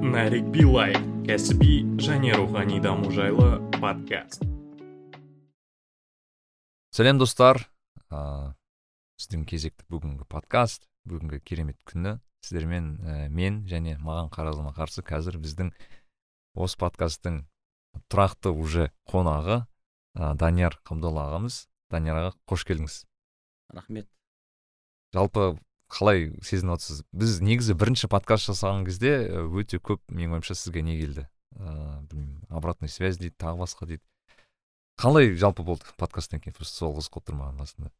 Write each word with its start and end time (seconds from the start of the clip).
нарик 0.00 0.46
билай 0.48 0.94
кәсіби 1.28 1.84
және 2.00 2.32
рухани 2.32 2.80
даму 2.80 3.10
жайлы 3.12 3.60
подкаст. 3.76 4.40
Сәлем 6.96 7.20
достар. 7.20 7.60
Ә, 8.08 8.56
сіздің 9.20 9.44
кезекті 9.44 9.84
бүгінгі 9.92 10.24
подкаст 10.24 10.88
бүгінгі 11.04 11.42
керемет 11.44 11.76
күні 11.84 12.16
сіздермен 12.40 12.88
ә, 13.04 13.28
мен 13.28 13.60
және 13.68 13.98
маған 14.00 14.32
қарама 14.32 14.72
қарсы 14.72 15.04
қазір 15.04 15.36
біздің 15.36 15.74
осы 16.56 16.80
подкасттың 16.80 17.42
тұрақты 18.08 18.56
уже 18.56 18.88
қонағы 19.04 19.66
ә, 20.16 20.32
данияр 20.34 20.80
қабдолла 20.80 21.28
ағамыз. 21.28 21.66
Данияр 21.92 22.22
аға 22.22 22.32
қош 22.48 22.64
келдіңіз. 22.64 23.02
Рахмет. 23.76 24.08
Жалпы 25.12 25.58
қалай 25.90 26.30
сезініп 26.46 26.76
отырсыз 26.76 27.02
біз 27.12 27.40
негізі 27.44 27.74
бірінші 27.78 28.10
подкаст 28.12 28.48
жасаған 28.50 28.86
кезде 28.88 29.14
өте 29.50 29.82
көп 29.82 30.02
менің 30.08 30.38
ойымша 30.38 30.54
сізге 30.54 30.84
не 30.86 30.98
келді? 31.00 31.26
Ыыы 31.58 32.00
білмеймін 32.10 32.46
обратная 32.48 32.88
связь 32.92 33.18
дейді 33.18 33.34
тағы 33.38 33.64
басқа 33.64 33.90
дейді. 33.90 34.04
Қалай 35.00 35.34
жалпы 35.34 35.64
болды 35.66 35.90
подкасттан 35.98 36.40
кейін? 36.40 36.54
Просто 36.54 36.84
сол 36.84 36.94
қызық 36.94 37.18
болып 37.18 37.30
тұр 37.30 37.40
маған 37.40 37.58
басында 37.64 37.90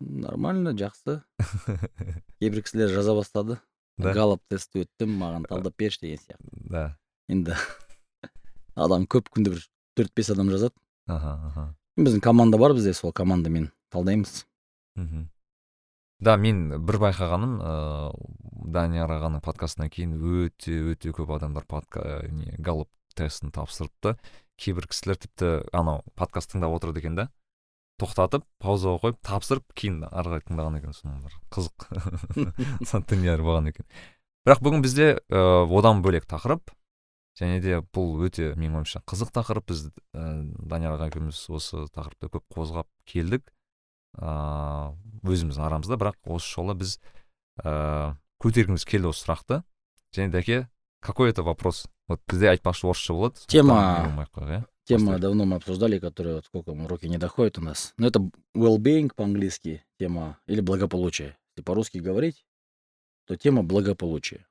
нормально 0.00 0.72
жақсы. 0.76 1.20
Кейбір 2.40 2.62
кісілер 2.62 2.92
жаза 2.92 3.14
бастады. 3.14 3.58
Да. 3.98 4.12
галоп 4.14 4.38
тест 4.46 4.76
өттім 4.78 5.16
маған 5.18 5.48
талдап 5.50 5.74
берші 5.74 6.04
деген 6.04 6.20
сияқты. 6.22 6.68
да. 6.70 6.82
Енді 7.28 7.56
адам 8.78 9.08
көп 9.10 9.26
күнде 9.34 9.56
бір 9.56 9.64
төрт 9.98 10.12
бес 10.14 10.30
адам 10.30 10.52
жазады. 10.54 10.76
Аха 11.10 11.32
аха. 11.48 11.64
Біздің 11.98 12.22
команда 12.22 12.60
бар 12.62 12.76
бізде 12.78 12.94
сол 12.94 13.12
командамен 13.12 13.72
талдаймыз. 13.90 14.44
Мхм. 14.94 15.26
Да 16.20 16.36
мен 16.36 16.68
бір 16.86 16.98
байқағаным 17.02 17.58
ыыы 17.62 18.70
данияр 18.74 19.12
ағаның 19.18 19.42
подкастынан 19.44 19.90
кейін 19.92 20.16
өте 20.18 20.74
өте 20.92 21.12
көп 21.14 21.30
адамдар 21.36 21.66
подка 21.68 22.24
не 22.32 22.54
галоп 22.58 22.90
тестін 23.18 23.52
тапсырыпты. 23.54 24.16
Кейбір 24.58 24.88
кісілер 24.90 25.18
тіпті 25.22 25.50
анау 25.72 26.02
подкаст 26.18 26.52
тыңдап 26.54 26.74
отырады 26.74 27.02
екен 27.02 27.18
да. 27.18 27.28
Тоқтатып 27.98 28.44
паузаға 28.62 29.00
қойып 29.04 29.20
тапсырып 29.26 29.74
кейін 29.78 30.04
ары 30.06 30.36
қарай 30.36 30.44
тыңдаған 30.46 30.78
екен 30.78 30.94
соны 30.94 31.18
бір 31.22 31.38
қызық. 31.54 31.86
Данияр 33.10 33.42
болған 33.46 33.70
екен. 33.72 33.86
Бірақ 34.46 34.62
бүгін 34.62 34.82
бізде 34.82 35.08
ыыы 35.30 35.78
одан 35.78 36.02
бөлек 36.02 36.26
тақырып 36.30 36.74
және 37.38 37.60
де 37.62 37.80
бұл 37.94 38.22
өте 38.26 38.52
менің 38.54 38.82
ойымша 38.82 39.02
қызық 39.06 39.32
тақырып. 39.34 39.70
Біз 39.70 39.86
ііі 40.14 40.68
данияр 40.70 40.98
аға 40.98 41.10
екеуміз 41.10 41.42
осы 41.50 41.86
тақырыпты 41.94 42.30
көп 42.34 42.46
қозғап 42.54 42.90
келдік. 43.06 43.46
ыыы 44.16 44.94
өзіміздің 45.28 45.66
арамызда 45.66 45.98
бірақ 46.00 46.16
осы 46.24 46.48
жолы 46.54 46.74
біз 46.78 46.98
ыыы 47.64 48.16
көтергіміз 48.42 48.86
келді 48.88 49.12
осы 49.12 49.26
сұрақты 49.26 49.62
және 50.14 50.30
де 50.32 50.68
какой 51.00 51.30
это 51.30 51.42
вопрос 51.42 51.86
вот 52.08 52.20
бізде 52.26 52.50
айтпақшы 52.54 52.88
орысша 52.88 53.12
болады 53.12 53.36
тема 53.46 54.26
тема 54.84 55.18
давно 55.18 55.44
мы 55.44 55.56
обсуждали 55.56 55.98
которая 55.98 56.36
вот 56.36 56.46
сколько 56.46 56.70
уроки 56.70 57.06
не 57.06 57.18
доходит 57.18 57.58
у 57.58 57.62
нас 57.62 57.92
но 57.98 58.06
это 58.06 58.20
well-being 58.56 59.10
по-английски 59.14 59.84
тема 59.98 60.38
или 60.46 60.60
благополучие 60.60 61.36
если 61.50 61.64
по-русски 61.64 61.98
говорить 61.98 62.44
то 63.28 63.36
тема 63.36 63.62
благополучие. 63.62 64.46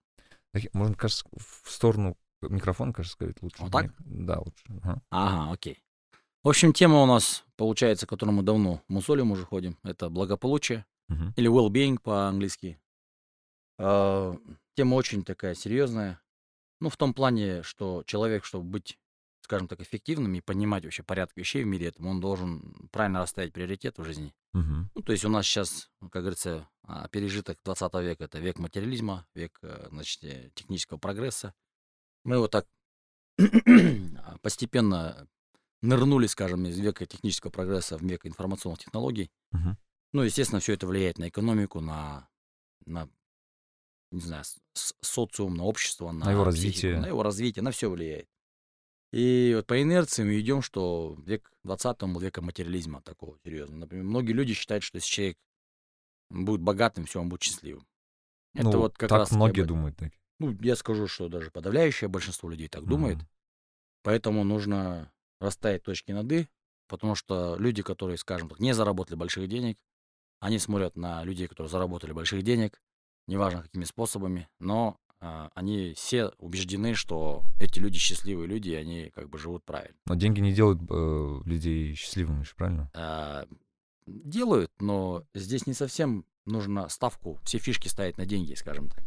можно 0.73 0.95
кажется 0.95 1.25
в 1.35 1.69
сторону 1.69 2.15
микрофона, 2.41 2.93
кажется, 2.93 3.17
говорить 3.19 3.41
лучше. 3.41 3.63
Вот 3.63 3.71
так? 3.71 3.91
Да, 3.99 4.39
лучше. 4.39 4.63
Ага, 4.83 5.01
ага 5.09 5.51
окей. 5.51 5.83
В 6.47 6.49
общем, 6.49 6.71
тема 6.71 7.03
у 7.03 7.05
нас, 7.05 7.43
получается, 7.57 8.05
к 8.05 8.09
которой 8.09 8.29
мы 8.29 8.41
давно 8.41 8.81
мусолим 8.87 9.31
уже 9.31 9.43
ходим, 9.43 9.77
это 9.83 10.09
благополучие 10.09 10.85
Мгм. 11.09 11.33
или 11.35 11.51
well-being 11.51 11.99
по-английски. 12.01 12.79
А, 13.77 14.33
Тема 14.73 14.95
очень 14.95 15.25
такая 15.25 15.55
серьезная. 15.55 16.21
Ну, 16.79 16.87
в 16.87 16.95
том 16.95 17.13
плане, 17.13 17.63
что 17.63 18.01
человек, 18.05 18.45
чтобы 18.45 18.63
быть, 18.63 18.97
скажем 19.41 19.67
так, 19.67 19.81
эффективным 19.81 20.35
и 20.35 20.39
понимать 20.39 20.85
вообще 20.85 21.03
порядок 21.03 21.35
вещей 21.35 21.65
в 21.65 21.67
мире 21.67 21.87
этом, 21.87 22.07
он 22.07 22.21
должен 22.21 22.87
правильно 22.93 23.19
расставить 23.19 23.51
приоритет 23.51 23.97
в 23.97 24.05
жизни. 24.05 24.33
Мгм. 24.53 24.89
Ну, 24.95 25.01
то 25.01 25.11
есть 25.11 25.25
у 25.25 25.29
нас 25.29 25.45
сейчас, 25.45 25.91
как 25.99 26.21
говорится, 26.21 26.69
а, 26.83 27.09
пережиток 27.09 27.59
20 27.65 28.01
века, 28.03 28.23
это 28.23 28.39
век 28.39 28.57
материализма, 28.57 29.27
век, 29.33 29.59
э, 29.63 29.89
значит, 29.91 30.23
э, 30.23 30.49
технического 30.55 30.97
прогресса. 30.97 31.53
Мы 32.23 32.39
вот 32.39 32.51
так 32.51 32.65
постепенно 34.41 35.27
нырнули, 35.81 36.27
скажем, 36.27 36.65
из 36.65 36.77
века 36.79 37.05
технического 37.05 37.51
прогресса 37.51 37.97
в 37.97 38.01
век 38.01 38.25
информационных 38.25 38.79
технологий. 38.79 39.29
Мгм. 39.51 39.77
Ну, 40.13 40.23
естественно, 40.23 40.59
все 40.59 40.73
это 40.73 40.87
влияет 40.87 41.17
на 41.17 41.29
экономику, 41.29 41.79
на, 41.79 42.27
на 42.85 43.09
не 44.11 44.21
знаю, 44.21 44.43
социум, 44.73 45.55
на 45.55 45.65
общество, 45.65 46.11
на, 46.11 46.31
его 46.31 46.45
психику, 46.45 46.45
развитие. 46.45 46.99
на 46.99 47.07
его 47.07 47.23
развитие, 47.23 47.63
на 47.63 47.71
все 47.71 47.89
влияет. 47.89 48.27
И 49.13 49.53
вот 49.55 49.67
по 49.67 49.81
инерции 49.81 50.23
мы 50.23 50.39
идем, 50.39 50.61
что 50.61 51.15
век 51.25 51.51
20 51.63 51.99
был 52.03 52.19
веком 52.19 52.45
материализма 52.45 53.01
такого 53.01 53.37
серьезного. 53.43 53.79
Например, 53.79 54.05
многие 54.05 54.33
люди 54.33 54.53
считают, 54.53 54.83
что 54.83 54.97
если 54.97 55.09
человек 55.09 55.37
будет 56.29 56.61
богатым, 56.61 57.05
все, 57.05 57.21
он 57.21 57.29
будет 57.29 57.43
счастливым. 57.43 57.87
Это 58.53 58.71
ну, 58.71 58.79
вот 58.79 58.97
как 58.97 59.09
так 59.09 59.19
раз 59.19 59.31
многие 59.31 59.61
бы- 59.61 59.67
думают 59.67 59.97
так. 59.97 60.11
ну, 60.39 60.51
я 60.61 60.75
скажу, 60.75 61.07
что 61.07 61.29
даже 61.29 61.51
подавляющее 61.51 62.07
большинство 62.09 62.49
людей 62.49 62.67
так 62.67 62.85
думает. 62.85 63.17
Мгм. 63.17 63.27
Поэтому 64.03 64.43
нужно 64.43 65.11
расставить 65.39 65.83
точки 65.83 66.11
над 66.11 66.31
«и», 66.31 66.47
потому 66.87 67.15
что 67.15 67.55
люди, 67.57 67.81
которые, 67.81 68.17
скажем 68.17 68.49
так, 68.49 68.59
не 68.59 68.73
заработали 68.73 69.15
больших 69.17 69.47
денег, 69.47 69.77
они 70.39 70.59
смотрят 70.59 70.95
на 70.95 71.23
людей, 71.23 71.47
которые 71.47 71.69
заработали 71.69 72.11
больших 72.11 72.43
денег, 72.43 72.81
неважно 73.27 73.63
какими 73.63 73.83
способами, 73.83 74.47
но 74.59 74.97
а, 75.19 75.49
они 75.55 75.93
все 75.95 76.31
убеждены, 76.37 76.93
что 76.93 77.43
эти 77.59 77.79
люди 77.79 77.97
счастливые 77.97 78.47
люди, 78.47 78.69
и 78.69 78.75
они 78.75 79.09
как 79.15 79.29
бы 79.29 79.39
живут 79.39 79.63
правильно. 79.65 79.97
но 80.05 80.15
деньги 80.15 80.39
не 80.39 80.53
делают 80.53 80.79
э, 80.89 81.39
людей 81.45 81.95
счастливыми 81.95 82.45
правильно 82.55 82.91
А, 82.93 83.47
делают, 84.05 84.71
но 84.79 85.25
здесь 85.33 85.65
не 85.67 85.73
совсем 85.73 86.25
нужно 86.45 86.87
ставку, 86.87 87.39
все 87.43 87.57
фишки 87.57 87.87
ставить 87.87 88.17
на 88.17 88.25
деньги, 88.25 88.53
скажем 88.53 88.89
так. 88.89 88.99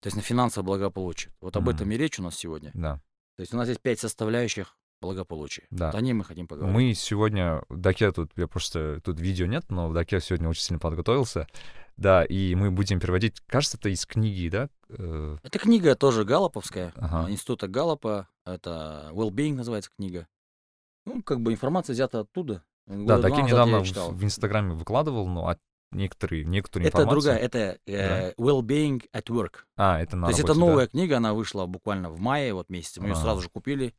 То 0.00 0.08
есть 0.08 0.16
на 0.16 0.22
финансовое 0.22 0.66
благополучие. 0.66 1.32
Вот 1.40 1.56
об 1.56 1.64
Мгм. 1.64 1.74
этом 1.74 1.90
и 1.90 1.96
речь 1.96 2.18
у 2.20 2.22
нас 2.22 2.36
сегодня. 2.36 2.70
да 2.74 3.00
То 3.36 3.40
есть 3.40 3.52
у 3.52 3.56
нас 3.56 3.68
есть 3.68 3.80
пять 3.80 3.98
составляющих 3.98 4.78
благополучия. 5.00 5.64
Да. 5.70 5.86
Вот 5.86 5.94
о 5.94 6.00
ней 6.00 6.12
мы 6.12 6.24
хотим 6.24 6.46
поговорить. 6.48 6.74
Мы 6.74 6.94
сегодня, 6.94 7.62
Даке 7.68 8.12
тут, 8.12 8.30
я 8.36 8.46
просто, 8.46 9.00
тут 9.04 9.20
видео 9.20 9.46
нет, 9.46 9.64
но 9.70 9.92
Даке 9.92 10.20
сегодня 10.20 10.48
очень 10.48 10.62
сильно 10.62 10.78
подготовился. 10.78 11.46
Да, 11.96 12.24
и 12.24 12.54
мы 12.54 12.70
будем 12.70 13.00
переводить, 13.00 13.40
кажется, 13.46 13.78
это 13.78 13.88
из 13.88 14.04
книги, 14.04 14.48
да? 14.50 14.68
Э, 14.90 15.38
Эта 15.42 15.58
книга 15.58 15.94
тоже 15.94 16.24
галлоповская, 16.24 16.92
Ага. 16.96 17.24
а, 17.26 17.30
института 17.30 17.68
Галлопа. 17.68 18.28
Это 18.44 19.08
Well-being 19.12 19.54
называется 19.54 19.90
книга. 19.96 20.26
Ну, 21.06 21.22
как 21.22 21.40
бы 21.40 21.52
информация 21.52 21.94
взята 21.94 22.20
оттуда. 22.20 22.62
Да, 22.86 22.94
Года 22.96 23.18
два 23.18 23.30
Даке 23.30 23.42
недавно 23.42 23.80
в, 23.80 24.24
Инстаграме 24.24 24.74
выкладывал, 24.74 25.26
но 25.26 25.48
от 25.48 25.58
некоторые, 25.90 26.44
некоторые 26.44 26.88
Это 26.88 27.06
другая, 27.06 27.38
это 27.38 27.78
э, 27.86 28.34
Well-being 28.34 29.08
at 29.14 29.24
Work. 29.30 29.52
А, 29.76 29.98
это 30.00 30.16
на 30.16 30.26
То 30.26 30.30
есть 30.32 30.40
это 30.40 30.48
работе, 30.48 30.60
да? 30.66 30.70
новая 30.70 30.86
книга, 30.88 31.16
она 31.16 31.32
вышла 31.32 31.64
буквально 31.66 32.10
в 32.10 32.20
мае, 32.20 32.52
вот 32.52 32.68
месяце. 32.68 33.00
Мы 33.00 33.08
ее 33.08 33.12
А. 33.12 33.16
сразу 33.16 33.40
же 33.40 33.48
купили, 33.48 33.94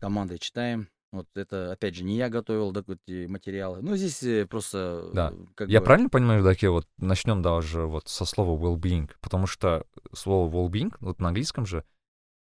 командой 0.00 0.38
читаем. 0.38 0.88
Вот 1.12 1.26
это, 1.34 1.72
опять 1.72 1.96
же, 1.96 2.04
не 2.04 2.16
я 2.16 2.28
готовил 2.28 2.70
да, 2.70 2.84
эти 2.86 3.26
материалы. 3.26 3.80
Ну, 3.82 3.96
здесь 3.96 4.22
э, 4.22 4.46
просто... 4.46 5.10
Да. 5.12 5.32
э, 5.32 5.44
Как 5.56 5.68
Я 5.68 5.80
бы- 5.80 5.86
правильно 5.86 6.08
понимаю, 6.08 6.44
Даке, 6.44 6.68
вот 6.68 6.86
начнем 6.98 7.42
даже 7.42 7.82
вот 7.86 8.06
со 8.08 8.24
слова 8.24 8.56
well-being, 8.56 9.10
потому 9.20 9.48
что 9.48 9.84
слово 10.14 10.48
well-being, 10.48 10.94
вот 11.00 11.20
на 11.20 11.28
английском 11.28 11.66
же, 11.66 11.84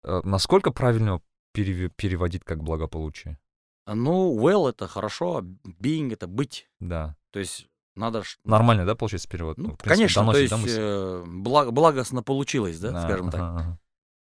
э, 0.04 0.20
насколько 0.24 0.72
правильно 0.72 1.22
переве- 1.54 1.88
переводить 1.88 2.44
как 2.44 2.62
благополучие? 2.62 3.38
Ну, 3.86 4.38
well 4.38 4.68
это 4.68 4.86
хорошо, 4.86 5.38
а 5.38 5.40
being 5.80 6.12
это 6.12 6.26
быть. 6.28 6.68
Да. 6.80 7.16
То 7.30 7.38
есть 7.38 7.66
надо... 7.96 8.22
Нормально, 8.44 8.84
да, 8.84 8.94
получается 8.94 9.28
перевод? 9.30 9.56
Ну, 9.56 9.70
в 9.72 9.78
принципе, 9.78 9.88
конечно, 9.94 10.32
то 10.32 10.38
есть 10.38 10.50
да, 10.50 10.58
мысль? 10.58 11.70
благостно 11.72 12.22
получилось, 12.22 12.78
да, 12.78 12.92
Да, 12.92 13.02
скажем 13.04 13.30
так. 13.30 13.40
ага, 13.40 13.58
ага. 13.60 13.78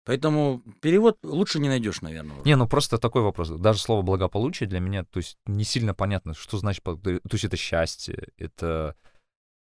Поэтому 0.05 0.61
перевод 0.81 1.17
лучше 1.23 1.59
не 1.59 1.69
найдешь, 1.69 2.01
наверное. 2.01 2.35
уже. 2.37 2.45
Не, 2.45 2.55
ну 2.57 2.67
просто 2.67 2.97
такой 2.97 3.21
вопрос. 3.21 3.49
Даже 3.49 3.79
слово 3.79 4.01
благополучие 4.01 4.67
для 4.67 4.79
меня, 4.79 5.05
то 5.05 5.17
есть 5.17 5.37
не 5.45 5.63
сильно 5.63 5.93
понятно, 5.93 6.33
что 6.33 6.57
значит, 6.57 6.83
то 6.83 6.99
есть 7.31 7.45
это 7.45 7.55
счастье, 7.55 8.27
это 8.37 8.95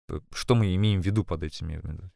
э, 0.08 0.20
что 0.32 0.54
мы 0.54 0.74
имеем 0.76 1.02
в 1.02 1.06
виду 1.06 1.24
под 1.24 1.42
этим? 1.42 1.68
я 1.68 1.76
имею 1.76 1.82
в 1.82 1.92
виду? 1.92 2.10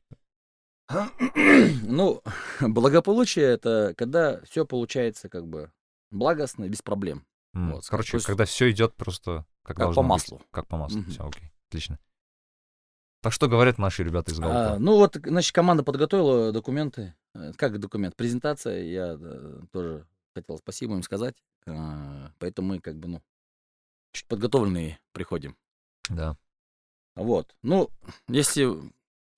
Ну, 1.83 2.23
благополучие 2.61 3.47
это 3.47 3.95
когда 3.97 4.41
все 4.43 4.65
получается 4.65 5.29
как 5.29 5.47
бы 5.49 5.73
благостно, 6.11 6.69
без 6.69 6.83
проблем. 6.83 7.27
М, 7.55 7.73
Вот, 7.73 7.87
Короче, 7.89 8.17
есть 8.17 8.27
когда 8.27 8.45
все 8.45 8.71
идет 8.71 8.95
просто 8.95 9.45
как, 9.63 9.77
как 9.77 9.95
по 9.95 10.03
быть. 10.03 10.09
маслу. 10.09 10.43
Как 10.51 10.67
по 10.69 10.77
маслу. 10.77 11.01
Мгм. 11.01 11.11
Все, 11.11 11.27
окей, 11.27 11.51
отлично. 11.69 11.99
Так 13.25 13.33
что 13.33 13.49
говорят 13.49 13.79
наши 13.79 14.05
ребята 14.05 14.33
из 14.33 14.39
А, 14.39 14.43
Галпа? 14.43 14.79
ну 14.79 14.97
вот, 14.99 15.17
значит, 15.25 15.55
команда 15.55 15.83
подготовила 15.83 16.53
документы. 16.53 17.15
Э, 17.35 17.53
Как 17.57 17.81
документ? 17.81 18.15
Презентация. 18.17 18.83
Я 18.85 19.17
э, 19.19 19.61
тоже 19.73 20.07
хотел 20.35 20.59
спасибо 20.59 20.93
им 20.93 21.03
сказать. 21.03 21.35
А, 21.67 22.31
Поэтому 22.39 22.69
мы 22.69 22.81
как 22.81 22.99
бы, 22.99 23.09
ну, 23.09 23.23
чуть 24.13 24.27
подготовленные 24.27 25.01
приходим. 25.13 25.57
Да. 26.11 26.37
Вот. 27.17 27.57
Ну, 27.63 27.89
если 28.29 28.69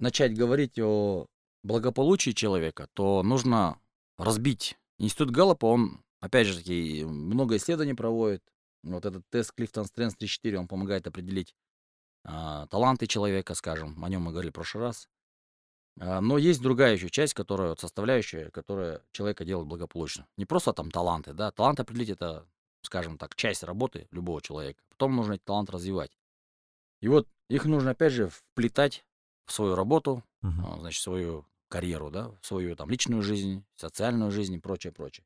начать 0.00 0.37
говорить 0.37 0.81
о 0.81 1.27
благополучии 1.62 2.33
человека, 2.33 2.88
то 2.93 3.23
нужно 3.23 3.79
разбить. 4.19 4.77
Институт 4.99 5.31
Галлопа, 5.31 5.67
он, 5.67 6.03
опять 6.19 6.49
же 6.49 6.56
таки, 6.59 7.05
много 7.05 7.55
исследований 7.56 7.94
проводит. 7.94 8.43
Вот 8.83 9.06
этот 9.06 9.23
тест 9.31 9.53
Clifton 9.56 9.85
Strengths 9.85 10.17
34, 10.19 10.59
он 10.59 10.67
помогает 10.67 11.06
определить 11.06 11.55
а, 11.55 11.65
таланты 12.26 13.06
человека, 13.06 13.55
скажем. 13.55 14.02
О 14.05 14.08
нем 14.08 14.23
мы 14.23 14.32
говорили 14.32 14.50
в 14.50 14.55
прошлый 14.55 14.84
раз. 14.84 15.08
А, 15.99 16.20
но 16.20 16.38
есть 16.38 16.61
другая 16.61 16.94
еще 16.94 17.08
часть, 17.08 17.34
которая 17.34 17.70
вот 17.70 17.81
составляющая, 17.81 18.50
которая 18.50 19.02
человека 19.12 19.44
делает 19.44 19.69
благополучным. 19.69 20.26
Не 20.37 20.44
просто 20.44 20.73
там 20.73 20.90
таланты, 20.90 21.32
да. 21.32 21.50
Талант 21.50 21.81
определить 21.81 22.11
это, 22.11 22.46
скажем 22.82 23.19
так, 23.19 23.34
часть 23.34 23.62
работы 23.62 24.08
любого 24.11 24.43
человека. 24.43 24.82
Потом 24.90 25.17
нужно 25.17 25.34
эти 25.34 25.43
таланты 25.43 25.73
развивать. 25.73 26.11
И 27.00 27.08
вот 27.08 27.28
их 27.49 27.64
нужно, 27.64 27.90
опять 27.90 28.12
же, 28.12 28.28
вплетать 28.28 29.05
в 29.46 29.52
свою 29.52 29.75
работу, 29.75 30.25
а, 30.43 30.78
значит, 30.78 31.02
свою 31.02 31.46
карьеру, 31.69 32.11
да, 32.11 32.31
в 32.40 32.46
свою 32.46 32.76
там 32.76 32.90
личную 32.90 33.23
жизнь, 33.23 33.64
социальную 33.75 34.31
жизнь 34.31 34.55
и 34.55 34.58
прочее, 34.58 34.93
прочее. 34.93 35.25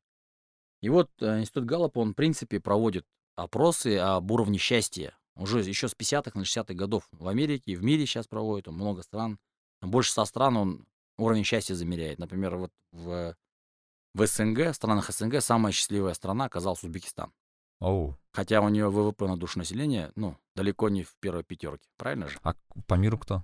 И 0.81 0.89
вот 0.89 1.11
э, 1.19 1.39
Институт 1.39 1.65
Галлопа, 1.65 1.99
он, 1.99 2.11
в 2.11 2.15
принципе, 2.15 2.59
проводит 2.59 3.05
опросы 3.35 3.97
об 3.97 4.31
уровне 4.31 4.57
счастья. 4.57 5.15
Уже 5.35 5.59
еще 5.61 5.87
с 5.87 5.93
50-х, 5.95 6.37
на 6.37 6.43
60-х 6.43 6.73
годов 6.73 7.07
в 7.11 7.27
Америке 7.27 7.71
и 7.71 7.75
в 7.75 7.83
мире 7.83 8.05
сейчас 8.05 8.27
проводит, 8.27 8.67
он 8.67 8.75
много 8.75 9.01
стран. 9.01 9.39
Больше 9.81 10.11
100 10.11 10.25
стран 10.25 10.57
он 10.57 10.85
уровень 11.17 11.43
счастья 11.43 11.73
замеряет. 11.73 12.19
Например, 12.19 12.55
вот 12.57 12.71
в, 12.91 13.35
в 14.13 14.27
СНГ, 14.27 14.71
в 14.71 14.73
странах 14.73 15.09
СНГ, 15.11 15.41
самая 15.41 15.71
счастливая 15.73 16.13
страна 16.13 16.45
оказалась 16.45 16.83
Узбекистан. 16.83 17.31
Оу. 17.79 18.17
Хотя 18.33 18.61
у 18.61 18.69
нее 18.69 18.89
ВВП 18.89 19.27
на 19.27 19.37
душу 19.37 19.57
населения, 19.59 20.11
ну, 20.15 20.37
далеко 20.55 20.89
не 20.89 21.03
в 21.03 21.15
первой 21.19 21.43
пятерке, 21.43 21.87
правильно 21.97 22.27
же? 22.27 22.37
А 22.43 22.53
по 22.85 22.93
миру 22.95 23.17
кто? 23.17 23.43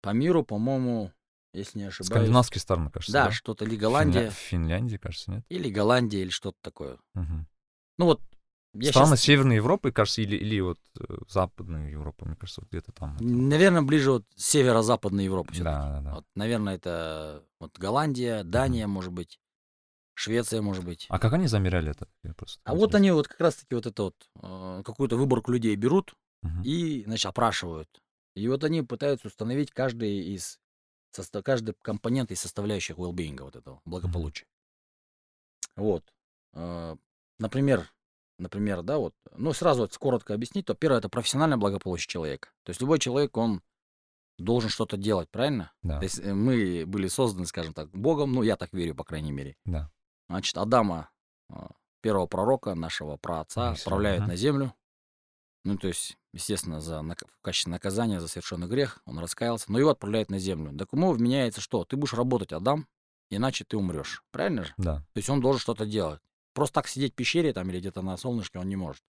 По 0.00 0.10
миру, 0.10 0.42
по-моему, 0.44 1.12
если 1.52 1.78
не 1.78 1.84
ошибаюсь. 1.84 2.08
Скандинавские 2.10 2.60
страны, 2.60 2.90
кажется. 2.90 3.12
Да, 3.12 3.30
что-то 3.30 3.64
или 3.64 3.76
Голландия, 3.76 4.30
Финля- 4.30 4.30
Финляндия, 4.32 4.98
кажется, 4.98 5.30
нет? 5.30 5.44
или 5.48 5.70
Голландия, 5.70 6.22
или 6.22 6.30
что-то 6.30 6.58
такое. 6.62 6.98
Мгм. 7.14 7.46
Ну 7.98 8.04
вот, 8.06 8.22
я 8.80 8.90
Страны 8.90 9.10
щас- 9.16 9.20
Северной 9.22 9.56
Европы, 9.56 9.92
кажется, 9.92 10.22
или, 10.22 10.36
или 10.36 10.60
вот 10.60 10.78
э, 11.00 11.14
Западной 11.28 11.90
Европы, 11.90 12.24
мне 12.26 12.36
кажется, 12.36 12.60
вот 12.62 12.70
где-то 12.70 12.92
там. 12.92 13.16
наверное, 13.20 13.82
ближе 13.82 14.12
вот 14.12 14.24
северо-западной 14.36 15.24
Европы. 15.24 15.52
Да, 15.58 15.62
да, 15.88 16.00
да. 16.00 16.14
Вот, 16.16 16.26
наверное, 16.34 16.76
это 16.76 17.44
вот 17.60 17.76
Голландия, 17.78 18.42
Дания, 18.44 18.86
может 18.86 19.12
быть, 19.12 19.38
Швеция, 20.14 20.62
может 20.62 20.84
быть. 20.84 21.06
А 21.08 21.18
как 21.18 21.32
они 21.34 21.46
замеряли 21.46 21.90
это? 21.92 22.08
Просто 22.36 22.60
А 22.64 22.74
вот 22.74 22.94
они 22.94 23.10
вот 23.12 23.28
как 23.28 23.40
раз-таки 23.40 23.74
вот 23.74 23.86
это 23.86 24.02
вот, 24.02 24.28
э, 24.42 24.82
какую-то 24.84 25.16
выборку 25.16 25.52
людей 25.52 25.76
берут 25.76 26.14
Мгм. 26.42 26.62
и, 26.62 27.04
значит, 27.04 27.26
опрашивают. 27.26 27.88
И 28.34 28.46
вот 28.48 28.64
они 28.64 28.82
пытаются 28.82 29.28
установить 29.28 29.70
каждый 29.70 30.34
из, 30.34 30.58
состо- 31.16 31.42
каждый 31.42 31.74
компонент 31.82 32.30
из 32.32 32.40
составляющих 32.40 32.96
well-being 32.96 33.40
вот 33.42 33.56
этого, 33.56 33.80
благополучия. 33.84 34.46
Вот. 35.76 36.04
Э, 36.54 36.96
Например, 37.40 37.88
например, 38.38 38.82
да, 38.82 38.98
вот, 38.98 39.14
ну, 39.36 39.52
сразу 39.52 39.82
вот 39.82 39.96
коротко 39.96 40.34
объяснить, 40.34 40.66
то 40.66 40.74
первое, 40.74 40.98
это 40.98 41.08
профессиональное 41.08 41.58
благополучие 41.58 42.08
человека. 42.08 42.48
То 42.64 42.70
есть 42.70 42.80
любой 42.80 42.98
человек, 42.98 43.36
он 43.36 43.62
должен 44.38 44.70
что-то 44.70 44.96
делать, 44.96 45.28
правильно? 45.30 45.72
Да, 45.82 45.98
То 45.98 46.04
есть 46.04 46.20
э, 46.20 46.32
мы 46.32 46.84
были 46.86 47.08
созданы, 47.08 47.46
скажем 47.46 47.74
так, 47.74 47.90
Богом, 47.90 48.32
ну, 48.32 48.42
я 48.42 48.56
так 48.56 48.72
верю, 48.72 48.94
по 48.94 49.04
крайней 49.04 49.32
мере. 49.32 49.56
да. 49.64 49.90
Значит, 50.30 50.58
Адама, 50.58 51.08
а, 51.48 51.70
первого 52.02 52.26
пророка, 52.26 52.74
нашего 52.74 53.16
праотца, 53.16 53.68
Алейхиссалам, 53.68 53.74
отправляют 53.74 54.20
мгм. 54.20 54.28
на 54.28 54.36
землю. 54.36 54.74
Ну, 55.64 55.78
то 55.78 55.88
есть, 55.88 56.18
естественно, 56.34 56.80
за, 56.80 57.02
в 57.02 57.42
качестве 57.42 57.72
наказания 57.72 58.20
за 58.20 58.28
совершенный 58.28 58.68
грех 58.68 59.00
он 59.06 59.18
раскаялся, 59.18 59.72
но 59.72 59.78
его 59.78 59.90
отправляют 59.90 60.30
на 60.30 60.38
землю. 60.38 60.76
Так 60.76 60.92
ему 60.92 61.12
вменяется 61.12 61.60
что? 61.60 61.84
Ты 61.84 61.96
будешь 61.96 62.12
работать, 62.12 62.52
Адам, 62.52 62.86
иначе 63.30 63.64
ты 63.64 63.76
умрешь. 63.76 64.22
Правильно 64.30 64.64
же? 64.64 64.74
Да. 64.76 64.98
То 65.12 65.18
есть 65.18 65.28
он 65.30 65.40
должен 65.40 65.60
что-то 65.60 65.86
делать. 65.86 66.20
Просто 66.54 66.74
так 66.74 66.88
сидеть 66.88 67.12
в 67.12 67.16
пещере 67.16 67.52
там 67.52 67.70
или 67.70 67.78
где-то 67.78 68.02
на 68.02 68.16
солнышке 68.16 68.58
он 68.58 68.68
не 68.68 68.76
может. 68.76 69.02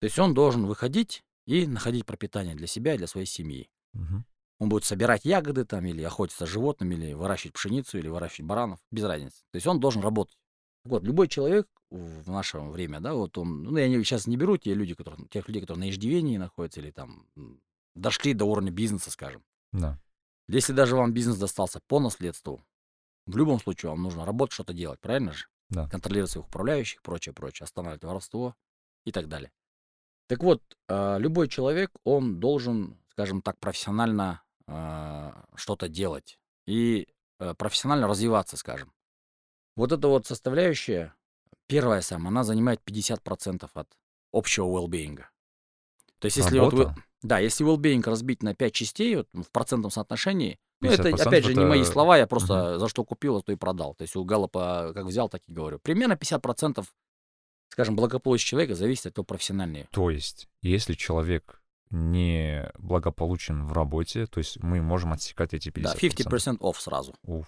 То 0.00 0.06
есть 0.06 0.18
он 0.18 0.34
должен 0.34 0.66
выходить 0.66 1.22
и 1.46 1.66
находить 1.66 2.06
пропитание 2.06 2.54
для 2.54 2.66
себя 2.66 2.94
и 2.94 2.98
для 2.98 3.06
своей 3.06 3.26
семьи. 3.26 3.68
Мгм. 3.92 4.24
Он 4.58 4.68
будет 4.68 4.84
собирать 4.84 5.24
ягоды 5.24 5.64
там, 5.64 5.84
или 5.86 6.02
охотиться 6.02 6.46
с 6.46 6.48
животными, 6.48 6.94
или 6.94 7.14
выращивать 7.14 7.54
пшеницу, 7.54 7.98
или 7.98 8.08
выращивать 8.08 8.46
баранов, 8.46 8.78
без 8.90 9.04
разницы. 9.04 9.42
То 9.50 9.56
есть 9.56 9.66
он 9.66 9.80
должен 9.80 10.02
работать. 10.02 10.36
Вот, 10.84 11.02
любой 11.04 11.28
человек 11.28 11.68
в 11.90 12.30
наше 12.30 12.58
время, 12.58 13.00
да, 13.00 13.14
вот 13.14 13.36
он, 13.38 13.64
ну, 13.64 13.76
я 13.76 13.88
не, 13.88 14.02
сейчас 14.02 14.26
не 14.26 14.36
беру 14.36 14.56
те 14.56 14.74
люди, 14.74 14.94
которые, 14.94 15.26
тех 15.28 15.46
людей, 15.48 15.60
которые 15.60 15.86
на 15.86 15.90
иждивении 15.90 16.36
находятся, 16.36 16.80
или 16.80 16.90
там 16.90 17.26
дошли 17.94 18.34
до 18.34 18.44
уровня 18.44 18.70
бизнеса, 18.70 19.10
скажем. 19.10 19.44
Да. 19.72 19.98
Если 20.48 20.72
даже 20.72 20.96
вам 20.96 21.12
бизнес 21.12 21.38
достался 21.38 21.80
по 21.86 22.00
наследству, 22.00 22.64
в 23.26 23.36
любом 23.36 23.60
случае 23.60 23.90
вам 23.90 24.02
нужно 24.02 24.24
работать, 24.24 24.54
что-то 24.54 24.72
делать, 24.72 25.00
правильно 25.00 25.32
же? 25.32 25.46
Да. 25.72 25.88
Контролировать 25.88 26.30
своих 26.30 26.46
управляющих, 26.46 27.02
прочее, 27.02 27.32
прочее, 27.32 27.64
останавливать 27.64 28.04
воровство 28.04 28.54
и 29.04 29.12
так 29.12 29.28
далее. 29.28 29.50
Так 30.28 30.42
вот, 30.42 30.62
а, 30.88 31.16
любой 31.16 31.48
человек, 31.48 31.90
он 32.04 32.40
должен, 32.40 32.98
скажем 33.10 33.40
так, 33.40 33.58
профессионально 33.58 34.42
а, 34.66 35.44
что-то 35.54 35.88
делать 35.88 36.38
и 36.66 37.08
э, 37.40 37.54
профессионально 37.54 38.06
развиваться, 38.06 38.56
скажем. 38.56 38.92
Вот 39.74 39.90
эта 39.90 40.06
вот 40.06 40.26
составляющая, 40.26 41.14
первая 41.66 42.02
самая, 42.02 42.28
она 42.28 42.44
занимает 42.44 42.80
50% 42.86 43.68
от 43.74 43.88
общего 44.32 44.66
well-being. 44.66 45.24
То 46.20 46.26
есть, 46.26 46.36
если 46.36 46.60
вот 46.60 46.72
вы, 46.72 46.84
Работа? 46.84 47.02
Да, 47.22 47.38
если 47.38 47.64
well-being 47.66 48.02
разбить 48.04 48.42
на 48.42 48.54
5 48.54 48.72
частей 48.74 49.16
вот, 49.16 49.28
в 49.32 49.50
процентном 49.50 49.90
соотношении, 49.90 50.58
ну, 50.80 50.90
это, 50.90 51.08
50% 51.10 51.26
опять 51.28 51.44
же, 51.44 51.54
не 51.54 51.64
мои 51.64 51.82
это- 51.82 51.90
слова, 51.92 52.18
я 52.18 52.26
просто 52.26 52.78
за 52.78 52.88
что 52.88 53.04
купил, 53.04 53.36
а 53.36 53.42
то 53.42 53.52
и 53.52 53.56
продал. 53.56 53.94
То 53.94 54.02
есть 54.02 54.16
у 54.16 54.24
Галлопа 54.24 54.92
как 54.94 55.06
взял, 55.06 55.28
так 55.28 55.42
и 55.46 55.52
говорю. 55.52 55.78
Примерно 55.78 56.16
50%, 56.16 56.84
скажем, 57.70 57.94
благополучия 57.96 58.46
человека 58.46 58.74
зависит 58.74 59.06
от 59.06 59.16
его 59.16 59.24
профессиональной. 59.24 59.86
То 59.92 60.10
есть, 60.10 60.48
если 60.60 60.94
человек 60.94 61.62
не 61.90 62.70
благополучен 62.78 63.64
в 63.64 63.72
работе, 63.72 64.26
то 64.26 64.38
есть 64.38 64.62
мы 64.62 64.80
можем 64.80 65.12
отсекать 65.12 65.54
эти 65.54 65.68
50%. 65.68 65.82
Да, 65.82 65.94
50% 65.94 66.58
off 66.58 66.80
сразу. 66.80 67.14
Уф. 67.22 67.46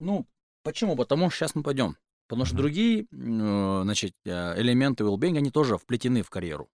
Ну, 0.00 0.26
почему? 0.62 0.96
Потому 0.96 1.30
что 1.30 1.38
сейчас 1.38 1.54
мы 1.54 1.62
пойдем. 1.62 1.96
Потому 2.28 2.44
что 2.44 2.54
Мгм. 2.54 2.62
другие, 2.62 3.02
э, 3.02 3.80
значит, 3.84 4.14
э, 4.24 4.60
элементы 4.60 5.04
well 5.04 5.36
они 5.36 5.50
тоже 5.50 5.78
вплетены 5.78 6.22
в 6.22 6.30
карьеру. 6.30 6.68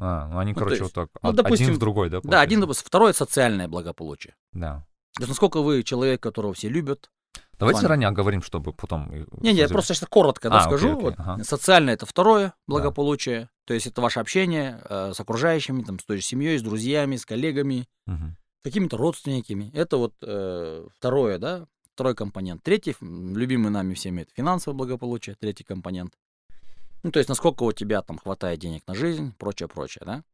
А, 0.00 0.28
ну 0.28 0.38
они, 0.38 0.52
Ну, 0.52 0.58
короче, 0.58 0.82
есть, 0.82 0.82
вот 0.82 0.92
так, 1.10 1.22
ну, 1.22 1.30
од- 1.30 1.36
допустим, 1.36 1.66
один 1.66 1.76
в 1.76 1.78
другой, 1.78 2.08
да? 2.10 2.20
Да, 2.22 2.40
один, 2.40 2.60
допустим, 2.60 2.84
второе 2.86 3.12
социальное 3.12 3.68
благополучие. 3.68 4.34
Да. 4.52 4.86
То 5.16 5.22
есть 5.22 5.28
насколько 5.28 5.60
вы 5.60 5.82
человек, 5.82 6.22
которого 6.22 6.54
все 6.54 6.68
любят. 6.68 7.10
Давайте 7.58 7.82
заранее 7.82 8.08
оговорим, 8.08 8.40
чтобы 8.42 8.72
потом... 8.72 9.10
Не, 9.40 9.52
не, 9.52 9.58
я 9.58 9.68
просто 9.68 9.92
сейчас 9.94 10.08
коротко 10.08 10.48
да, 10.48 10.60
А, 10.60 10.66
окей, 10.66 10.78
скажу. 10.78 10.92
окей, 10.96 11.04
Вот 11.04 11.14
ага. 11.18 11.44
Социальное 11.44 11.92
это 11.94 12.06
второе 12.06 12.54
благополучие. 12.66 13.50
То 13.66 13.74
есть 13.74 13.86
это 13.86 14.00
ваше 14.00 14.18
общение 14.20 14.80
э, 14.88 15.12
с 15.14 15.20
окружающими, 15.20 15.82
там, 15.82 15.98
с 15.98 16.04
той 16.04 16.16
же 16.16 16.22
семьей, 16.22 16.58
с 16.58 16.62
друзьями, 16.62 17.16
с 17.16 17.26
коллегами, 17.26 17.86
Мгм. 18.06 18.36
какими-то 18.64 18.96
родственниками. 18.96 19.70
Это 19.74 19.98
вот 19.98 20.14
э, 20.22 20.86
второе, 20.96 21.38
да, 21.38 21.66
второй 21.94 22.14
компонент. 22.14 22.62
Третий, 22.62 22.96
любимый 23.00 23.70
нами 23.70 23.92
всеми, 23.92 24.22
это 24.22 24.30
финансовое 24.34 24.76
благополучие, 24.76 25.36
третий 25.38 25.64
компонент. 25.64 26.14
Ну, 27.02 27.10
то 27.10 27.18
есть, 27.18 27.28
насколько 27.28 27.62
у 27.62 27.72
тебя 27.72 28.02
там 28.02 28.18
хватает 28.18 28.60
денег 28.60 28.86
на 28.86 28.94
жизнь, 28.94 29.34
прочее, 29.38 29.68
прочее, 29.68 30.02
да. 30.04 30.24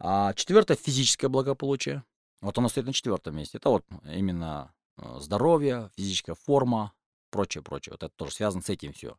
А 0.00 0.32
четвертое, 0.34 0.76
физическое 0.76 1.28
благополучие. 1.28 2.04
Вот 2.40 2.56
оно 2.56 2.68
стоит 2.68 2.86
на 2.86 2.92
четвертом 2.92 3.36
месте. 3.36 3.58
Это 3.58 3.68
вот 3.70 3.84
именно 4.04 4.72
э, 4.96 5.18
здоровье, 5.20 5.90
физическая 5.96 6.36
форма, 6.36 6.92
прочее, 7.30 7.62
прочее. 7.62 7.92
Вот 7.92 8.02
это 8.02 8.14
тоже 8.16 8.32
связано 8.32 8.62
с 8.62 8.68
этим 8.68 8.92
все. 8.92 9.16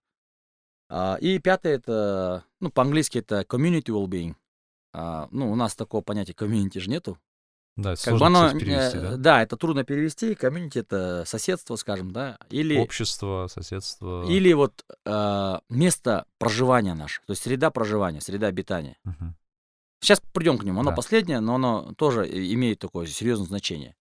И 1.22 1.40
пятое, 1.44 1.76
это, 1.76 2.46
ну, 2.60 2.72
по-английски 2.72 3.20
это 3.20 3.42
community 3.42 3.90
well-being. 3.90 4.36
А, 4.92 5.28
ну, 5.30 5.52
у 5.52 5.56
нас 5.56 5.76
такого 5.76 6.02
понятия 6.02 6.34
community 6.34 6.80
же 6.80 6.90
нету. 6.90 7.20
Да, 7.82 7.92
Как 7.92 8.00
сложно, 8.00 8.20
бы 8.20 8.26
оно, 8.50 8.60
перевести, 8.60 8.98
э, 8.98 9.02
да? 9.02 9.18
да, 9.18 9.42
это 9.44 9.56
трудно 9.58 9.84
перевести. 9.84 10.36
Комьюнити 10.36 10.80
это 10.80 11.24
соседство, 11.26 11.76
скажем, 11.76 12.12
да, 12.12 12.38
или, 12.50 12.78
Общество, 12.78 13.48
соседство. 13.50 14.26
или 14.30 14.52
вот 14.54 14.84
э, 15.06 15.60
место 15.70 16.26
проживания 16.38 16.94
наше, 16.94 17.22
то 17.26 17.32
есть 17.32 17.44
среда 17.44 17.72
проживания, 17.72 18.22
среда 18.22 18.48
обитания. 18.48 18.98
Мгм. 19.06 19.36
Сейчас 20.02 20.22
придем 20.34 20.58
к 20.58 20.64
нему. 20.64 20.80
Оно 20.82 20.92
Да. 20.92 20.96
последнее, 20.96 21.40
но 21.40 21.56
оно 21.56 21.94
тоже 21.98 22.26
имеет 22.54 22.80
такое 22.80 23.06
серьезное 23.06 23.48
значение. 23.48 23.96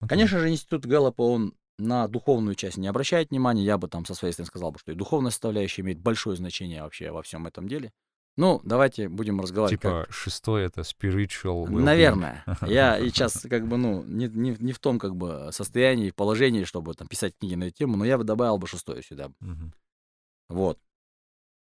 Окей. 0.00 0.08
Конечно 0.10 0.38
же, 0.38 0.48
институт 0.50 0.86
Гэллопа, 0.86 1.22
он 1.22 1.54
на 1.78 2.08
духовную 2.08 2.54
часть 2.54 2.76
не 2.76 2.88
обращает 2.88 3.30
внимания. 3.30 3.62
Я 3.64 3.78
бы 3.78 3.88
там 3.88 4.04
со 4.04 4.14
своей 4.14 4.32
стороны 4.32 4.48
сказал 4.48 4.72
бы, 4.72 4.78
что 4.78 4.92
и 4.92 4.94
духовная 4.94 5.30
составляющая 5.30 5.82
имеет 5.82 6.00
большое 6.00 6.36
значение 6.36 6.82
вообще 6.82 7.10
во 7.10 7.22
всем 7.22 7.46
этом 7.46 7.68
деле. 7.68 7.92
Ну, 8.38 8.60
давайте 8.62 9.08
будем 9.08 9.40
разговаривать. 9.40 9.80
как- 9.82 10.06
Типа 10.06 10.12
шестое 10.12 10.66
это 10.66 10.82
spiritual 10.82 11.64
well-being. 11.66 11.80
Наверное. 11.82 12.44
Я 12.66 12.96
и 12.96 13.08
сейчас 13.08 13.44
как 13.50 13.66
бы, 13.66 13.76
ну, 13.76 14.04
не, 14.04 14.28
не, 14.28 14.56
не 14.60 14.72
в 14.72 14.78
том 14.78 15.00
как 15.00 15.16
бы 15.16 15.48
состоянии, 15.52 16.12
положении, 16.12 16.62
чтобы 16.62 16.94
там 16.94 17.08
писать 17.08 17.34
книги 17.36 17.56
на 17.56 17.64
эту 17.64 17.76
тему, 17.78 17.96
но 17.96 18.04
я 18.04 18.16
бы 18.16 18.22
добавил 18.22 18.56
бы 18.58 18.68
шестое 18.68 19.02
сюда. 19.02 19.32
Мгм. 19.40 19.74
Вот. 20.48 20.78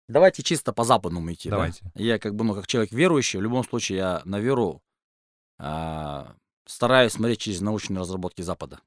Давайте 0.08 0.42
чисто 0.42 0.72
по 0.72 0.84
западному 0.84 1.30
идти. 1.32 1.50
да? 1.50 1.56
Давайте. 1.56 1.82
Я 1.94 2.18
как 2.18 2.34
бы, 2.34 2.44
ну, 2.44 2.54
как 2.54 2.66
человек 2.66 2.92
верующий, 2.92 3.38
в 3.38 3.42
любом 3.42 3.62
случае 3.64 3.98
я 3.98 4.22
на 4.24 4.40
веру 4.40 4.80
а, 5.58 6.34
стараюсь 6.66 7.12
смотреть 7.12 7.40
через 7.40 7.60
научные 7.60 8.00
разработки 8.00 8.40
Запада. 8.42 8.80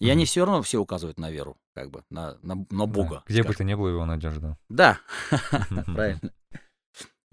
И 0.00 0.10
они 0.10 0.24
Мгм. 0.24 0.26
все 0.26 0.44
равно 0.44 0.60
все 0.62 0.78
указывают 0.78 1.18
на 1.18 1.30
веру, 1.30 1.56
как 1.74 1.90
бы, 1.90 2.04
на, 2.10 2.36
на, 2.42 2.56
на 2.56 2.64
Да, 2.68 2.86
Бога. 2.86 3.22
Где 3.26 3.38
бы 3.42 3.48
скажем. 3.48 3.56
ты 3.58 3.64
ни 3.64 3.74
был, 3.74 3.88
его 3.88 4.04
надежда. 4.04 4.58
Да, 4.68 4.98
правильно. 5.86 6.20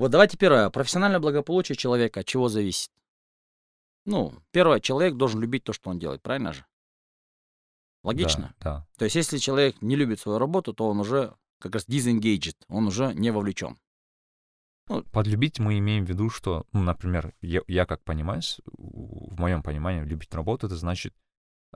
Вот 0.03 0.11
давайте 0.11 0.37
первое. 0.37 0.69
Профессиональное 0.69 1.21
благополучие 1.21 1.77
человека 1.77 2.19
от 2.19 2.25
чего 2.25 2.49
зависит? 2.49 2.91
Ну, 4.03 4.33
первое, 4.51 4.81
человек 4.81 5.15
должен 5.15 5.39
любить 5.39 5.63
то, 5.63 5.71
что 5.71 5.89
он 5.89 5.97
делает, 5.97 6.21
правильно 6.21 6.51
же? 6.51 6.65
Логично? 8.03 8.53
Да, 8.59 8.79
да. 8.79 8.87
То 8.97 9.05
есть, 9.05 9.15
если 9.15 9.37
человек 9.37 9.81
не 9.81 9.95
любит 9.95 10.19
свою 10.19 10.39
работу, 10.39 10.73
то 10.73 10.89
он 10.89 10.99
уже 10.99 11.33
как 11.57 11.75
раз 11.75 11.87
disengaged, 11.87 12.57
он 12.67 12.87
уже 12.87 13.13
не 13.13 13.31
вовлечен. 13.31 13.79
Подлюбить 15.13 15.59
мы 15.59 15.79
имеем 15.79 16.03
в 16.03 16.09
виду, 16.09 16.29
что, 16.29 16.65
ну, 16.73 16.81
например, 16.81 17.33
я, 17.39 17.61
я 17.67 17.85
как 17.85 18.03
понимаю, 18.03 18.41
в 18.65 19.39
моем 19.39 19.63
понимании, 19.63 20.03
любить 20.03 20.35
работу, 20.35 20.67
это 20.67 20.75
значит, 20.75 21.15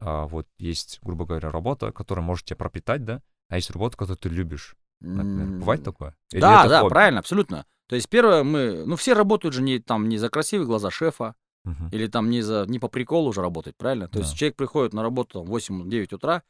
а, 0.02 0.28
вот 0.28 0.50
есть, 0.58 1.00
грубо 1.02 1.26
говоря, 1.26 1.50
работа, 1.50 1.94
которая 1.94 2.26
может 2.26 2.46
тебя 2.46 2.58
пропитать, 2.58 3.06
да, 3.06 3.22
а 3.48 3.56
есть 3.56 3.72
работа, 3.72 3.96
которую 3.96 4.18
ты 4.18 4.28
любишь, 4.28 4.76
например. 5.00 5.60
Бывает 5.60 5.86
такое? 5.86 6.18
Или 6.34 6.42
Да, 6.42 6.68
да, 6.68 6.82
хобби? 6.82 6.90
правильно, 6.90 7.22
абсолютно. 7.22 7.66
То 7.88 7.96
есть 7.96 8.10
первое, 8.10 8.44
мы, 8.44 8.84
ну 8.86 8.96
все 8.96 9.14
работают 9.14 9.54
же 9.56 9.62
не 9.62 9.80
там 9.80 10.10
не 10.10 10.18
за 10.18 10.30
красивые 10.30 10.68
глаза 10.68 10.90
шефа 10.92 11.36
Мгм. 11.64 11.90
или 11.92 12.08
там 12.08 12.30
не 12.30 12.42
за 12.42 12.66
не 12.68 12.80
по 12.80 12.88
приколу 12.88 13.30
уже 13.30 13.42
работать, 13.42 13.76
правильно? 13.76 14.08
То 14.08 14.20
есть 14.20 14.32
Да. 14.32 14.38
человек 14.38 14.56
приходит 14.56 14.94
на 14.94 15.04
работу 15.04 15.40
там, 15.40 15.46
в 15.46 15.50
8-9 15.50 16.14
утра, 16.14 16.44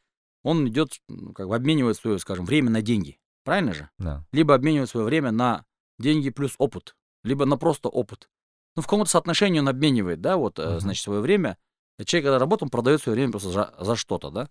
он 0.43 0.67
идет, 0.67 0.93
как 1.35 1.47
бы 1.47 1.55
обменивает 1.55 1.97
свое, 1.97 2.19
скажем, 2.19 2.45
время 2.45 2.69
на 2.69 2.81
деньги, 2.81 3.17
правильно 3.43 3.73
же? 3.73 3.89
Да. 3.97 4.23
Либо 4.31 4.53
обменивает 4.53 4.89
свое 4.89 5.05
время 5.05 5.31
на 5.31 5.65
деньги 5.99 6.29
плюс 6.29 6.53
опыт, 6.59 6.95
либо 7.23 7.45
на 7.45 7.57
просто 7.57 7.89
опыт. 7.89 8.29
Ну 8.75 8.83
в 8.83 8.85
каком-то 8.85 9.09
соотношении 9.09 9.59
он 9.59 9.67
обменивает, 9.67 10.21
да, 10.21 10.37
вот, 10.37 10.59
Мгм. 10.59 10.79
значит, 10.79 11.03
свое 11.03 11.19
время. 11.21 11.57
Человек, 12.05 12.25
когда 12.25 12.37
работает, 12.39 12.63
он 12.63 12.69
продает 12.69 13.01
свое 13.01 13.15
время 13.15 13.31
просто 13.31 13.49
за, 13.49 13.73
за 13.79 13.95
что-то, 13.95 14.29
да? 14.29 14.49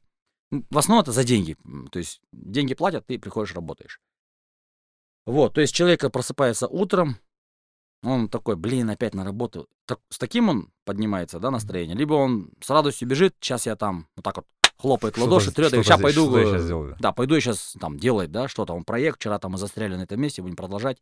В 0.50 0.78
основном 0.78 1.02
это 1.02 1.12
за 1.12 1.22
деньги. 1.22 1.56
То 1.92 1.98
есть 2.00 2.20
деньги 2.32 2.74
платят, 2.74 3.06
ты 3.06 3.18
приходишь, 3.20 3.54
работаешь. 3.54 4.00
Вот, 5.26 5.54
то 5.54 5.60
есть 5.60 5.74
человек 5.74 6.10
просыпается 6.12 6.68
утром, 6.68 7.16
он 8.02 8.28
такой, 8.28 8.56
блин, 8.56 8.88
опять 8.90 9.14
на 9.14 9.24
работу. 9.24 9.68
Так, 9.86 9.98
с 10.08 10.18
таким 10.18 10.48
он 10.48 10.70
поднимается, 10.84 11.40
да, 11.40 11.50
настроение. 11.50 11.96
Либо 11.96 12.14
он 12.14 12.50
с 12.62 12.70
радостью 12.70 13.08
бежит, 13.08 13.34
сейчас 13.40 13.66
я 13.66 13.74
там 13.74 14.06
вот 14.14 14.24
так 14.24 14.36
вот 14.36 14.46
хлопает 14.78 15.18
ладоши, 15.18 15.50
трет, 15.50 15.68
что-то 15.68 15.82
сейчас 15.82 16.00
пойду, 16.00 16.28
что 16.28 16.38
я 16.38 16.46
щас 16.46 16.62
сделаю. 16.62 16.96
да, 17.00 17.12
пойду 17.12 17.34
я 17.34 17.40
сейчас 17.40 17.74
там 17.80 17.98
делать, 17.98 18.30
да, 18.30 18.46
что-то, 18.46 18.74
он 18.74 18.84
проект, 18.84 19.18
вчера 19.18 19.38
там 19.38 19.52
мы 19.52 19.58
застряли 19.58 19.96
на 19.96 20.02
этом 20.02 20.20
месте, 20.20 20.42
будем 20.42 20.56
продолжать. 20.56 20.98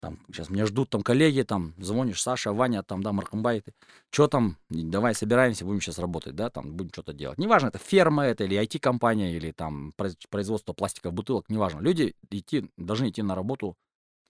Там, 0.00 0.18
сейчас 0.26 0.50
меня 0.50 0.66
ждут 0.66 0.90
там 0.90 1.02
коллеги, 1.02 1.42
там, 1.42 1.72
звонишь, 1.78 2.20
Саша, 2.20 2.52
Ваня, 2.52 2.82
там, 2.82 3.02
да, 3.02 3.12
Маркомбай, 3.12 3.64
что 4.10 4.28
там, 4.28 4.58
давай 4.68 5.14
собираемся, 5.14 5.64
будем 5.64 5.80
сейчас 5.80 5.98
работать, 5.98 6.34
да, 6.34 6.50
там, 6.50 6.76
будем 6.76 6.90
что-то 6.90 7.14
делать. 7.14 7.38
Неважно, 7.38 7.68
это 7.68 7.78
ферма 7.78 8.24
это 8.26 8.44
или 8.44 8.60
IT-компания, 8.62 9.34
или 9.34 9.50
там 9.50 9.94
произ- 9.96 10.18
производство 10.28 10.74
пластиковых 10.74 11.14
бутылок, 11.14 11.48
неважно. 11.48 11.80
Люди 11.80 12.14
идти, 12.30 12.70
должны 12.76 13.08
идти 13.08 13.22
на 13.22 13.34
работу 13.34 13.78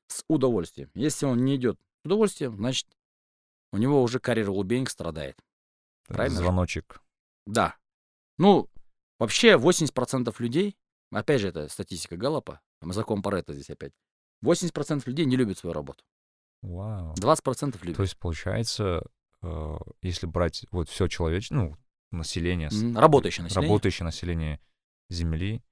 с 0.07 0.23
удовольствием. 0.29 0.91
Если 0.95 1.27
он 1.27 1.45
не 1.45 1.57
идет 1.57 1.77
с 2.03 2.07
удовольствием, 2.07 2.57
значит, 2.57 2.87
у 3.73 3.77
него 3.77 4.01
уже 4.01 4.19
career 4.19 4.47
well-being 4.47 4.89
страдает. 4.89 5.37
правильно 6.07 6.37
же? 6.37 6.43
Звоночек. 6.45 7.01
Да. 7.47 7.75
Ну, 8.39 8.69
вообще 9.19 9.57
80% 9.57 10.33
людей, 10.39 10.77
опять 11.11 11.41
же, 11.41 11.49
это 11.49 11.69
статистика 11.69 12.17
Галлопа, 12.17 12.61
там 12.81 12.93
закон 12.93 13.23
Паретта 13.23 13.55
здесь 13.55 13.71
опять, 13.71 13.93
80% 14.43 15.03
людей 15.07 15.27
не 15.27 15.37
любят 15.37 15.59
свою 15.59 15.75
работу. 15.75 16.05
Вау. 16.63 17.15
20% 17.15 17.79
любят. 17.83 17.97
То 17.97 18.03
есть, 18.03 18.17
получается, 18.19 19.03
э, 19.43 19.77
если 20.03 20.27
брать 20.27 20.65
вот 20.71 20.89
все 20.89 21.09
человечество, 21.09 21.57
ну, 21.57 21.77
население, 22.11 22.69
Работающее 22.95 23.43
население. 23.45 23.69
работающее 23.69 24.05
население 24.05 24.61
Земли, 25.11 25.63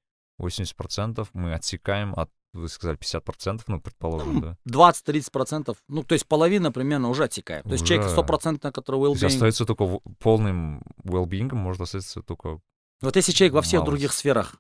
80% 0.40 1.28
мы 1.34 1.54
отсекаем 1.54 2.14
от, 2.18 2.30
вы 2.52 2.68
сказали, 2.68 2.98
50%, 2.98 3.62
ну, 3.68 3.80
предположим, 3.80 4.34
Ну, 4.34 4.40
да? 4.40 4.56
20-30%, 4.66 5.76
ну, 5.88 6.02
то 6.02 6.14
есть 6.14 6.26
половина 6.26 6.72
примерно 6.72 7.08
уже 7.08 7.24
отсекаем. 7.24 7.62
То 7.64 7.72
есть 7.72 7.86
человек 7.86 8.06
Уже. 8.06 8.12
стопроцентно, 8.14 8.72
который 8.72 9.00
То 9.00 9.06
есть 9.12 9.22
well-being. 9.22 9.26
остается 9.28 9.64
только 9.66 9.86
полным 10.18 10.82
well-being, 11.04 11.54
может 11.54 11.80
остаться 11.82 12.22
только... 12.22 12.60
Вот 13.00 13.16
если 13.16 13.32
человек 13.32 13.54
во 13.54 13.62
всех 13.62 13.80
Малость. 13.80 13.90
других 13.90 14.12
сферах 14.12 14.56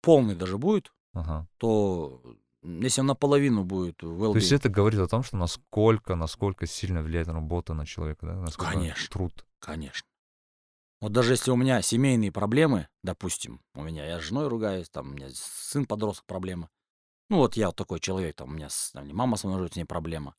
полный 0.00 0.34
даже 0.34 0.56
будет, 0.58 0.92
Ага. 1.12 1.46
то 1.58 2.22
если 2.66 3.00
он 3.00 3.06
наполовину 3.06 3.64
будет 3.64 4.02
well 4.02 4.32
То 4.32 4.38
есть 4.38 4.52
это 4.52 4.68
говорит 4.68 5.00
о 5.00 5.08
том, 5.08 5.22
что 5.22 5.36
насколько, 5.36 6.14
насколько 6.16 6.66
сильно 6.66 7.02
влияет 7.02 7.28
работа 7.28 7.74
на 7.74 7.86
человека, 7.86 8.26
да? 8.26 8.34
Насколько 8.34 8.72
Конечно. 8.72 9.08
труд. 9.10 9.46
Конечно. 9.60 10.06
Вот 11.00 11.12
даже 11.12 11.34
если 11.34 11.50
у 11.50 11.56
меня 11.56 11.82
семейные 11.82 12.32
проблемы, 12.32 12.88
допустим, 13.02 13.60
у 13.74 13.82
меня, 13.82 14.06
я 14.06 14.18
с 14.18 14.22
женой 14.22 14.48
ругаюсь, 14.48 14.88
там, 14.88 15.10
у 15.10 15.14
меня 15.14 15.28
сын 15.32 15.84
подросток 15.84 16.24
проблема. 16.26 16.70
Ну, 17.28 17.38
вот 17.38 17.56
я 17.56 17.66
вот 17.66 17.76
такой 17.76 18.00
человек, 18.00 18.36
там, 18.36 18.50
у 18.50 18.52
меня 18.52 18.68
с- 18.70 18.92
там, 18.92 19.08
мама 19.14 19.36
со 19.36 19.46
мной 19.46 19.58
живет, 19.58 19.74
с 19.74 19.76
ней 19.76 19.84
проблема. 19.84 20.34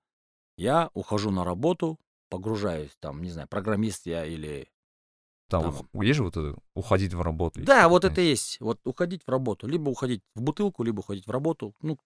Я 0.58 0.90
ухожу 0.94 1.30
на 1.30 1.44
работу, 1.44 2.00
погружаюсь, 2.30 2.96
там, 3.00 3.22
не 3.22 3.30
знаю, 3.30 3.48
программист 3.48 4.06
я 4.06 4.26
или... 4.26 4.70
Там, 5.50 5.74
Там. 5.74 6.02
есть 6.02 6.18
же 6.18 6.24
вот 6.24 6.36
это, 6.36 6.56
уходить 6.74 7.14
в 7.14 7.22
работу. 7.22 7.62
Да, 7.62 7.88
вот 7.88 8.04
это 8.04 8.20
есть. 8.20 8.60
Вот 8.60 8.80
уходить 8.84 9.24
в 9.26 9.30
работу. 9.30 9.68
Либо 9.68 9.90
уходить 9.90 10.22
в 10.36 10.42
бутылку, 10.42 10.84
либо 10.84 11.00
уходить 11.00 11.26
в 11.26 11.32
работу. 11.32 11.74
Ну, 11.82 11.98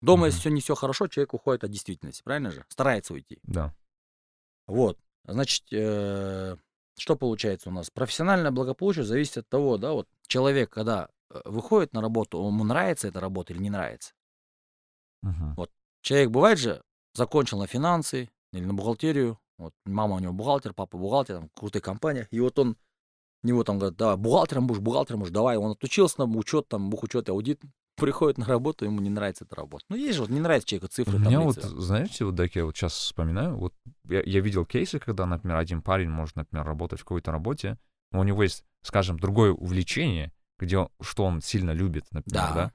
дома, 0.00 0.26
если 0.26 0.38
Мгм. 0.38 0.40
все 0.40 0.50
не 0.50 0.60
все 0.60 0.74
хорошо, 0.74 1.08
человек 1.08 1.34
уходит 1.34 1.64
от 1.64 1.70
действительности, 1.70 2.22
правильно 2.22 2.50
же? 2.50 2.64
Старается 2.68 3.12
уйти. 3.12 3.38
Да. 3.42 3.74
Вот, 4.66 4.98
значит, 5.24 5.64
э, 5.70 6.56
что 6.98 7.16
получается 7.16 7.68
у 7.68 7.72
нас? 7.72 7.90
Профессиональное 7.90 8.50
благополучие 8.50 9.04
зависит 9.04 9.38
от 9.38 9.48
того, 9.48 9.76
да, 9.76 9.92
вот 9.92 10.08
человек, 10.26 10.70
когда 10.70 11.08
э, 11.30 11.40
выходит 11.44 11.92
на 11.92 12.00
работу, 12.00 12.38
ему 12.38 12.64
нравится 12.64 13.08
эта 13.08 13.20
работа 13.20 13.52
или 13.52 13.60
не 13.60 13.70
нравится. 13.70 14.14
Мгм. 15.22 15.56
Человек 16.00 16.30
бывает 16.30 16.58
же, 16.58 16.82
закончил 17.14 17.58
на 17.58 17.66
финансы 17.66 18.30
или 18.52 18.64
на 18.64 18.74
бухгалтерию, 18.74 19.40
вот 19.58 19.74
мама 19.84 20.16
у 20.16 20.18
него 20.18 20.32
бухгалтер, 20.32 20.74
папа 20.74 20.98
бухгалтер, 20.98 21.36
там, 21.36 21.48
в 21.48 21.58
крутых 21.58 21.82
компаниях, 21.82 22.28
и 22.30 22.40
вот 22.40 22.58
он, 22.58 22.76
у 23.42 23.46
него 23.46 23.64
там 23.64 23.78
говорят, 23.78 23.96
давай, 23.96 24.16
бухгалтером 24.16 24.66
будешь, 24.66 24.80
бухгалтером 24.80 25.20
будешь, 25.20 25.32
давай, 25.32 25.56
он 25.56 25.72
отучился 25.72 26.20
на 26.20 26.38
учет, 26.38 26.68
там, 26.68 26.90
бухучет 26.90 27.28
и 27.28 27.32
аудит, 27.32 27.62
приходит 27.96 28.38
на 28.38 28.46
работу, 28.46 28.84
ему 28.84 29.00
не 29.00 29.10
нравится 29.10 29.44
эта 29.44 29.56
работа. 29.56 29.84
Ну, 29.88 29.96
есть 29.96 30.16
же, 30.16 30.22
вот 30.22 30.30
не 30.30 30.40
нравится 30.40 30.68
человеку 30.68 30.86
У 30.86 30.90
цифры, 30.90 31.18
меня 31.18 31.40
вот, 31.40 31.56
знаете, 31.56 32.24
вот 32.24 32.36
так 32.36 32.54
я 32.54 32.64
вот 32.64 32.76
сейчас 32.76 32.92
вспоминаю, 32.92 33.56
вот 33.56 33.74
я, 34.04 34.22
я 34.22 34.40
видел 34.40 34.66
кейсы, 34.66 34.98
когда, 34.98 35.26
например, 35.26 35.56
один 35.56 35.82
парень 35.82 36.10
может, 36.10 36.36
например, 36.36 36.66
работать 36.66 37.00
в 37.00 37.04
какой-то 37.04 37.32
работе, 37.32 37.78
но 38.12 38.20
у 38.20 38.24
него 38.24 38.42
есть, 38.42 38.64
скажем, 38.82 39.18
другое 39.18 39.52
увлечение, 39.52 40.32
где 40.58 40.78
он, 40.78 40.88
что 41.00 41.24
он 41.24 41.40
сильно 41.40 41.70
любит, 41.70 42.04
например, 42.12 42.42
Да. 42.42 42.54
да, 42.54 42.72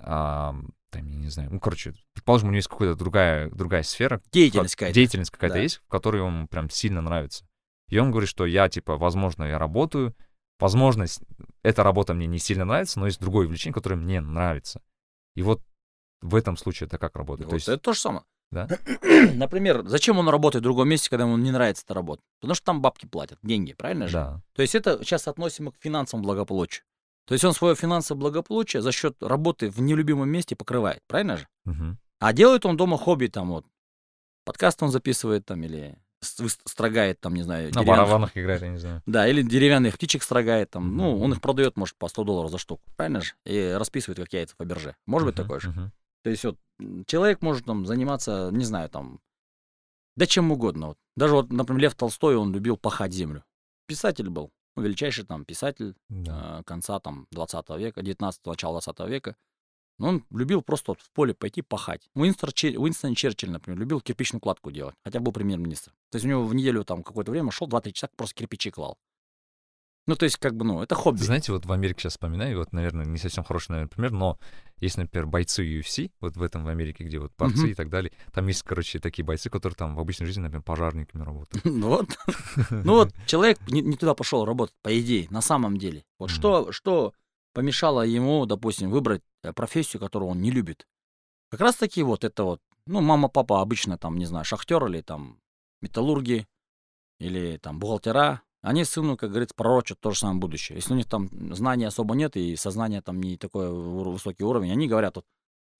А, 0.00 0.54
там, 0.92 1.06
я 1.06 1.16
не 1.16 1.28
знаю, 1.28 1.50
ну, 1.52 1.58
короче, 1.58 1.94
предположим, 2.12 2.48
у 2.48 2.50
него 2.52 2.56
есть 2.58 2.68
какая-то 2.68 2.94
другая, 2.94 3.50
другая 3.50 3.82
сфера, 3.82 4.20
Деятельность 4.30 4.74
ка- 4.76 4.80
какая-то. 4.80 4.94
деятельность 4.94 5.30
какая-то 5.30 5.54
Да. 5.56 5.60
есть, 5.62 5.76
в 5.84 5.88
которой 5.88 6.24
ему 6.24 6.46
прям 6.46 6.70
сильно 6.70 7.00
нравится. 7.00 7.44
И 7.88 7.98
он 7.98 8.10
говорит, 8.10 8.28
что 8.28 8.46
я, 8.46 8.68
типа, 8.68 8.96
возможно, 8.96 9.44
я 9.44 9.58
работаю, 9.58 10.14
возможно, 10.60 11.06
эта 11.62 11.82
работа 11.82 12.14
мне 12.14 12.26
не 12.26 12.38
сильно 12.38 12.64
нравится, 12.64 13.00
но 13.00 13.06
есть 13.06 13.20
другое 13.20 13.46
увлечение, 13.46 13.74
которое 13.74 13.96
мне 13.96 14.20
нравится. 14.20 14.80
И 15.34 15.42
вот 15.42 15.60
в 16.20 16.34
этом 16.36 16.56
случае 16.56 16.86
это 16.86 16.98
как 16.98 17.16
работает? 17.16 17.46
Вот 17.46 17.50
То 17.50 17.56
есть, 17.56 17.68
это 17.68 17.78
то 17.78 17.92
же 17.94 17.98
самое. 18.00 18.24
да? 18.50 18.68
Например, 19.34 19.82
зачем 19.86 20.18
он 20.18 20.28
работает 20.28 20.60
в 20.62 20.64
другом 20.64 20.88
месте, 20.88 21.10
когда 21.10 21.24
ему 21.24 21.36
не 21.36 21.50
нравится 21.50 21.82
эта 21.84 21.94
работа? 21.94 22.22
Потому 22.40 22.54
что 22.54 22.64
там 22.64 22.80
бабки 22.82 23.06
платят, 23.06 23.38
деньги, 23.42 23.72
правильно 23.72 24.08
же? 24.08 24.14
Да. 24.14 24.42
То 24.54 24.62
есть 24.62 24.74
это 24.74 24.98
сейчас 25.02 25.26
относимо 25.28 25.72
к 25.72 25.76
финансовому 25.80 26.24
благополучию. 26.24 26.84
То 27.32 27.34
есть 27.34 27.46
он 27.46 27.54
свое 27.54 27.74
финансовое 27.74 28.20
благополучие 28.20 28.82
за 28.82 28.92
счет 28.92 29.16
работы 29.22 29.70
в 29.70 29.80
нелюбимом 29.80 30.28
месте 30.28 30.54
покрывает, 30.54 31.00
правильно 31.06 31.38
же? 31.38 31.48
Мгм. 31.64 31.96
А 32.18 32.34
делает 32.34 32.66
он 32.66 32.76
дома 32.76 32.98
хобби, 32.98 33.28
там 33.28 33.48
вот, 33.48 33.64
подкаст 34.44 34.82
он 34.82 34.90
записывает 34.90 35.46
там 35.46 35.62
или 35.62 35.96
строгает 36.20 37.20
там, 37.20 37.32
не 37.32 37.42
знаю, 37.42 37.72
На 37.72 37.84
барабанах 37.84 38.36
играет, 38.36 38.60
я 38.60 38.68
не 38.68 38.76
знаю. 38.76 39.02
Да, 39.06 39.26
или 39.26 39.40
деревянных 39.40 39.94
птичек 39.94 40.22
строгает 40.22 40.72
там, 40.72 40.94
ну, 40.94 41.10
Мгм. 41.14 41.22
он 41.22 41.32
их 41.32 41.40
продает, 41.40 41.78
может, 41.78 41.96
по 41.96 42.08
100 42.08 42.22
долларов 42.24 42.50
за 42.50 42.58
штуку, 42.58 42.82
правильно 42.96 43.22
же? 43.22 43.32
И 43.46 43.74
расписывает, 43.78 44.18
как 44.18 44.30
яйца 44.34 44.54
по 44.54 44.66
бирже. 44.66 44.94
Может 45.06 45.24
быть 45.24 45.34
Мгм, 45.34 45.42
такое 45.42 45.60
же? 45.60 45.70
мгм. 45.70 45.92
То 46.24 46.28
есть 46.28 46.44
вот 46.44 46.58
человек 47.06 47.40
может 47.40 47.64
там 47.64 47.86
заниматься, 47.86 48.50
не 48.52 48.66
знаю, 48.66 48.90
там, 48.90 49.20
да 50.16 50.26
чем 50.26 50.52
угодно. 50.52 50.88
Вот. 50.88 50.98
Даже 51.16 51.32
вот, 51.32 51.50
например, 51.50 51.80
Лев 51.84 51.94
Толстой, 51.94 52.36
он 52.36 52.52
любил 52.52 52.76
пахать 52.76 53.14
землю. 53.14 53.42
Писатель 53.86 54.28
был, 54.28 54.52
ну, 54.76 54.82
величайший 54.82 55.24
там 55.24 55.44
писатель 55.44 55.94
Да. 56.08 56.60
э, 56.60 56.62
конца 56.64 56.98
там 57.00 57.26
20 57.30 57.70
века, 57.78 58.02
19 58.02 58.46
начала 58.46 58.80
20 58.80 59.00
века. 59.08 59.36
Но 59.98 60.08
он 60.08 60.24
любил 60.30 60.62
просто 60.62 60.92
вот 60.92 61.00
в 61.00 61.10
поле 61.12 61.34
пойти 61.34 61.62
пахать. 61.62 62.08
Уинстон, 62.14 62.50
Чер- 62.50 62.76
Уинстон 62.78 63.14
Черчилль, 63.14 63.50
например, 63.50 63.78
любил 63.78 64.00
кирпичную 64.00 64.40
кладку 64.40 64.70
делать, 64.70 64.94
хотя 65.04 65.20
был 65.20 65.32
премьер-министр. 65.32 65.92
То 66.10 66.16
есть 66.16 66.24
у 66.24 66.28
него 66.28 66.44
в 66.46 66.54
неделю 66.54 66.84
там 66.84 67.02
какое-то 67.02 67.30
время 67.30 67.50
шел 67.52 67.68
2-3 67.68 67.92
часа, 67.92 68.08
просто 68.16 68.34
кирпичи 68.34 68.70
клал. 68.70 68.98
Ну, 70.06 70.16
то 70.16 70.24
есть, 70.24 70.36
как 70.36 70.56
бы, 70.56 70.64
ну, 70.64 70.82
это 70.82 70.96
хобби. 70.96 71.18
Знаете, 71.18 71.52
вот 71.52 71.64
в 71.64 71.70
Америке 71.70 72.00
сейчас 72.02 72.14
вспоминаю, 72.14 72.58
вот, 72.58 72.72
наверное, 72.72 73.04
не 73.04 73.18
совсем 73.18 73.44
хороший, 73.44 73.70
наверное, 73.70 73.88
пример, 73.88 74.10
но 74.10 74.36
есть, 74.78 74.96
например, 74.96 75.26
бойцы 75.26 75.64
UFC, 75.64 76.10
вот 76.20 76.36
в 76.36 76.42
этом 76.42 76.64
в 76.64 76.68
Америке, 76.68 77.04
где 77.04 77.20
вот 77.20 77.32
борцы 77.38 77.58
Мгм. 77.62 77.70
и 77.70 77.74
так 77.74 77.88
далее. 77.88 78.12
Там 78.32 78.48
есть, 78.48 78.64
короче, 78.64 78.98
такие 78.98 79.24
бойцы, 79.24 79.48
которые 79.48 79.76
там 79.76 79.94
в 79.94 80.00
обычной 80.00 80.26
жизни, 80.26 80.40
например, 80.42 80.64
пожарниками 80.64 81.22
работают. 81.22 81.64
Ну 81.82 81.88
вот. 81.88 82.18
Ну 82.70 82.94
вот 82.94 83.14
человек 83.26 83.60
не, 83.70 83.96
туда 83.96 84.14
пошел 84.14 84.44
работать, 84.44 84.74
по 84.82 85.00
идее, 85.00 85.28
на 85.30 85.40
самом 85.40 85.76
деле. 85.76 86.04
Вот 86.18 86.30
что, 86.30 86.72
что 86.72 87.12
помешало 87.54 88.02
ему, 88.02 88.44
допустим, 88.46 88.90
выбрать 88.90 89.22
э, 89.44 89.52
профессию, 89.52 90.00
которую 90.00 90.30
он 90.30 90.40
не 90.40 90.50
любит? 90.50 90.86
Как 91.50 91.60
раз 91.60 91.76
таки 91.76 92.02
вот 92.02 92.24
это 92.24 92.42
вот, 92.42 92.60
ну, 92.86 93.00
мама, 93.02 93.28
папа 93.28 93.60
обычно 93.60 93.98
там, 93.98 94.18
не 94.18 94.24
знаю, 94.24 94.44
шахтер 94.44 94.84
или 94.86 95.00
там 95.00 95.38
металлурги 95.80 96.48
или 97.20 97.56
там 97.58 97.78
бухгалтера, 97.78 98.42
они 98.62 98.84
сыну, 98.84 99.16
как 99.16 99.30
говорится, 99.30 99.54
пророчат 99.54 100.00
то 100.00 100.12
же 100.12 100.18
самое 100.20 100.38
будущее. 100.38 100.76
Если 100.76 100.92
у 100.92 100.96
них 100.96 101.06
там 101.06 101.28
знаний 101.54 101.84
особо 101.84 102.14
нет 102.14 102.36
и 102.36 102.56
сознание 102.56 103.02
там 103.02 103.20
не 103.20 103.36
такой 103.36 103.70
высокий 103.70 104.44
уровень, 104.44 104.70
они 104.70 104.88
говорят, 104.88 105.16
вот, 105.16 105.26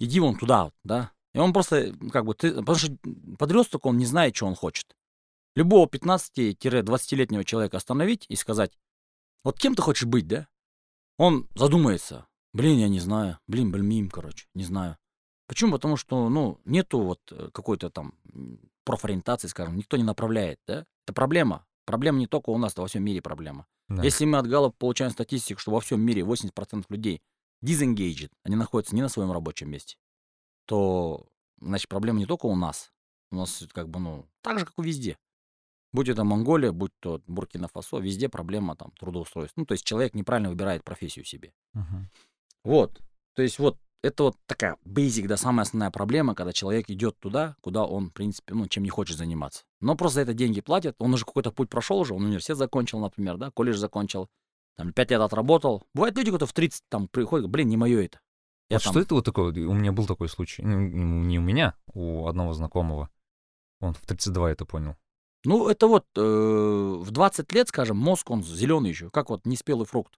иди 0.01 0.21
вон 0.21 0.37
туда, 0.37 0.65
вот, 0.65 0.75
да. 0.85 1.13
И 1.33 1.39
он 1.39 1.53
просто, 1.53 1.95
как 2.13 2.25
бы, 2.25 2.35
ты, 2.35 2.53
потому 2.53 2.77
что 2.77 2.97
подросток, 3.39 3.87
он 3.87 3.97
не 3.97 4.05
знает, 4.05 4.37
что 4.37 4.47
он 4.47 4.55
хочет. 4.55 4.97
Любого 5.55 5.87
15-20-летнего 5.87 7.45
человека 7.45 7.77
остановить 7.77 8.27
и 8.29 8.37
сказать, 8.37 8.73
вот 9.45 9.59
кем 9.59 9.75
ты 9.75 9.83
хочешь 9.83 10.05
быть, 10.05 10.27
да? 10.27 10.49
Он 11.19 11.49
задумается. 11.55 12.27
Блин, 12.53 12.79
я 12.79 12.89
не 12.89 13.01
знаю. 13.01 13.39
Блин, 13.47 13.71
блин, 13.71 14.11
короче, 14.11 14.47
не 14.55 14.65
знаю. 14.65 14.99
Почему? 15.47 15.73
Потому 15.73 15.97
что, 15.97 16.29
ну, 16.29 16.59
нету 16.65 17.01
вот 17.01 17.21
э, 17.31 17.51
какой-то 17.53 17.91
там 17.91 18.15
профориентации, 18.85 19.49
скажем, 19.49 19.77
никто 19.77 19.97
не 19.97 20.03
направляет, 20.03 20.59
да? 20.67 20.87
Это 21.05 21.13
проблема. 21.13 21.67
Проблема 21.85 22.19
не 22.19 22.27
только 22.27 22.51
у 22.51 22.59
нас, 22.59 22.73
это 22.73 22.83
во 22.83 22.89
всем 22.89 23.05
мире 23.05 23.21
проблема. 23.21 23.67
Да. 23.89 24.03
Если 24.03 24.25
мы 24.25 24.39
от 24.39 24.47
Галлоп 24.47 24.77
получаем 24.77 25.11
статистику, 25.11 25.61
что 25.61 25.73
во 25.73 25.81
всем 25.81 26.01
мире 26.01 26.23
80% 26.23 26.85
людей 26.89 27.21
disengaged, 27.63 28.31
они 28.45 28.57
находятся 28.57 28.95
не 28.95 29.03
на 29.03 29.09
своем 29.09 29.33
рабочем 29.33 29.71
месте, 29.71 29.97
то, 30.67 31.27
значит, 31.61 31.89
проблема 31.89 32.19
не 32.19 32.27
только 32.27 32.47
у 32.47 32.57
нас. 32.57 32.93
У 33.31 33.37
нас 33.37 33.65
как 33.73 33.89
бы, 33.89 33.99
ну, 33.99 34.29
так 34.43 34.59
же, 34.59 34.67
как 34.67 34.79
и 34.79 34.83
везде. 34.83 35.19
Будь 35.93 36.09
это 36.09 36.25
Монголия, 36.25 36.73
будь 36.73 36.93
то 37.01 37.21
Буркина-Фасо, 37.27 38.01
везде 38.01 38.29
проблема 38.29 38.77
там 38.77 38.93
трудоустройства. 38.93 39.61
Ну, 39.61 39.67
то 39.67 39.73
есть 39.73 39.85
человек 39.85 40.15
неправильно 40.15 40.49
выбирает 40.49 40.85
профессию 40.85 41.25
себе. 41.25 41.53
Мгм. 41.75 42.09
Вот. 42.65 43.01
То 43.35 43.43
есть 43.43 43.59
вот 43.59 43.79
это 44.03 44.25
вот 44.25 44.37
такая 44.47 44.77
basic, 44.85 45.27
да, 45.29 45.37
самая 45.37 45.63
основная 45.63 45.91
проблема, 45.91 46.35
когда 46.35 46.53
человек 46.53 46.91
идет 46.91 47.19
туда, 47.21 47.57
куда 47.61 47.85
он, 47.85 48.11
в 48.11 48.13
принципе, 48.13 48.55
ну, 48.55 48.67
чем 48.67 48.83
не 48.83 48.91
хочет 48.91 49.17
заниматься. 49.17 49.63
Но 49.81 49.95
просто 49.97 50.17
за 50.17 50.21
это 50.23 50.35
деньги 50.35 50.61
платят, 50.61 50.97
он 50.99 51.15
уже 51.15 51.25
какой-то 51.25 51.53
путь 51.53 51.71
прошел 51.71 51.99
уже, 51.99 52.15
он 52.15 52.25
университет 52.25 52.57
закончил, 52.57 52.99
например, 52.99 53.37
да, 53.37 53.51
колледж 53.51 53.77
закончил, 53.77 54.29
там, 54.77 54.93
пять 54.93 55.11
лет 55.11 55.21
отработал. 55.21 55.87
Бывают 55.95 56.17
люди, 56.17 56.31
которые 56.31 56.49
в 56.49 56.53
30 56.53 56.83
там 56.89 57.09
приходят, 57.09 57.49
блин, 57.49 57.69
не 57.69 57.77
мое 57.77 58.05
это. 58.05 58.21
Я 58.69 58.77
Вот 58.79 58.85
там- 58.85 58.93
что 58.93 59.01
это 59.01 59.15
вот 59.15 59.25
такое? 59.25 59.53
У 59.53 59.75
меня 59.75 59.93
был 59.93 60.07
такой 60.07 60.29
случай. 60.29 60.63
Ну, 60.63 60.79
не 60.81 61.39
у 61.39 61.43
меня, 61.43 61.75
у 61.93 62.27
одного 62.27 62.55
знакомого. 62.55 63.11
Он 63.81 63.93
в 63.93 64.01
32 64.07 64.51
это 64.51 64.65
понял. 64.65 64.97
Ну, 65.45 65.69
это 65.69 65.89
вот 65.89 66.07
э, 66.17 66.21
в 66.21 67.11
20 67.11 67.53
лет, 67.53 67.69
скажем, 67.69 67.97
мозг, 67.97 68.31
он 68.31 68.43
зеленый 68.43 68.91
еще, 68.91 69.11
как 69.11 69.29
вот 69.29 69.45
неспелый 69.45 69.87
фрукт. 69.87 70.15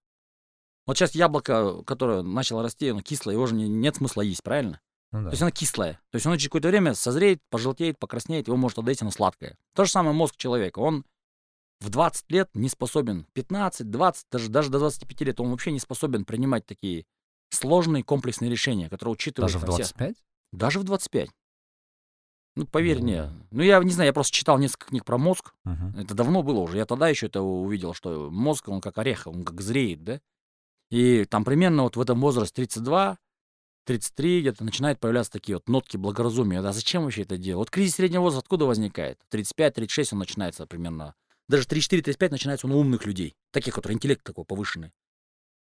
Вот 0.87 0.97
сейчас 0.99 1.14
яблоко, 1.14 1.83
которое 1.85 2.23
начало 2.23 2.62
расти, 2.62 2.88
оно 2.88 3.00
кислое, 3.00 3.35
его 3.35 3.47
же 3.47 3.55
не- 3.55 3.69
нет 3.69 3.97
смысла 3.97 4.21
есть, 4.23 4.43
правильно? 4.43 4.81
Ну 5.12 5.21
да. 5.23 5.25
То 5.26 5.33
есть 5.33 5.43
оно 5.43 5.50
кислое. 5.50 5.93
То 6.11 6.17
есть 6.17 6.26
оно 6.26 6.37
через 6.37 6.49
какое-то 6.49 6.69
время 6.69 6.95
созреет, 6.95 7.41
пожелтеет, 7.49 7.99
покраснеет, 7.99 8.49
его 8.49 8.57
может 8.57 8.79
отдать, 8.79 9.00
оно 9.00 9.11
сладкое. 9.11 9.57
То 9.75 9.85
же 9.85 9.91
самое 9.91 10.14
мозг 10.14 10.37
человека. 10.37 10.81
Он 10.81 11.05
в 11.81 11.88
20 11.88 12.31
лет 12.31 12.50
не 12.55 12.69
способен, 12.69 13.26
15, 13.33 13.91
20, 13.91 14.26
даже, 14.31 14.49
даже 14.50 14.71
до 14.71 14.79
25 14.79 15.21
лет, 15.23 15.41
он 15.41 15.50
вообще 15.50 15.71
не 15.73 15.81
способен 15.81 16.25
принимать 16.25 16.67
такие 16.67 17.05
сложные 17.50 18.03
комплексные 18.03 18.50
решения, 18.50 18.88
которые 18.88 19.12
учитывают 19.14 19.53
Даже 19.53 19.59
в 19.59 19.67
там 19.67 19.71
все- 19.75 19.83
25? 19.95 20.17
Даже 20.53 20.81
в 20.81 20.85
25. 20.85 21.31
Ну, 22.57 22.67
поверь 22.67 22.99
Ну. 22.99 23.03
мне. 23.05 23.31
Ну, 23.50 23.62
я 23.62 23.83
не 23.83 23.91
знаю, 23.91 24.09
я 24.09 24.12
просто 24.12 24.33
читал 24.37 24.59
несколько 24.59 24.87
книг 24.87 25.05
про 25.05 25.19
мозг. 25.19 25.55
Мгм. 25.64 25.99
Это 25.99 26.14
давно 26.14 26.43
было 26.43 26.61
уже. 26.61 26.76
Я 26.79 26.87
тогда 26.87 27.09
еще 27.09 27.26
это 27.26 27.43
увидел, 27.43 27.95
что 27.95 28.31
мозг, 28.31 28.69
он 28.69 28.81
как 28.81 28.97
орех, 28.99 29.26
он 29.26 29.45
как 29.45 29.61
зреет, 29.61 30.05
да? 30.05 30.21
И 30.95 31.25
там 31.25 31.45
примерно 31.45 31.83
вот 31.83 31.97
в 31.97 32.01
этом 32.01 32.21
возрасте 32.21 32.55
32, 32.55 33.19
33 33.85 34.41
где-то 34.43 34.63
начинают 34.63 35.01
появляться 35.01 35.33
такие 35.33 35.57
вот 35.57 35.68
нотки 35.68 35.97
благоразумия. 35.97 36.62
Да 36.62 36.73
зачем 36.73 37.03
вообще 37.03 37.23
это 37.23 37.37
делать? 37.37 37.66
Вот 37.66 37.71
кризис 37.71 37.97
среднего 37.97 38.23
возраста 38.23 38.45
откуда 38.45 38.66
возникает? 38.66 39.18
35-36 39.33 40.11
он 40.12 40.21
начинается 40.21 40.66
примерно. 40.66 41.16
Даже 41.49 41.64
34-35 41.64 42.31
начинается 42.31 42.68
он 42.68 42.75
у 42.75 42.79
умных 42.79 43.07
людей. 43.07 43.35
Таких, 43.51 43.75
которые 43.75 43.97
интеллект 43.97 44.23
такой 44.23 44.45
повышенный. 44.45 44.92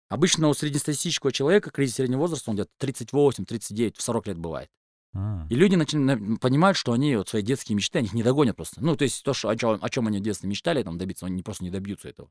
Обычно 0.09 0.49
у 0.49 0.55
среднестатистического 0.55 1.31
человека 1.31 1.71
кризис 1.71 1.97
среднего 1.97 2.21
возраста, 2.21 2.49
он 2.49 2.57
где-то 2.57 2.71
38, 2.79 3.45
39, 3.45 3.99
в 3.99 4.03
40 4.03 4.29
лет 4.29 4.39
бывает. 4.39 4.71
М. 5.13 5.47
И 5.51 5.55
люди 5.55 5.75
начинают, 5.75 6.41
понимают, 6.41 6.79
что 6.79 6.93
они 6.93 7.17
вот 7.17 7.29
свои 7.29 7.43
детские 7.43 7.77
мечты, 7.77 7.99
они 7.99 8.07
их 8.07 8.15
не 8.15 8.23
догонят 8.23 8.57
просто. 8.57 8.83
Ну, 8.83 8.97
то 8.97 9.03
есть 9.03 9.23
то, 9.23 9.35
что, 9.35 9.51
о, 9.51 9.57
чем, 9.57 9.79
о 9.83 9.91
чем 9.91 10.07
они 10.07 10.21
в 10.21 10.23
детстве 10.23 10.49
мечтали 10.49 10.83
там 10.83 10.97
добиться, 10.97 11.27
они 11.27 11.43
просто 11.43 11.65
не 11.65 11.71
добьются 11.71 12.09
этого. 12.09 12.31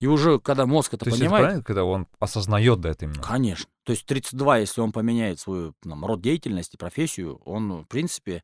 И 0.00 0.06
уже, 0.06 0.38
когда 0.38 0.66
мозг 0.66 0.94
это 0.94 1.04
То 1.04 1.10
есть 1.10 1.16
это 1.18 1.24
понимает, 1.24 1.44
правильно, 1.44 1.64
когда 1.64 1.84
он 1.84 2.06
осознает 2.18 2.80
да, 2.80 2.90
это 2.90 3.06
именно? 3.06 3.22
конечно. 3.22 3.70
То 3.84 3.92
есть 3.92 4.04
32, 4.06 4.58
если 4.58 4.80
он 4.80 4.92
поменяет 4.92 5.40
свою 5.40 5.74
там, 5.82 6.04
род 6.04 6.20
деятельности, 6.20 6.76
профессию, 6.76 7.36
он, 7.44 7.82
в 7.82 7.86
принципе, 7.86 8.42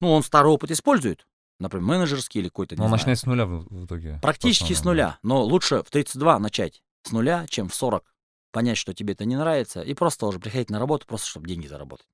ну, 0.00 0.12
он 0.12 0.22
старый 0.22 0.52
опыт 0.52 0.70
использует, 0.70 1.26
например, 1.58 1.86
менеджерский 1.86 2.40
или 2.40 2.48
какой-то, 2.48 2.76
Но 2.76 2.84
он 2.84 2.88
знаю, 2.88 2.98
начинает 2.98 3.18
с 3.18 3.26
нуля 3.26 3.46
в, 3.46 3.66
в 3.68 3.86
итоге. 3.86 4.18
практически 4.22 4.74
с 4.74 4.84
нуля. 4.84 5.18
Но 5.22 5.42
лучше 5.42 5.82
в 5.82 5.90
32 5.90 6.38
начать 6.38 6.82
с 7.04 7.10
нуля, 7.10 7.46
чем 7.48 7.68
в 7.68 7.74
40 7.74 8.04
понять, 8.52 8.76
что 8.78 8.92
тебе 8.92 9.14
это 9.14 9.24
не 9.24 9.34
нравится, 9.36 9.80
и 9.80 9.94
просто 9.94 10.26
уже 10.26 10.38
приходить 10.38 10.70
на 10.70 10.78
работу, 10.78 11.06
просто 11.06 11.26
чтобы 11.26 11.48
деньги 11.48 11.66
заработать. 11.66 12.06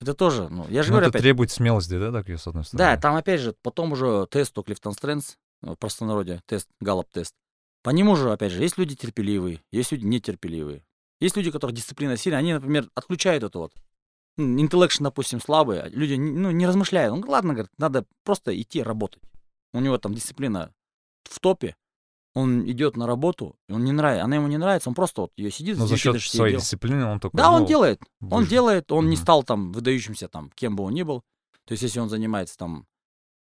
Это 0.00 0.12
тоже, 0.14 0.48
ну, 0.50 0.66
я 0.68 0.82
же 0.82 0.90
Ну, 0.90 0.96
говорю 0.96 1.08
это 1.08 1.16
опять, 1.16 1.22
требует 1.22 1.50
смелости, 1.50 1.98
да, 1.98 2.12
так, 2.12 2.28
с 2.28 2.46
одной 2.46 2.64
стороны? 2.64 2.78
Да, 2.96 3.00
там 3.00 3.16
опять 3.16 3.40
же, 3.40 3.54
потом 3.62 3.92
уже 3.92 4.26
тест 4.30 4.56
у 4.58 4.62
CliftonStrengths, 4.62 5.38
в 5.62 5.74
простонародье, 5.76 6.42
тест, 6.46 6.68
Gallup 6.80 7.08
тест. 7.10 7.34
По 7.86 7.90
нему 7.90 8.16
же, 8.16 8.32
опять 8.32 8.50
же, 8.50 8.60
есть 8.64 8.78
люди 8.78 8.96
терпеливые, 8.96 9.62
есть 9.70 9.92
люди 9.92 10.04
нетерпеливые. 10.04 10.82
Есть 11.20 11.36
люди, 11.36 11.50
у 11.50 11.52
которых 11.52 11.76
дисциплина 11.76 12.16
сильная, 12.16 12.40
они, 12.40 12.52
например, 12.52 12.90
отключают 12.96 13.44
это 13.44 13.60
вот. 13.60 13.72
Intellection, 14.36 15.04
допустим, 15.04 15.40
слабый, 15.40 15.80
а 15.82 15.88
люди 15.88 16.14
не- 16.14 16.32
ну, 16.32 16.50
не 16.50 16.66
размышляют. 16.66 17.12
Он, 17.12 17.24
ладно, 17.28 17.52
говорит, 17.54 17.70
надо 17.78 18.04
просто 18.24 18.60
идти 18.60 18.82
работать. 18.82 19.22
У 19.72 19.78
него 19.78 19.98
там 19.98 20.14
дисциплина 20.14 20.72
в 21.30 21.38
топе, 21.38 21.76
он 22.34 22.68
идет 22.68 22.96
на 22.96 23.06
работу, 23.06 23.54
и 23.68 23.72
он 23.72 23.84
не 23.84 23.92
нравится, 23.92 24.24
она 24.24 24.34
ему 24.34 24.48
не 24.48 24.58
нравится, 24.58 24.88
он 24.88 24.96
просто 24.96 25.20
вот 25.20 25.30
ее 25.36 25.52
сидит, 25.52 25.78
Но 25.78 25.86
за 25.86 25.94
10 25.94 26.02
счет 26.02 26.12
до 26.14 26.18
6 26.18 26.36
своей 26.36 26.54
дел. 26.54 26.60
дисциплины 26.60 27.04
он 27.04 27.20
только... 27.20 27.36
Да, 27.36 27.52
он 27.52 27.66
делает. 27.66 28.00
Он 28.20 28.40
выжил. 28.40 28.50
делает, 28.50 28.90
он 28.90 29.08
не 29.10 29.14
Мгм. 29.14 29.22
стал 29.22 29.44
там 29.44 29.70
выдающимся 29.72 30.26
там, 30.26 30.50
кем 30.56 30.74
бы 30.74 30.82
он 30.82 30.92
ни 30.92 31.04
был. 31.04 31.22
То 31.64 31.72
есть, 31.72 31.84
если 31.84 32.00
он 32.00 32.08
занимается 32.08 32.58
там 32.58 32.88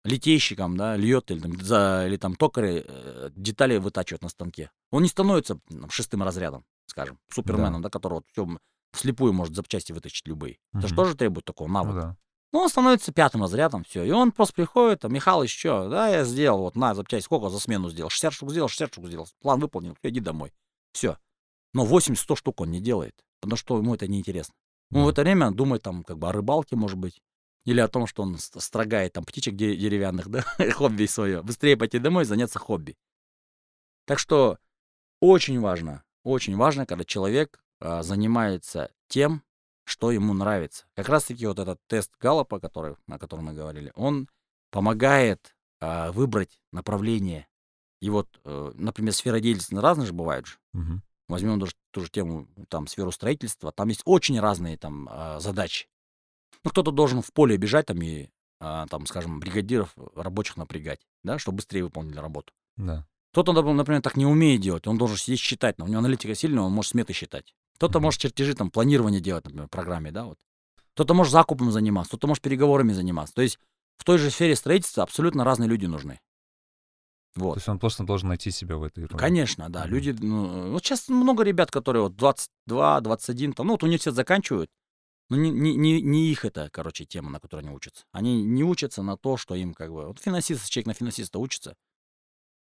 литейщиком, 0.04 0.76
да, 0.76 0.96
льет 0.96 1.30
или 1.30 1.40
там, 1.40 1.60
за, 1.60 2.04
или 2.06 2.16
там 2.16 2.34
токарь 2.34 2.82
э, 2.86 3.30
детали 3.36 3.76
вытачивает 3.78 4.22
на 4.22 4.28
станке, 4.28 4.70
он 4.90 5.02
не 5.02 5.08
становится 5.08 5.58
там, 5.68 5.90
шестым 5.90 6.22
разрядом, 6.22 6.64
скажем, 6.86 7.18
суперменом, 7.30 7.82
да, 7.82 7.88
которого 7.90 8.18
вот 8.18 8.26
всё 8.32 8.58
вслепую 8.92 9.32
может 9.32 9.54
запчасти 9.54 9.92
вытащить 9.92 10.26
любые. 10.26 10.58
Это 10.74 10.88
же 10.88 10.94
тоже 10.94 11.14
требует 11.16 11.44
такого 11.44 11.68
Ну 11.68 11.74
навыка. 11.74 11.94
да. 12.00 12.16
Ну, 12.52 12.58
он 12.58 12.68
становится 12.68 13.12
пятым 13.12 13.40
разрядом, 13.40 13.82
все. 13.84 14.02
И 14.04 14.10
он 14.10 14.30
просто 14.30 14.52
приходит, 14.54 15.00
там, 15.00 15.12
Михалыч, 15.14 15.58
что, 15.58 15.88
да, 15.88 16.08
я 16.08 16.24
сделал, 16.24 16.58
вот, 16.58 16.76
на, 16.76 16.94
запчасть, 16.94 17.24
сколько 17.24 17.48
за 17.48 17.58
смену 17.58 17.88
сделал? 17.88 18.10
60 18.10 18.32
штук 18.34 18.50
сделал, 18.50 18.68
60 18.68 18.92
штук 18.92 19.06
сделал. 19.06 19.26
План 19.40 19.58
выполнил, 19.60 19.96
иди 20.02 20.20
домой. 20.20 20.52
Все. 20.92 21.16
Но 21.72 21.86
80-100 21.86 22.36
штук 22.36 22.60
он 22.60 22.70
не 22.70 22.80
делает, 22.82 23.14
потому 23.40 23.56
что 23.56 23.78
ему 23.78 23.94
это 23.94 24.06
неинтересно. 24.06 24.52
Он 24.92 25.04
в 25.04 25.06
Да. 25.06 25.12
это 25.12 25.22
время 25.22 25.50
думает, 25.50 25.82
там, 25.82 26.04
как 26.04 26.18
бы 26.18 26.28
о 26.28 26.32
рыбалке, 26.32 26.76
может 26.76 26.98
быть, 26.98 27.22
или 27.64 27.80
о 27.80 27.88
том, 27.88 28.06
что 28.06 28.22
он 28.22 28.38
ст- 28.38 28.60
строгает, 28.60 29.12
там, 29.12 29.24
птичек 29.24 29.54
де- 29.54 29.76
деревянных, 29.76 30.28
да, 30.28 30.44
хобби 30.74 31.06
свое. 31.06 31.42
Быстрее 31.42 31.76
пойти 31.76 31.98
домой 31.98 32.22
и 32.22 32.26
заняться 32.26 32.58
хобби. 32.58 32.96
Так 34.06 34.18
что 34.18 34.58
очень 35.20 35.60
важно, 35.60 36.02
очень 36.24 36.56
важно, 36.56 36.86
когда 36.86 37.04
человек 37.04 37.62
а, 37.80 38.02
занимается 38.02 38.90
тем, 39.08 39.42
что 39.84 40.10
ему 40.10 40.34
нравится. 40.34 40.86
Как 40.94 41.08
раз-таки 41.08 41.46
вот 41.46 41.58
этот 41.58 41.80
тест 41.86 42.12
Галлопа, 42.20 42.60
который, 42.60 42.96
о 43.08 43.18
котором 43.18 43.46
мы 43.46 43.52
говорили, 43.52 43.92
он 43.94 44.28
помогает 44.70 45.54
а, 45.80 46.12
выбрать 46.12 46.60
направление. 46.72 47.46
И 48.00 48.10
вот, 48.10 48.40
э, 48.44 48.72
например, 48.74 49.12
сфера 49.12 49.38
деятельности 49.38 49.76
разные 49.76 50.06
же 50.06 50.12
бывают 50.12 50.46
же. 50.46 50.56
Мгм. 50.72 51.02
Возьмем 51.28 51.60
даже 51.60 51.74
ту 51.92 52.00
же 52.00 52.10
тему, 52.10 52.48
там, 52.68 52.88
сферу 52.88 53.12
строительства. 53.12 53.70
Там 53.70 53.88
есть 53.88 54.02
очень 54.04 54.40
разные 54.40 54.76
там 54.76 55.08
а, 55.08 55.38
задачи. 55.38 55.86
Ну, 56.64 56.70
кто-то 56.70 56.90
должен 56.90 57.22
в 57.22 57.32
поле 57.32 57.56
бежать 57.56 57.86
там 57.86 58.00
и, 58.02 58.28
а, 58.60 58.86
там, 58.86 59.06
скажем, 59.06 59.40
бригадиров 59.40 59.94
рабочих 60.14 60.56
напрягать, 60.56 61.00
да, 61.24 61.38
чтобы 61.38 61.56
быстрее 61.56 61.84
выполнили 61.84 62.18
работу. 62.18 62.52
Да. 62.76 63.06
Кто-то, 63.32 63.52
например, 63.52 64.02
так 64.02 64.16
не 64.16 64.26
умеет 64.26 64.60
делать, 64.60 64.86
он 64.86 64.98
должен 64.98 65.16
сидеть 65.16 65.40
считать, 65.40 65.78
но 65.78 65.86
у 65.86 65.88
него 65.88 65.98
аналитика 66.00 66.34
сильная, 66.34 66.62
он 66.64 66.72
может 66.72 66.90
сметы 66.92 67.12
считать. 67.12 67.54
Кто-то 67.76 67.98
Мгм. 67.98 68.04
может 68.04 68.20
чертежи, 68.20 68.54
там, 68.54 68.70
планирование 68.70 69.20
делать, 69.20 69.44
например, 69.44 69.66
в 69.66 69.70
программе, 69.70 70.12
да, 70.12 70.24
вот. 70.24 70.38
Кто-то 70.94 71.14
может 71.14 71.32
закупом 71.32 71.72
заниматься, 71.72 72.10
кто-то 72.10 72.26
может 72.26 72.42
переговорами 72.42 72.92
заниматься. 72.92 73.34
То 73.34 73.42
есть 73.42 73.58
в 73.96 74.04
той 74.04 74.18
же 74.18 74.30
сфере 74.30 74.54
строительства 74.54 75.02
абсолютно 75.02 75.42
разные 75.44 75.68
люди 75.68 75.86
нужны. 75.86 76.20
То 77.34 77.40
Вот. 77.40 77.56
есть 77.56 77.68
он 77.68 77.78
просто 77.78 78.04
должен 78.04 78.28
найти 78.28 78.50
себя 78.50 78.76
в 78.76 78.82
этой 78.82 79.06
роли. 79.06 79.18
Конечно, 79.18 79.70
да. 79.70 79.84
Мгм. 79.84 79.90
Люди, 79.90 80.10
ну, 80.20 80.70
вот 80.72 80.84
сейчас 80.84 81.08
много 81.08 81.42
ребят, 81.44 81.70
которые 81.70 82.02
вот 82.02 82.14
22, 82.16 83.00
21, 83.00 83.54
там, 83.54 83.66
ну, 83.68 83.72
вот 83.72 83.82
университет 83.82 84.14
заканчивают, 84.14 84.70
но 85.32 85.38
не, 85.38 85.50
не, 85.50 85.74
не, 85.74 86.02
не 86.02 86.30
их 86.30 86.44
это, 86.44 86.68
короче, 86.70 87.06
тема, 87.06 87.30
на 87.30 87.40
которой 87.40 87.60
они 87.60 87.70
учатся. 87.70 88.04
Они 88.12 88.42
не 88.42 88.62
учатся 88.62 89.02
на 89.02 89.16
то, 89.16 89.38
что 89.38 89.54
им 89.54 89.72
как 89.72 89.90
бы... 89.90 90.08
Вот 90.08 90.18
финансист, 90.18 90.68
человек 90.68 90.88
на 90.88 90.92
финансиста 90.92 91.38
учится, 91.38 91.74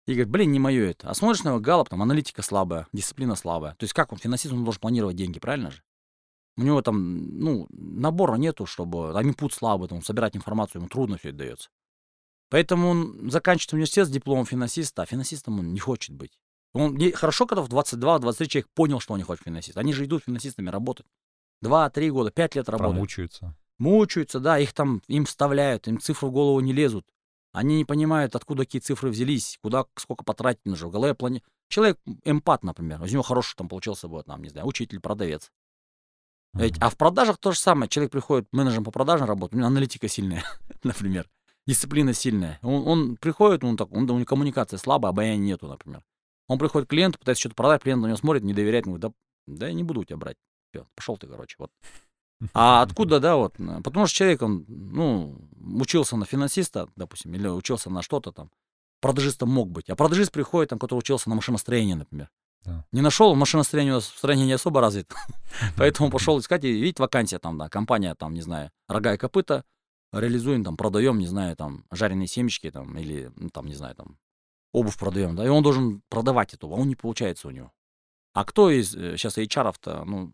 и 0.07 0.13
говорит, 0.13 0.29
блин, 0.29 0.53
не 0.53 0.59
мое 0.59 0.91
это. 0.91 1.09
А 1.09 1.13
смотришь 1.13 1.43
на 1.43 1.49
его 1.49 1.59
галоп, 1.59 1.89
там, 1.89 2.01
аналитика 2.01 2.41
слабая, 2.41 2.87
дисциплина 2.93 3.35
слабая. 3.35 3.75
То 3.75 3.83
есть 3.83 3.91
как 3.91 4.13
он, 4.13 4.19
финансист, 4.19 4.53
он 4.53 4.63
должен 4.63 4.79
планировать 4.79 5.17
деньги, 5.17 5.37
правильно 5.37 5.71
же? 5.71 5.83
У 6.55 6.63
него 6.63 6.81
там, 6.81 7.39
ну, 7.39 7.67
набора 7.71 8.37
нету, 8.37 8.65
чтобы... 8.65 9.11
Там 9.11 9.27
инпут 9.27 9.51
слабый, 9.51 9.89
там, 9.89 10.01
собирать 10.01 10.37
информацию, 10.37 10.79
ему 10.79 10.87
трудно 10.87 11.17
все 11.17 11.29
это 11.29 11.39
дается. 11.39 11.69
Поэтому 12.49 12.87
он 12.87 13.29
заканчивает 13.29 13.73
университет 13.73 14.07
с 14.07 14.11
дипломом 14.11 14.45
финансиста, 14.45 15.01
а 15.01 15.05
финансистом 15.05 15.59
он 15.59 15.73
не 15.73 15.79
хочет 15.81 16.15
быть. 16.15 16.39
Он 16.71 16.97
хорошо, 17.11 17.45
когда 17.47 17.63
в 17.63 17.67
22-23 17.67 18.47
человек 18.47 18.69
понял, 18.73 19.01
что 19.01 19.11
он 19.11 19.19
не 19.19 19.25
хочет 19.25 19.43
финансист. 19.43 19.77
Они 19.77 19.91
же 19.91 20.05
идут 20.05 20.23
финансистами 20.23 20.69
работать. 20.69 21.05
Два-три 21.61 22.09
года, 22.09 22.31
пять 22.31 22.55
лет 22.55 22.69
работают. 22.69 22.95
Промучаются. 22.95 23.55
Мучаются, 23.77 24.39
да, 24.39 24.59
их 24.59 24.73
там, 24.73 25.01
им 25.07 25.25
вставляют, 25.25 25.87
им 25.87 25.99
цифры 25.99 26.27
в 26.27 26.31
голову 26.31 26.59
не 26.59 26.73
лезут. 26.73 27.07
Они 27.53 27.77
не 27.77 27.85
понимают, 27.85 28.35
откуда 28.35 28.63
какие 28.63 28.81
цифры 28.81 29.09
взялись, 29.09 29.57
куда, 29.61 29.85
сколько 29.95 30.23
потратить 30.23 30.65
нужно. 30.65 30.87
В 30.87 30.91
голове 30.91 31.13
плане... 31.13 31.41
Человек 31.67 31.99
эмпат, 32.25 32.63
например, 32.63 33.01
из 33.03 33.13
него 33.13 33.23
хороший 33.23 33.55
там 33.55 33.69
получился 33.69 34.09
бы, 34.09 34.21
там, 34.23 34.41
не 34.41 34.49
знаю, 34.49 34.67
учитель, 34.67 34.99
продавец. 34.99 35.49
Ведь, 36.53 36.77
а 36.79 36.89
в 36.89 36.97
продажах 36.97 37.37
то 37.37 37.51
же 37.51 37.59
самое. 37.59 37.87
Человек 37.87 38.11
приходит 38.11 38.47
менеджером 38.51 38.83
по 38.83 38.91
продажам 38.91 39.27
работать, 39.27 39.55
у 39.55 39.57
него 39.57 39.67
аналитика 39.67 40.07
сильная, 40.07 40.43
например. 40.83 41.29
Дисциплина 41.65 42.13
сильная. 42.13 42.59
Он, 42.61 42.87
он 42.87 43.17
приходит, 43.17 43.63
он 43.63 43.77
так, 43.77 43.91
он, 43.91 44.09
у 44.09 44.15
него 44.15 44.25
коммуникация 44.25 44.77
слабая, 44.77 45.11
обаяния 45.11 45.37
нету, 45.37 45.67
например. 45.67 46.03
Он 46.47 46.59
приходит 46.59 46.87
к 46.87 46.91
клиенту, 46.91 47.19
пытается 47.19 47.39
что-то 47.39 47.55
продать, 47.55 47.83
клиент 47.83 48.01
на 48.01 48.07
него 48.07 48.17
смотрит, 48.17 48.43
не 48.43 48.53
доверяет, 48.53 48.85
ему 48.85 48.97
говорит, 48.97 49.15
да, 49.47 49.55
да 49.55 49.67
я 49.67 49.73
не 49.73 49.83
буду 49.83 50.01
у 50.01 50.03
тебя 50.03 50.17
брать. 50.17 50.37
Всё, 50.71 50.87
пошел 50.95 51.17
ты, 51.17 51.27
короче, 51.27 51.55
вот. 51.59 51.71
А 52.53 52.81
откуда, 52.81 53.19
да, 53.19 53.35
вот, 53.35 53.59
э, 53.59 53.81
потому 53.83 54.07
что 54.07 54.15
человек, 54.15 54.41
он, 54.41 54.65
ну, 54.67 55.37
учился 55.79 56.17
на 56.17 56.25
финансиста, 56.25 56.89
допустим, 56.95 57.33
или 57.35 57.47
учился 57.47 57.89
на 57.89 58.01
что-то 58.01 58.31
там, 58.31 58.49
продажистом 58.99 59.49
мог 59.49 59.69
быть, 59.69 59.89
а 59.89 59.95
продажист 59.95 60.31
приходит, 60.31 60.69
там, 60.69 60.79
который 60.79 60.99
учился 60.99 61.29
на 61.29 61.35
машиностроении, 61.35 61.93
например. 61.93 62.31
Да. 62.63 62.85
Не 62.91 63.01
нашел, 63.01 63.35
машиностроение 63.35 63.93
у 63.93 63.97
нас 63.97 64.09
в 64.09 64.17
стране 64.17 64.45
не 64.45 64.53
особо 64.53 64.81
развито, 64.81 65.15
поэтому 65.77 66.09
пошел 66.09 66.39
искать, 66.39 66.63
и 66.63 66.71
видит 66.71 66.99
вакансия 66.99 67.37
там, 67.37 67.57
да, 67.57 67.69
компания 67.69 68.15
там, 68.15 68.33
не 68.33 68.41
знаю, 68.41 68.71
рога 68.87 69.13
и 69.13 69.17
копыта, 69.17 69.63
реализуем, 70.11 70.63
там, 70.63 70.77
продаем, 70.77 71.19
не 71.19 71.27
знаю, 71.27 71.55
там, 71.55 71.85
жареные 71.91 72.27
семечки, 72.27 72.71
там, 72.71 72.97
или, 72.97 73.31
ну, 73.35 73.49
там, 73.49 73.67
не 73.67 73.75
знаю, 73.75 73.95
там, 73.95 74.17
обувь 74.73 74.97
продаем, 74.97 75.35
да, 75.35 75.45
и 75.45 75.49
он 75.49 75.63
должен 75.63 76.01
продавать 76.09 76.53
эту, 76.53 76.67
а 76.67 76.75
он 76.75 76.87
не 76.87 76.95
получается 76.95 77.47
у 77.47 77.51
него. 77.51 77.71
А 78.33 78.45
кто 78.45 78.69
из 78.69 78.95
э, 78.95 79.17
сейчас 79.17 79.37
HR-то, 79.37 80.05
ну, 80.05 80.33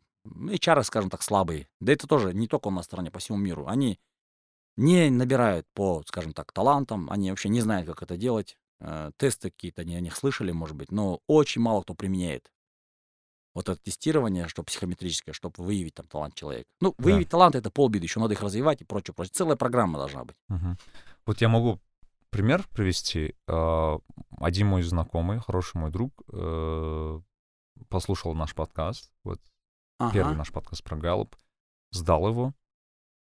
HR, 0.49 0.83
скажем 0.83 1.09
так, 1.09 1.21
слабые, 1.21 1.67
да 1.79 1.93
это 1.93 2.07
тоже 2.07 2.33
не 2.33 2.47
только 2.47 2.67
у 2.67 2.71
нас 2.71 2.85
в 2.85 2.89
стране, 2.89 3.11
по 3.11 3.19
всему 3.19 3.37
миру, 3.37 3.67
они 3.67 3.99
не 4.75 5.09
набирают 5.09 5.65
по, 5.73 6.03
скажем 6.05 6.33
так, 6.33 6.51
талантам, 6.51 7.09
они 7.09 7.29
вообще 7.29 7.49
не 7.49 7.61
знают, 7.61 7.87
как 7.87 8.03
это 8.03 8.17
делать, 8.17 8.57
э, 8.79 9.11
тесты 9.17 9.49
какие-то, 9.49 9.81
они 9.81 9.95
о 9.95 10.01
них 10.01 10.15
слышали, 10.15 10.51
может 10.51 10.75
быть, 10.75 10.91
но 10.91 11.21
очень 11.27 11.61
мало 11.61 11.81
кто 11.81 11.95
применяет 11.95 12.51
вот 13.55 13.69
это 13.69 13.81
тестирование, 13.81 14.47
что 14.47 14.61
психометрическое, 14.61 15.33
чтобы 15.33 15.63
выявить 15.63 15.95
там 15.95 16.05
талант 16.05 16.35
человека. 16.35 16.69
Ну, 16.79 16.93
Да. 16.95 17.03
выявить 17.03 17.29
талант 17.29 17.55
это 17.55 17.71
полбеды, 17.71 18.05
еще 18.05 18.19
надо 18.19 18.33
их 18.35 18.41
развивать 18.43 18.81
и 18.81 18.85
прочее, 18.85 19.15
прочее. 19.15 19.31
Целая 19.33 19.55
программа 19.55 19.97
должна 19.97 20.25
быть. 20.25 20.35
Мгм. 20.47 20.77
Вот 21.25 21.41
я 21.41 21.49
могу 21.49 21.79
пример 22.29 22.67
привести. 22.71 23.33
А, 23.47 23.97
Один 24.39 24.67
мой 24.67 24.83
знакомый, 24.83 25.39
хороший 25.39 25.77
мой 25.81 25.89
друг, 25.89 26.11
э, 26.31 27.19
послушал 27.89 28.35
наш 28.35 28.53
подкаст, 28.53 29.11
вот 29.23 29.41
первый 30.13 30.35
наш 30.35 30.51
подкаст 30.51 30.83
про 30.83 30.95
Галлоп, 30.97 31.35
сдал 31.91 32.27
его, 32.27 32.53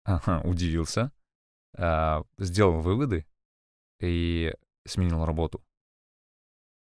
ага, 0.03 0.41
удивился, 0.43 1.11
а, 1.77 2.23
сделал 2.37 2.81
выводы 2.81 3.25
и 3.99 4.53
сменил 4.85 5.25
работу. 5.25 5.63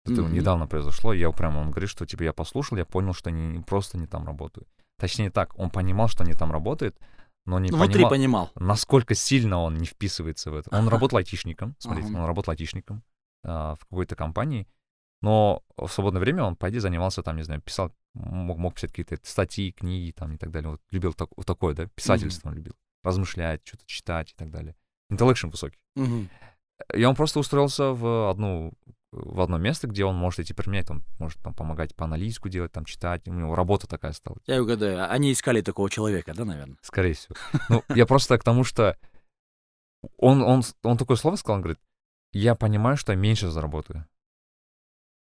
Это 0.06 0.22
Мгм. 0.22 0.34
недавно 0.34 0.68
произошло, 0.68 1.14
я 1.14 1.32
прямо, 1.32 1.60
он 1.60 1.72
говорит, 1.72 1.90
что 1.90 2.06
типа 2.06 2.24
я 2.24 2.34
послушал, 2.34 2.78
я 2.78 2.86
понял, 2.86 3.14
что 3.14 3.30
они 3.30 3.60
просто 3.64 3.98
не 3.98 4.06
там 4.06 4.26
работают. 4.26 4.70
Точнее 4.98 5.32
так, 5.32 5.58
он 5.58 5.72
понимал, 5.72 6.08
что 6.08 6.24
они 6.24 6.34
там 6.34 6.52
работают, 6.52 6.96
но 7.46 7.60
не 7.60 7.72
Ну, 7.72 7.78
Внутри 7.78 8.04
понимал, 8.04 8.10
понимал. 8.12 8.52
насколько 8.56 9.16
сильно 9.16 9.58
он 9.60 9.76
не 9.78 9.86
вписывается 9.88 10.52
в 10.52 10.56
это. 10.56 10.76
Он 10.76 10.88
работал 10.88 11.18
айтишником, 11.18 11.76
смотрите, 11.80 12.10
Ага. 12.10 12.20
он 12.20 12.26
работал 12.26 12.52
айтишником 12.52 13.04
а, 13.44 13.76
в 13.76 13.80
какой-то 13.86 14.16
компании, 14.16 14.68
но 15.26 15.64
в 15.76 15.88
свободное 15.88 16.20
время 16.20 16.44
он, 16.44 16.56
по 16.56 16.70
идее, 16.70 16.82
занимался 16.82 17.24
там, 17.24 17.36
не 17.36 17.42
знаю, 17.42 17.60
писал, 17.60 17.92
мог, 18.14 18.60
мог 18.60 18.76
писать 18.76 18.92
какие-то 18.92 19.18
статьи, 19.24 19.72
книги 19.72 20.12
там 20.12 20.34
и 20.34 20.38
так 20.38 20.52
далее. 20.52 20.70
Вот 20.70 20.82
любил 20.92 21.14
так, 21.14 21.30
вот 21.36 21.48
такое, 21.48 21.74
да, 21.74 21.88
писательство 21.88 22.50
он 22.50 22.56
любил. 22.56 22.76
Размышлять, 23.04 23.62
что-то 23.64 23.86
читать 23.88 24.34
и 24.34 24.36
так 24.36 24.52
далее. 24.52 24.76
Интеллекшн 25.10 25.48
высокий. 25.48 25.80
Мгм. 25.96 26.30
И 26.94 27.04
он 27.04 27.16
просто 27.16 27.40
устроился 27.40 27.86
в 27.86 28.30
одну 28.30 28.72
в 29.12 29.42
одно 29.42 29.58
место, 29.58 29.88
где 29.88 30.06
он 30.06 30.16
может 30.16 30.42
эти 30.42 30.54
применять, 30.54 30.92
он 30.92 31.04
может 31.18 31.40
там 31.42 31.56
помогать 31.56 31.96
по 31.96 32.06
аналитику 32.06 32.50
делать, 32.50 32.72
там 32.72 32.86
читать, 32.86 33.28
у 33.28 33.34
него 33.34 33.56
работа 33.56 33.88
такая 33.88 34.12
стала. 34.12 34.38
Я 34.46 34.62
угадаю, 34.62 35.10
они 35.10 35.32
искали 35.32 35.62
такого 35.62 35.90
человека, 35.90 36.36
да, 36.36 36.46
наверное? 36.46 36.78
Скорее 36.84 37.14
всего. 37.14 37.36
Ну, 37.70 37.84
я 37.96 38.06
просто 38.06 38.38
к 38.38 38.44
тому, 38.44 38.64
что 38.64 38.96
он, 40.18 40.44
он, 40.44 40.62
он 40.84 40.98
такое 40.98 41.18
слово 41.18 41.38
сказал, 41.38 41.56
он 41.56 41.62
говорит, 41.62 41.80
я 42.34 42.54
понимаю, 42.54 42.98
что 42.98 43.14
я 43.14 43.18
меньше 43.18 43.50
заработаю. 43.50 44.06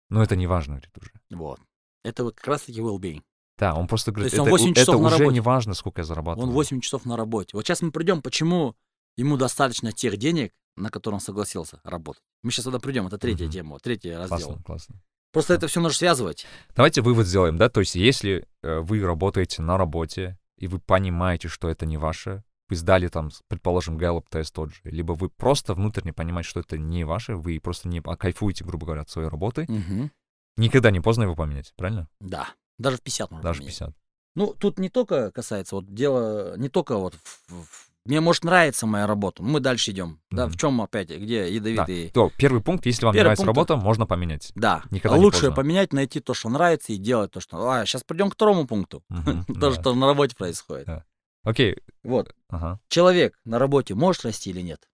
Но 0.09 0.23
это 0.23 0.35
не 0.35 0.47
важно, 0.47 0.75
говорит, 0.75 0.91
уже. 0.99 1.11
Вот. 1.31 1.59
Это 2.03 2.23
вот 2.23 2.35
как 2.35 2.47
раз-таки 2.47 2.79
well-being. 2.81 3.21
Да, 3.57 3.73
он 3.73 3.87
просто 3.87 4.11
говорит, 4.11 4.31
есть 4.31 4.39
он 4.39 4.47
это, 4.47 4.51
8 4.51 4.71
это 4.71 4.79
часов 4.81 5.01
на 5.01 5.07
уже 5.07 5.17
работе. 5.17 5.33
не 5.33 5.39
важно, 5.39 5.73
сколько 5.73 6.01
я 6.01 6.05
зарабатываю. 6.05 6.47
Он 6.49 6.53
8 6.53 6.79
часов 6.79 7.05
на 7.05 7.17
работе. 7.17 7.49
Вот 7.53 7.65
сейчас 7.65 7.81
мы 7.81 7.91
придем, 7.91 8.21
почему 8.21 8.75
ему 9.17 9.35
достаточно 9.35 9.91
тех 9.91 10.17
денег, 10.17 10.53
на 10.75 10.89
которые 10.91 11.15
он 11.15 11.21
согласился 11.21 11.81
работать. 11.83 12.21
Мы 12.43 12.51
сейчас 12.51 12.65
туда 12.65 12.79
придем, 12.79 13.07
это 13.07 13.17
третья 13.17 13.45
Мгм. 13.45 13.51
тема, 13.51 13.79
третий 13.79 14.11
раздел. 14.13 14.37
Классно, 14.39 14.63
классно. 14.63 15.01
Просто 15.33 15.53
это 15.55 15.67
все 15.67 15.81
нужно 15.81 15.97
связывать. 15.97 16.45
Давайте 16.75 17.01
вывод 17.01 17.25
сделаем, 17.27 17.57
да, 17.57 17.67
то 17.69 17.79
есть 17.79 17.95
если 17.95 18.47
э, 18.61 18.79
вы 18.79 19.01
работаете 19.01 19.61
на 19.63 19.77
работе, 19.77 20.37
и 20.57 20.67
вы 20.67 20.79
понимаете, 20.79 21.47
что 21.47 21.67
это 21.67 21.85
не 21.85 21.97
ваше, 21.97 22.43
вы 22.69 22.75
сдали 22.75 23.07
там, 23.07 23.29
предположим, 23.47 23.97
Gallup 23.97 24.25
тест 24.29 24.53
тот 24.53 24.71
же, 24.73 24.79
либо 24.83 25.13
вы 25.13 25.29
просто 25.29 25.73
внутренне 25.73 26.13
понимаете, 26.13 26.49
что 26.49 26.59
это 26.59 26.77
не 26.77 27.03
ваше, 27.03 27.35
вы 27.35 27.59
просто 27.59 27.87
не 27.87 28.01
кайфуете, 28.01 28.65
грубо 28.65 28.85
говоря, 28.85 29.01
от 29.03 29.09
своей 29.09 29.29
работы, 29.29 29.65
Мгм. 29.67 30.11
никогда 30.57 30.91
не 30.91 30.99
поздно 30.99 31.23
его 31.23 31.35
поменять, 31.35 31.73
правильно? 31.77 32.07
Да. 32.19 32.49
Даже 32.77 32.97
в 32.97 33.01
50 33.01 33.31
можно 33.31 33.43
Даже 33.43 33.59
поменять. 33.59 33.77
50. 33.79 33.95
Ну, 34.35 34.53
тут 34.59 34.77
не 34.79 34.89
только 34.89 35.31
касается, 35.31 35.75
вот 35.75 35.93
дело 35.93 36.55
не 36.57 36.69
только 36.69 36.95
вот 36.97 37.15
в- 37.15 37.51
в- 37.53 37.87
мне 38.05 38.21
может 38.21 38.43
нравится 38.45 38.85
моя 38.85 39.05
работа, 39.07 39.43
мы 39.43 39.59
дальше 39.59 39.91
идем. 39.91 40.21
Да, 40.31 40.45
Мгм. 40.45 40.53
в 40.53 40.57
чем 40.57 40.81
опять, 40.81 41.09
где 41.09 41.41
Да, 41.41 41.47
ядовитые. 41.47 42.09
то 42.11 42.31
первый 42.37 42.61
пункт, 42.61 42.85
если 42.85 43.03
вам 43.05 43.13
Первый 43.13 43.25
нравится 43.25 43.45
пункт- 43.45 43.57
работа, 43.57 43.75
можно 43.77 44.05
поменять. 44.05 44.51
Да. 44.55 44.83
Никогда 44.91 45.17
а 45.17 45.19
лучше 45.19 45.39
поздно. 45.47 45.55
поменять, 45.55 45.91
найти 45.91 46.19
то, 46.21 46.33
что 46.33 46.47
нравится, 46.49 46.93
и 46.93 46.97
делать 46.97 47.31
то, 47.31 47.39
что. 47.41 47.69
А, 47.69 47.85
сейчас 47.85 48.03
придем 48.03 48.29
к 48.29 48.35
второму 48.35 48.65
пункту. 48.67 49.03
Мгм, 49.09 49.43
То, 49.47 49.71
да. 49.71 49.71
что 49.81 49.93
на 49.95 50.05
работе 50.05 50.35
происходит. 50.37 50.85
Да. 50.85 51.03
Окей, 51.47 51.77
Вот. 52.03 52.35
ага. 52.49 52.79
Человек 52.89 53.39
на 53.45 53.57
работе 53.57 53.95
может 53.95 54.25
расти 54.25 54.49
или 54.49 54.59
нет? 54.59 54.89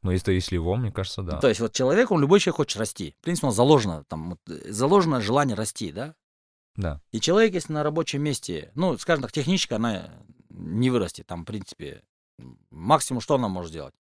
Ну, 0.00 0.12
если, 0.12 0.32
если 0.32 0.54
его, 0.54 0.76
мне 0.76 0.90
кажется, 0.90 1.22
да. 1.22 1.38
То 1.40 1.48
есть 1.48 1.60
вот 1.60 1.74
человек, 1.74 2.10
он 2.10 2.22
любой 2.22 2.40
человек 2.40 2.56
хочет 2.56 2.78
расти. 2.78 3.14
В 3.18 3.22
принципе, 3.22 3.48
он 3.48 3.52
заложено, 3.52 4.04
там, 4.04 4.30
вот, 4.30 4.40
э, 4.48 4.72
заложено 4.72 5.20
желание 5.20 5.54
расти, 5.56 5.92
да? 5.92 6.14
Да. 6.74 7.02
И 7.10 7.20
человек, 7.20 7.52
если 7.52 7.72
на 7.72 7.82
рабочем 7.82 8.22
месте, 8.22 8.72
ну, 8.74 8.96
скажем 8.96 9.22
так, 9.22 9.32
техничка, 9.32 9.76
она 9.76 10.08
не 10.48 10.88
вырастет. 10.88 11.26
Там, 11.26 11.42
в 11.42 11.46
принципе, 11.46 12.02
максимум, 12.70 13.20
что 13.20 13.34
она 13.34 13.48
может 13.48 13.70
сделать? 13.70 13.94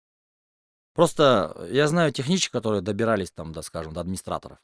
Просто 0.93 1.67
я 1.69 1.89
знаю 1.89 2.13
техничек, 2.13 2.53
которые 2.53 2.81
добирались 2.81 3.31
там, 3.31 3.51
да, 3.51 3.61
скажем, 3.61 3.91
до 3.91 3.99
администраторов. 3.99 4.59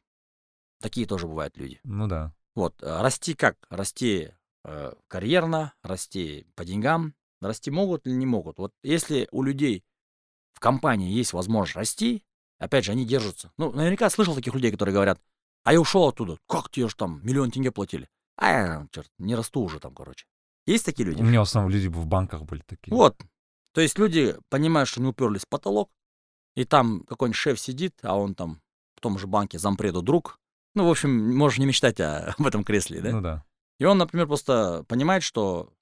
Такие 0.80 1.06
тоже 1.06 1.28
бывают 1.28 1.58
люди. 1.58 1.82
Ну 1.84 2.08
да. 2.08 2.34
Вот, 2.56 2.82
э, 2.82 3.02
расти 3.02 3.34
как? 3.34 3.58
Расти 3.70 4.32
э, 4.64 4.94
карьерно, 5.08 5.74
расти 5.84 6.46
по 6.56 6.66
деньгам, 6.66 7.14
расти 7.42 7.72
могут 7.72 8.08
или 8.08 8.14
не 8.14 8.26
могут. 8.26 8.58
Вот 8.58 8.72
если 8.84 9.28
у 9.32 9.44
людей 9.44 9.84
в 10.54 10.60
компании 10.60 11.12
есть 11.12 11.34
возможность 11.34 11.76
расти, 11.76 12.24
опять 12.60 12.86
же, 12.86 12.92
они 12.92 13.06
держатся. 13.06 13.52
Ну, 13.58 13.72
наверняка 13.72 14.10
слышал 14.10 14.36
таких 14.36 14.54
людей, 14.54 14.72
которые 14.72 14.94
говорят, 14.94 15.22
а 15.64 15.74
я 15.74 15.80
ушел 15.80 16.08
оттуда, 16.08 16.38
как 16.48 16.70
тебе 16.70 16.88
же 16.88 16.96
там 16.96 17.22
миллион 17.24 17.52
тенге 17.52 17.72
платили? 17.72 18.10
А 18.38 18.50
я, 18.50 18.88
черт, 18.92 19.10
не 19.18 19.36
расту 19.36 19.62
уже 19.62 19.80
там, 19.80 19.94
короче. 19.94 20.26
Есть 20.66 20.86
такие 20.86 21.06
люди? 21.08 21.22
У 21.22 21.26
меня 21.26 21.40
в 21.40 21.44
основном 21.44 21.72
люди 21.72 21.88
в 21.88 22.06
банках 22.06 22.44
были 22.44 22.62
такие. 22.66 22.94
Вот. 22.94 23.18
То 23.74 23.82
есть 23.82 23.98
люди 23.98 24.36
понимают, 24.50 24.88
что 24.88 25.02
не 25.02 25.08
уперлись 25.08 25.44
в 25.44 25.50
потолок, 25.50 25.90
и 26.56 26.66
там 26.66 27.04
какой-нибудь 27.04 27.38
шеф 27.38 27.60
сидит, 27.60 27.96
а 28.04 28.18
он 28.18 28.36
там 28.36 28.62
в 28.96 29.02
том 29.02 29.18
же 29.18 29.28
банке 29.28 29.58
зампреду 29.58 30.02
друг. 30.02 30.40
Ну, 30.76 30.88
в 30.88 30.92
общем, 30.92 31.36
можешь 31.36 31.60
не 31.60 31.66
мечтать 31.66 32.00
о, 32.00 32.36
об 32.38 32.46
этом 32.46 32.64
кресле, 32.64 33.02
да? 33.02 33.12
Ну 33.12 33.22
да. 33.22 33.46
И 33.84 33.86
он, 33.86 33.98
например, 33.98 34.28
просто 34.28 34.86
понимает, 34.88 35.24
что 35.24 35.74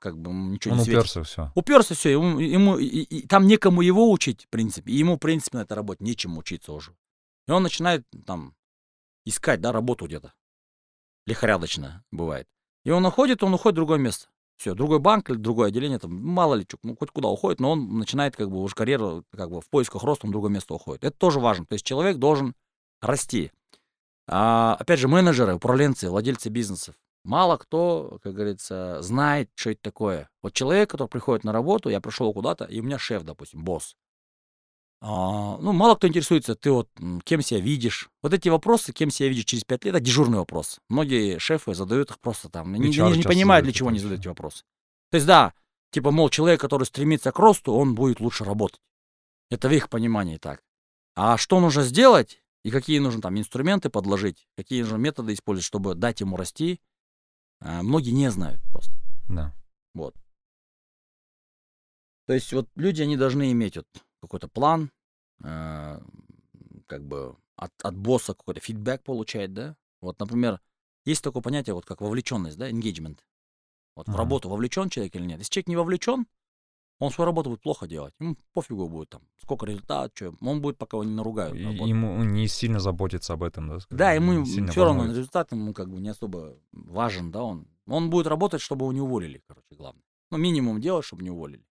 как 0.00 0.18
бы 0.18 0.32
ничего 0.32 0.72
Он 0.74 0.78
не 0.80 0.84
светит. 0.84 1.00
уперся, 1.02 1.22
все. 1.22 1.52
Уперся, 1.54 1.94
все, 1.94 2.10
ему, 2.10 2.40
ему 2.40 2.76
и- 2.76 2.86
и 2.86 3.26
там 3.28 3.46
некому 3.46 3.82
его 3.82 4.10
учить, 4.10 4.46
в 4.46 4.48
принципе. 4.48 4.90
И 4.92 4.96
ему, 4.96 5.14
в 5.14 5.18
принципе, 5.20 5.58
на 5.58 5.62
этой 5.62 5.74
работе 5.74 6.02
нечем 6.04 6.36
учиться 6.36 6.72
уже. 6.72 6.92
И 7.46 7.52
он 7.52 7.62
начинает 7.62 8.04
там 8.26 8.54
искать, 9.24 9.60
да, 9.60 9.70
работу 9.70 10.06
где-то. 10.06 10.34
Лихорадочно 11.26 12.04
бывает. 12.10 12.48
И 12.84 12.90
он 12.90 13.02
находит, 13.02 13.42
он 13.44 13.54
уходит 13.54 13.74
в 13.74 13.76
другое 13.76 13.98
место. 13.98 14.26
Все, 14.56 14.74
другой 14.74 14.98
банк 14.98 15.30
или 15.30 15.36
другое 15.36 15.68
отделение, 15.68 15.98
там, 15.98 16.12
мало 16.14 16.54
ли, 16.56 16.66
чё, 16.66 16.78
ну, 16.82 16.96
хоть 16.96 17.10
куда 17.10 17.28
уходит, 17.28 17.60
но 17.60 17.70
он 17.72 17.98
начинает 17.98 18.36
как 18.36 18.50
бы 18.50 18.60
уже 18.60 18.74
карьеру, 18.74 19.24
как 19.30 19.50
бы 19.50 19.60
в 19.60 19.68
поисках 19.68 20.02
роста, 20.02 20.26
он 20.26 20.30
в 20.30 20.32
другое 20.32 20.50
место 20.50 20.74
уходит. 20.74 21.04
Это 21.04 21.16
тоже 21.16 21.38
важно. 21.40 21.64
То 21.66 21.74
есть 21.74 21.86
человек 21.86 22.18
должен 22.18 22.54
расти. 23.00 23.52
А, 24.26 24.74
опять 24.78 25.00
же, 25.00 25.08
менеджеры, 25.08 25.54
управленцы, 25.54 26.08
владельцы 26.10 26.48
бизнесов. 26.50 26.94
Мало 27.24 27.56
кто, 27.56 28.18
как 28.22 28.34
говорится, 28.34 29.00
знает, 29.00 29.50
что 29.54 29.70
это 29.70 29.80
такое. 29.82 30.28
Вот 30.42 30.52
человек, 30.52 30.90
который 30.90 31.08
приходит 31.08 31.42
на 31.42 31.52
работу, 31.52 31.88
я 31.88 32.00
пришел 32.00 32.32
куда-то, 32.32 32.64
и 32.66 32.80
у 32.80 32.82
меня 32.82 32.98
шеф, 32.98 33.22
допустим, 33.22 33.64
босс. 33.64 33.96
А, 35.00 35.58
ну, 35.58 35.72
мало 35.72 35.96
кто 35.96 36.06
интересуется, 36.06 36.54
ты 36.54 36.70
вот 36.70 36.88
кем 37.24 37.40
себя 37.40 37.60
видишь. 37.60 38.10
Вот 38.22 38.32
эти 38.34 38.48
вопросы, 38.50 38.92
кем 38.92 39.10
себя 39.10 39.30
видишь 39.30 39.46
через 39.46 39.64
пять 39.64 39.84
лет, 39.84 39.94
это 39.94 40.04
дежурный 40.04 40.38
вопрос. 40.38 40.80
Многие 40.88 41.38
шефы 41.38 41.74
задают 41.74 42.10
их 42.10 42.18
просто 42.20 42.48
там. 42.48 42.74
Они, 42.74 42.88
не 42.88 42.92
часто 42.92 43.22
понимают, 43.22 43.64
для 43.64 43.72
чего 43.72 43.88
они 43.88 43.98
задают 43.98 44.20
эти 44.20 44.28
вопросы. 44.28 44.64
То 45.10 45.16
есть, 45.16 45.26
да, 45.26 45.54
типа, 45.92 46.10
мол, 46.10 46.28
человек, 46.28 46.60
который 46.60 46.84
стремится 46.84 47.32
к 47.32 47.38
росту, 47.38 47.72
он 47.72 47.94
будет 47.94 48.20
лучше 48.20 48.44
работать. 48.44 48.80
Это 49.50 49.68
в 49.68 49.72
их 49.72 49.88
понимании 49.88 50.36
так. 50.36 50.62
А 51.16 51.36
что 51.36 51.60
нужно 51.60 51.82
сделать 51.82 52.42
и 52.64 52.70
какие 52.70 52.98
нужно 52.98 53.20
там 53.20 53.38
инструменты 53.38 53.90
подложить, 53.90 54.48
какие 54.56 54.82
нужно 54.82 54.96
методы 54.96 55.34
использовать, 55.34 55.66
чтобы 55.66 55.94
дать 55.94 56.20
ему 56.20 56.36
расти, 56.36 56.80
а, 57.64 57.82
многие 57.82 58.10
не 58.10 58.30
знают 58.30 58.62
просто. 58.70 58.92
Да. 59.28 59.52
То 62.26 62.32
есть 62.32 62.52
вот 62.52 62.68
люди, 62.74 63.02
они 63.02 63.16
должны 63.16 63.52
иметь 63.52 63.76
вот 63.76 63.86
какой-то 64.20 64.48
план, 64.48 64.90
э, 65.42 66.00
как 66.86 67.04
бы 67.04 67.36
от, 67.56 67.72
от 67.82 67.96
босса 67.96 68.34
какой-то 68.34 68.60
фидбэк 68.60 69.02
получать, 69.02 69.52
да. 69.52 69.76
Вот, 70.00 70.18
например, 70.18 70.60
есть 71.04 71.22
такое 71.22 71.42
понятие, 71.42 71.74
вот 71.74 71.84
как 71.84 72.00
вовлеченность, 72.00 72.56
да, 72.56 72.70
engagement. 72.70 73.18
Вот 73.94 74.06
в 74.06 74.10
Ага. 74.10 74.18
работу 74.18 74.48
вовлечен 74.48 74.88
человек 74.88 75.14
или 75.16 75.24
нет. 75.24 75.38
Если 75.38 75.52
человек 75.52 75.68
не 75.68 75.76
вовлечен, 75.76 76.26
он 77.00 77.10
свою 77.10 77.26
работу 77.26 77.50
будет 77.50 77.60
плохо 77.62 77.86
делать. 77.86 78.14
Ему 78.20 78.36
пофигу 78.52 78.88
будет 78.88 79.10
там, 79.10 79.22
сколько 79.42 79.66
результат, 79.66 80.12
что. 80.14 80.34
Он 80.40 80.60
будет, 80.62 80.78
пока 80.78 80.96
его 80.96 81.04
не 81.04 81.14
наругают. 81.14 81.56
И- 81.56 81.62
на 81.62 81.70
работе. 81.72 81.88
Ему 81.90 82.24
не 82.24 82.48
сильно 82.48 82.78
заботится 82.80 83.32
об 83.32 83.42
этом, 83.42 83.68
да? 83.68 83.80
скажем, 83.80 83.98
Да, 83.98 84.12
ему 84.12 84.44
все 84.44 84.84
равно 84.84 85.06
результат 85.06 85.52
ему 85.52 85.72
как 85.74 85.90
бы 85.90 86.00
не 86.00 86.08
особо 86.08 86.56
важен, 86.72 87.30
да, 87.30 87.42
он. 87.42 87.66
Он 87.86 88.08
будет 88.10 88.26
работать, 88.26 88.62
чтобы 88.62 88.84
его 88.84 88.92
не 88.92 89.00
уволили, 89.00 89.42
короче, 89.46 89.74
главное. 89.74 90.02
Ну, 90.30 90.38
минимум 90.38 90.80
делать, 90.80 91.04
чтобы 91.04 91.22
не 91.22 91.30
уволили. 91.30 91.66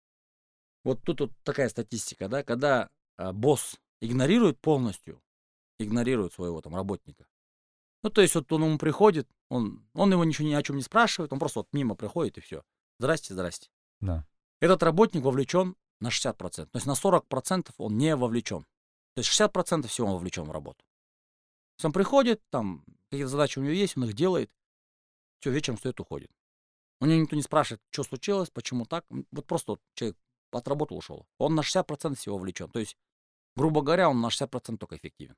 Вот 0.85 1.01
тут 1.03 1.21
вот 1.21 1.33
такая 1.43 1.69
статистика, 1.69 2.29
да, 2.29 2.43
когда 2.43 2.91
а, 3.17 3.33
босс 3.33 3.77
игнорирует 4.01 4.61
полностью, 4.61 5.23
игнорирует 5.79 6.33
своего 6.35 6.61
там 6.61 6.75
работника. 6.75 7.25
Ну, 8.03 8.11
то 8.11 8.21
есть 8.21 8.35
вот 8.35 8.53
он 8.53 8.65
ему 8.65 8.79
приходит, 8.79 9.29
он, 9.49 9.87
он 9.95 10.13
его 10.13 10.25
ничего 10.25 10.49
ни 10.49 10.53
о 10.55 10.63
чем 10.63 10.77
не 10.77 10.83
спрашивает, 10.83 11.33
он 11.33 11.39
просто 11.39 11.61
вот 11.61 11.69
мимо 11.73 11.95
приходит 11.95 12.37
и 12.39 12.41
все. 12.41 12.63
Здрасте, 12.99 13.33
здрасте. 13.35 13.69
Да. 14.01 14.27
Этот 14.63 14.85
работник 14.85 15.25
вовлечен 15.25 15.75
на 15.99 16.09
60%. 16.09 16.37
То 16.37 16.69
есть 16.75 16.87
на 16.87 16.93
40% 16.93 17.73
он 17.79 17.99
не 17.99 18.15
вовлечен. 18.15 18.63
То 19.15 19.19
есть 19.19 19.29
60% 19.29 19.89
всего 19.89 20.07
он 20.07 20.13
вовлечен 20.15 20.45
в 20.45 20.53
работу. 20.53 20.79
То 20.79 21.79
есть 21.79 21.85
он 21.87 21.93
приходит, 21.93 22.41
там 22.49 22.85
какие-то 23.11 23.29
задачи 23.29 23.59
у 23.59 23.63
него 23.63 23.73
есть, 23.73 23.97
он 23.97 24.05
их 24.05 24.15
делает, 24.15 24.53
все, 25.41 25.51
вечером 25.51 25.79
стоит, 25.79 25.99
уходит. 25.99 26.31
У 27.01 27.07
него 27.07 27.21
никто 27.21 27.35
не 27.35 27.43
спрашивает, 27.43 27.83
что 27.91 28.05
случилось, 28.05 28.51
почему 28.51 28.87
так. 28.87 29.05
Вот 29.33 29.49
просто 29.49 29.73
вот 29.73 29.81
человек 29.95 30.17
отработал, 30.53 30.99
ушел. 30.99 31.27
Он 31.39 31.57
на 31.57 31.63
60% 31.63 32.15
всего 32.15 32.37
вовлечен. 32.37 32.71
То 32.71 32.79
есть, 32.79 32.97
грубо 33.57 33.83
говоря, 33.83 34.09
он 34.09 34.21
на 34.21 34.29
60% 34.29 34.77
только 34.77 34.97
эффективен. 34.97 35.35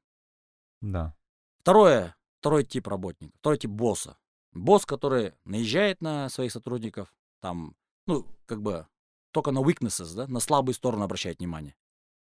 Да. 0.83 1.17
Второе, 1.61 2.15
второй 2.41 2.65
тип 2.65 2.87
работника, 2.89 3.35
второй 3.39 3.57
тип 3.57 3.71
босса. 3.71 4.19
Босс, 4.53 4.85
который 4.85 5.33
наезжает 5.47 6.03
на 6.03 6.29
своих 6.29 6.53
сотрудников, 6.53 7.11
там, 7.41 7.75
ну, 8.07 8.27
как 8.45 8.61
бы, 8.61 8.87
только 9.35 9.51
на 9.51 9.59
weaknesses, 9.59 10.15
да, 10.15 10.27
на 10.29 10.41
слабые 10.41 10.75
стороны 10.75 11.03
обращает 11.05 11.39
внимание. 11.41 11.75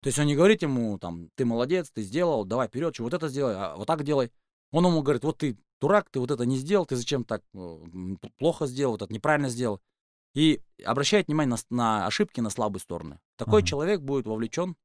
То 0.03 0.09
есть 0.09 0.19
он 0.19 0.27
не 0.27 0.37
говорит 0.37 0.62
ему, 0.62 0.99
там, 0.99 1.31
ты 1.37 1.45
молодец, 1.45 1.90
ты 1.90 2.03
сделал, 2.03 2.45
давай 2.45 2.69
вперед, 2.69 2.95
что 2.95 3.05
вот 3.05 3.14
это 3.14 3.29
сделай, 3.29 3.55
а 3.57 3.77
вот 3.77 3.87
так 3.87 4.03
делай. 4.05 4.31
Он 4.73 4.85
ему 4.85 5.03
говорит, 5.03 5.25
вот 5.25 5.38
ты 5.38 5.57
дурак, 5.81 6.11
ты 6.11 6.21
вот 6.21 6.31
это 6.31 6.45
не 6.45 6.57
сделал, 6.57 6.85
ты 6.85 6.97
зачем 6.97 7.25
так 7.25 7.42
э, 7.55 7.85
плохо 8.38 8.66
сделал, 8.66 8.92
вот 8.92 9.03
это 9.03 9.12
неправильно 9.12 9.49
сделал. 9.49 9.81
И 10.35 10.61
обращает 10.85 11.29
внимание 11.29 11.57
на, 11.71 11.77
на 11.77 12.07
ошибки, 12.07 12.40
на 12.40 12.51
слабые 12.51 12.81
стороны. 12.81 13.21
Такой 13.37 13.61
Ага. 13.61 13.69
человек 13.69 14.01
будет 14.03 14.27
вовлечен 14.27 14.77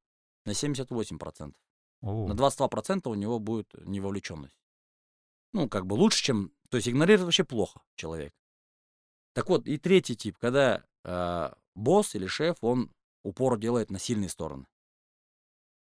на 0.46 0.52
78%. 0.52 1.54
О, 2.02 2.28
На 2.28 2.34
22% 2.34 3.10
у 3.10 3.16
него 3.16 3.40
будет 3.40 3.68
невовлеченность. 3.86 4.58
Ну, 5.54 5.68
как 5.68 5.86
бы 5.86 5.96
лучше, 5.96 6.24
чем... 6.24 6.52
То 6.70 6.78
есть 6.78 6.88
игнорировать 6.88 7.26
вообще 7.26 7.44
плохо 7.44 7.82
человек. 7.96 8.34
Так 9.34 9.50
вот, 9.50 9.68
и 9.68 9.78
третий 9.78 10.16
тип, 10.16 10.38
когда 10.38 10.84
э, 11.04 11.52
босс 11.76 12.16
или 12.16 12.28
шеф, 12.28 12.58
он 12.62 12.92
упор 13.24 13.58
делает 13.58 13.92
на 13.92 14.00
сильные 14.00 14.30
стороны. 14.30 14.66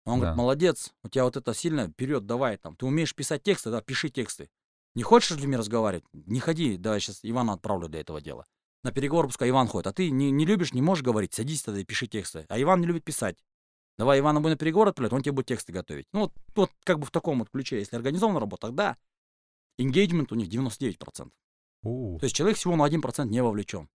Он 0.05 0.15
Да. 0.15 0.27
говорит, 0.27 0.37
молодец, 0.39 0.93
у 1.05 1.09
тебя 1.09 1.25
вот 1.25 1.37
это 1.37 1.53
сильно, 1.55 1.89
вперед, 1.89 2.25
давай 2.27 2.57
там. 2.57 2.77
Ты 2.77 2.87
умеешь 2.87 3.15
писать 3.15 3.43
тексты, 3.43 3.71
да, 3.71 3.81
пиши 3.83 4.09
тексты. 4.09 4.49
Не 4.95 5.03
хочешь 5.03 5.29
с 5.29 5.37
людьми 5.37 5.57
разговаривать? 5.57 6.05
Не 6.13 6.41
ходи, 6.41 6.77
давай 6.77 7.01
сейчас 7.01 7.21
Ивана 7.23 7.53
отправлю 7.53 7.89
для 7.89 8.01
этого 8.01 8.21
дела. 8.21 8.47
На 8.85 8.93
переговор 8.93 9.27
пускай 9.27 9.51
Иван 9.51 9.69
ходит. 9.69 9.87
А 9.89 9.93
ты 9.93 10.11
не, 10.11 10.31
не 10.31 10.47
любишь, 10.47 10.73
не 10.73 10.81
можешь 10.83 11.05
говорить, 11.05 11.35
садись 11.35 11.63
тогда 11.63 11.81
и 11.81 11.85
пиши 11.85 12.07
тексты. 12.07 12.47
А 12.49 12.61
Иван 12.61 12.81
не 12.81 12.87
любит 12.87 13.05
писать. 13.05 13.37
Давай 13.99 14.21
Ивана 14.21 14.41
будет 14.41 14.53
на 14.53 14.57
переговор 14.57 14.89
отправлять, 14.89 15.13
он 15.13 15.23
тебе 15.23 15.33
будет 15.33 15.47
тексты 15.47 15.73
готовить. 15.73 16.07
Ну, 16.13 16.21
вот, 16.21 16.33
вот 16.55 16.71
как 16.85 17.01
бы 17.01 17.07
в 17.07 17.11
таком 17.11 17.41
вот 17.41 17.51
ключе, 17.51 17.79
если 17.79 17.97
организованная 17.97 18.41
работа, 18.41 18.69
тогда 18.69 18.97
engagement 19.79 20.29
у 20.31 20.37
них 20.37 20.49
99%. 20.49 21.33
о, 21.83 22.19
То 22.19 22.25
есть 22.25 22.35
человек 22.35 22.57
всего 22.57 22.77
на 22.77 22.87
1% 22.89 23.29
не 23.29 23.43
вовлечен. 23.43 23.89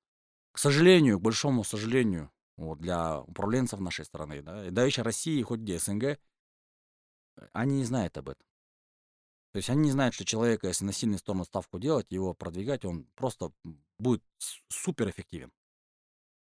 К 0.52 0.58
сожалению, 0.58 1.18
к 1.18 1.22
большому 1.22 1.64
сожалению, 1.64 2.30
вот, 2.56 2.78
для 2.78 3.20
управленцев 3.20 3.80
нашей 3.80 4.04
страны, 4.04 4.42
да, 4.42 4.66
и 4.66 4.70
да 4.70 4.84
еще 4.84 5.02
России, 5.02 5.42
хоть 5.42 5.60
где 5.60 5.78
СНГ, 5.78 6.04
э, 6.04 6.18
они 7.52 7.76
не 7.78 7.84
знают 7.84 8.16
об 8.18 8.28
этом. 8.28 8.44
То 9.52 9.58
есть 9.58 9.68
они 9.68 9.82
не 9.82 9.90
знают, 9.90 10.14
что 10.14 10.24
человека, 10.24 10.66
если 10.68 10.84
на 10.84 10.92
сильную 10.92 11.18
сторону 11.18 11.44
ставку 11.44 11.78
делать, 11.78 12.06
его 12.10 12.32
продвигать, 12.32 12.84
он 12.84 13.04
просто 13.14 13.52
будет 13.98 14.22
с- 14.38 14.62
супер 14.70 15.10
эффективен. 15.10 15.52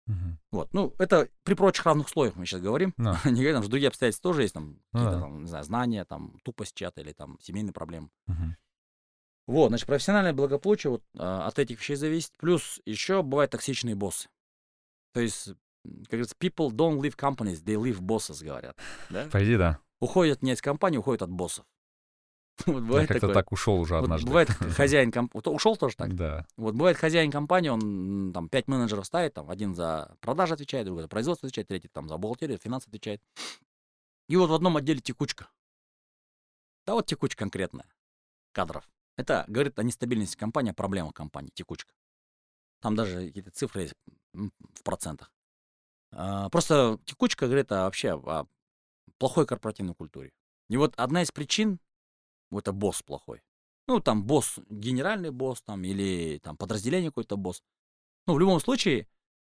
мгм. 0.07 0.39
Вот, 0.51 0.73
ну, 0.73 0.95
это 0.97 1.29
при 1.43 1.53
прочих 1.53 1.85
равных 1.85 2.07
условиях 2.07 2.35
мы 2.35 2.45
сейчас 2.45 2.61
говорим. 2.61 2.93
Ну, 2.97 3.13
Не 3.25 3.41
говорим, 3.43 3.61
что 3.61 3.69
другие 3.69 3.89
обстоятельства 3.89 4.31
тоже 4.31 4.41
есть, 4.43 4.53
там, 4.53 4.79
Ну 4.91 4.99
какие-то 4.99 5.15
да. 5.15 5.21
там, 5.21 5.41
не 5.43 5.47
знаю, 5.47 5.63
знания, 5.63 6.05
там, 6.05 6.39
тупость 6.43 6.75
чья-то 6.75 7.01
или 7.01 7.13
там 7.13 7.37
семейные 7.41 7.73
проблемы. 7.73 8.09
мгм. 8.27 8.57
Вот, 9.49 9.69
значит, 9.69 9.87
профессиональное 9.87 10.31
благополучие 10.31 10.91
вот, 10.91 11.03
а, 11.17 11.47
от 11.47 11.57
этих 11.57 11.79
вещей 11.79 11.95
зависит. 11.95 12.31
Плюс 12.37 12.79
еще 12.85 13.23
бывают 13.23 13.49
токсичные 13.51 13.95
боссы. 13.95 14.29
То 15.11 15.21
есть, 15.21 15.47
как 15.83 16.09
говорится, 16.09 16.35
people 16.39 16.69
don't 16.69 16.99
leave 16.99 17.15
companies, 17.15 17.63
they 17.63 17.73
leave 17.75 17.99
bosses, 17.99 18.45
говорят. 18.45 18.77
Да? 19.09 19.25
По 19.31 19.43
идее, 19.43 19.57
да. 19.57 19.79
Уходят 19.99 20.43
не 20.43 20.51
из 20.51 20.61
компании, 20.61 20.99
уходят 20.99 21.23
от 21.23 21.31
боссов. 21.31 21.65
Вот 22.67 23.01
Я 23.01 23.07
как-то 23.07 23.21
такое. 23.21 23.33
так 23.33 23.51
ушел 23.51 23.79
уже 23.79 23.95
Вот 23.95 24.03
однажды. 24.03 24.27
бывает 24.27 24.49
хозяин 24.77 25.11
компании, 25.11 25.55
ушел 25.55 25.75
тоже 25.77 25.95
так. 25.95 26.13
Да. 26.15 26.45
Вот 26.55 26.75
бывает 26.75 26.97
хозяин 26.97 27.31
компании, 27.31 27.69
он 27.69 28.31
там 28.31 28.49
пять 28.49 28.67
менеджеров 28.67 29.07
ставит, 29.07 29.33
там 29.33 29.49
один 29.49 29.73
за 29.73 30.15
продажи 30.19 30.53
отвечает, 30.53 30.85
другой 30.85 31.01
за 31.01 31.09
производство 31.09 31.47
отвечает, 31.47 31.69
третий 31.69 31.87
там 31.87 32.07
за 32.07 32.17
бухгалтерию, 32.17 32.59
финансы 32.59 32.87
отвечает. 32.87 33.19
И 34.27 34.35
вот 34.35 34.51
в 34.51 34.53
одном 34.53 34.77
отделе 34.77 34.99
текучка. 34.99 35.47
Да 36.85 36.93
вот 36.93 37.07
текучка 37.07 37.39
конкретная 37.39 37.87
кадров. 38.51 38.87
Это 39.19 39.43
говорит 39.49 39.77
о 39.77 39.83
нестабильности 39.83 40.37
компании, 40.37 40.71
о 40.71 40.73
проблемах 40.73 41.13
компании, 41.13 41.51
текучка. 41.53 41.93
Там 42.79 42.95
даже 42.95 43.27
какие-то 43.27 43.51
цифры 43.51 43.81
есть 43.81 43.93
в 44.31 44.81
процентах. 44.85 45.33
А, 46.13 46.47
Просто 46.47 47.01
текучка 47.03 47.47
говорит 47.47 47.69
о, 47.73 47.83
вообще 47.83 48.13
о 48.13 48.47
плохой 49.17 49.45
корпоративной 49.45 49.93
культуре. 49.93 50.31
И 50.69 50.77
вот 50.77 50.93
одна 50.95 51.21
из 51.21 51.33
причин, 51.33 51.81
вот 52.49 52.63
это 52.63 52.71
босс 52.71 53.03
плохой. 53.03 53.41
Ну, 53.87 53.99
там 53.99 54.23
босс, 54.23 54.57
генеральный 54.69 55.31
босс, 55.31 55.61
там, 55.63 55.83
или 55.83 56.39
там 56.39 56.55
подразделение 56.55 57.11
какой-то 57.11 57.35
босс. 57.35 57.61
Ну, 58.25 58.35
в 58.35 58.39
любом 58.39 58.61
случае, 58.61 59.05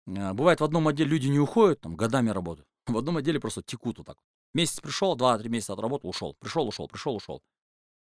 э, 0.07 0.33
бывает 0.33 0.59
в 0.59 0.65
одном 0.65 0.89
отделе 0.89 1.11
люди 1.11 1.27
не 1.27 1.39
уходят, 1.39 1.79
там, 1.79 1.95
годами 1.95 2.31
работают. 2.31 2.67
В 2.87 2.97
одном 2.97 3.15
отделе 3.15 3.39
просто 3.39 3.63
текут 3.63 3.99
вот 3.99 4.07
так. 4.07 4.17
Месяц 4.53 4.81
пришел, 4.81 5.15
два-три 5.15 5.47
месяца 5.47 5.71
отработал, 5.71 6.09
ушел. 6.09 6.35
Пришел, 6.41 6.67
ушел, 6.67 6.89
пришел, 6.89 7.15
ушел. 7.15 7.41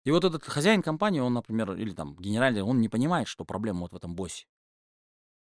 И 0.04 0.12
вот 0.12 0.24
этот 0.24 0.44
хозяин 0.44 0.82
компании, 0.82 1.20
он, 1.20 1.34
например, 1.34 1.74
или 1.74 1.94
там 1.94 2.16
генеральный, 2.18 2.64
он 2.64 2.82
не 2.82 2.90
понимает, 2.90 3.28
что 3.28 3.46
проблема 3.46 3.82
вот 3.82 3.92
в 3.92 3.96
этом 3.96 4.16
боссе. 4.16 4.46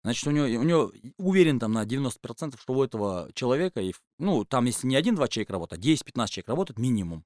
Значит, 0.04 0.28
у 0.28 0.32
него, 0.32 0.46
у 0.46 0.64
него 0.64 0.92
уверен 1.18 1.60
там 1.60 1.72
на 1.72 1.86
90%, 1.86 2.60
что 2.60 2.74
у 2.74 2.84
этого 2.84 3.32
человека, 3.34 3.80
и, 3.80 3.94
ну, 4.20 4.44
там, 4.44 4.66
если 4.66 4.86
не 4.88 4.98
один-два 4.98 5.30
человека 5.30 5.54
работают, 5.54 5.86
а 5.86 5.88
10-15 5.88 6.28
человек 6.28 6.50
работают 6.50 6.78
минимум, 6.78 7.26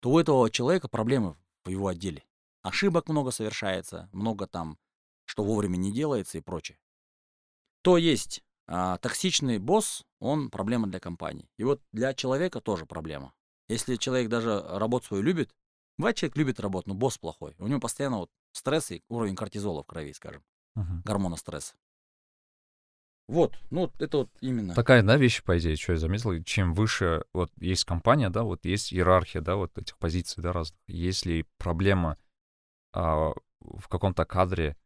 то 0.00 0.10
у 0.10 0.18
этого 0.18 0.50
человека 0.50 0.88
проблемы 0.88 1.36
в 1.64 1.70
его 1.70 1.86
отделе. 1.86 2.24
Ошибок 2.62 3.08
много 3.08 3.30
совершается, 3.30 4.08
много 4.12 4.48
там, 4.48 4.78
что 5.26 5.44
вовремя 5.44 5.76
не 5.76 5.92
делается 5.92 6.38
и 6.38 6.40
прочее. 6.40 6.78
кто 7.82 7.98
есть 7.98 8.42
а, 8.66 8.98
токсичный 8.98 9.58
босс, 9.58 10.04
он 10.18 10.50
проблема 10.50 10.88
для 10.88 10.98
компании. 10.98 11.48
И 11.56 11.64
вот 11.64 11.80
для 11.92 12.14
человека 12.14 12.60
тоже 12.60 12.84
проблема. 12.84 13.32
Если 13.68 13.96
человек 13.96 14.28
даже 14.28 14.60
работу 14.60 15.06
свою 15.06 15.22
любит, 15.22 15.54
бывает 15.98 16.16
человек 16.16 16.36
любит 16.36 16.60
работу, 16.60 16.88
но 16.88 16.94
босс 16.94 17.18
плохой. 17.18 17.54
У 17.58 17.66
него 17.66 17.80
постоянно 17.80 18.18
вот 18.18 18.30
стресс 18.52 18.90
и 18.90 19.02
уровень 19.08 19.36
кортизола 19.36 19.82
в 19.82 19.86
крови, 19.86 20.12
скажем, 20.12 20.42
Мгм. 20.74 21.02
гормона 21.04 21.36
стресса. 21.36 21.74
Вот, 23.26 23.58
ну 23.70 23.82
вот 23.82 24.00
это 24.00 24.18
вот 24.18 24.30
именно. 24.40 24.74
Такая, 24.74 25.02
да, 25.02 25.18
вещь, 25.18 25.42
по 25.42 25.58
идее, 25.58 25.76
что 25.76 25.92
я 25.92 25.98
заметил, 25.98 26.42
чем 26.44 26.72
выше 26.72 27.24
вот 27.34 27.52
есть 27.60 27.84
компания, 27.84 28.30
да, 28.30 28.42
вот 28.42 28.64
есть 28.64 28.94
иерархия, 28.94 29.42
да, 29.42 29.56
вот 29.56 29.76
этих 29.76 29.98
позиций, 29.98 30.42
да, 30.42 30.54
разных. 30.54 30.80
Если 30.86 31.44
проблема 31.58 32.16
а, 32.94 33.34
в 33.60 33.88
каком-то 33.88 34.24
кадре 34.24 34.78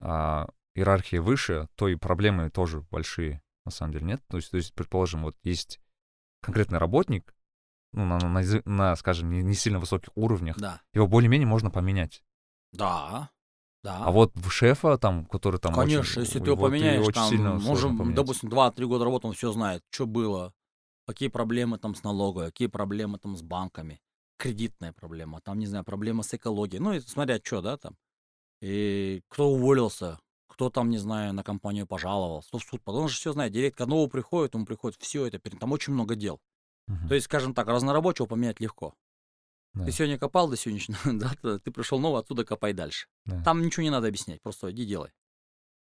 а, 0.00 0.48
иерархии 0.74 1.18
выше, 1.18 1.68
то 1.76 1.86
и 1.86 1.94
проблемы 1.94 2.50
тоже 2.50 2.80
большие, 2.90 3.40
на 3.64 3.70
самом 3.70 3.92
деле, 3.92 4.06
нет? 4.06 4.22
То 4.26 4.36
есть, 4.38 4.50
то 4.50 4.56
есть 4.56 4.74
предположим, 4.74 5.22
вот 5.22 5.36
есть 5.44 5.78
конкретный 6.42 6.78
работник, 6.78 7.35
ну, 7.96 8.04
на, 8.04 8.18
на, 8.18 8.42
на, 8.64 8.96
скажем, 8.96 9.30
не, 9.30 9.42
не 9.42 9.54
сильно 9.54 9.78
высоких 9.80 10.10
уровнях, 10.14 10.56
Да, 10.58 10.80
его 10.94 11.06
более-менее 11.08 11.46
можно 11.48 11.70
поменять. 11.70 12.22
да, 12.72 13.30
да. 13.82 14.04
А 14.04 14.10
вот 14.10 14.32
в 14.34 14.50
шефа, 14.50 14.98
там, 14.98 15.26
который 15.26 15.58
там 15.58 15.72
очень- 15.78 15.94
Конечно, 15.96 16.20
если 16.20 16.38
ты 16.38 16.50
его 16.50 16.56
поменяешь, 16.68 17.02
очень 17.02 17.12
там, 17.14 17.28
сильно 17.30 17.54
он 17.54 17.96
поменять. 17.98 18.16
допустим, 18.16 18.48
2-3 18.48 18.86
года 18.86 19.04
работы, 19.04 19.26
он 19.28 19.32
все 19.34 19.52
знает, 19.52 19.82
что 19.90 20.06
было, 20.06 20.52
какие 21.06 21.28
проблемы 21.28 21.78
там 21.78 21.94
с 21.94 22.02
налогой, 22.02 22.46
какие 22.46 22.68
проблемы 22.68 23.18
там 23.18 23.36
с 23.36 23.42
банками, 23.42 24.00
кредитная 24.38 24.92
проблема, 24.92 25.40
там, 25.40 25.58
не 25.58 25.66
знаю, 25.66 25.84
проблема 25.84 26.22
с 26.22 26.34
экологией, 26.34 26.80
ну, 26.82 26.92
и 26.92 27.00
смотря 27.00 27.40
что, 27.42 27.62
да, 27.62 27.76
там. 27.76 27.96
И 28.60 29.22
кто 29.28 29.50
уволился, 29.50 30.18
кто 30.48 30.70
там, 30.70 30.90
не 30.90 30.98
знаю, 30.98 31.32
на 31.34 31.42
компанию 31.42 31.86
пожаловался, 31.86 32.48
кто 32.48 32.58
в 32.58 32.64
суд 32.64 32.82
подал, 32.82 33.02
он 33.02 33.08
же 33.08 33.16
все 33.16 33.32
знает, 33.32 33.52
директор 33.52 33.86
нового 33.86 34.08
приходит, 34.08 34.54
ему 34.54 34.64
приходит 34.66 35.00
все 35.00 35.26
это, 35.26 35.38
перед- 35.38 35.58
там 35.60 35.72
очень 35.72 35.92
много 35.92 36.14
дел. 36.16 36.40
То 37.08 37.14
есть, 37.14 37.26
скажем 37.26 37.54
так, 37.54 37.66
разнорабочего 37.68 38.26
поменять 38.26 38.60
легко. 38.60 38.94
Да. 39.74 39.84
Ты 39.84 39.92
сегодня 39.92 40.18
копал 40.18 40.48
до 40.48 40.56
сегодняшнего, 40.56 40.98
да, 41.04 41.32
то 41.42 41.58
ты 41.58 41.70
пришел 41.70 41.98
новый, 41.98 42.20
оттуда 42.20 42.44
копай 42.44 42.72
дальше. 42.72 43.08
Да. 43.24 43.42
Там 43.42 43.62
ничего 43.62 43.82
не 43.82 43.90
надо 43.90 44.08
объяснять, 44.08 44.40
просто 44.40 44.70
иди 44.70 44.86
делай. 44.86 45.10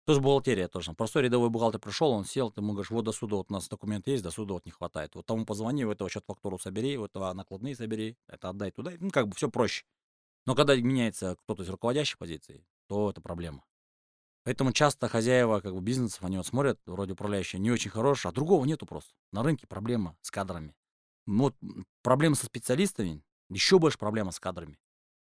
Тоже 0.06 0.20
бухгалтерия 0.20 0.68
тоже. 0.68 0.94
Простой 0.94 1.24
рядовой 1.24 1.50
бухгалтер 1.50 1.80
пришел, 1.80 2.10
он 2.12 2.24
сел, 2.24 2.50
ты 2.50 2.60
ему 2.60 2.72
говоришь, 2.72 2.90
вот 2.90 3.04
до 3.04 3.12
суда 3.12 3.36
вот 3.36 3.50
у 3.50 3.52
нас 3.52 3.68
документ 3.68 4.06
есть, 4.06 4.22
до 4.22 4.30
суда 4.30 4.54
вот 4.54 4.64
не 4.64 4.72
хватает. 4.72 5.14
Вот 5.14 5.26
тому 5.26 5.44
позвони, 5.44 5.84
у 5.84 5.90
этого 5.90 6.08
счет 6.08 6.24
фактуру 6.26 6.58
собери, 6.58 6.96
у 6.96 7.04
этого 7.04 7.32
накладные 7.32 7.76
собери, 7.76 8.16
это 8.26 8.48
отдай 8.48 8.70
туда. 8.70 8.92
Ну, 8.98 9.10
как 9.10 9.28
бы 9.28 9.34
все 9.34 9.50
проще. 9.50 9.84
Но 10.46 10.54
когда 10.54 10.74
меняется 10.76 11.36
кто-то 11.36 11.62
из 11.62 11.68
руководящей 11.68 12.16
позиции, 12.16 12.64
то 12.86 13.10
это 13.10 13.20
проблема. 13.20 13.64
Поэтому 14.44 14.72
часто 14.72 15.08
хозяева 15.08 15.60
как 15.60 15.74
бы, 15.74 15.80
бизнесов, 15.82 16.24
они 16.24 16.38
вот 16.38 16.46
смотрят, 16.46 16.80
вроде 16.86 17.12
управляющие, 17.12 17.60
не 17.60 17.70
очень 17.70 17.90
хорошие, 17.90 18.30
а 18.30 18.32
другого 18.32 18.64
нету 18.64 18.86
просто. 18.86 19.12
На 19.30 19.42
рынке 19.42 19.66
проблема 19.66 20.16
с 20.22 20.30
кадрами. 20.30 20.74
Ну, 21.28 21.44
Вот 21.44 21.56
проблема 22.02 22.34
со 22.34 22.46
специалистами, 22.46 23.22
еще 23.50 23.78
больше 23.78 23.98
проблема 23.98 24.30
с 24.30 24.40
кадрами. 24.40 24.78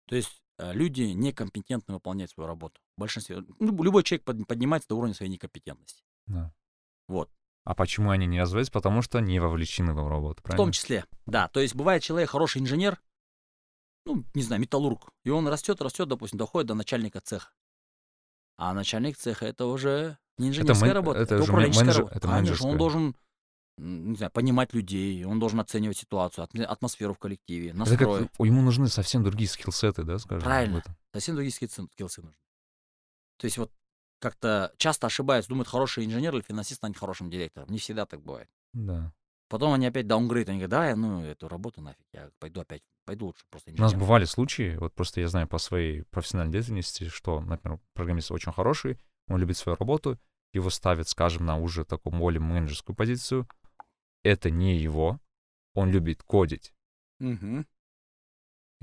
То 0.08 0.16
есть 0.16 0.42
э, 0.60 0.74
люди 0.74 1.02
некомпетентны 1.04 1.94
выполнять 1.96 2.32
свою 2.32 2.48
работу. 2.48 2.82
В 2.98 3.00
большинстве. 3.02 3.44
ну, 3.60 3.84
любой 3.84 4.04
человек 4.04 4.24
под- 4.26 4.46
поднимается 4.48 4.88
до 4.90 4.96
уровня 4.98 5.14
своей 5.16 5.32
некомпетентности. 5.32 6.04
Да. 6.28 6.54
Вот. 7.08 7.30
А 7.64 7.74
почему 7.76 8.10
они 8.12 8.26
не 8.28 8.40
развиваются? 8.42 8.72
Потому 8.72 9.02
что 9.02 9.20
не 9.20 9.40
вовлечены 9.40 9.94
в 9.94 10.08
работу, 10.08 10.42
В 10.42 10.44
правильно? 10.44 10.66
том 10.66 10.72
числе, 10.72 11.06
да. 11.26 11.48
То 11.48 11.60
есть 11.62 11.76
бывает 11.76 12.04
человек 12.04 12.30
хороший 12.30 12.62
инженер, 12.62 13.02
ну, 14.06 14.24
не 14.36 14.44
знаю, 14.44 14.62
металлург, 14.62 15.10
и 15.24 15.30
он 15.32 15.48
растет, 15.48 15.82
растет, 15.82 16.08
допустим, 16.08 16.38
доходит 16.38 16.68
до 16.68 16.76
начальника 16.76 17.22
цеха. 17.22 17.52
А 18.58 18.74
начальник 18.74 19.18
цеха 19.18 19.46
это 19.48 19.66
уже 19.66 20.18
не 20.38 20.50
инженерская 20.50 20.92
мэн- 20.92 20.94
работа, 20.94 21.20
это 21.20 21.36
это, 21.36 21.44
управленческая 21.44 21.86
менеджер- 21.86 22.00
работа. 22.02 22.18
это 22.18 22.28
Конечно, 22.28 22.36
менеджерская. 22.42 22.72
он 22.72 22.78
должен, 22.78 23.16
м, 23.78 24.12
не 24.12 24.16
знаю, 24.18 24.32
понимать 24.32 24.74
людей, 24.74 25.24
он 25.26 25.40
должен 25.40 25.60
оценивать 25.60 25.98
ситуацию, 25.98 26.46
атм- 26.46 26.64
атмосферу 26.64 27.14
в 27.14 27.20
коллективе, 27.20 27.70
Это 27.70 27.78
настрой. 27.80 28.28
как 28.28 28.46
ему 28.46 28.62
нужны 28.62 28.88
совсем 28.88 29.24
другие 29.24 29.50
скиллсеты, 29.50 30.04
да, 30.04 30.18
скажем? 30.18 30.44
Правильно. 30.44 30.78
этом. 30.78 30.96
Совсем 31.14 31.36
другие 31.36 31.52
скиллсы 31.54 31.82
нужны. 32.22 32.38
То 33.38 33.46
есть 33.46 33.58
вот 33.58 33.72
как-то 34.20 34.74
часто 34.78 35.08
ошибаются, 35.08 35.50
думают, 35.50 35.68
хороший 35.68 36.06
инженер 36.06 36.34
или 36.36 36.42
финансист 36.42 36.78
станет 36.80 36.98
хорошим 36.98 37.30
директором. 37.30 37.70
Не 37.70 37.78
всегда 37.78 38.06
так 38.06 38.22
бывает. 38.22 38.50
Да. 38.74 39.14
Потом 39.50 39.74
они 39.74 39.86
опять 39.86 40.08
даунгрейд, 40.08 40.50
они 40.50 40.58
говорят, 40.60 40.72
да, 40.72 40.90
я, 40.90 40.96
ну, 40.96 41.24
эту 41.24 41.48
работу 41.48 41.82
нафиг, 41.82 42.06
я 42.14 42.30
пойду 42.40 42.62
опять, 42.62 42.82
пойду 43.06 43.28
лучше 43.28 43.44
просто 43.52 43.70
У 43.70 43.74
инженером. 43.74 43.92
нас 43.92 44.00
бывали 44.00 44.26
случаи, 44.26 44.76
вот 44.78 44.94
просто 44.96 45.22
я 45.22 45.28
знаю 45.28 45.48
по 45.48 45.60
своей 45.60 46.02
профессиональной 46.04 46.54
деятельности, 46.54 47.10
что, 47.10 47.42
например, 47.42 47.80
программист 47.94 48.32
очень 48.32 48.52
хороший, 48.52 48.98
он 49.28 49.40
любит 49.40 49.58
свою 49.58 49.76
работу, 49.78 50.18
его 50.54 50.70
ставят, 50.72 51.08
скажем, 51.10 51.46
на 51.46 51.58
уже 51.60 51.86
такую 51.86 52.18
более 52.18 52.40
менеджерскую 52.40 52.96
позицию. 52.96 53.48
Это 54.26 54.50
не 54.50 54.76
его, 54.76 55.20
он 55.76 55.92
любит 55.92 56.24
кодить. 56.24 56.74
Мгм. 57.20 57.68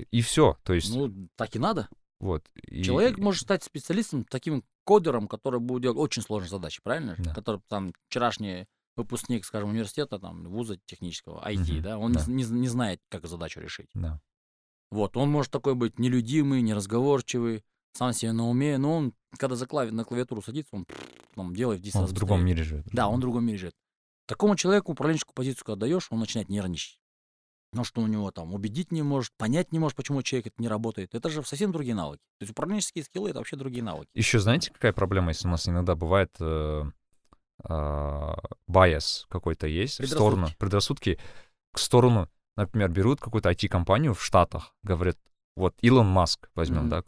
И 0.09 0.21
все. 0.21 0.57
То 0.63 0.73
есть, 0.73 0.95
Ну, 0.95 1.27
так 1.35 1.53
и 1.55 1.59
надо. 1.59 1.89
вот. 2.19 2.49
и- 2.55 2.81
Человек 2.81 3.17
может 3.17 3.41
стать 3.43 3.61
специалистом, 3.63 4.23
таким 4.23 4.63
кодером, 4.85 5.27
который 5.27 5.59
будет 5.59 5.81
делать 5.83 5.97
очень 5.97 6.21
сложные 6.23 6.49
задачи, 6.49 6.79
правильно? 6.81 7.15
Да. 7.17 7.33
Который 7.33 7.61
там 7.67 7.93
вчерашний 8.07 8.65
выпускник, 8.95 9.43
скажем, 9.43 9.69
университета, 9.71 10.17
там, 10.19 10.43
вуза 10.47 10.77
технического, 10.85 11.45
IT, 11.45 11.73
Мгм, 11.73 11.81
да, 11.81 11.97
он 11.97 12.11
не 12.11 12.17
да. 12.17 12.25
не, 12.27 12.43
не 12.61 12.67
знает, 12.69 13.01
как 13.09 13.25
задачу 13.27 13.59
решить. 13.59 13.89
Да. 13.93 14.21
Вот, 14.91 15.17
он 15.17 15.29
может 15.29 15.51
такой 15.51 15.75
быть 15.75 15.99
нелюдимый, 15.99 16.61
неразговорчивый, 16.61 17.63
сам 17.93 18.13
себе 18.13 18.31
на 18.31 18.47
уме, 18.47 18.77
но 18.77 18.95
он, 18.97 19.13
когда 19.37 19.55
за 19.55 19.65
клави- 19.65 19.91
на 19.91 20.03
клавиатуру 20.05 20.41
садится, 20.41 20.75
он 20.75 20.85
там, 21.35 21.53
делает 21.55 21.79
в 21.81 21.83
10 21.83 21.95
Он 21.95 22.01
раз 22.03 22.11
в 22.11 22.13
другом 22.13 22.37
быстрее. 22.39 22.53
мире 22.53 22.63
живет. 22.63 22.85
Да, 22.93 23.07
он 23.09 23.17
в 23.17 23.21
другом 23.21 23.45
мире 23.45 23.57
живет. 23.57 23.75
Такому 24.25 24.55
человеку 24.55 24.91
управленческую 24.93 25.33
позицию, 25.35 25.65
когда 25.65 25.85
даешь, 25.85 26.07
он 26.09 26.19
начинает 26.19 26.49
нервничать. 26.49 26.99
Но 27.73 27.83
что 27.83 28.01
у 28.01 28.07
него 28.07 28.29
там 28.31 28.53
убедить 28.53 28.91
не 28.91 29.01
может, 29.01 29.31
понять 29.37 29.71
не 29.71 29.79
может, 29.79 29.97
почему 29.97 30.21
человек 30.21 30.47
это 30.47 30.61
не 30.61 30.67
работает. 30.67 31.15
Это 31.15 31.29
же 31.29 31.43
совсем 31.43 31.71
другие 31.71 31.95
навыки. 31.95 32.21
То 32.39 32.43
есть 32.43 32.51
управленческие 32.51 33.03
скиллы 33.03 33.31
это 33.31 33.39
вообще 33.39 33.55
другие 33.55 33.83
навыки. 33.83 34.09
Еще 34.13 34.39
знаете, 34.39 34.71
какая 34.71 34.93
проблема, 34.93 35.29
если 35.29 35.47
у 35.47 35.51
нас 35.51 35.67
иногда 35.67 35.95
бывает 35.95 36.31
э, 36.39 36.83
байс 38.67 39.25
какой-то 39.29 39.67
есть 39.67 39.99
в 39.99 40.07
сторону, 40.07 40.47
Предрассудки. 40.59 41.19
к 41.73 41.79
сторону, 41.79 42.29
например, 42.55 42.89
берут 42.89 43.19
какую-то 43.19 43.49
IT-компанию 43.49 44.13
в 44.13 44.23
Штатах, 44.23 44.75
говорят, 44.83 45.17
вот 45.55 45.75
Илон 45.81 46.07
Маск 46.07 46.49
возьмем, 46.55 46.81
Мгм. 46.81 46.89
да, 46.89 47.03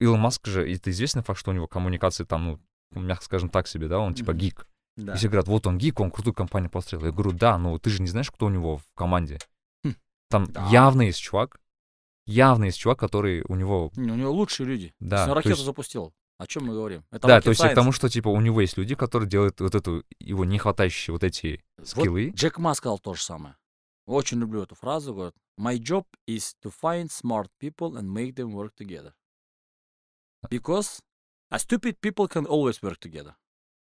Илон 0.00 0.20
Маск 0.20 0.46
же, 0.46 0.70
это 0.70 0.90
известный 0.90 1.22
факт, 1.22 1.38
что 1.38 1.50
у 1.50 1.54
него 1.54 1.66
коммуникации 1.66 2.24
там, 2.24 2.60
ну, 2.92 3.00
мягко 3.00 3.24
скажем 3.24 3.48
так 3.48 3.66
себе, 3.66 3.88
да, 3.88 3.98
он 3.98 4.14
типа 4.14 4.32
Мгм. 4.32 4.38
гик. 4.40 4.66
Да. 4.98 5.14
И 5.14 5.16
все 5.16 5.28
говорят, 5.28 5.46
вот 5.46 5.64
он 5.68 5.78
гик, 5.78 6.00
он 6.00 6.10
крутую 6.10 6.34
компанию 6.34 6.70
построил. 6.70 7.04
Я 7.04 7.12
говорю, 7.12 7.30
да, 7.30 7.56
но 7.56 7.78
ты 7.78 7.88
же 7.88 8.02
не 8.02 8.08
знаешь, 8.08 8.32
кто 8.32 8.46
у 8.46 8.48
него 8.48 8.78
в 8.78 8.84
команде. 8.94 9.38
Хм. 9.84 9.94
Там 10.28 10.46
Да. 10.46 10.66
явно 10.70 11.02
есть 11.02 11.20
чувак, 11.20 11.60
явно 12.26 12.64
есть 12.64 12.78
чувак, 12.78 12.98
который 12.98 13.44
у 13.48 13.54
него 13.54 13.92
Не, 13.94 14.10
у 14.10 14.16
него 14.16 14.32
лучшие 14.32 14.66
люди. 14.66 14.92
Да, 14.98 15.24
то 15.26 15.34
ракету 15.34 15.50
есть- 15.50 15.64
запустил. 15.64 16.12
О 16.38 16.46
чем 16.46 16.66
мы 16.66 16.74
говорим? 16.74 17.04
Это 17.10 17.26
Да, 17.26 17.40
то 17.40 17.50
есть 17.50 17.60
к 17.62 17.74
тому, 17.74 17.90
что 17.92 18.08
типа 18.08 18.28
у 18.28 18.40
него 18.40 18.60
есть 18.60 18.76
люди, 18.76 18.94
которые 18.94 19.28
делают 19.28 19.60
вот 19.60 19.74
эту 19.74 20.04
его 20.20 20.44
не 20.44 20.58
хватающие 20.58 21.12
вот 21.12 21.24
эти 21.24 21.64
Вот 21.76 21.88
скиллы. 21.88 22.30
Джек 22.30 22.58
Ма 22.58 22.74
сказал 22.74 22.98
то 22.98 23.14
же 23.14 23.22
самое. 23.22 23.56
Очень 24.06 24.38
люблю 24.40 24.62
эту 24.62 24.74
фразу. 24.74 25.14
Говорит, 25.14 25.34
My 25.60 25.76
job 25.78 26.06
is 26.28 26.54
to 26.64 26.72
find 26.82 27.06
smart 27.08 27.48
people 27.60 27.94
and 27.96 28.04
make 28.12 28.34
them 28.34 28.52
work 28.52 28.70
together. 28.76 29.12
Because 30.48 31.00
a 31.50 31.58
stupid 31.58 32.00
people 32.00 32.28
can 32.28 32.46
always 32.46 32.80
work 32.82 32.98
together. 33.00 33.34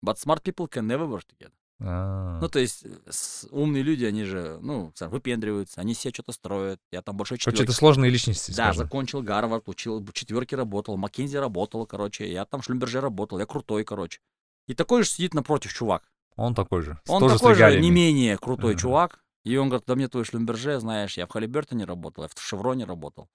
But 0.04 0.16
smart 0.18 0.42
people 0.42 0.68
can 0.68 0.86
never 0.86 1.06
work 1.08 1.22
together. 1.26 1.52
А, 1.84 2.38
Ну, 2.40 2.48
то 2.48 2.58
есть, 2.58 2.84
э, 2.84 3.46
умные 3.50 3.82
люди, 3.82 4.04
они 4.04 4.24
же, 4.24 4.58
ну, 4.62 4.92
выпендриваются, 5.00 5.80
они 5.80 5.94
себе 5.94 6.12
что-то 6.14 6.32
строят. 6.32 6.80
Я 6.92 7.02
там 7.02 7.16
большой 7.16 7.38
Короче, 7.38 7.50
четверки. 7.50 7.70
это 7.70 7.72
сложные 7.78 8.10
личности, 8.10 8.50
Да, 8.52 8.54
скажем. 8.72 8.84
закончил 8.84 9.22
Гарвард, 9.22 9.68
учил, 9.68 10.06
четверки 10.12 10.54
работал, 10.54 10.96
Маккензи 10.96 11.36
работал, 11.36 11.86
короче, 11.86 12.30
я 12.30 12.44
там 12.44 12.60
в 12.60 12.64
Шлюмберже 12.64 13.00
работал, 13.00 13.38
я 13.38 13.46
крутой, 13.46 13.84
короче. 13.84 14.20
И 14.68 14.74
такой 14.74 15.02
же 15.02 15.08
сидит 15.10 15.34
напротив 15.34 15.72
чувак. 15.72 16.04
Он 16.36 16.54
такой 16.54 16.82
же. 16.82 16.98
Он 17.08 17.20
тоже 17.20 17.38
такой 17.38 17.54
же 17.54 17.80
не 17.80 17.90
менее 17.90 18.38
крутой 18.38 18.72
Ага. 18.72 18.80
чувак. 18.80 19.24
И 19.44 19.56
он 19.56 19.68
говорит, 19.68 19.86
да 19.86 19.96
мне 19.96 20.08
твой 20.08 20.24
Шлюмберже, 20.24 20.78
знаешь, 20.78 21.16
я 21.16 21.26
в 21.26 21.30
Халибертоне 21.30 21.84
работал, 21.84 22.22
я 22.24 22.28
в 22.28 22.40
Шевроне 22.40 22.84
работал. 22.84 23.28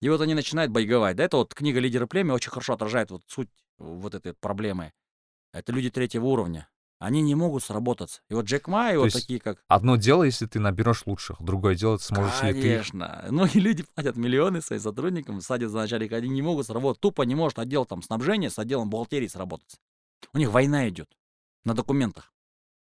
И 0.00 0.08
вот 0.08 0.20
они 0.20 0.34
начинают 0.34 0.70
байговать. 0.70 1.16
Да, 1.16 1.24
это 1.24 1.36
вот 1.36 1.52
книга 1.54 1.80
«Лидеры 1.80 2.06
племя» 2.06 2.34
очень 2.34 2.50
хорошо 2.50 2.74
отражает 2.74 3.10
вот 3.10 3.22
суть 3.26 3.50
вот 3.78 4.14
этой 4.14 4.34
проблемы. 4.34 4.92
Это 5.52 5.72
люди 5.72 5.90
третьего 5.90 6.26
уровня. 6.26 6.68
Они 6.98 7.20
не 7.20 7.34
могут 7.34 7.64
сработаться. 7.64 8.20
И 8.30 8.34
вот 8.34 8.44
Джек 8.44 8.68
Ма 8.68 8.92
и 8.92 8.96
вот 8.96 9.12
такие, 9.12 9.40
как 9.40 9.64
Одно 9.66 9.96
дело, 9.96 10.22
если 10.22 10.46
ты 10.46 10.60
наберешь 10.60 11.02
лучших, 11.04 11.42
другое 11.42 11.74
дело, 11.74 11.96
сможешь 11.98 12.40
ли 12.42 12.52
ты... 12.52 12.62
Конечно. 12.62 13.24
Ну 13.30 13.44
и 13.44 13.58
люди 13.58 13.84
платят 13.94 14.16
миллионы 14.16 14.62
своим 14.62 14.80
сотрудникам, 14.80 15.40
садят 15.40 15.72
за 15.72 15.78
начальника, 15.78 16.16
они 16.16 16.28
не 16.28 16.42
могут 16.42 16.66
сработать. 16.66 17.00
Тупо 17.00 17.22
не 17.22 17.34
может 17.34 17.58
отдел 17.58 17.86
там 17.86 18.02
снабжения 18.02 18.50
с 18.50 18.58
отделом 18.58 18.88
бухгалтерии 18.88 19.26
сработать. 19.26 19.80
У 20.32 20.38
них 20.38 20.50
война 20.52 20.88
идет 20.88 21.08
на 21.64 21.74
документах. 21.74 22.32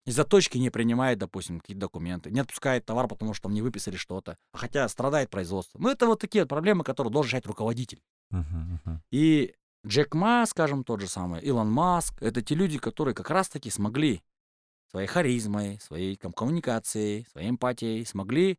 Из-за 0.05 0.25
точки 0.25 0.59
не 0.59 0.71
принимает, 0.71 1.19
допустим, 1.19 1.61
какие-то 1.61 1.83
документы, 1.83 2.33
не 2.33 2.41
отпускает 2.41 2.85
товар, 2.85 3.07
потому 3.07 3.35
что 3.35 3.45
там 3.45 3.55
не 3.55 3.63
выписали 3.63 3.95
что-то. 3.95 4.37
Хотя 4.53 4.89
страдает 4.89 5.31
производство. 5.31 5.79
Ну, 5.79 5.89
это 5.89 6.07
вот 6.07 6.21
такие 6.21 6.43
вот 6.43 6.49
проблемы, 6.49 6.83
которые 6.83 7.13
должен 7.13 7.29
решать 7.29 7.47
руководитель. 7.47 8.03
Мгм, 8.31 8.81
мгм. 8.85 9.03
И 9.13 9.55
Джек 9.87 10.15
Ма, 10.15 10.45
скажем, 10.47 10.85
тот 10.85 11.01
же 11.01 11.09
самый, 11.09 11.41
Илон 11.43 11.71
Маск, 11.71 12.23
это 12.23 12.41
те 12.41 12.55
люди, 12.55 12.79
которые 12.79 13.15
как 13.15 13.31
раз-таки 13.31 13.71
смогли 13.71 14.23
своей 14.91 15.09
харизмой, 15.09 15.81
своей 15.81 16.17
там, 16.17 16.33
коммуникацией, 16.33 17.27
своей 17.33 17.51
эмпатией 17.51 18.05
смогли 18.07 18.59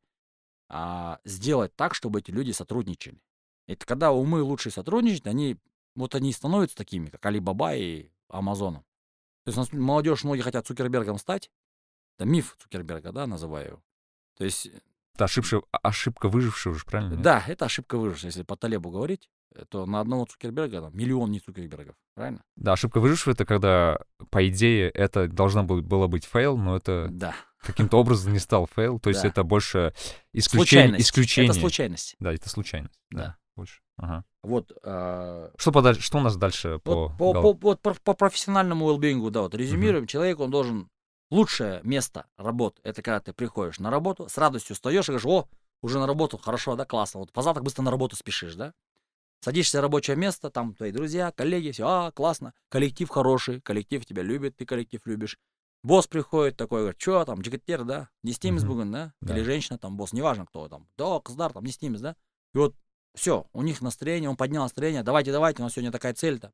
а, 0.69 1.19
сделать 1.23 1.75
так, 1.75 1.93
чтобы 1.93 2.19
эти 2.19 2.31
люди 2.31 2.51
сотрудничали. 2.51 3.21
Это 3.67 3.85
когда 3.85 4.11
умы 4.11 4.41
лучше 4.41 4.71
сотрудничать, 4.71 5.27
они 5.27 5.57
вот 5.95 6.15
они 6.15 6.33
становятся 6.33 6.75
такими, 6.75 7.09
как 7.09 7.25
Алибаба 7.25 7.75
и 7.75 8.09
Амазоном. 8.29 8.83
То 9.45 9.51
есть 9.51 9.73
молодежь, 9.73 10.23
многие 10.23 10.41
хотят 10.41 10.65
Цукербергом 10.65 11.17
стать. 11.17 11.51
Это 12.17 12.25
миф 12.25 12.55
Цукерберга, 12.59 13.11
да, 13.11 13.27
называю 13.27 13.67
его. 13.67 13.83
То 14.37 14.45
есть... 14.45 14.69
Это 15.13 15.25
ошибка, 15.25 15.61
ошибка 15.71 16.27
выжившего 16.27 16.73
же, 16.73 16.85
правильно? 16.85 17.15
Да, 17.17 17.43
это 17.47 17.65
ошибка 17.65 17.97
выжившего. 17.97 18.27
Если 18.27 18.43
по 18.43 18.55
Талебу 18.55 18.89
говорить, 18.89 19.29
то 19.69 19.85
на 19.85 19.99
одного 19.99 20.25
Цукерберга 20.25 20.81
там, 20.81 20.95
миллион 20.97 21.31
не 21.31 21.39
Цукербергов, 21.39 21.95
правильно? 22.15 22.43
Да, 22.55 22.73
ошибка 22.73 22.99
выжившего— 22.99 23.33
это 23.33 23.45
когда, 23.45 23.99
по 24.29 24.47
идее, 24.47 24.89
это 24.89 25.27
должно 25.27 25.63
было 25.63 26.07
быть 26.07 26.25
fail, 26.25 26.57
но 26.57 26.75
это 26.77 27.07
да. 27.11 27.35
каким-то 27.61 27.97
образом 27.99 28.33
не 28.33 28.39
стал 28.39 28.67
fail. 28.75 28.99
То 28.99 29.09
есть 29.09 29.21
Да. 29.23 29.27
это 29.29 29.43
больше 29.43 29.93
исключение. 30.33 30.99
исключение. 30.99 31.51
Это 31.51 31.59
случайность. 31.59 32.15
Да, 32.19 32.33
это 32.33 32.49
случайность. 32.49 32.99
Да, 33.11 33.17
Да. 33.19 33.37
больше. 33.55 33.81
Ага. 33.97 34.25
Вот, 34.43 34.71
а, 34.83 35.51
Что, 35.57 35.71
подаль- 35.71 35.99
что 35.99 36.17
у 36.17 36.21
нас 36.21 36.35
дальше 36.35 36.79
по, 36.83 37.07
вот 37.09 37.17
по, 37.17 37.33
гал- 37.33 37.53
по- 37.55 37.75
по- 37.75 37.93
по 37.93 38.13
профессиональному 38.13 38.85
уэлбингу, 38.87 39.29
да, 39.31 39.41
вот 39.41 39.53
резюмируем, 39.55 40.07
человек, 40.07 40.39
он 40.39 40.51
должен... 40.51 40.89
Лучшее 41.31 41.79
место 41.83 42.27
работы, 42.37 42.79
это 42.83 43.01
когда 43.01 43.19
ты 43.19 43.33
приходишь 43.33 43.79
на 43.79 43.89
работу, 43.89 44.29
с 44.29 44.37
радостью 44.37 44.75
встаешь 44.75 45.05
и 45.05 45.11
говоришь, 45.13 45.25
о, 45.25 45.47
уже 45.81 45.97
на 45.97 46.05
работу, 46.05 46.37
хорошо, 46.37 46.75
да, 46.75 46.85
классно, 46.85 47.21
вот 47.21 47.31
позавтрак 47.31 47.63
быстро 47.63 47.81
на 47.81 47.89
работу 47.89 48.15
спешишь, 48.15 48.53
да? 48.53 48.73
Садишься 49.43 49.79
на 49.79 49.81
рабочее 49.81 50.15
место, 50.15 50.49
там 50.49 50.73
твои 50.73 50.93
друзья, 50.93 51.33
коллеги, 51.33 51.71
все, 51.71 51.85
а, 51.85 52.11
классно, 52.11 52.53
коллектив 52.69 53.09
хороший, 53.09 53.59
коллектив 53.59 54.05
тебя 54.05 54.23
любит, 54.23 54.55
ты 54.55 54.65
коллектив 54.65 55.01
любишь. 55.03 55.37
Босс 55.83 56.07
приходит 56.07 56.55
такой, 56.55 56.79
говорит, 56.79 57.01
что 57.01 57.25
там, 57.25 57.41
джигаттер, 57.41 57.83
да, 57.83 58.07
не 58.23 58.31
стимис 58.31 58.63
буган, 58.63 58.89
да? 58.89 59.13
Да. 59.19 59.35
Или 59.35 59.43
женщина, 59.43 59.77
там, 59.77 59.97
босс, 59.97 60.13
неважно 60.13 60.45
кто 60.45 60.69
там, 60.69 60.87
да, 60.97 61.19
кыздар, 61.19 61.51
там, 61.51 61.65
не 61.65 61.73
стимис, 61.73 61.99
да? 61.99 62.15
И 62.53 62.57
вот 62.57 62.73
все, 63.15 63.49
у 63.51 63.63
них 63.63 63.81
настроение, 63.81 64.29
он 64.29 64.37
поднял 64.37 64.63
настроение, 64.63 65.03
давайте, 65.03 65.33
давайте, 65.33 65.61
у 65.61 65.65
нас 65.65 65.73
сегодня 65.73 65.91
такая 65.91 66.13
цель-то. 66.13 66.53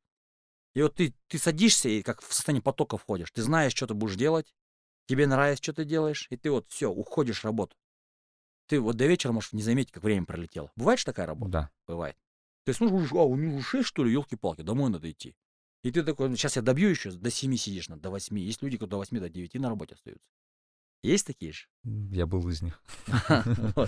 И 0.74 0.82
вот 0.82 0.96
ты, 0.96 1.14
ты 1.28 1.38
садишься 1.38 1.90
и 1.90 2.02
как 2.02 2.24
в 2.24 2.34
состояние 2.34 2.64
потока 2.64 2.98
входишь, 2.98 3.30
ты 3.30 3.44
знаешь, 3.44 3.76
что 3.76 3.86
ты 3.86 3.94
будешь 3.94 4.16
делать, 4.16 4.52
тебе 5.08 5.28
нравится, 5.28 5.62
что 5.62 5.74
ты 5.74 5.86
делаешь, 5.86 6.26
и 6.32 6.38
ты 6.38 6.50
вот 6.50 6.66
все, 6.70 6.90
уходишь 6.90 7.42
в 7.42 7.46
работу. 7.46 7.76
Ты 8.66 8.80
вот 8.80 8.96
до 8.96 9.06
вечера 9.06 9.32
можешь 9.32 9.54
не 9.54 9.62
заметить, 9.62 9.92
как 9.92 10.02
время 10.02 10.26
пролетело. 10.26 10.72
Бывает 10.76 10.98
же 10.98 11.06
такая 11.06 11.28
работа? 11.28 11.52
Да. 11.52 11.70
Бывает. 11.86 12.18
То 12.70 12.72
есть, 12.72 12.82
ну, 12.82 13.20
а, 13.20 13.24
у 13.26 13.36
него 13.36 13.56
уже 13.58 13.66
6, 13.66 13.88
что 13.88 14.04
ли, 14.04 14.12
елки-палки, 14.12 14.62
домой 14.62 14.92
надо 14.92 15.10
идти. 15.10 15.34
И 15.84 15.90
ты 15.92 16.04
такой, 16.04 16.30
сейчас 16.36 16.56
я 16.56 16.62
добью 16.62 16.90
еще, 16.90 17.10
до 17.10 17.32
7 17.32 17.56
сидишь, 17.56 17.90
на- 17.90 17.98
до 17.98 18.12
8. 18.12 18.38
Есть 18.38 18.62
люди, 18.62 18.78
которые 18.78 18.92
до 18.92 18.98
8, 18.98 19.20
до 19.20 19.28
9 19.30 19.56
на 19.56 19.70
работе 19.70 19.96
остаются. 19.96 20.28
Есть 21.02 21.26
такие 21.26 21.52
же? 21.52 21.66
Я 22.12 22.28
был 22.28 22.48
из 22.48 22.62
них. 22.62 22.80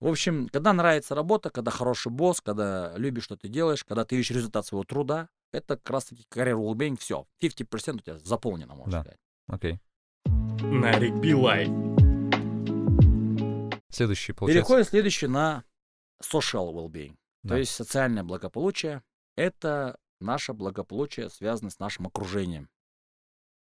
В 0.00 0.06
общем, 0.06 0.48
когда 0.50 0.74
нравится 0.74 1.14
работа, 1.14 1.48
когда 1.48 1.70
хороший 1.70 2.12
босс, 2.12 2.42
когда 2.42 2.92
любишь, 2.98 3.24
что 3.24 3.36
ты 3.36 3.48
делаешь, 3.48 3.82
когда 3.82 4.04
ты 4.04 4.16
видишь 4.16 4.30
результат 4.32 4.66
своего 4.66 4.84
труда, 4.84 5.30
это 5.52 5.76
как 5.78 5.88
раз 5.90 6.04
таки 6.06 6.26
карьера 6.28 6.58
wellbeing, 6.58 6.98
все. 6.98 7.26
50% 7.42 7.94
у 7.94 7.98
тебя 8.00 8.18
заполнено, 8.18 8.74
можно 8.74 8.92
Да. 8.92 9.00
сказать. 9.00 9.20
Окей. 9.46 9.80
Нарик 10.60 11.14
Билай. 11.14 11.66
Следующий, 13.88 14.32
получается. 14.32 14.66
Переходим 14.68 14.84
следующий 14.84 15.26
на 15.28 15.64
social 16.22 16.74
well-being. 16.74 17.14
Да. 17.42 17.54
То 17.54 17.58
есть 17.60 17.72
социальное 17.72 18.22
благополучие— 18.24 19.02
это 19.36 19.96
наше 20.20 20.52
благополучие, 20.52 21.28
связано 21.30 21.70
с 21.70 21.78
нашим 21.78 22.06
окружением. 22.06 22.68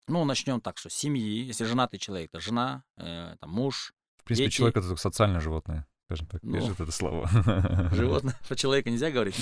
Ну, 0.07 0.25
начнем 0.25 0.59
так, 0.59 0.77
что 0.79 0.89
семьи, 0.89 1.43
если 1.43 1.65
женатый 1.65 1.99
человек, 1.99 2.31
то 2.31 2.39
жена, 2.39 2.83
э, 2.97 3.35
там, 3.39 3.51
муж, 3.51 3.93
В 4.17 4.23
принципе, 4.23 4.45
дети. 4.47 4.55
человек— 4.57 4.75
это 4.77 4.87
только 4.87 4.99
социальное 5.01 5.39
животное, 5.39 5.85
скажем 6.05 6.25
так. 6.25 6.41
Ну, 6.41 6.59
вот 6.59 6.79
это 6.79 6.91
слово. 6.91 7.29
животное. 7.93 8.35
Про 8.47 8.55
человека 8.55 8.89
нельзя 8.89 9.11
говорить. 9.11 9.35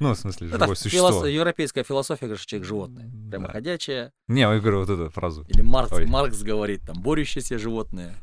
Ну, 0.00 0.12
в 0.12 0.18
смысле, 0.18 0.48
Это 0.52 0.58
живое 0.58 0.74
филос- 0.74 0.82
существо. 0.82 1.24
европейская 1.26 1.84
философия, 1.84 2.26
говорит, 2.26 2.40
что 2.42 2.50
человек 2.50 2.68
животное. 2.68 3.10
Да. 3.14 3.38
Прямоходячее. 3.38 4.12
Не, 4.28 4.42
я 4.42 4.60
говорю 4.60 4.80
вот 4.80 4.90
эту 4.90 5.08
фразу. 5.08 5.46
Или 5.48 5.62
Маркс, 5.62 5.92
Ой. 5.92 6.04
Маркс 6.04 6.42
говорит, 6.42 6.82
там, 6.82 7.00
борющееся 7.00 7.58
животное. 7.58 8.14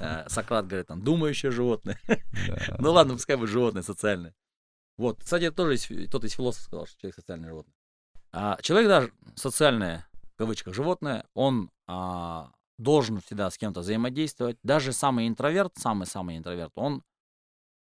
Э, 0.00 0.24
Сократ 0.28 0.66
говорит, 0.66 0.88
там, 0.88 1.00
думающее 1.04 1.52
животное. 1.52 2.00
Да. 2.08 2.76
Ну 2.80 2.90
ладно, 2.90 3.12
пускай 3.14 3.36
будет 3.36 3.50
животное 3.50 3.82
социальное. 3.82 4.34
Вот, 5.00 5.24
кстати, 5.24 5.44
это 5.44 5.56
тоже 5.56 5.78
тот 6.08 6.24
из 6.24 6.32
философов 6.32 6.66
сказал, 6.66 6.86
что 6.86 7.00
человек 7.00 7.14
социальное 7.14 7.48
животное. 7.48 7.74
А 8.32 8.58
человек 8.60 8.88
даже 8.90 9.12
социальное, 9.34 10.06
в 10.34 10.36
кавычках, 10.36 10.74
животное, 10.74 11.24
он 11.32 11.70
а, 11.86 12.52
должен 12.76 13.18
всегда 13.22 13.50
с 13.50 13.56
кем-то 13.56 13.80
взаимодействовать. 13.80 14.58
Даже 14.62 14.92
самый 14.92 15.26
интроверт, 15.26 15.72
самый-самый 15.78 16.36
интроверт, 16.36 16.72
он, 16.74 17.02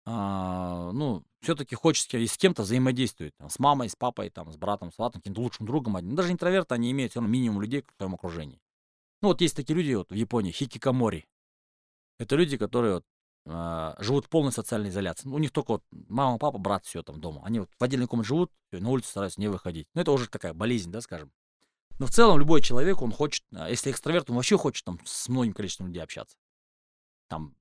а, 0.06 0.92
ну, 0.92 1.24
все-таки 1.40 1.74
хочет 1.74 2.08
с 2.08 2.38
кем-то 2.38 2.62
взаимодействовать. 2.62 3.34
там, 3.36 3.50
с 3.50 3.58
мамой, 3.58 3.88
с 3.88 3.96
папой, 3.96 4.30
там, 4.30 4.52
с 4.52 4.56
братом, 4.56 4.92
с 4.92 4.96
братом, 4.96 5.20
каким-то 5.20 5.40
лучшим 5.40 5.66
другом. 5.66 5.96
одним. 5.96 6.14
Даже 6.14 6.30
интроверты, 6.30 6.76
они 6.76 6.92
имеют 6.92 7.10
все 7.10 7.18
равно 7.18 7.32
минимум 7.32 7.60
людей 7.60 7.82
в 7.82 7.96
своем 7.96 8.14
окружении. 8.14 8.60
Ну, 9.22 9.30
вот 9.30 9.40
есть 9.40 9.56
такие 9.56 9.74
люди 9.74 9.92
вот 9.92 10.12
в 10.12 10.14
Японии, 10.14 10.52
хикикамори. 10.52 11.26
Это 12.20 12.36
люди, 12.36 12.56
которые 12.56 12.94
вот, 12.94 13.04
а, 13.50 13.96
живут 13.98 14.26
в 14.26 14.28
полной 14.28 14.52
социальной 14.52 14.90
изоляции. 14.90 15.28
Ну, 15.28 15.36
У 15.36 15.38
них 15.38 15.50
только 15.50 15.72
вот 15.72 15.84
мама, 15.90 16.38
папа, 16.38 16.58
брат, 16.58 16.84
все 16.84 17.02
там 17.02 17.20
дома. 17.20 17.42
Они 17.44 17.60
вот 17.60 17.70
в 17.78 17.82
отдельной 17.82 18.06
комнате 18.06 18.28
живут, 18.28 18.52
на 18.72 18.88
улицу 18.90 19.08
стараются 19.08 19.40
не 19.40 19.48
выходить. 19.48 19.88
Ну, 19.94 20.02
это 20.02 20.12
уже 20.12 20.28
такая 20.28 20.52
болезнь, 20.52 20.90
да, 20.90 21.00
скажем. 21.00 21.32
Но 21.98 22.06
в 22.06 22.10
целом 22.10 22.38
любой 22.38 22.60
человек, 22.60 23.02
он 23.02 23.10
хочет, 23.10 23.44
а, 23.52 23.68
если 23.68 23.90
экстраверт, 23.90 24.30
он 24.30 24.36
вообще 24.36 24.56
хочет 24.58 24.84
там 24.84 25.00
с 25.04 25.28
многим 25.28 25.52
количеством 25.52 25.88
людей 25.88 26.02
общаться. 26.02 26.36
Там 27.28 27.54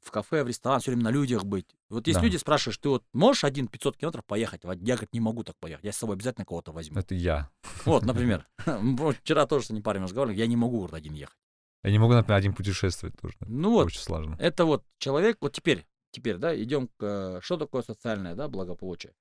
в 0.00 0.10
кафе, 0.10 0.42
в 0.42 0.48
ресторан, 0.48 0.80
все 0.80 0.90
время 0.90 1.04
на 1.04 1.10
людях 1.10 1.44
быть. 1.44 1.66
Вот 1.88 2.06
есть 2.08 2.18
Да. 2.18 2.24
люди, 2.24 2.36
спрашиваешь, 2.36 2.78
ты 2.78 2.88
вот 2.88 3.04
можешь 3.12 3.44
один 3.44 3.68
500 3.68 3.96
километров 3.96 4.24
поехать? 4.24 4.62
Я, 4.64 4.94
говорит, 4.94 5.12
не 5.12 5.20
могу 5.20 5.44
так 5.44 5.56
поехать. 5.58 5.84
Я 5.84 5.92
с 5.92 5.96
собой 5.98 6.16
обязательно 6.16 6.44
кого-то 6.44 6.72
возьму. 6.72 6.98
Это 6.98 7.14
я. 7.14 7.50
Вот, 7.84 8.04
например. 8.04 8.48
Вчера 9.22 9.46
тоже 9.46 9.66
с 9.66 9.70
одним 9.70 9.84
парнем 9.84 10.04
разговаривали, 10.04 10.38
я 10.38 10.46
не 10.46 10.56
могу 10.56 10.78
говорит, 10.78 10.94
один 10.94 11.14
ехать. 11.14 11.38
Я 11.84 11.90
не 11.90 11.98
могу, 11.98 12.12
например, 12.12 12.38
один 12.38 12.54
путешествовать 12.54 13.16
тоже. 13.20 13.36
Ну 13.40 13.70
вот, 13.70 13.86
Очень 13.86 14.00
сложно. 14.00 14.36
Это 14.38 14.64
вот 14.64 14.84
человек, 14.98 15.38
вот 15.40 15.52
теперь, 15.52 15.86
теперь, 16.10 16.36
да, 16.36 16.60
идем 16.60 16.88
к, 16.88 17.02
э, 17.02 17.40
что 17.42 17.56
такое 17.56 17.82
социальное, 17.82 18.34
да, 18.34 18.48
благополучие. 18.48 19.14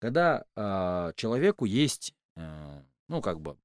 Когда 0.00 0.44
а, 0.54 1.12
человеку 1.14 1.64
есть, 1.64 2.14
э, 2.36 2.82
ну, 3.08 3.20
как 3.20 3.40
бы, 3.40 3.58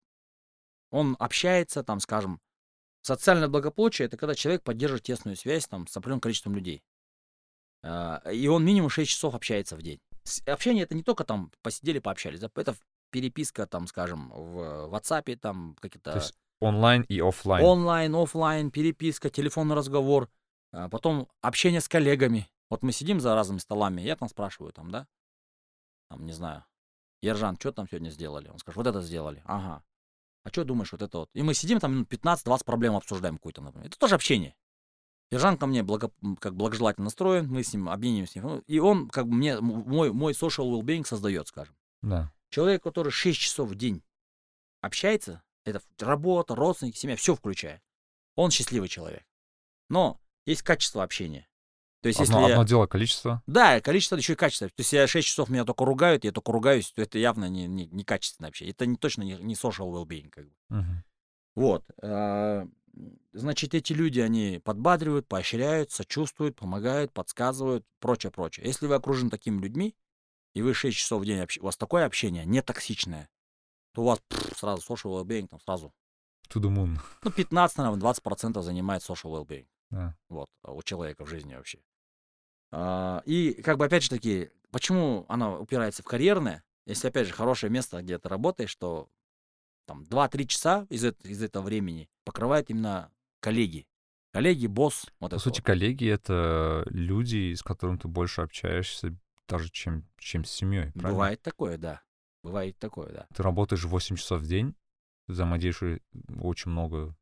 он 0.90 1.16
общается, 1.20 1.84
там, 1.84 2.00
скажем, 2.00 2.42
социальное 3.02 3.48
благополучие, 3.48 4.08
это 4.08 4.18
когда 4.18 4.36
человек 4.36 4.64
поддерживает 4.64 5.04
тесную 5.04 5.38
связь, 5.38 5.68
там, 5.68 5.88
с 5.88 5.96
определенным 5.96 6.22
количеством 6.22 6.56
людей. 6.56 6.84
А, 7.84 8.22
и 8.32 8.48
он 8.48 8.66
минимум 8.66 8.90
6 8.90 9.10
часов 9.10 9.36
общается 9.36 9.76
в 9.76 9.82
день. 9.82 10.00
Общение 10.46 10.84
это 10.84 10.96
не 10.96 11.04
только 11.04 11.24
там 11.24 11.52
посидели, 11.62 12.00
пообщались, 12.00 12.40
да, 12.40 12.50
это 12.56 12.76
переписка, 13.12 13.68
там, 13.68 13.88
скажем, 13.88 14.30
в 14.30 14.90
WhatsApp, 14.92 15.36
там, 15.38 15.76
какие-то 15.80 16.12
То 16.12 16.18
есть 16.18 16.34
онлайн 16.64 17.04
и 17.04 17.20
оффлайн. 17.20 17.66
Онлайн, 17.66 18.16
оффлайн, 18.16 18.72
переписка, 18.72 19.30
телефонный 19.30 19.76
разговор, 19.76 20.30
а, 20.72 20.90
потом 20.90 21.28
общение 21.42 21.82
с 21.82 21.88
коллегами. 21.88 22.50
Вот 22.70 22.84
мы 22.84 22.92
сидим 22.92 23.20
за 23.20 23.36
разными 23.36 23.60
столами, 23.60 24.02
я 24.02 24.16
там 24.16 24.30
спрашиваю, 24.30 24.74
там, 24.74 24.90
да, 24.90 25.08
там, 26.10 26.26
не 26.26 26.34
знаю, 26.34 26.66
Ержан, 27.22 27.58
что 27.60 27.72
там 27.72 27.88
сегодня 27.88 28.10
сделали? 28.10 28.50
Он 28.50 28.60
скажет, 28.60 28.78
вот 28.78 28.88
это 28.88 29.02
сделали, 29.02 29.42
ага. 29.46 29.84
А 30.44 30.50
что 30.50 30.66
думаешь, 30.66 30.92
вот 30.92 31.02
это 31.02 31.20
вот? 31.20 31.30
И 31.34 31.42
мы 31.42 31.54
сидим 31.54 31.80
там 31.80 31.94
минут 31.94 32.12
15-20 32.12 32.66
проблем 32.66 32.96
обсуждаем 32.96 33.38
какую-то, 33.38 33.62
например. 33.62 33.88
Это 33.88 33.98
тоже 33.98 34.16
общение. 34.16 34.56
Ержан 35.32 35.58
ко 35.58 35.66
мне 35.66 35.84
благо, 35.84 36.12
как 36.40 36.56
благожелательно 36.56 37.06
настроен, 37.06 37.48
мы 37.48 37.64
с 37.64 37.74
ним 37.74 37.90
обмениваемся. 37.90 38.42
Ну, 38.42 38.60
И 38.68 38.80
он 38.80 39.10
как 39.10 39.28
бы 39.28 39.34
мне, 39.34 39.60
мой, 39.60 40.12
мой 40.12 40.34
social 40.34 40.70
well-being 40.70 41.06
создает, 41.06 41.48
скажем. 41.48 41.76
Да. 42.02 42.32
Человек, 42.50 42.84
который 42.84 43.12
6 43.12 43.40
часов 43.40 43.70
в 43.70 43.76
день 43.76 44.04
общается, 44.82 45.42
это 45.66 45.82
работа, 46.00 46.56
родственники, 46.56 46.98
семья, 46.98 47.16
все 47.16 47.36
включая. 47.36 47.82
Он 48.36 48.52
счастливый 48.52 48.90
человек. 48.90 49.24
Но 49.90 50.20
есть 50.46 50.62
качество 50.64 51.04
общения. 51.04 51.48
То 52.02 52.08
есть, 52.10 52.20
Одно, 52.20 52.40
если 52.40 52.50
я- 52.50 52.56
одно 52.56 52.66
дело 52.68 52.86
количество. 52.86 53.42
Да, 53.48 53.80
количество 53.80 54.18
еще 54.18 54.34
и 54.34 54.36
качество. 54.36 54.68
То 54.68 54.74
есть, 54.80 54.92
я 54.92 55.08
6 55.08 55.28
часов 55.28 55.50
меня 55.50 55.64
только 55.64 55.86
ругают, 55.86 56.26
я 56.26 56.32
только 56.34 56.52
ругаюсь, 56.52 56.92
то 56.92 57.02
это 57.02 57.18
явно 57.18 57.46
не, 57.48 57.66
не, 57.66 57.86
не 57.88 58.04
качественное 58.04 58.50
общение. 58.50 58.72
Это 58.74 58.86
не 58.86 58.98
точно 58.98 59.24
не, 59.24 59.36
не 59.36 59.54
social 59.54 59.90
well-being. 59.92 60.30
Как 60.30 60.46
бы. 60.50 60.54
Мгм. 60.70 61.04
Вот. 61.56 61.86
а, 62.02 62.68
Значит, 63.32 63.74
эти 63.74 63.92
люди, 63.94 64.20
они 64.20 64.62
подбадривают, 64.64 65.28
поощряют, 65.28 65.92
сочувствуют, 65.92 66.56
помогают, 66.58 67.12
подсказывают, 67.12 67.84
прочее, 68.00 68.32
прочее. 68.32 68.68
Если 68.68 68.86
вы 68.86 68.94
окружены 68.94 69.32
такими 69.32 69.60
людьми, 69.60 69.96
и 70.54 70.62
вы 70.62 70.76
6 70.76 70.96
часов 70.98 71.24
в 71.24 71.26
день, 71.26 71.40
общ- 71.40 71.60
у 71.60 71.64
вас 71.66 71.76
такое 71.76 72.06
общение, 72.06 72.46
не 72.46 72.62
токсичное, 72.62 73.30
то 73.94 74.02
у 74.02 74.06
вас 74.06 74.20
пф, 74.28 74.58
сразу 74.58 74.82
social 74.82 75.12
well-being 75.22 75.48
там 75.48 75.60
сразу, 75.60 75.94
To 76.50 76.60
the 76.62 76.70
moon. 76.70 77.00
ну, 77.24 77.32
15, 77.32 77.78
наверное, 77.78 78.00
20% 78.00 78.62
занимает 78.62 79.02
social 79.02 79.32
well-being. 79.32 79.68
Да. 79.90 80.16
Вот, 80.30 80.48
а 80.64 80.72
у 80.74 80.82
человека 80.84 81.26
в 81.26 81.30
жизни 81.30 81.56
вообще. 81.56 81.80
А, 82.72 83.22
И 83.26 83.54
как 83.62 83.78
бы 83.78 83.86
опять 83.86 84.04
же 84.04 84.10
таки, 84.10 84.50
почему 84.72 85.26
она 85.30 85.58
упирается 85.58 86.02
в 86.04 86.06
карьерное? 86.06 86.64
если, 86.86 87.08
опять 87.08 87.28
же, 87.28 87.34
хорошее 87.34 87.72
место, 87.72 88.02
где 88.02 88.18
ты 88.20 88.28
работаешь, 88.28 88.76
то 88.76 89.08
там 89.86 90.04
2-3 90.04 90.46
часа 90.48 90.86
из, 90.90 91.06
из 91.06 91.42
этого 91.42 91.64
времени 91.64 92.10
покрывает 92.26 92.70
именно 92.70 93.10
коллеги. 93.40 93.88
Коллеги, 94.34 94.68
босс, 94.68 95.06
вот 95.22 95.32
По 95.32 95.40
сути, 95.40 95.60
вот. 95.62 95.66
коллеги— 95.66 96.08
это 96.10 96.84
люди, 96.88 97.54
с 97.54 97.64
которыми 97.64 97.98
ты 97.98 98.10
больше 98.10 98.42
общаешься, 98.42 99.16
даже 99.48 99.70
чем, 99.70 100.06
чем 100.18 100.44
с 100.44 100.52
семьей, 100.52 100.92
правильно? 100.92 101.10
Бывает 101.12 101.42
такое, 101.42 101.78
да. 101.78 102.02
Бывает 102.44 102.78
такое, 102.78 103.12
да. 103.12 103.26
Ты 103.34 103.42
работаешь 103.42 103.84
8 103.86 104.18
часов 104.18 104.42
в 104.42 104.46
день, 104.46 104.76
взаимодействуешь 105.28 106.00
очень 106.42 106.72
много, 106.72 107.16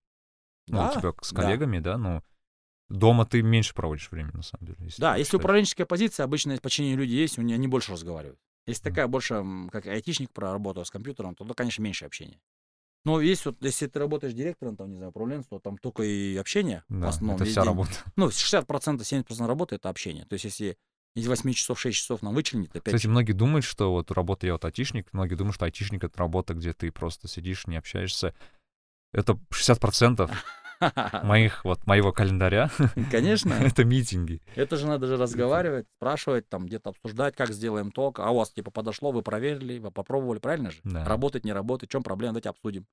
ну, 0.67 0.78
Да, 0.78 0.89
у 0.89 0.99
тебя 0.99 1.13
с 1.22 1.32
да. 1.32 1.43
коллегами, 1.43 1.80
да, 1.80 1.97
но 1.97 2.24
дома 2.89 3.26
ты 3.26 3.41
меньше 3.43 3.74
проводишь 3.76 4.09
время, 4.11 4.32
на 4.34 4.41
самом 4.41 4.65
деле. 4.65 4.78
если 4.82 4.99
Да, 5.01 5.15
если 5.15 5.38
управленческая 5.38 5.86
позиция, 5.86 6.24
обычно 6.24 6.55
в 6.57 6.61
подчинении 6.61 6.95
люди 6.95 7.13
есть, 7.13 7.38
у 7.38 7.43
них- 7.43 7.55
они 7.55 7.67
больше 7.67 7.91
разговаривают. 7.91 8.39
Если 8.65 8.84
такая 8.84 9.07
больше, 9.07 9.36
м, 9.36 9.69
как 9.72 9.86
айтишник 9.86 10.32
проработал 10.32 10.84
с 10.86 10.91
компьютером, 10.91 11.36
то, 11.36 11.43
да, 11.45 11.53
конечно, 11.53 11.82
меньше 11.84 12.05
общения. 12.05 12.41
Но 13.05 13.19
есть 13.19 13.45
вот, 13.45 13.57
если 13.63 13.88
ты 13.88 13.97
работаешь 13.99 14.34
директором, 14.34 14.76
там, 14.78 14.89
не 14.91 14.95
знаю, 14.97 15.09
управленцем, 15.09 15.49
то 15.49 15.59
там 15.59 15.78
только 15.80 16.03
и 16.03 16.36
общение 16.38 16.84
в 16.89 17.01
Да, 17.01 17.07
основном. 17.09 17.36
это 17.38 17.45
вся 17.45 17.61
день. 17.61 17.69
работа. 17.69 17.91
Ну, 18.15 18.30
60%, 18.30 19.05
70% 19.07 19.47
работы— 19.47 19.76
это 19.78 19.89
общение. 19.89 20.26
То 20.26 20.34
есть 20.34 20.45
если 20.45 20.78
из 21.16 21.28
8 21.28 21.53
часов 21.53 21.80
6 21.80 21.97
часов 21.97 22.22
нам 22.22 22.34
вычленить, 22.34 22.72
то 22.72 22.80
5 22.80 22.93
Кстати, 22.93 23.07
многие 23.07 23.34
думают, 23.34 23.66
что 23.66 23.91
вот 23.91 24.12
работа 24.12 24.47
я 24.47 24.53
вот 24.53 24.66
айтишник, 24.66 25.12
многие 25.12 25.36
думают, 25.36 25.55
что 25.55 25.66
айтишник— 25.66 26.03
это 26.05 26.18
работа, 26.18 26.53
где 26.53 26.74
ты 26.74 26.91
просто 26.91 27.28
сидишь, 27.28 27.68
не 27.68 27.76
общаешься. 27.78 28.34
Это 29.14 29.38
60% 29.53 30.32
моих, 31.24 31.66
вот, 31.66 31.86
моего 31.86 32.14
календаря 32.14 32.72
Конечно.— 33.12 33.53
это 33.59 33.84
митинги. 33.84 34.41
Это 34.55 34.78
же 34.78 34.88
надо 34.88 35.07
же 35.07 35.18
разговаривать, 35.18 35.88
спрашивать, 35.97 36.47
там 36.47 36.66
где-то 36.66 36.91
обсуждать, 36.91 37.36
как 37.36 37.51
сделаем 37.51 37.91
то, 37.91 38.14
а 38.18 38.32
у 38.32 38.38
вас 38.38 38.51
типа 38.51 38.72
подошло, 38.72 39.12
вы 39.12 39.22
проверили, 39.22 39.80
вы 39.80 39.91
попробовали, 39.91 40.39
правильно 40.39 40.72
же? 40.72 40.80
Да. 40.86 41.03
Работать, 41.03 41.43
не 41.43 41.51
работать, 41.51 41.89
в 41.89 41.91
чем 41.91 42.03
проблема, 42.03 42.34
давайте 42.34 42.49
обсудим. 42.49 42.88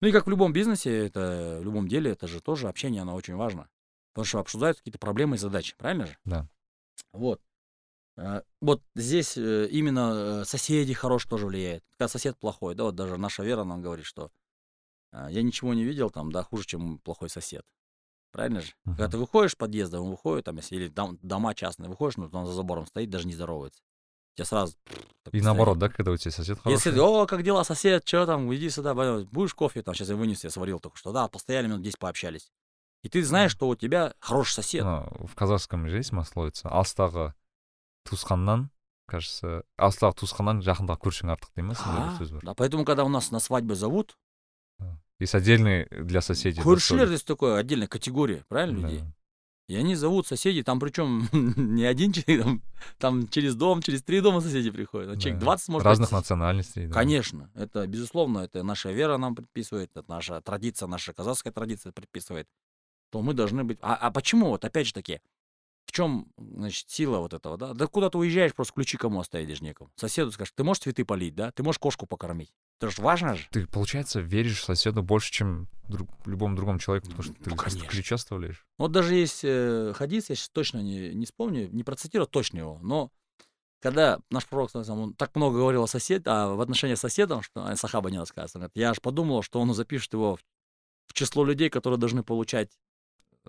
Ну 0.00 0.08
и 0.08 0.12
как 0.12 0.26
в 0.26 0.30
любом 0.30 0.52
бизнесе, 0.52 1.06
это 1.06 1.58
в 1.60 1.64
любом 1.64 1.88
деле, 1.88 2.12
это 2.12 2.26
же 2.26 2.40
тоже 2.40 2.68
общение, 2.68 3.02
оно 3.02 3.14
очень 3.14 3.34
важно. 3.34 3.68
Потому 4.12 4.26
что 4.26 4.38
обсуждают 4.40 4.78
какие-то 4.78 4.98
проблемы 4.98 5.36
и 5.36 5.38
задачи, 5.38 5.76
правильно 5.76 6.06
же? 6.06 6.16
Да. 6.24 6.48
Вот. 7.12 7.40
Э, 8.16 8.42
Вот 8.60 8.82
здесь 8.94 9.36
э, 9.36 9.68
именно 9.70 10.40
э, 10.40 10.44
соседи 10.44 10.92
хорош 10.92 11.24
тоже 11.26 11.46
влияет. 11.46 11.84
Когда 11.96 12.08
сосед 12.08 12.36
плохой, 12.38 12.74
да, 12.74 12.84
вот 12.84 12.94
даже 12.94 13.16
наша 13.16 13.42
Вера 13.42 13.64
нам 13.64 13.82
говорит, 13.82 14.06
что 14.06 14.30
э, 15.12 15.28
я 15.30 15.42
ничего 15.42 15.74
не 15.74 15.84
видел 15.84 16.10
там, 16.10 16.32
да, 16.32 16.42
хуже, 16.42 16.64
чем 16.66 16.98
плохой 16.98 17.28
сосед. 17.30 17.64
Правильно 18.30 18.60
же? 18.60 18.72
Когда 18.84 19.04
Мгм. 19.04 19.10
ты 19.10 19.18
выходишь 19.18 19.52
с 19.52 19.56
подъезда, 19.56 20.00
он 20.00 20.10
выходит, 20.10 20.44
там, 20.44 20.56
если 20.56 20.76
или 20.76 20.88
дом- 20.88 21.18
дома 21.22 21.54
частные, 21.54 21.88
выходишь, 21.88 22.16
ну, 22.18 22.28
он 22.32 22.46
за 22.46 22.52
забором 22.52 22.86
стоит, 22.86 23.08
даже 23.10 23.26
не 23.26 23.34
здоровается. 23.34 23.80
Тебе 24.34 24.44
сразу... 24.44 24.76
И 25.32 25.40
наоборот, 25.40 25.78
да, 25.78 25.88
когда 25.88 26.12
у 26.12 26.16
тебя 26.16 26.30
сосед 26.30 26.58
хороший. 26.58 26.86
Если, 26.86 27.00
о, 27.00 27.26
как 27.26 27.42
дела, 27.42 27.64
сосед, 27.64 28.06
что 28.06 28.26
там, 28.26 28.54
иди 28.54 28.68
сюда, 28.70 28.94
будешь 29.24 29.54
кофе, 29.54 29.82
там, 29.82 29.94
сейчас 29.94 30.10
я 30.10 30.16
вынес, 30.16 30.44
я 30.44 30.50
сварил 30.50 30.78
только 30.78 30.96
что, 30.96 31.12
да, 31.12 31.26
постояли 31.28 31.66
минут 31.66 31.82
10 31.82 31.98
пообщались 31.98 32.52
и 33.02 33.08
ты 33.08 33.22
знаешь, 33.22 33.52
что 33.52 33.68
у 33.68 33.76
тебя 33.76 34.14
хороший 34.20 34.54
сосед. 34.54 34.84
Ну, 34.84 35.26
в 35.26 35.34
казахском 35.34 35.88
же 35.88 35.96
есть 35.96 36.10
пословица 36.10 36.68
алыстағы 36.68 37.34
туысқаннан 38.08 38.68
кажется 39.06 39.64
алыстағы 39.76 40.16
туысқаннан 40.22 40.62
жақындағы 40.64 41.00
көршің 41.06 41.32
артық 41.34 41.54
дей 41.56 41.64
ма 41.64 41.74
сондай 41.74 42.16
бір 42.18 42.42
да 42.42 42.54
поэтому 42.54 42.84
когда 42.84 43.04
у 43.04 43.08
нас 43.08 43.30
на 43.30 43.40
свадьбы 43.40 43.74
зовут 43.74 44.16
есть 45.18 45.34
отдельные 45.34 45.86
для 45.90 46.20
соседей 46.20 46.60
көршілер 46.60 47.10
есть 47.10 47.26
такое 47.26 47.56
отдельная 47.56 47.88
категория 47.88 48.44
правильно 48.48 48.86
людей 48.86 49.04
и 49.68 49.76
они 49.76 49.94
зовут 49.94 50.26
соседей, 50.26 50.62
там 50.62 50.80
причем 50.80 51.28
не 51.76 51.84
один 51.84 52.10
человек, 52.10 52.42
там, 52.42 52.62
там 52.96 53.28
через 53.28 53.54
дом, 53.54 53.82
через 53.82 54.02
три 54.02 54.22
дома 54.22 54.40
соседи 54.40 54.70
приходят, 54.70 55.10
а 55.10 55.14
да. 55.14 55.20
человек 55.20 55.40
20 55.40 55.68
может 55.68 55.84
Разных 55.84 56.08
быть. 56.08 56.18
национальностей. 56.18 56.86
Да. 56.86 56.94
Конечно, 56.94 57.50
это 57.54 57.86
безусловно, 57.86 58.38
это 58.38 58.62
наша 58.62 58.92
вера 58.92 59.18
нам 59.18 59.34
предписывает, 59.34 59.90
это 59.94 60.08
наша 60.08 60.40
традиция, 60.40 60.86
наша 60.86 61.12
казахская 61.12 61.52
традиция 61.52 61.92
предписывает 61.92 62.48
то 63.10 63.22
мы 63.22 63.34
должны 63.34 63.64
быть. 63.64 63.78
А, 63.80 63.94
а 63.96 64.10
почему? 64.10 64.48
Вот 64.48 64.64
опять 64.64 64.86
же 64.86 64.92
таки, 64.92 65.20
в 65.86 65.92
чем, 65.92 66.30
значит, 66.36 66.90
сила 66.90 67.18
вот 67.18 67.32
этого, 67.32 67.56
да? 67.56 67.72
Да 67.72 67.86
куда 67.86 68.10
ты 68.10 68.18
уезжаешь, 68.18 68.54
просто 68.54 68.74
ключи 68.74 68.96
кому 68.98 69.20
оставить 69.20 69.48
даже 69.48 69.64
некому. 69.64 69.90
Соседу 69.96 70.30
скажешь, 70.32 70.52
ты 70.54 70.62
можешь 70.64 70.82
цветы 70.82 71.04
полить, 71.04 71.34
да? 71.34 71.50
Ты 71.52 71.62
можешь 71.62 71.78
кошку 71.78 72.06
покормить. 72.06 72.52
Это 72.80 72.90
же 72.90 73.02
важно 73.02 73.34
же. 73.34 73.48
ты 73.50 73.66
получается 73.66 74.20
веришь 74.20 74.62
соседу 74.62 75.02
больше 75.02 75.32
чем 75.32 75.68
друг- 75.88 76.08
любому 76.26 76.54
другому 76.54 76.78
человеку 76.78 77.06
потому 77.08 77.24
что 77.24 77.32
ты 77.42 77.50
Ну, 77.50 77.56
просто 77.56 77.78
конечно. 77.80 77.90
ключи 77.90 78.14
оставляешь 78.14 78.64
Вот 78.78 78.92
даже 78.92 79.14
есть 79.16 79.40
э, 79.42 79.92
хадис, 79.96 80.28
я 80.30 80.36
сейчас 80.36 80.50
точно 80.50 80.78
не, 80.80 81.12
не 81.12 81.26
вспомню, 81.26 81.68
не 81.72 81.82
процитирую 81.82 82.28
точно 82.28 82.58
его, 82.58 82.78
но 82.82 83.10
когда 83.80 84.20
наш 84.30 84.46
пророк 84.46 84.70
он 84.74 85.14
так 85.14 85.34
много 85.34 85.56
говорил 85.58 85.84
о 85.84 85.88
соседе, 85.88 86.22
а 86.26 86.54
в 86.54 86.60
отношении 86.60 86.94
с 86.94 87.00
соседом, 87.00 87.42
что 87.42 87.74
сахаба 87.76 88.10
не 88.10 88.18
рассказывает, 88.18 88.70
я 88.74 88.90
аж 88.90 89.00
подумал, 89.00 89.42
что 89.42 89.60
он 89.60 89.72
запишет 89.74 90.12
его 90.12 90.36
в, 90.36 90.40
в 91.06 91.14
число 91.14 91.44
людей, 91.44 91.70
которые 91.70 91.98
должны 91.98 92.22
получать 92.22 92.70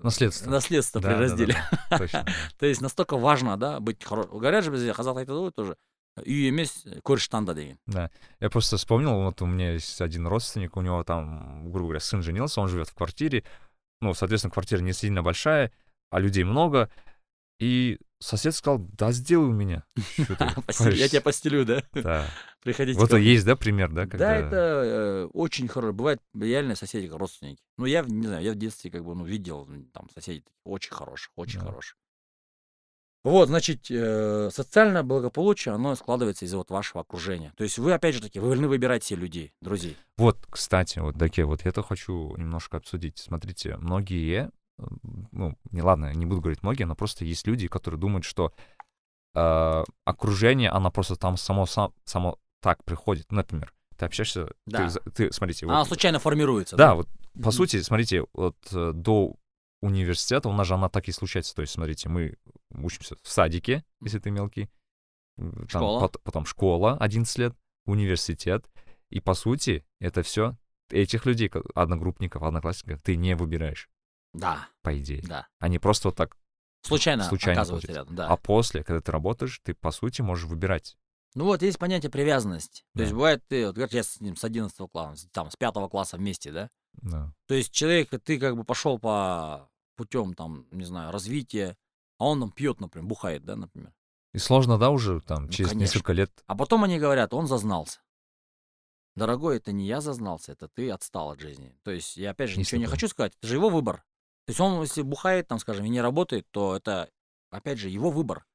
наследство 0.04 0.50
наследство 0.50 1.02
Да, 1.02 1.08
при 1.08 1.14
да, 1.14 1.20
да, 1.20 1.24
разделе. 1.24 1.56
да, 1.89 1.97
точно. 1.97 2.26
То 2.60 2.66
есть 2.66 2.82
настолько 2.82 3.18
важно, 3.18 3.58
да, 3.58 3.80
быть 3.80 4.04
хорошим. 4.04 4.32
Говорят 4.39 4.64
же 4.64 4.72
бізде 4.72 4.91
қазақ 4.91 5.18
айтады 5.20 5.39
ғой 5.39 5.52
тоже, 5.52 5.76
үй 6.26 6.50
емес 6.50 6.86
көріш 7.04 7.30
таңда 7.30 7.54
деген. 7.56 7.78
Да. 7.88 8.10
Я 8.39 8.50
просто 8.50 8.78
вспомнил, 8.78 9.22
вот 9.24 9.41
у 9.41 9.45
меня 9.45 9.74
есть 9.74 10.02
один 10.02 10.28
родственник, 10.28 10.76
у 10.78 10.82
него 10.82 11.04
там, 11.04 11.72
грубо 11.72 11.88
говоря, 11.88 12.00
сын 12.00 12.22
женился, 12.22 12.62
он 12.62 12.68
живет 12.68 12.89
в 12.89 12.93
квартире. 12.93 13.43
Ну, 14.02 14.14
соответственно, 14.14 14.52
квартира 14.52 14.80
не 14.82 14.93
сильно 14.93 15.24
большая, 15.24 15.72
а 16.10 16.20
людей 16.20 16.43
много. 16.43 16.89
И 17.60 18.00
сосед 18.20 18.55
сказал, 18.55 18.80
да 18.97 19.11
сделай 19.11 19.47
у 19.47 19.53
меня. 19.53 19.84
Я 19.95 21.07
тебя 21.07 21.22
паришься?» 21.22 21.22
постелю, 21.22 21.65
да? 21.65 21.84
Да. 21.93 22.28
Приходите. 22.61 22.99
Вот 22.99 23.13
есть, 23.13 23.45
да, 23.45 23.55
пример, 23.55 23.91
да? 23.91 24.05
Да, 24.05 24.36
это 24.36 24.55
э, 24.55 25.26
очень 25.34 25.67
хорошо. 25.67 25.93
Бывает 25.93 26.22
реально 26.34 26.76
соседи 26.76 27.07
родственники. 27.07 27.61
Ну, 27.78 27.86
я, 27.86 28.01
не 28.01 28.28
знаю, 28.28 28.43
я 28.43 28.51
в 28.51 28.55
детстве 28.55 28.91
как 28.91 29.05
бы, 29.05 29.15
ну, 29.15 29.26
видел 29.26 29.67
там 29.93 30.09
соседей 30.13 30.43
очень 30.65 30.91
хороших, 30.91 31.32
очень 31.36 31.59
хороших. 31.59 31.97
Вот, 33.24 33.49
значит, 33.49 33.91
э, 33.91 34.49
социальное 34.51 35.03
благополучие, 35.03 35.76
оно 35.76 35.93
складывается 35.95 36.45
из 36.45 36.53
вот 36.53 36.70
вашего 36.70 37.01
окружения. 37.01 37.53
То 37.57 37.65
есть 37.65 37.78
вы, 37.78 37.91
опять 37.91 38.15
же 38.15 38.22
таки, 38.22 38.39
вы 38.39 38.47
должны 38.47 38.70
выбирать 38.70 39.03
себе 39.03 39.20
людей, 39.20 39.53
друзей. 39.59 39.97
Вот, 40.17 40.38
кстати, 40.49 40.99
вот, 40.99 41.17
Даке, 41.17 41.43
вот 41.43 41.65
это 41.65 41.84
хочу 41.84 42.34
немножко 42.38 42.78
обсудить. 42.78 43.17
Смотрите, 43.17 43.76
многие, 43.76 44.51
ну, 45.32 45.58
не 45.72 45.82
ладно, 45.82 46.14
не 46.14 46.26
буду 46.26 46.42
говорить 46.42 46.64
многие, 46.64 46.84
но 46.86 46.96
просто 46.96 47.26
есть 47.26 47.46
люди, 47.48 47.68
которые 47.68 48.00
думают, 48.00 48.26
что 48.26 48.54
э, 49.36 49.84
окружение, 50.06 50.70
оно 50.70 50.92
просто 50.92 51.16
там 51.16 51.38
само, 51.38 51.66
сам- 51.66 51.94
само 52.06 52.40
так 52.62 52.84
приходит. 52.84 53.32
Например, 53.32 53.74
ты 53.98 54.06
общаешься, 54.06 54.46
ты 54.46 54.54
Да. 54.66 54.90
за- 54.90 55.00
ты, 55.02 55.32
смотрите, 55.32 55.66
Она 55.68 55.80
вот, 55.80 55.88
случайно 55.88 56.20
формируется. 56.20 56.76
да, 56.76 56.96
вот 56.96 57.08
по 57.36 57.40
Мгм. 57.40 57.52
сути, 57.52 57.82
смотрите, 57.82 58.26
вот 58.34 58.58
э, 58.74 58.92
до 58.94 59.36
университета 59.82 60.50
у 60.50 60.54
нас 60.54 60.68
же 60.68 60.74
она 60.74 60.90
так 60.90 61.08
и 61.08 61.12
случается. 61.12 61.56
То 61.56 61.62
есть, 61.62 61.74
смотрите, 61.74 62.10
мы 62.10 62.36
учимся 62.72 63.16
в 63.22 63.30
садике, 63.30 63.84
если 64.02 64.20
ты 64.20 64.32
мелкий, 64.32 64.70
там 65.38 65.68
Школа. 65.70 66.00
пот- 66.02 66.22
потом 66.24 66.46
школа 66.46 66.98
11 67.00 67.38
лет, 67.38 67.56
университет, 67.86 68.70
и 69.10 69.20
по 69.22 69.34
сути 69.36 69.86
это 70.00 70.22
все 70.24 70.58
этих 70.90 71.26
людей, 71.26 71.48
ко- 71.50 71.64
одногруппников, 71.76 72.42
одноклассников, 72.44 73.02
ты 73.04 73.16
не 73.16 73.36
выбираешь, 73.36 73.90
Да, 74.34 74.68
по 74.82 74.98
идее. 75.00 75.22
да. 75.24 75.48
Они 75.60 75.80
просто 75.80 76.10
вот 76.10 76.16
так. 76.16 76.38
Случайно, 76.82 77.24
Случайно 77.26 77.60
оказываются 77.62 77.88
получается. 77.88 78.12
рядом, 78.12 78.16
да. 78.16 78.34
А 78.34 78.38
после, 78.38 78.84
когда 78.84 79.02
ты 79.02 79.12
работаешь, 79.12 79.60
ты 79.64 79.74
по 79.74 79.92
сути 79.92 80.22
можешь 80.22 80.46
выбирать. 80.46 80.98
Ну 81.36 81.46
вот, 81.46 81.62
есть 81.62 81.78
понятие 81.78 82.10
привязанности. 82.10 82.82
То 82.94 83.00
Да. 83.00 83.02
есть 83.04 83.14
бывает, 83.14 83.44
ты, 83.48 83.66
вот, 83.68 83.76
говоришь, 83.76 83.94
я 83.94 84.04
с 84.04 84.20
ним 84.22 84.36
с 84.36 84.44
11 84.44 84.90
класса, 84.90 85.28
там, 85.32 85.52
с 85.52 85.56
5 85.56 85.90
класса 85.90 86.18
вместе, 86.18 86.52
да? 86.52 86.70
Да. 86.94 87.34
То 87.48 87.54
есть 87.54 87.72
человек, 87.72 88.10
ты 88.24 88.40
как 88.40 88.56
бы 88.56 88.64
пошел 88.64 88.98
по 88.98 89.70
путем, 89.96 90.34
там, 90.34 90.68
не 90.72 90.86
знаю, 90.86 91.12
развития, 91.12 91.78
а 92.18 92.26
он 92.26 92.40
там 92.40 92.52
пьет, 92.52 92.80
например, 92.80 93.08
бухает, 93.08 93.44
да, 93.44 93.56
например. 93.56 93.94
И 94.34 94.38
сложно, 94.38 94.78
да, 94.78 94.90
уже 94.90 95.20
там 95.22 95.46
Ну, 95.46 95.50
через 95.50 95.70
конечно. 95.72 95.80
несколько 95.98 96.14
лет. 96.14 96.32
А 96.48 96.56
потом 96.56 96.84
они 96.84 96.98
говорят, 97.00 97.34
он 97.34 97.48
зазнался. 97.48 98.00
Дорогой, 99.16 99.58
это 99.58 99.72
не 99.72 99.86
я 99.86 100.02
зазнался, 100.02 100.54
это 100.54 100.68
ты 100.70 100.90
отстал 100.92 101.32
от 101.32 101.40
жизни. 101.42 101.76
То 101.84 101.92
есть 101.92 102.16
я 102.16 102.32
опять 102.32 102.50
же 102.50 102.58
Есть 102.60 102.72
ничего 102.72 102.82
не 102.82 102.88
хочу 102.88 103.08
сказать, 103.08 103.34
это 103.38 103.48
же 103.48 103.56
его 103.56 103.70
выбор. 103.70 104.06
То 104.50 104.52
есть 104.52 104.60
он, 104.62 104.82
если 104.82 105.04
бухает, 105.04 105.47
там, 105.47 105.60
скажем, 105.60 105.86
и 105.86 105.89
не 105.89 106.02
работает, 106.02 106.47
то 106.50 106.76
это, 106.76 107.08
опять 107.52 107.78
же, 107.78 107.88
его 107.88 108.10
выбор. 108.10 108.45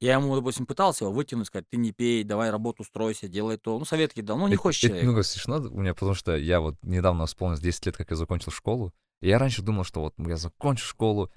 Я 0.00 0.14
ему, 0.14 0.34
допустим, 0.34 0.66
пытался 0.66 1.04
его 1.04 1.12
вытянуть, 1.14 1.46
сказать, 1.46 1.66
ты 1.70 1.76
не 1.76 1.92
пей, 1.92 2.24
давай 2.24 2.50
работу 2.50 2.82
стройся, 2.82 3.28
делай 3.28 3.56
то. 3.56 3.78
Ну, 3.78 3.84
советки 3.84 4.22
дал, 4.22 4.36
ну, 4.38 4.48
не 4.48 4.54
Это- 4.54 4.62
хочет 4.62 4.90
это 4.90 5.00
человек. 5.02 5.24
смешно 5.24 5.56
у 5.58 5.80
меня, 5.80 5.94
потому 5.94 6.14
что 6.14 6.36
я 6.36 6.58
вот 6.60 6.74
недавно 6.82 7.26
вспомнил 7.26 7.58
10 7.58 7.86
лет, 7.86 7.96
как 7.96 8.10
я 8.10 8.16
закончил 8.16 8.50
школу. 8.50 8.92
И 9.20 9.28
я 9.28 9.38
раньше 9.38 9.62
думал, 9.62 9.84
что 9.84 10.00
вот 10.00 10.14
я 10.18 10.36
закончу 10.36 10.84
школу, 10.84 11.30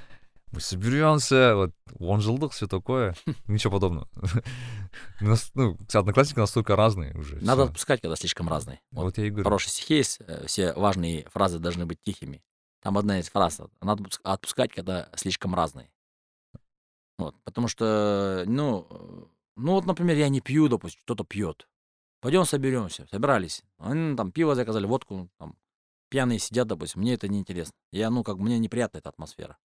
мы 0.52 0.60
соберемся, 0.60 1.56
вот 1.56 1.72
он 2.00 2.20
жылдық, 2.20 2.50
все 2.54 2.66
такое. 2.68 3.16
Ничего 3.48 3.74
подобного. 3.74 4.10
Ну, 5.22 5.78
одноклассники 5.94 6.40
настолько 6.40 6.76
разные 6.76 7.14
уже. 7.16 7.36
Надо 7.42 7.64
всё. 7.64 7.70
отпускать, 7.70 8.02
когда 8.02 8.16
слишком 8.16 8.50
разные. 8.50 8.80
Вот 8.92 9.04
Вот 9.04 9.18
я 9.20 9.26
и 9.26 9.30
говорю. 9.30 9.44
хорошие 9.44 9.70
стихи 9.72 9.96
есть, 9.98 10.18
э, 10.26 10.46
все 10.48 10.74
важные 10.74 11.28
фразы 11.30 11.60
должны 11.60 11.86
быть 11.86 11.98
тихими. 12.04 12.42
Там 12.84 12.98
одна 12.98 13.20
из 13.20 13.30
фраз, 13.30 13.60
надо 13.82 14.04
отпуск- 14.04 14.20
отпускать, 14.24 14.74
когда 14.74 15.10
слишком 15.16 15.56
разные. 15.56 15.90
Вот, 17.18 17.36
потому 17.44 17.68
что, 17.68 18.44
ну, 18.46 18.86
э, 18.90 19.26
ну 19.56 19.72
вот, 19.74 19.86
например, 19.86 20.18
я 20.18 20.28
не 20.30 20.42
пью, 20.42 20.68
допустим, 20.68 21.02
кто-то 21.04 21.24
пьет. 21.24 21.68
пойдем 22.20 22.46
соберемся. 22.46 23.06
Собирались. 23.12 23.64
Они 23.78 24.16
там 24.16 24.32
пиво 24.32 24.56
заказали, 24.56 24.86
водку, 24.86 25.30
там, 25.38 25.58
пьяные 26.10 26.40
сидят, 26.40 26.68
допустим. 26.68 27.02
Мне 27.02 27.14
это 27.16 27.28
неинтересно. 27.28 27.74
Я, 27.92 28.10
ну, 28.10 28.24
как 28.24 28.38
мне 28.38 28.60
неприятна 28.60 28.98
эта 29.00 29.10
атмосфера. 29.10 29.58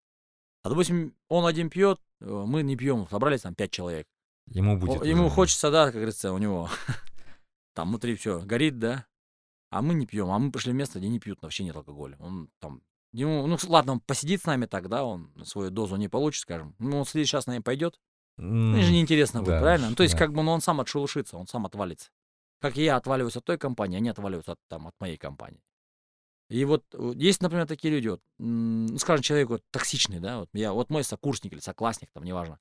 А, 0.63 0.70
допустим, 0.70 1.15
он 1.28 1.45
один 1.45 1.70
пьет, 1.70 1.99
э, 2.20 2.26
мы 2.26 2.63
не 2.63 2.76
пьем, 2.76 3.07
собрались 3.09 3.41
там 3.41 3.53
пять 3.55 3.72
человек. 3.72 4.07
Ему 4.47 4.78
будет. 4.78 5.01
О, 5.01 5.05
Ему 5.05 5.26
уже- 5.28 5.36
хочется, 5.36 5.72
да, 5.72 5.86
как 5.86 5.95
говорится, 5.95 6.34
у 6.34 6.38
него 6.38 6.70
там 7.74 7.89
внутри 7.89 8.15
все 8.15 8.39
горит, 8.41 8.78
да. 8.80 9.05
А 9.70 9.82
мы 9.82 9.93
не 9.93 10.05
пьем. 10.05 10.30
А 10.32 10.39
мы 10.39 10.51
пришли 10.51 10.72
в 10.72 10.76
место, 10.76 10.99
где 10.99 11.09
не 11.09 11.20
пьют, 11.20 11.41
вообще 11.41 11.63
нет 11.63 11.76
алкоголя. 11.76 12.18
Он 12.20 12.49
там. 12.59 12.82
Ему, 13.18 13.47
ну 13.47 13.57
ладно, 13.68 13.93
он 13.93 13.99
посидит 13.99 14.43
с 14.43 14.45
нами 14.45 14.68
тогда, 14.68 15.03
он 15.03 15.32
свою 15.43 15.72
дозу 15.72 15.95
не 15.95 16.07
получит, 16.07 16.43
скажем. 16.43 16.76
Ну, 16.78 16.99
он 16.99 17.05
сейчас 17.05 17.45
с 17.45 17.47
нами 17.47 17.63
пойдет. 17.63 17.99
М, 18.38 18.74
Ну, 18.74 18.82
же 18.84 18.91
неинтересно 18.91 19.41
будет, 19.41 19.55
да, 19.55 19.59
правильно? 19.61 19.89
Ну, 19.89 19.95
то 19.95 20.03
есть, 20.03 20.13
да. 20.13 20.20
как 20.20 20.34
бы, 20.34 20.43
ну, 20.43 20.51
он 20.51 20.61
сам 20.61 20.82
отшелушится, 20.82 21.36
он 21.36 21.47
сам 21.47 21.65
отвалится. 21.65 22.11
Как 22.61 22.78
я 22.78 22.95
отваливаюсь 22.95 23.36
от 23.36 23.43
той 23.43 23.57
компании, 23.57 23.97
они 23.97 24.09
отваливаются 24.09 24.51
от, 24.51 24.59
там, 24.68 24.86
от 24.86 24.93
моей 24.99 25.18
компании. 25.18 25.63
И 26.51 26.63
вот 26.63 26.84
есть, 27.15 27.41
например, 27.41 27.65
такие 27.65 27.91
люди, 27.91 28.07
вот, 28.09 28.22
ну, 28.38 28.95
скажем, 28.99 29.24
человек 29.24 29.49
вот 29.49 29.63
токсичный, 29.72 30.20
да, 30.20 30.41
вот 30.41 30.49
я, 30.53 30.72
вот 30.72 30.91
мой 30.91 31.03
сокурсник 31.03 31.53
или 31.53 31.59
соклассник, 31.59 32.11
там, 32.13 32.24
неважно. 32.24 32.59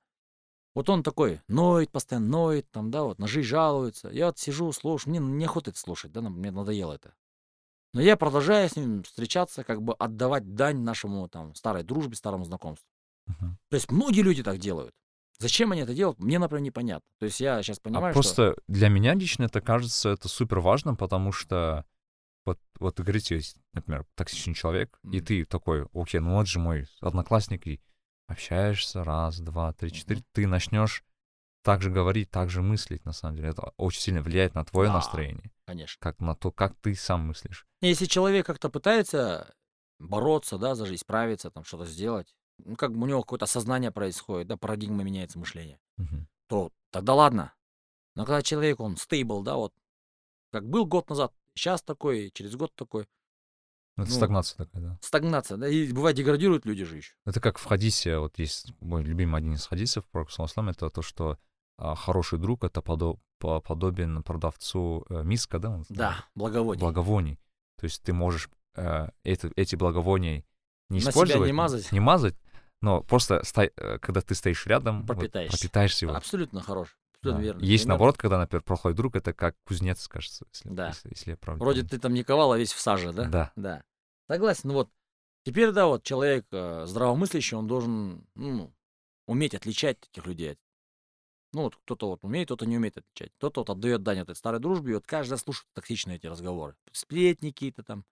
Вот 0.75 0.89
он 0.89 1.03
такой, 1.03 1.43
ноет, 1.49 1.91
постоянно 1.91 2.29
ноет, 2.29 2.71
там, 2.71 2.91
да, 2.91 3.03
вот, 3.03 3.19
на 3.19 3.27
жизнь 3.27 3.47
жалуется. 3.47 4.09
Я 4.09 4.27
вот 4.27 4.39
сижу, 4.39 4.73
слушаю, 4.73 5.11
мне 5.11 5.19
неохота 5.19 5.69
это 5.69 5.79
слушать, 5.79 6.13
да, 6.13 6.23
мне 6.23 6.51
надоело 6.51 6.95
это. 6.95 7.15
Но 7.93 8.01
я 8.01 8.17
продолжаю 8.17 8.69
с 8.69 8.77
ним 8.77 9.03
встречаться, 9.03 9.65
как 9.65 9.83
бы 9.83 9.95
отдавать 9.95 10.55
дань 10.55 10.81
нашему, 10.81 11.29
там, 11.29 11.55
старой 11.55 11.83
дружбе, 11.83 12.17
старому 12.17 12.45
знакомству. 12.45 12.89
Мгм. 13.27 13.59
То 13.71 13.75
есть 13.77 13.91
многие 13.91 14.21
люди 14.21 14.43
так 14.43 14.59
делают. 14.59 14.95
Зачем 15.39 15.73
они 15.73 15.83
это 15.83 15.95
делают, 15.95 16.19
мне, 16.19 16.39
например, 16.39 16.63
непонятно. 16.63 17.09
То 17.19 17.27
есть 17.27 17.41
я 17.41 17.63
сейчас 17.63 17.79
А 17.79 17.83
понимаю, 17.83 18.13
что... 18.13 18.23
просто 18.23 18.57
для 18.69 18.89
меня 18.89 19.15
лично 19.15 19.45
это 19.45 19.61
кажется 19.61 20.11
это 20.11 20.29
супер 20.29 20.61
важно, 20.61 20.95
потому 20.95 21.33
что 21.33 21.85
вот, 22.47 22.59
вот 22.79 23.01
говорите, 23.01 23.35
есть, 23.37 23.57
например, 23.73 24.07
токсичный 24.15 24.55
человек, 24.55 24.99
и 25.05 25.17
Мгм. 25.19 25.25
ты 25.25 25.45
такой, 25.45 25.87
окей, 25.93 26.21
ну 26.21 26.35
вот 26.35 26.47
же 26.47 26.59
мой 26.59 26.87
одноклассник, 27.01 27.67
и 27.67 27.81
общаешься 28.29 29.05
раз, 29.05 29.41
два, 29.41 29.73
три, 29.73 29.93
четыре, 29.93 30.23
ты 30.33 30.47
начнешь 30.47 31.05
так 31.67 31.83
же 31.83 31.91
говорить, 31.91 32.31
так 32.31 32.49
же 32.49 32.63
мыслить, 32.63 33.05
на 33.05 33.13
самом 33.13 33.35
деле. 33.37 33.49
Это 33.49 33.73
очень 33.77 34.01
сильно 34.01 34.23
влияет 34.23 34.55
на 34.55 34.65
твое 34.65 34.89
Да. 34.89 34.95
настроение, 34.95 35.51
Конечно. 35.67 35.99
как 36.01 36.21
на 36.21 36.37
то, 36.37 36.53
как 36.53 36.77
ты 36.77 36.95
сам 36.95 37.27
мыслишь. 37.27 37.67
Если 37.81 38.07
человек 38.07 38.47
как-то 38.47 38.71
пытается 38.71 39.53
бороться, 39.99 40.59
да, 40.59 40.77
за 40.77 40.87
жизнь, 40.87 41.01
справиться, 41.01 41.51
там, 41.51 41.65
что-то 41.65 41.85
сделать, 41.85 42.37
ну, 42.59 42.77
как 42.77 42.93
бы 42.93 43.03
у 43.03 43.07
него 43.07 43.23
какое-то 43.23 43.47
осознание 43.47 43.91
происходит, 43.91 44.47
да, 44.47 44.57
парадигма 44.57 45.03
меняется 45.03 45.41
мышление, 45.41 45.81
Мгм. 45.97 46.29
то 46.47 46.71
тогда 46.91 47.15
ладно. 47.15 47.53
Но 48.15 48.25
когда 48.25 48.43
человек, 48.43 48.79
он 48.79 48.97
стейбл, 48.97 49.43
да, 49.43 49.57
вот, 49.57 49.75
как 50.53 50.69
был 50.69 50.87
год 50.87 51.11
назад, 51.11 51.35
сейчас 51.55 51.83
такой, 51.83 52.31
через 52.33 52.55
год 52.55 52.73
такой, 52.77 53.09
Это 53.99 54.11
Ну, 54.11 54.17
стагнация 54.17 54.59
такая, 54.59 54.83
да. 54.83 54.99
стагнация, 55.01 55.57
да, 55.57 55.69
и 55.69 55.91
бывает 55.91 56.17
деградируют 56.17 56.67
люди 56.67 56.85
же 56.85 56.97
еще. 56.99 57.15
Это 57.25 57.41
как 57.41 57.59
в 57.59 57.65
хадисе, 57.65 58.19
вот 58.19 58.39
есть 58.39 58.73
мой 58.81 59.03
любимый 59.03 59.39
один 59.39 59.55
из 59.55 59.67
хадисов, 59.67 60.07
пророк 60.11 60.31
саллаллаху 60.31 60.71
это 60.71 60.91
то, 60.91 61.01
что 61.03 61.39
хороший 61.79 62.39
друг 62.39 62.65
это 62.65 62.81
подо- 62.81 63.19
по- 63.39 63.61
подобен 63.61 64.23
продавцу 64.23 65.05
э, 65.11 65.23
миска, 65.23 65.59
да? 65.59 65.83
Да, 65.89 66.25
благоводие. 66.35 66.81
благовоний. 66.81 67.39
То 67.79 67.85
есть 67.85 68.03
ты 68.03 68.13
можешь 68.13 68.49
э, 68.77 69.09
это- 69.25 69.51
эти 69.57 69.77
благовония 69.77 70.45
не 70.89 70.97
На 70.97 71.01
себя 71.01 71.11
использовать, 71.11 71.47
не 71.47 71.53
мазать. 71.53 71.93
не 71.93 72.01
мазать, 72.01 72.35
но 72.83 73.03
просто 73.03 73.43
сто- 73.45 73.63
э, 73.77 73.99
когда 74.01 74.21
ты 74.21 74.35
стоишь 74.35 74.67
рядом, 74.67 75.01
вот 75.03 75.17
Пропитаешься. 75.19 75.57
пропитаешься 75.59 76.07
его. 76.07 76.15
Абсолютно 76.15 76.61
хорош. 76.63 76.97
Абсолютно 77.19 77.41
Да. 77.41 77.45
верно. 77.45 77.61
Есть 77.65 77.85
Пример. 77.85 77.89
наоборот, 77.89 78.17
когда, 78.19 78.39
например, 78.39 78.63
плохой 78.63 78.95
друг, 78.95 79.17
это 79.17 79.33
как 79.33 79.57
кузнец, 79.67 80.07
кажется, 80.09 80.45
если, 80.53 80.69
Да. 80.69 80.89
если, 80.89 81.09
если 81.11 81.31
я 81.33 81.37
правильно 81.37 81.65
Вроде 81.65 81.83
ты 81.83 81.99
там 81.99 82.13
не 82.15 82.23
ковал, 82.23 82.53
а 82.53 82.59
весь 82.59 82.73
в 82.73 82.81
саже, 82.81 83.13
да? 83.13 83.25
Да. 83.25 83.53
Да. 83.57 83.83
Согласен. 84.29 84.73
Вот 84.73 84.91
теперь, 85.45 85.73
да, 85.73 85.87
вот 85.87 86.03
человек 86.05 86.47
э, 86.53 86.85
здравомыслящий, 86.87 87.57
он 87.57 87.67
должен 87.67 88.27
ну, 88.35 88.73
уметь 89.27 89.55
отличать 89.55 89.99
этих 90.13 90.27
людей. 90.27 90.59
Ну, 91.57 91.63
вот 91.63 91.77
кто-то 91.77 92.09
вот 92.09 92.23
умеет, 92.23 92.49
кто-то 92.49 92.67
не 92.67 92.77
умеет 92.77 92.99
отличать. 92.99 93.33
Кто-то 93.39 93.63
вот 93.63 93.71
отдает 93.71 94.03
дань 94.03 94.19
этой 94.19 94.37
старой 94.37 94.61
дружбе, 94.61 94.91
и 94.91 94.95
вот 94.97 95.07
каждый 95.07 95.39
слушает 95.39 95.67
токсичные 95.73 96.17
эти 96.17 96.27
разговоры. 96.27 96.77
Сплетни 96.93 97.51
какие-то 97.51 97.83
там, 97.83 98.05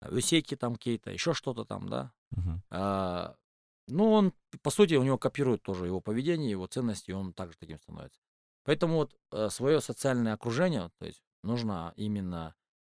высеки 0.00 0.54
там 0.54 0.76
какие-то, 0.76 1.10
еще 1.10 1.34
что-то 1.34 1.64
там, 1.64 1.88
да. 1.88 2.12
Мгм. 2.30 2.62
А, 2.70 3.34
ну, 3.88 4.12
он, 4.12 4.32
по 4.62 4.70
сути, 4.70 4.94
у 4.94 5.02
него 5.02 5.18
копирует 5.18 5.60
тоже 5.62 5.86
его 5.86 6.00
поведение, 6.00 6.52
его 6.52 6.68
ценности, 6.68 7.10
и 7.10 7.14
он 7.14 7.32
также 7.32 7.58
таким 7.58 7.80
становится. 7.80 8.20
Поэтому 8.62 8.94
вот 8.94 9.52
свое 9.52 9.80
социальное 9.80 10.34
окружение, 10.34 10.92
то 11.00 11.06
есть 11.06 11.24
нужно 11.42 11.92
именно 11.96 12.54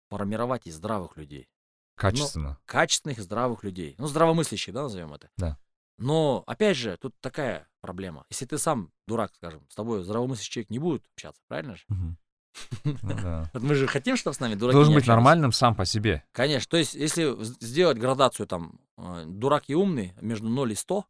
формировать 0.09 0.67
из 0.67 0.75
здравых 0.75 1.15
людей 1.15 1.47
Качественно. 1.95 2.59
качественных, 2.65 3.21
здравых 3.21 3.63
людей. 3.63 3.95
Ну, 3.97 4.07
здравомыслящих, 4.07 4.73
да, 4.73 4.83
назовем 4.83 5.13
это. 5.13 5.29
Да. 5.37 5.57
Но, 5.99 6.43
опять 6.47 6.77
же, 6.77 6.97
тут 6.97 7.13
такая 7.19 7.67
проблема. 7.81 8.25
Если 8.29 8.45
ты 8.45 8.57
сам 8.57 8.91
дурак, 9.07 9.33
скажем, 9.35 9.65
с 9.69 9.75
тобой 9.75 10.03
здравомыслящий 10.03 10.51
человек 10.51 10.69
не 10.69 10.79
будет 10.79 11.05
общаться, 11.13 11.41
правильно 11.47 11.75
же? 11.75 11.83
Ну 11.89 13.45
мы 13.53 13.75
же 13.75 13.87
хотим, 13.87 14.17
чтобы 14.17 14.33
с 14.33 14.39
нами 14.39 14.55
дураки 14.55 14.73
Должен 14.75 14.93
быть 14.93 15.07
нормальным 15.07 15.51
сам 15.51 15.75
по 15.75 15.85
себе. 15.85 16.23
Конечно. 16.31 16.69
То 16.69 16.77
есть, 16.77 16.95
если 16.95 17.35
сделать 17.63 17.97
градацию 17.97 18.47
там 18.47 18.79
э, 18.97 19.23
дурак 19.27 19.65
и 19.67 19.75
умный 19.75 20.13
между 20.21 20.49
0 20.49 20.71
и 20.71 20.75
100, 20.75 21.05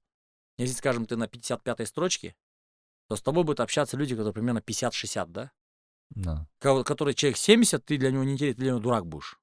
если, 0.57 0.75
скажем, 0.75 1.05
ты 1.05 1.15
на 1.15 1.25
55-й 1.25 1.85
строчке, 1.85 2.35
то 3.07 3.15
с 3.15 3.21
тобой 3.21 3.43
будут 3.43 3.61
общаться 3.61 3.95
люди, 3.97 4.15
которые 4.15 4.33
примерно 4.33 4.59
50-60, 4.59 5.27
да? 5.27 5.51
Да. 6.09 6.47
Ко- 6.59 6.83
Который 6.83 7.13
человек 7.13 7.37
70, 7.37 7.85
ты 7.85 7.97
для 7.97 8.11
него 8.11 8.23
не 8.23 8.33
интересен, 8.33 8.55
ты 8.55 8.61
для 8.61 8.71
него 8.71 8.79
дурак 8.79 9.05
будешь. 9.07 9.39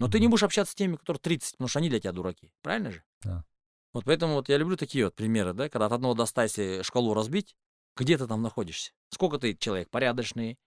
Но 0.00 0.08
ты 0.08 0.20
не 0.20 0.28
будешь 0.28 0.42
общаться 0.42 0.72
с 0.72 0.76
теми, 0.76 0.96
которые 0.96 1.20
30, 1.20 1.52
потому 1.52 1.68
что 1.68 1.78
они 1.78 1.88
для 1.88 1.98
тебя 2.00 2.12
дураки. 2.12 2.52
Правильно 2.62 2.92
же? 2.92 3.02
Да. 3.22 3.44
Вот 3.92 4.04
поэтому 4.04 4.34
вот 4.34 4.48
я 4.48 4.58
люблю 4.58 4.76
такие 4.76 5.04
вот 5.06 5.14
примеры, 5.14 5.52
да, 5.54 5.68
когда 5.68 5.86
от 5.86 5.92
1 5.92 6.14
до 6.14 6.26
100, 6.26 6.42
если 6.42 6.82
шкалу 6.82 7.14
разбить, 7.14 7.56
где 7.96 8.16
ты 8.18 8.26
там 8.26 8.42
находишься? 8.42 8.92
Сколько 9.10 9.38
ты 9.38 9.54
человек 9.54 9.90
порядочный, 9.90 10.58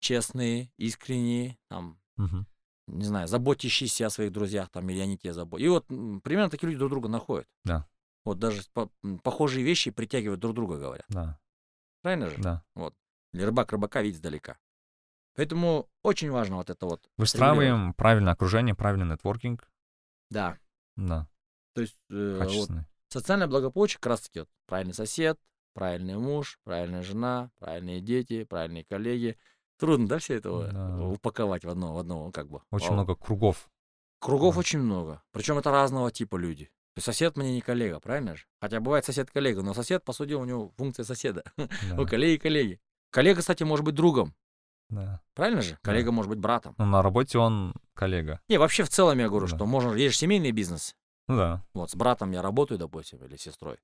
честный, 0.00 0.72
искренний, 0.76 1.58
там, 1.68 2.00
Мгм. 2.16 2.46
не 2.88 3.04
знаю, 3.04 3.28
заботящийся 3.28 4.06
о 4.06 4.10
своих 4.10 4.32
друзьях, 4.32 4.70
там, 4.70 4.88
или 4.90 4.98
они 5.00 5.16
тебе 5.18 5.32
заботятся. 5.32 5.66
И 5.66 5.68
вот 5.68 5.86
примерно 6.22 6.50
такие 6.50 6.68
люди 6.68 6.78
друг 6.78 6.90
друга 6.90 7.08
находят. 7.08 7.46
Да. 7.64 7.86
Вот 8.24 8.38
даже 8.38 8.62
по- 8.72 8.90
похожие 9.22 9.64
вещи 9.64 9.90
притягивают 9.90 10.40
друг 10.40 10.54
друга, 10.54 10.78
говорят. 10.78 11.06
Да. 11.08 11.38
Правильно 12.02 12.30
же? 12.30 12.38
Да. 12.38 12.64
Или 13.32 13.42
рыбак 13.42 13.70
рыбака 13.72 14.02
видит 14.02 14.16
издалека. 14.16 14.58
Поэтому 15.36 15.88
очень 16.02 16.30
важно 16.30 16.56
вот 16.56 16.70
это 16.70 16.84
вот. 16.86 17.08
Выстраиваем 17.16 17.94
правильное 17.94 18.32
окружение, 18.32 18.74
правильный 18.74 19.06
нетворкинг. 19.06 19.70
Да. 20.30 20.58
Да. 20.96 21.28
То 21.74 21.82
есть 21.82 21.96
э, 22.10 22.40
вот 22.42 22.70
социальное 23.08 23.46
благополучие 23.46 23.98
как 24.00 24.10
раз 24.10 24.20
таки 24.22 24.40
вот 24.40 24.48
правильный 24.66 24.94
сосед, 24.94 25.38
правильный 25.74 26.16
муж, 26.16 26.58
правильная 26.64 27.02
жена, 27.02 27.50
правильные 27.58 28.00
дети, 28.00 28.44
правильные 28.44 28.84
коллеги. 28.84 29.36
Трудно, 29.78 30.08
да, 30.08 30.18
все 30.18 30.34
это 30.34 30.70
Да. 30.72 31.04
упаковать 31.06 31.64
в 31.64 31.68
одно, 31.70 31.94
в 31.94 31.98
одно, 31.98 32.30
как 32.32 32.48
бы. 32.48 32.60
Очень 32.70 32.88
Вау. 32.88 32.94
много 32.96 33.14
кругов. 33.14 33.70
Кругов 34.18 34.54
Да. 34.54 34.60
очень 34.60 34.80
много. 34.80 35.22
Причем 35.32 35.56
это 35.58 35.70
разного 35.70 36.10
типа 36.10 36.36
люди. 36.36 36.66
То 36.94 36.98
есть 36.98 37.06
сосед 37.06 37.36
мне 37.36 37.54
не 37.54 37.60
коллега, 37.60 38.00
правильно 38.00 38.36
же? 38.36 38.44
Хотя 38.60 38.80
бывает 38.80 39.04
сосед-коллега, 39.04 39.62
но 39.62 39.72
сосед, 39.74 40.04
по 40.04 40.12
сути, 40.12 40.32
у 40.34 40.44
него 40.44 40.70
функция 40.76 41.04
соседа. 41.04 41.44
Да. 41.56 42.02
У 42.02 42.06
коллеги 42.06 42.38
коллеги. 42.40 42.80
Коллега, 43.10 43.40
кстати, 43.40 43.62
может 43.62 43.84
быть 43.84 43.94
другом. 43.94 44.34
да. 44.90 45.20
Правильно 45.34 45.62
же? 45.62 45.78
Коллега 45.82 46.10
может 46.12 46.28
быть 46.28 46.38
братом. 46.40 46.74
Но 46.78 46.84
на 46.84 47.00
работе 47.00 47.38
он 47.38 47.72
коллега. 47.94 48.40
Не, 48.48 48.58
вообще 48.58 48.82
в 48.84 48.88
целом 48.90 49.18
я 49.20 49.28
говорю, 49.28 49.46
Да. 49.46 49.56
что 49.56 49.66
можно... 49.66 49.94
Есть 49.94 50.14
же 50.14 50.18
семейный 50.20 50.50
бизнес. 50.50 50.94
Ну 51.30 51.36
да. 51.36 51.64
Вот, 51.74 51.90
с 51.90 51.94
братом 51.94 52.32
я 52.32 52.42
работаю, 52.42 52.78
допустим, 52.78 53.24
или 53.24 53.36
с 53.36 53.42
сестрой. 53.42 53.78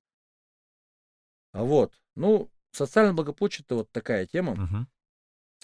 А 1.53 1.63
вот, 1.63 1.93
ну, 2.15 2.49
социальное 2.71 3.13
благополучие 3.13 3.63
это 3.65 3.75
вот 3.75 3.91
такая 3.91 4.25
тема. 4.25 4.55
Мгм. 4.55 4.87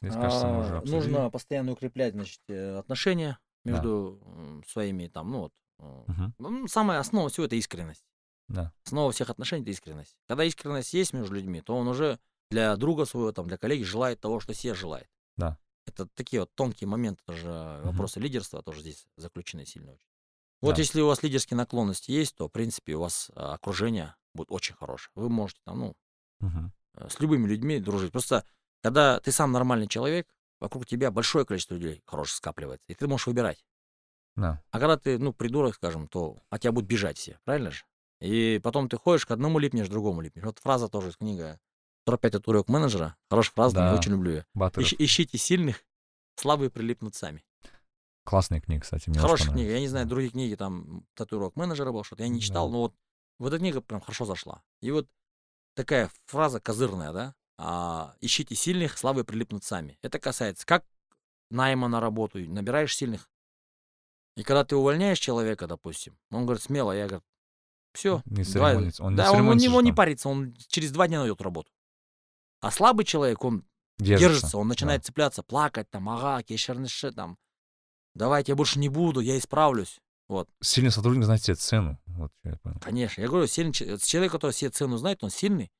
Здесь, 0.01 0.13
кажется, 0.15 0.47
мы 0.47 0.59
уже 0.59 0.77
А, 0.77 0.81
нужно 0.85 1.29
постоянно 1.29 1.73
укреплять, 1.73 2.13
значит, 2.13 2.39
э, 2.47 2.77
отношения 2.77 3.37
Да. 3.63 3.71
между 3.71 4.21
м, 4.25 4.63
своими, 4.67 5.07
там, 5.07 5.31
ну 5.31 5.39
вот. 5.39 5.53
э, 5.79 6.03
Мгм. 6.07 6.33
м, 6.39 6.67
Самая 6.67 6.99
основа 6.99 7.29
всего 7.29 7.45
это 7.45 7.55
искренность. 7.55 8.05
Да. 8.47 8.73
Основа 8.85 9.11
всех 9.11 9.29
отношений 9.29 9.63
это 9.63 9.71
искренность. 9.71 10.17
Когда 10.27 10.43
искренность 10.43 10.93
есть 10.93 11.13
между 11.13 11.35
людьми, 11.35 11.61
то 11.61 11.75
он 11.75 11.87
уже 11.87 12.19
для 12.49 12.75
друга 12.75 13.05
своего, 13.05 13.31
там, 13.31 13.47
для 13.47 13.57
коллеги 13.57 13.83
желает 13.83 14.19
того, 14.19 14.39
что 14.39 14.53
себе 14.53 14.73
желает. 14.73 15.09
Да. 15.37 15.57
Это 15.85 16.07
такие 16.15 16.39
вот 16.41 16.53
тонкие 16.55 16.87
моменты, 16.87 17.21
тоже 17.25 17.47
Мгм. 17.49 17.87
вопросы 17.87 18.19
лидерства 18.19 18.61
тоже 18.63 18.81
здесь 18.81 19.05
заключены 19.17 19.65
сильно 19.65 19.91
очень. 19.91 20.07
Вот 20.63 20.75
Да. 20.75 20.81
если 20.81 21.01
у 21.01 21.07
вас 21.07 21.21
лидерские 21.23 21.57
наклонности 21.57 22.11
есть, 22.11 22.35
то, 22.35 22.47
в 22.47 22.51
принципе, 22.51 22.95
у 22.95 23.01
вас 23.01 23.29
а, 23.35 23.53
окружение 23.55 24.15
будет 24.33 24.49
очень 24.51 24.75
хорошее. 24.75 25.11
Вы 25.15 25.29
можете 25.29 25.59
там, 25.65 25.79
ну, 25.79 25.95
э, 26.95 27.09
с 27.09 27.19
любыми 27.19 27.47
людьми 27.47 27.79
дружить. 27.79 28.11
Просто, 28.11 28.45
когда 28.81 29.19
ты 29.19 29.31
сам 29.31 29.51
нормальный 29.51 29.87
человек, 29.87 30.27
вокруг 30.59 30.85
тебя 30.85 31.11
большое 31.11 31.45
количество 31.45 31.75
людей 31.75 32.01
хороших 32.05 32.37
скапливается, 32.37 32.85
и 32.87 32.93
ты 32.95 33.07
можешь 33.07 33.27
выбирать. 33.27 33.65
Да. 34.35 34.61
А 34.71 34.79
когда 34.79 34.97
ты, 34.97 35.17
ну, 35.19 35.33
придурок, 35.33 35.75
скажем, 35.75 36.07
то 36.07 36.37
от 36.49 36.61
тебя 36.61 36.71
будут 36.71 36.89
бежать 36.89 37.17
все, 37.17 37.39
правильно 37.43 37.71
же? 37.71 37.83
И 38.21 38.59
потом 38.63 38.87
ты 38.87 38.97
ходишь, 38.97 39.25
к 39.25 39.31
одному 39.31 39.59
липнешь, 39.59 39.87
к 39.87 39.91
другому 39.91 40.21
липнешь. 40.21 40.45
Вот 40.45 40.59
фраза 40.59 40.87
тоже 40.87 41.09
из 41.09 41.17
книги 41.17 41.59
45 42.07 42.35
от 42.35 42.47
урок 42.47 42.69
менеджера. 42.69 43.15
Хорошая 43.29 43.53
фраза, 43.53 43.75
Да. 43.75 43.89
я 43.91 43.95
очень 43.97 44.11
люблю 44.13 44.31
ее. 44.31 44.45
Ищ- 44.55 44.95
ищите 44.97 45.37
сильных 45.37 45.83
Слабые 46.35 46.69
прилипнут 46.71 47.15
сами. 47.15 47.43
Классная 48.23 48.61
книга, 48.61 48.81
кстати, 48.81 49.09
мне 49.09 49.19
Хорошая 49.19 49.51
книга. 49.51 49.71
Я 49.71 49.79
не 49.79 49.87
знаю, 49.87 50.05
Да. 50.05 50.09
другие 50.09 50.31
книги, 50.31 50.55
там, 50.55 51.05
татуировок 51.13 51.55
менеджера 51.55 51.91
был, 51.91 52.03
что-то 52.03 52.23
я 52.23 52.29
не 52.29 52.39
Да. 52.39 52.45
читал, 52.45 52.69
но 52.69 52.79
вот, 52.79 52.95
вот 53.39 53.47
эта 53.49 53.59
книга 53.59 53.81
прям 53.81 53.99
хорошо 54.01 54.25
зашла. 54.25 54.63
И 54.81 54.91
вот 54.91 55.09
такая 55.75 56.09
фраза 56.25 56.59
козырная, 56.61 57.11
да? 57.11 57.35
А, 57.57 58.15
ищите 58.21 58.55
сильных, 58.55 58.97
слабые 58.97 59.25
прилипнут 59.25 59.63
сами. 59.63 59.97
Это 60.01 60.19
касается 60.19 60.65
как 60.65 60.85
найма 61.51 61.87
на 61.87 61.99
работу, 61.99 62.39
набираешь 62.39 62.95
сильных. 62.95 63.29
И 64.35 64.43
когда 64.43 64.63
ты 64.63 64.75
увольняешь 64.75 65.19
человека, 65.19 65.67
допустим, 65.67 66.17
он 66.31 66.45
говорит 66.45 66.63
смело, 66.63 66.91
я 66.91 67.07
говорю, 67.07 67.23
все, 67.93 68.23
Не 68.25 68.43
церемонится. 68.43 69.03
Он 69.03 69.11
не 69.13 69.17
да, 69.17 69.25
он, 69.25 69.29
у 69.29 69.33
церемонится, 69.39 69.67
него 69.67 69.81
не 69.81 69.91
парится, 69.91 70.29
он 70.29 70.55
через 70.67 70.91
два 70.91 71.07
дня 71.07 71.19
найдет 71.19 71.41
работу. 71.41 71.71
А 72.61 72.71
слабый 72.71 73.05
человек, 73.05 73.43
он 73.43 73.65
Держится. 73.97 74.33
держится, 74.33 74.57
он 74.57 74.67
начинает 74.67 75.05
цепляться, 75.05 75.43
плакать, 75.43 75.89
там, 75.91 76.09
ага, 76.09 76.41
кешерныши, 76.41 77.11
там, 77.11 77.37
давайте 78.15 78.51
я 78.51 78.55
больше 78.55 78.79
не 78.79 78.89
буду, 78.89 79.19
я 79.19 79.37
исправлюсь. 79.37 79.99
Вот, 80.29 80.49
Сильный 80.61 80.91
сотрудник 80.91 81.25
знает 81.25 81.43
себе 81.43 81.55
цену. 81.55 81.99
Вот 82.05 82.31
я 82.43 82.55
понял. 82.57 82.79
конечно. 82.79 83.21
Я 83.21 83.27
говорю, 83.27 83.45
сильный, 83.47 83.73
че- 83.73 83.97
человек, 83.99 84.31
который 84.31 84.51
себе 84.51 84.71
цену 84.71 84.97
знает, 84.97 85.23
он 85.23 85.29
сильный, 85.29 85.71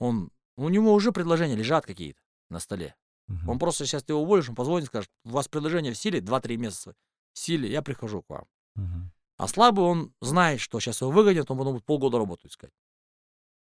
он, 0.00 0.30
у 0.56 0.68
него 0.68 0.92
уже 0.92 1.12
предложения 1.12 1.54
лежат 1.56 1.86
какие-то 1.86 2.20
на 2.50 2.58
столе. 2.58 2.94
Мгм. 3.28 3.48
Он 3.50 3.58
просто 3.58 3.86
сейчас 3.86 4.02
ты 4.02 4.12
его 4.12 4.22
уволишь, 4.22 4.48
он 4.48 4.54
позвонит, 4.56 4.88
скажет, 4.88 5.10
у 5.24 5.30
вас 5.30 5.48
предложение 5.48 5.92
в 5.92 5.96
силе 5.96 6.20
2-3 6.20 6.56
месяца 6.56 6.94
в 7.32 7.38
силе, 7.38 7.70
я 7.70 7.80
прихожу 7.82 8.22
к 8.22 8.28
вам. 8.28 8.44
Мгм. 8.74 9.12
А 9.38 9.48
слабый, 9.48 9.84
он 9.84 10.12
знает, 10.20 10.60
что 10.60 10.78
сейчас 10.80 11.00
его 11.00 11.10
выгонят, 11.10 11.50
он 11.50 11.56
потом 11.58 11.74
будет 11.74 11.84
полгода 11.86 12.18
работу 12.18 12.48
искать. 12.48 12.70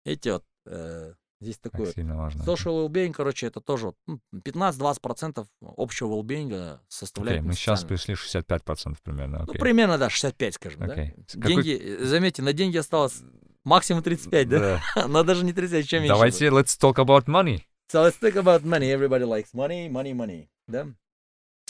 Эти 0.05 0.30
вот, 0.30 0.45
э, 0.66 1.14
здесь 1.43 1.59
Так 1.59 1.71
такое 1.71 1.91
сильно 1.91 2.17
важно. 2.17 2.41
Social 2.41 2.85
well-being, 2.87 3.13
короче, 3.13 3.47
это 3.47 3.61
тоже 3.61 3.87
вот, 3.87 3.95
ну, 4.07 4.19
15-20% 4.33 5.45
общего 5.61 6.07
well-being 6.07 6.47
Окей, 6.47 6.79
составляет. 6.87 7.43
мы 7.43 7.53
сейчас 7.53 7.83
пришли 7.83 8.15
65% 8.15 8.97
примерно. 9.03 9.39
Ну, 9.39 9.43
окей. 9.43 9.59
примерно, 9.59 9.97
да, 9.97 10.09
65, 10.09 10.55
скажем, 10.55 10.83
Окей. 10.83 11.13
да. 11.33 11.47
Деньги, 11.47 11.77
э, 11.79 12.05
заметьте, 12.05 12.41
на 12.41 12.53
деньги 12.53 12.77
осталось 12.77 13.21
максимум 13.63 14.03
35, 14.03 14.49
да? 14.49 14.81
Но 15.07 15.23
даже 15.23 15.45
не 15.45 15.53
30, 15.53 15.87
чем 15.87 16.01
меньше. 16.01 16.13
Давайте, 16.13 16.47
let's 16.47 16.79
talk 16.79 16.95
about 16.95 17.25
money. 17.25 17.61
So 17.91 18.03
let's 18.07 18.19
talk 18.19 18.33
about 18.35 18.63
money. 18.63 18.91
Everybody 18.91 19.25
likes 19.25 19.53
money, 19.53 19.89
money, 19.89 20.13
money. 20.13 20.47
Да? 20.67 20.87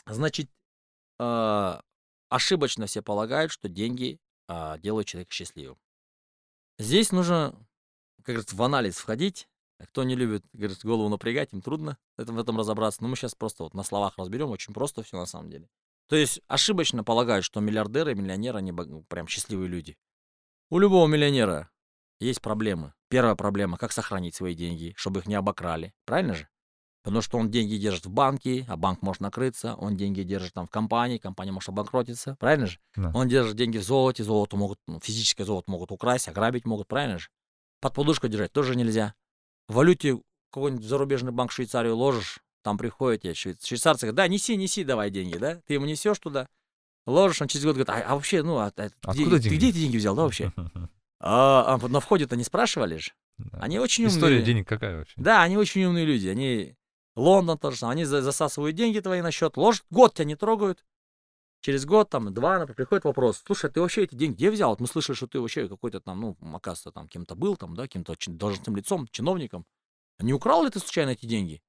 Значит, 0.06 0.50
э, 1.20 1.80
ошибочно 2.30 2.86
все 2.86 3.02
полагают, 3.02 3.52
что 3.52 3.70
деньги 3.70 4.20
а, 4.48 4.78
делают 4.78 5.08
человека 5.08 5.32
счастливым. 5.32 5.78
Здесь 6.80 7.12
нужно, 7.12 7.52
как 8.18 8.36
говорится, 8.36 8.56
в 8.56 8.62
анализ 8.64 8.98
входить. 8.98 9.48
Кто 9.80 10.04
не 10.04 10.16
любит, 10.16 10.46
говорит, 10.54 10.84
голову 10.84 11.10
напрягать, 11.10 11.54
им 11.54 11.62
трудно 11.62 11.98
это, 12.18 12.32
в 12.32 12.40
этом 12.40 12.58
разобраться. 12.58 13.02
Но 13.02 13.10
мы 13.10 13.16
сейчас 13.16 13.36
просто 13.36 13.64
вот 13.64 13.74
на 13.74 13.84
словах 13.84 14.18
разберем, 14.18 14.50
очень 14.50 14.74
просто 14.74 15.04
все 15.04 15.18
на 15.18 15.26
самом 15.26 15.50
деле. 15.50 15.70
То 16.08 16.16
есть 16.16 16.42
ошибочно 16.48 17.04
полагают, 17.04 17.46
что 17.46 17.60
миллиардеры, 17.60 18.16
миллионеры, 18.16 18.60
они 18.60 18.72
бог- 18.72 19.08
прям 19.08 19.28
счастливые 19.28 19.68
люди. 19.68 19.98
У 20.70 20.80
любого 20.80 21.08
миллионера 21.08 21.70
есть 22.20 22.42
проблемы. 22.42 22.94
Первая 23.10 23.36
проблема, 23.36 23.78
как 23.78 23.92
сохранить 23.92 24.36
свои 24.36 24.56
деньги, 24.56 24.94
чтобы 24.96 25.20
их 25.20 25.28
не 25.28 25.36
обокрали. 25.36 25.94
Правильно 26.06 26.34
же? 26.34 26.48
Потому 27.04 27.22
что 27.22 27.38
он 27.38 27.52
деньги 27.52 27.76
держит 27.76 28.06
в 28.06 28.10
банке, 28.10 28.66
а 28.70 28.78
банк 28.78 29.02
может 29.02 29.22
накрыться. 29.22 29.76
Он 29.76 29.98
деньги 29.98 30.24
держит 30.24 30.54
там 30.54 30.68
в 30.68 30.70
компании, 30.70 31.18
компания 31.18 31.52
может 31.52 31.70
обанкротиться. 31.70 32.38
Правильно 32.40 32.66
же? 32.66 32.80
Да. 32.96 33.12
Он 33.14 33.28
держит 33.28 33.58
деньги 33.58 33.78
в 33.78 33.84
золоте, 33.84 34.24
золото 34.24 34.56
могут, 34.56 34.80
ну, 34.88 35.02
физическое 35.02 35.44
золото 35.44 35.70
могут 35.70 35.92
украсть, 35.92 36.30
ограбить 36.30 36.66
могут. 36.66 36.88
Правильно 36.88 37.20
же? 37.20 37.28
Под 37.82 37.94
подушкой 37.94 38.30
держать 38.30 38.54
тоже 38.54 38.78
нельзя. 38.78 39.16
В 39.68 39.76
валюте 39.76 40.20
какой-нибудь 40.52 40.86
зарубежный 40.86 41.32
банк 41.32 41.52
в 41.52 41.54
Швейцарию 41.56 41.96
ложишь, 41.96 42.40
там 42.64 42.78
приходят 42.78 43.22
тебе 43.24 43.34
швей- 43.34 43.58
швейцарцы, 43.64 44.06
говорят, 44.06 44.16
да, 44.16 44.28
неси, 44.28 44.56
неси 44.56 44.84
давай 44.84 45.10
деньги, 45.10 45.38
да? 45.38 45.62
Ты 45.68 45.74
ему 45.76 45.86
несешь 45.86 46.20
туда, 46.20 46.48
ложишь, 47.06 47.42
он 47.42 47.48
через 47.48 47.66
год 47.66 47.76
говорит, 47.76 47.90
а, 47.90 48.04
а 48.12 48.16
вообще, 48.16 48.44
ну, 48.44 48.58
а, 48.58 48.68
а 48.68 48.72
где- 48.72 48.94
Откуда 49.04 49.38
ты 49.38 49.44
деньги?» 49.44 49.56
где 49.58 49.70
эти 49.70 49.78
деньги 49.78 49.98
взял, 49.98 50.16
да, 50.16 50.24
вообще? 50.24 50.52
А, 51.26 51.76
а 51.82 51.88
на 51.88 52.02
входе-то 52.02 52.36
не 52.36 52.44
спрашивали 52.44 52.98
же? 52.98 53.12
Да. 53.38 53.60
Они 53.62 53.80
очень 53.80 54.04
умные. 54.04 54.18
История 54.18 54.42
денег 54.42 54.68
какая 54.68 54.98
вообще? 54.98 55.14
Да, 55.16 55.42
они 55.42 55.56
очень 55.56 55.86
умные 55.86 56.04
люди. 56.06 56.28
Они 56.28 56.76
Лондон 57.16 57.58
тоже 57.58 57.78
самое. 57.78 57.94
Они 57.94 58.04
за- 58.04 58.22
засасывают 58.22 58.76
деньги 58.76 59.00
твои 59.00 59.22
на 59.22 59.32
счет, 59.32 59.56
ложат, 59.56 59.86
год 59.90 60.14
тебя 60.16 60.26
не 60.26 60.36
трогают. 60.36 60.84
Через 61.64 61.86
год, 61.86 62.10
там, 62.10 62.34
два, 62.34 62.60
например, 62.60 62.76
приходит 62.76 63.06
вопрос, 63.06 63.42
слушай, 63.48 63.70
а 63.70 63.74
ты 63.74 63.80
вообще 63.80 64.04
эти 64.04 64.16
деньги 64.16 64.36
где 64.36 64.52
взял? 64.52 64.72
Вот 64.72 64.82
мы 64.82 64.88
слышали, 64.88 65.16
что 65.16 65.28
ты 65.28 65.40
вообще 65.40 65.70
какой-то 65.70 66.02
там, 66.02 66.20
ну, 66.20 66.38
оказывается, 66.54 66.92
там, 66.92 67.08
кем-то 67.08 67.36
был, 67.36 67.56
там, 67.56 67.74
да, 67.74 67.88
кем-то 67.88 68.16
должностным 68.28 68.76
лицом, 68.76 69.08
чиновником. 69.12 69.66
Не 70.20 70.34
украл 70.34 70.66
ли 70.66 70.70
ты 70.70 70.80
случайно 70.80 71.12
эти 71.12 71.26
деньги? 71.26 71.62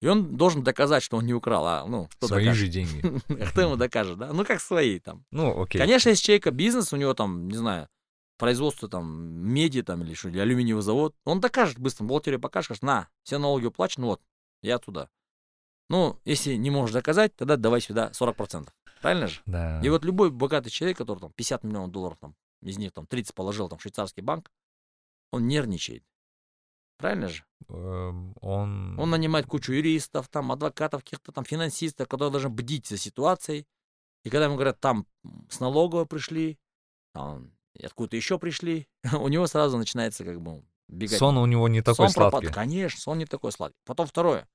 И 0.00 0.06
он 0.06 0.38
должен 0.38 0.62
доказать, 0.62 1.02
что 1.02 1.18
он 1.18 1.26
не 1.26 1.34
украл, 1.34 1.66
а, 1.66 1.84
ну, 1.86 2.08
кто 2.12 2.28
Свои 2.28 2.44
докажет? 2.44 2.60
же 2.60 2.68
деньги. 2.68 3.22
А 3.28 3.46
Кто 3.50 3.60
ему 3.60 3.76
докажет, 3.76 4.16
да? 4.16 4.32
Ну, 4.32 4.42
как 4.46 4.62
свои, 4.62 4.98
там. 5.00 5.26
Ну, 5.30 5.60
окей. 5.60 5.82
Конечно, 5.82 6.08
если 6.08 6.24
человека 6.24 6.50
бизнес, 6.50 6.94
у 6.94 6.96
него 6.96 7.12
там, 7.12 7.48
не 7.48 7.58
знаю, 7.58 7.90
производство 8.38 8.88
там 8.88 9.06
меди 9.06 9.82
там 9.82 10.02
или 10.02 10.14
что, 10.14 10.30
или 10.30 10.38
алюминиевый 10.38 10.82
завод, 10.82 11.14
он 11.26 11.42
докажет 11.42 11.78
быстро, 11.78 12.04
бухгалтерию 12.04 12.40
покажет, 12.40 12.68
скажет, 12.68 12.82
на, 12.82 13.08
все 13.22 13.36
налоги 13.36 13.66
уплачены, 13.66 14.06
вот, 14.06 14.22
я 14.62 14.78
туда. 14.78 15.10
Ну, 15.90 16.18
если 16.24 16.54
не 16.54 16.70
можешь 16.70 16.94
доказать, 16.94 17.36
тогда 17.36 17.56
давай 17.56 17.82
сюда 17.82 18.10
40%. 18.18 18.68
Правильно 19.00 19.26
же? 19.28 19.40
Да. 19.46 19.80
И 19.82 19.88
вот 19.88 20.04
любой 20.04 20.30
богатый 20.30 20.70
человек, 20.70 20.98
который 20.98 21.20
там 21.20 21.32
50 21.32 21.64
миллионов 21.64 21.90
долларов, 21.90 22.18
там, 22.20 22.34
из 22.62 22.78
них 22.78 22.92
там 22.92 23.06
30 23.06 23.34
положил 23.34 23.68
там 23.68 23.78
в 23.78 23.82
швейцарский 23.82 24.22
банк, 24.22 24.50
он 25.30 25.46
нервничает. 25.46 26.04
Правильно 26.98 27.28
же? 27.28 27.44
Эм, 27.68 28.34
Он... 28.40 28.98
Он 28.98 29.10
нанимает 29.10 29.46
кучу 29.46 29.72
юристов, 29.72 30.28
там, 30.28 30.50
адвокатов, 30.50 31.02
каких-то 31.04 31.30
там 31.30 31.44
финансистов, 31.44 32.08
которые 32.08 32.30
должны 32.32 32.48
бдить 32.48 32.86
за 32.86 32.96
ситуацией. 32.96 33.66
И 34.24 34.30
когда 34.30 34.46
ему 34.46 34.54
говорят, 34.54 34.80
там 34.80 35.06
с 35.50 35.60
налоговой 35.60 36.06
пришли, 36.06 36.58
там, 37.12 37.52
откуда-то 37.82 38.16
еще 38.16 38.38
пришли, 38.38 38.88
у 39.20 39.28
него 39.28 39.46
сразу 39.46 39.76
начинается 39.76 40.24
как 40.24 40.40
бы 40.40 40.64
бегать. 40.88 41.18
Сон 41.18 41.36
у 41.36 41.46
него 41.46 41.68
не 41.68 41.82
такой 41.82 42.08
Сон 42.08 42.22
пропад- 42.22 42.40
сладкий. 42.40 42.52
Конечно, 42.52 42.98
сон 42.98 43.18
не 43.18 43.26
такой 43.26 43.52
сладкий. 43.52 43.78
Потом 43.84 44.06
второе. 44.06 44.48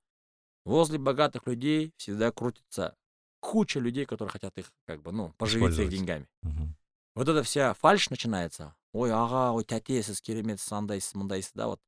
Возле 0.66 0.98
богатых 0.98 1.46
людей 1.48 1.94
всегда 1.98 2.32
крутится 2.32 2.96
куча 3.42 3.80
людей, 3.82 4.06
которые 4.06 4.32
хотят 4.32 4.58
их, 4.58 4.72
как 4.88 5.02
бы, 5.02 5.12
ну, 5.12 5.34
поживиться 5.38 5.82
их 5.82 5.90
деньгами. 5.90 6.28
Мгм. 6.44 6.76
Вот 7.16 7.28
эта 7.28 7.44
вся 7.44 7.74
фальш 7.74 8.10
начинается. 8.10 8.74
Ой, 8.94 9.12
ага, 9.12 9.52
ой, 9.52 9.66
тятесис, 9.66 10.22
керемет, 10.22 10.62
сандайс, 10.62 11.14
мандайс, 11.14 11.52
да, 11.54 11.68
вот. 11.68 11.82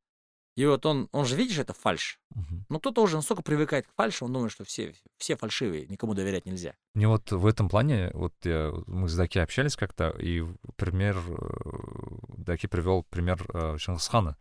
И 0.56 0.66
вот 0.68 0.86
он, 0.86 1.10
он 1.12 1.26
же, 1.26 1.36
видишь, 1.36 1.58
это 1.58 1.74
фальш. 1.74 2.20
Мгм. 2.36 2.66
Но 2.70 2.80
кто-то 2.80 3.02
уже 3.02 3.16
настолько 3.16 3.42
привыкает 3.42 3.88
к 3.88 3.94
фальше, 3.96 4.26
он 4.26 4.34
думает, 4.34 4.52
что 4.52 4.64
все, 4.66 4.94
все 5.18 5.36
фальшивые, 5.36 5.88
никому 5.88 6.14
доверять 6.14 6.46
нельзя. 6.46 6.76
Мне 6.94 7.08
вот 7.08 7.32
в 7.32 7.46
этом 7.48 7.70
плане, 7.70 8.12
вот 8.14 8.34
я, 8.44 8.72
мы 8.86 9.08
с 9.10 9.16
Даки 9.16 9.40
общались 9.40 9.76
как-то, 9.76 10.10
и 10.10 10.44
пример, 10.76 11.18
э, 11.18 12.36
Даки 12.38 12.68
привел 12.68 13.04
пример 13.04 13.44
э, 13.54 13.78
Чингисхана, 13.80 14.38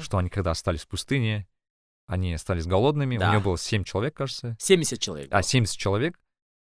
что 0.00 0.18
они 0.18 0.28
когда 0.30 0.50
остались 0.50 0.82
в 0.82 0.88
пустыне, 0.88 1.46
они 2.06 2.32
остались 2.34 2.66
голодными, 2.66 3.16
у 3.16 3.20
Да. 3.20 3.32
него 3.32 3.42
было 3.42 3.58
7 3.58 3.84
человек, 3.84 4.14
кажется, 4.14 4.56
70 4.60 5.00
человек. 5.00 5.28
а 5.30 5.36
было. 5.36 5.42
70 5.42 5.76
человек, 5.78 6.18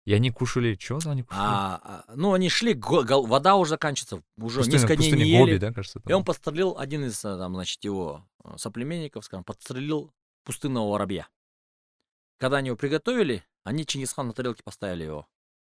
и 0.06 0.14
они 0.14 0.32
кушали, 0.32 0.78
что 0.80 0.97
они 1.10 1.24
кушали? 1.24 1.43
А, 1.43 2.03
а, 2.08 2.14
ну, 2.16 2.34
они 2.34 2.49
шли, 2.49 2.74
го- 2.74 3.03
гол- 3.03 3.26
вода 3.26 3.56
уже 3.56 3.72
заканчивается, 3.72 4.22
уже 4.38 4.60
Пустыня- 4.60 4.74
несколько 4.74 4.95
дней 4.95 5.12
не 5.12 5.38
Гоби, 5.39 5.49
ели. 5.51 5.58
да, 5.58 5.74
кажется? 5.74 5.99
И 5.99 6.03
там? 6.10 6.18
он 6.20 6.24
подстрелил, 6.26 6.78
один 6.78 7.06
из, 7.06 7.24
э, 7.26 7.38
там, 7.38 7.53
значит, 7.56 7.84
его 7.84 8.24
э, 8.43 8.53
соплеменников, 8.58 9.26
скажем, 9.26 9.43
подстрелил 9.43 10.14
пустынного 10.43 10.89
воробья. 10.91 11.28
Когда 12.38 12.58
они 12.58 12.68
его 12.68 12.78
приготовили, 12.78 13.43
они 13.64 13.86
Чингисхан 13.86 14.28
на 14.28 14.34
тарелке 14.34 14.62
поставили 14.64 15.03
его. 15.06 15.28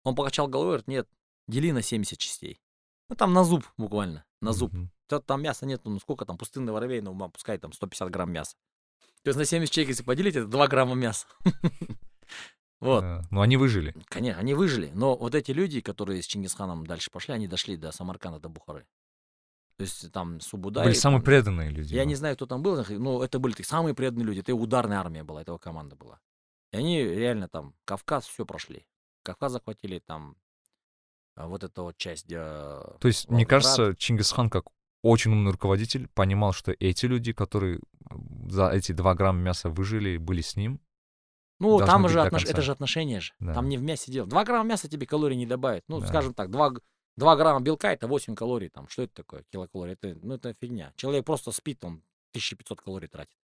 Он 0.05 0.14
покачал 0.14 0.49
головой, 0.49 0.70
говорит, 0.70 0.89
нет, 0.89 1.09
дели 1.47 1.70
на 1.70 1.83
70 1.83 2.18
частей. 2.18 2.61
Ну, 3.09 3.16
там 3.16 3.33
на 3.35 3.45
зуб 3.45 3.64
буквально, 3.76 4.24
на 4.41 4.53
зуб. 4.53 4.72
То 5.09 5.20
там 5.20 5.43
мяса 5.43 5.66
нет, 5.66 5.83
ну 5.85 5.99
сколько 6.01 6.24
там, 6.24 6.39
пустынный 6.39 6.72
воробей, 6.72 7.03
ну, 7.03 7.14
пускай 7.30 7.59
там 7.59 7.72
150 7.74 8.09
грамм 8.11 8.33
мяса. 8.33 8.57
То 9.22 9.28
есть 9.28 9.39
на 9.39 9.45
70 9.45 9.70
человек, 9.74 9.91
если 9.91 10.03
поделить, 10.05 10.37
это 10.37 10.47
2 10.47 10.66
грамма 10.68 10.95
мяса. 10.95 11.26
Вот, 12.83 13.01
Да. 13.03 13.22
Но 13.30 13.43
они 13.43 13.57
выжили. 13.57 13.95
конечно, 14.07 14.41
они 14.41 14.55
выжили. 14.55 14.91
Но 14.93 15.16
вот 15.16 15.37
эти 15.37 15.53
люди, 15.53 15.80
которые 15.80 16.20
с 16.20 16.26
Чингисханом 16.26 16.85
дальше 16.85 17.11
пошли, 17.12 17.33
они 17.33 17.47
дошли 17.47 17.76
до 17.76 17.93
Самарканда, 17.93 18.41
до 18.41 18.49
Бухары. 18.49 18.87
То 19.76 19.85
есть 19.85 20.12
там 20.12 20.41
Субудай. 20.41 20.85
Были 20.85 20.95
самые 20.95 21.22
преданные 21.22 21.70
люди. 21.70 21.95
Я 21.95 22.03
да. 22.03 22.07
не 22.07 22.16
знаю, 22.16 22.35
кто 22.35 22.47
там 22.47 22.61
был, 22.61 22.85
но 22.91 23.24
это 23.24 23.39
были 23.39 23.55
самые 23.62 23.95
преданные 23.95 24.26
люди. 24.26 24.41
Это 24.41 24.53
ударная 24.55 24.99
армия 24.99 25.22
была, 25.22 25.43
этого 25.43 25.59
команда 25.59 25.95
была. 25.95 26.18
И 26.72 26.76
они 26.76 27.03
реально 27.03 27.49
там 27.49 27.74
Кавказ 27.85 28.26
все 28.26 28.45
прошли. 28.45 28.85
Кавказ 29.22 29.53
захватили 29.53 30.01
там 30.01 30.37
а, 31.37 31.47
вот 31.47 31.62
эту 31.62 31.85
вот 31.85 31.97
часть. 31.97 32.26
где, 32.26 32.39
То 32.39 32.99
есть, 33.05 33.30
мне 33.30 33.47
кажется, 33.47 33.95
Чингисхан 33.97 34.51
как 34.51 34.64
очень 35.03 35.30
умный 35.30 35.53
руководитель 35.53 36.09
понимал, 36.09 36.53
что 36.53 36.74
эти 36.80 37.07
люди, 37.07 37.33
которые 37.33 37.78
за 38.49 38.70
эти 38.70 38.91
два 38.91 39.14
грамма 39.14 39.41
мяса 39.41 39.70
выжили, 39.70 40.16
были 40.16 40.41
с 40.41 40.57
ним. 40.57 40.80
Ну, 41.62 41.78
должны 41.78 41.86
там 41.86 42.02
быть 42.02 42.12
же 42.12 42.18
до 42.18 42.26
отнош- 42.28 42.48
это 42.50 42.62
же 42.62 42.72
отношения 42.72 43.20
же. 43.20 43.32
Да. 43.40 43.54
Там 43.54 43.68
не 43.68 43.78
в 43.78 43.82
мясе 43.82 44.12
дело. 44.12 44.26
Два 44.28 44.44
грамма 44.44 44.68
мяса 44.70 44.88
тебе 44.88 45.06
калорий 45.06 45.36
не 45.36 45.46
добавит. 45.46 45.84
Ну, 45.88 46.00
Да. 46.00 46.06
скажем 46.06 46.34
так, 46.34 46.50
два, 46.50 46.70
г- 46.70 46.80
два 47.16 47.36
грамма 47.36 47.60
белка 47.60 47.92
это 47.92 48.06
8 48.06 48.34
калорий. 48.34 48.68
Там. 48.68 48.88
Что 48.88 49.02
это 49.02 49.14
такое? 49.14 49.44
Килокалорий. 49.50 49.94
Это, 49.94 50.18
ну, 50.22 50.34
это 50.34 50.54
фигня. 50.60 50.92
Человек 50.96 51.24
просто 51.24 51.50
спит, 51.52 51.82
он 51.84 52.02
1500 52.32 52.80
калорий 52.82 53.08
тратит 53.08 53.36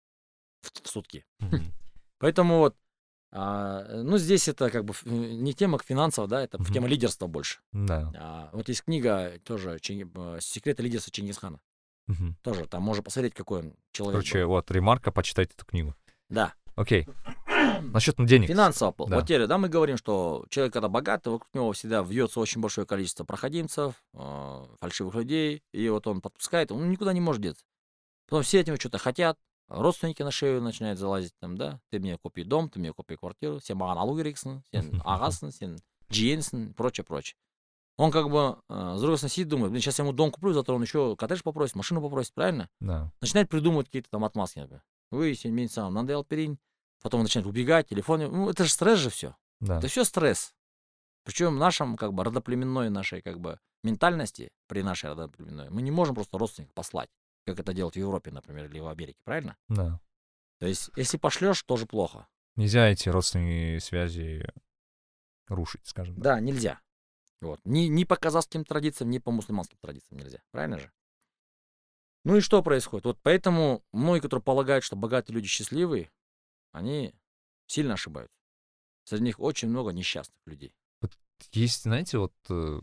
в, 0.62 0.82
в 0.82 0.88
сутки. 0.88 1.24
Мгм. 1.40 1.62
Поэтому 2.18 2.58
вот 2.58 2.76
А, 3.30 3.84
э, 3.86 4.00
ну, 4.04 4.16
здесь 4.16 4.48
это 4.48 4.70
как 4.70 4.86
бы 4.86 4.92
ф- 4.92 5.04
не 5.04 5.52
тема 5.52 5.78
финансов, 5.78 6.28
да, 6.28 6.42
это 6.42 6.58
Мгм. 6.58 6.72
тема 6.72 6.88
лидерства 6.88 7.26
больше. 7.26 7.60
Да. 7.72 8.10
А, 8.16 8.48
вот 8.54 8.68
есть 8.70 8.82
книга 8.84 9.38
тоже 9.44 9.72
э, 9.76 10.38
«Секреты 10.40 10.82
лидерства 10.82 11.12
Чингисхана». 11.12 11.60
Мгм. 12.06 12.36
Тоже 12.42 12.64
там 12.64 12.82
можно 12.82 13.02
посмотреть, 13.02 13.34
какой 13.34 13.60
он 13.60 13.74
человек. 13.92 14.14
Короче, 14.22 14.44
был. 14.44 14.52
вот, 14.52 14.70
ремарка, 14.70 15.12
почитайте 15.12 15.52
эту 15.54 15.66
книгу. 15.66 15.94
Да. 16.30 16.54
Окей. 16.74 17.06
Насчет 17.92 18.16
денег. 18.24 18.48
Финансово. 18.48 18.94
Да. 19.06 19.16
Вот 19.16 19.24
теперь, 19.24 19.46
да, 19.46 19.59
мы 19.59 19.68
говорим, 19.68 19.96
что 19.96 20.44
человек, 20.50 20.72
когда 20.72 20.88
богатый 20.88 21.28
вокруг 21.28 21.48
него 21.54 21.72
всегда 21.72 22.02
вьется 22.02 22.40
очень 22.40 22.61
большое 22.61 22.86
количество 22.86 23.24
проходимцев, 23.24 23.94
э, 24.14 24.66
фальшивых 24.80 25.14
людей, 25.14 25.62
и 25.72 25.88
вот 25.88 26.06
он 26.06 26.20
подпускает, 26.20 26.72
он 26.72 26.90
никуда 26.90 27.12
не 27.12 27.20
может 27.20 27.42
деться. 27.42 27.64
Потом 28.28 28.42
все 28.42 28.61
от 28.61 28.66
него 28.66 28.76
что-то 28.76 28.98
хотят, 28.98 29.38
родственники 29.68 30.22
на 30.22 30.30
шею 30.30 30.61
начинают 30.62 30.98
залазить, 30.98 31.32
там, 31.40 31.56
да, 31.56 31.80
ты 31.90 31.98
мне 31.98 32.18
купи 32.18 32.44
дом, 32.44 32.68
ты 32.68 32.78
мне 32.78 32.92
купи 32.92 33.16
квартиру, 33.16 33.59
все 33.59 33.74
маған 33.74 33.96
все 33.96 34.22
керексің, 34.22 34.61
все 34.70 34.80
ағасың, 35.04 35.52
сен 35.52 35.78
жиенсің, 36.11 36.74
прочее, 36.74 37.04
прочее. 37.04 37.36
Он 37.96 38.12
как 38.12 38.30
бы, 38.30 38.59
э, 38.68 38.94
с 38.96 39.00
другой 39.00 39.18
стороны, 39.18 39.32
сидит, 39.32 39.48
думает, 39.48 39.72
блин, 39.72 39.82
сейчас 39.82 39.98
я 39.98 40.04
ему 40.04 40.12
дом 40.12 40.30
куплю, 40.30 40.52
завтра 40.52 40.74
он 40.74 40.82
еще 40.82 41.16
коттедж 41.16 41.42
попросит, 41.42 41.74
машину 41.74 42.00
попросит, 42.00 42.32
правильно? 42.32 42.68
Да. 42.80 43.11
Начинает 43.20 43.48
придумывать 43.48 43.86
какие-то 43.86 44.09
там 44.11 44.24
отмазки, 44.24 44.61
например. 44.61 44.82
Вы, 45.11 45.34
сен 45.34 45.54
мен 45.54 45.68
саған 45.72 45.90
мынандай 45.90 46.14
алып 46.16 46.28
Потом 47.03 47.20
он 47.20 47.24
начинает 47.24 47.46
убегать, 47.46 47.88
телефон. 47.88 48.20
Ну, 48.20 48.51
это 48.51 48.64
же 48.64 48.70
стресс 48.70 48.99
же 48.99 49.11
все. 49.11 49.36
Да. 49.61 49.78
Это 49.78 49.88
все 49.88 50.05
стресс. 50.05 50.55
Причем 51.24 51.57
в 51.57 51.59
нашем, 51.59 51.96
как 51.96 52.12
бы, 52.12 52.24
родоплеменной 52.24 52.90
нашей, 52.90 53.22
как 53.22 53.38
бы, 53.40 53.61
ментальности, 53.82 54.51
при 54.66 54.82
нашей 54.82 55.11
родоплеменной, 55.11 55.70
мы 55.70 55.82
не 55.82 55.90
можем 55.90 56.14
просто 56.14 56.38
родственника 56.38 56.72
послать, 56.74 57.11
как 57.46 57.61
это 57.61 57.72
делают 57.72 57.94
в 57.94 57.99
Европе, 57.99 58.30
например, 58.30 58.66
или 58.66 58.80
в 58.80 58.88
Америке, 58.88 59.20
правильно? 59.24 59.57
Да. 59.68 60.01
То 60.59 60.66
есть, 60.66 60.90
если 60.96 61.18
пошлешь, 61.18 61.62
тоже 61.62 61.86
плохо. 61.86 62.26
Нельзя 62.57 62.88
эти 62.88 63.09
родственные 63.09 63.80
связи 63.80 64.51
рушить, 65.46 65.86
скажем 65.86 66.16
так. 66.16 66.24
Да, 66.24 66.40
нельзя. 66.40 66.80
Вот. 67.40 67.61
Ни, 67.64 67.86
ни 67.86 68.05
по 68.05 68.16
казахским 68.16 68.64
традициям, 68.64 69.11
ни 69.11 69.18
по 69.18 69.30
мусульманским 69.30 69.78
традициям 69.80 70.18
нельзя. 70.18 70.42
Правильно 70.51 70.78
же? 70.78 70.90
Ну 72.24 72.36
и 72.36 72.40
что 72.40 72.62
происходит? 72.62 73.05
Вот 73.05 73.18
поэтому 73.22 73.84
многие, 73.92 74.20
которые 74.20 74.42
полагают, 74.42 74.84
что 74.84 74.96
богатые 74.96 75.34
люди 75.36 75.46
счастливые, 75.46 76.11
они 76.72 77.14
сильно 77.66 77.94
ошибаются. 77.94 78.34
Среди 79.04 79.24
них 79.24 79.40
очень 79.40 79.68
много 79.68 79.90
несчастных 79.90 80.38
людей. 80.46 80.74
Есть, 81.52 81.84
знаете, 81.84 82.18
вот 82.18 82.32
э, 82.50 82.80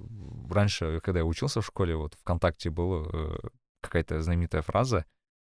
раньше, 0.50 1.02
когда 1.02 1.20
я 1.20 1.26
учился 1.26 1.60
в 1.62 1.66
школе, 1.66 1.96
вот 1.98 2.14
ВКонтакте 2.16 2.70
была 2.70 3.06
э, 3.12 3.36
какая-то 3.82 4.22
знаменитая 4.22 4.62
фраза. 4.62 5.06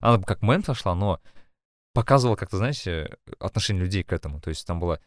Она 0.01 0.21
как 0.23 0.43
мем 0.43 0.65
сошла, 0.65 0.95
но 0.97 1.21
показывала 1.95 2.35
как-то, 2.37 2.57
знаете, 2.57 3.17
отношение 3.39 3.85
людей 3.85 4.03
к 4.03 4.13
этому. 4.13 4.41
То 4.41 4.51
есть 4.51 4.67
там 4.67 4.81
было, 4.81 5.01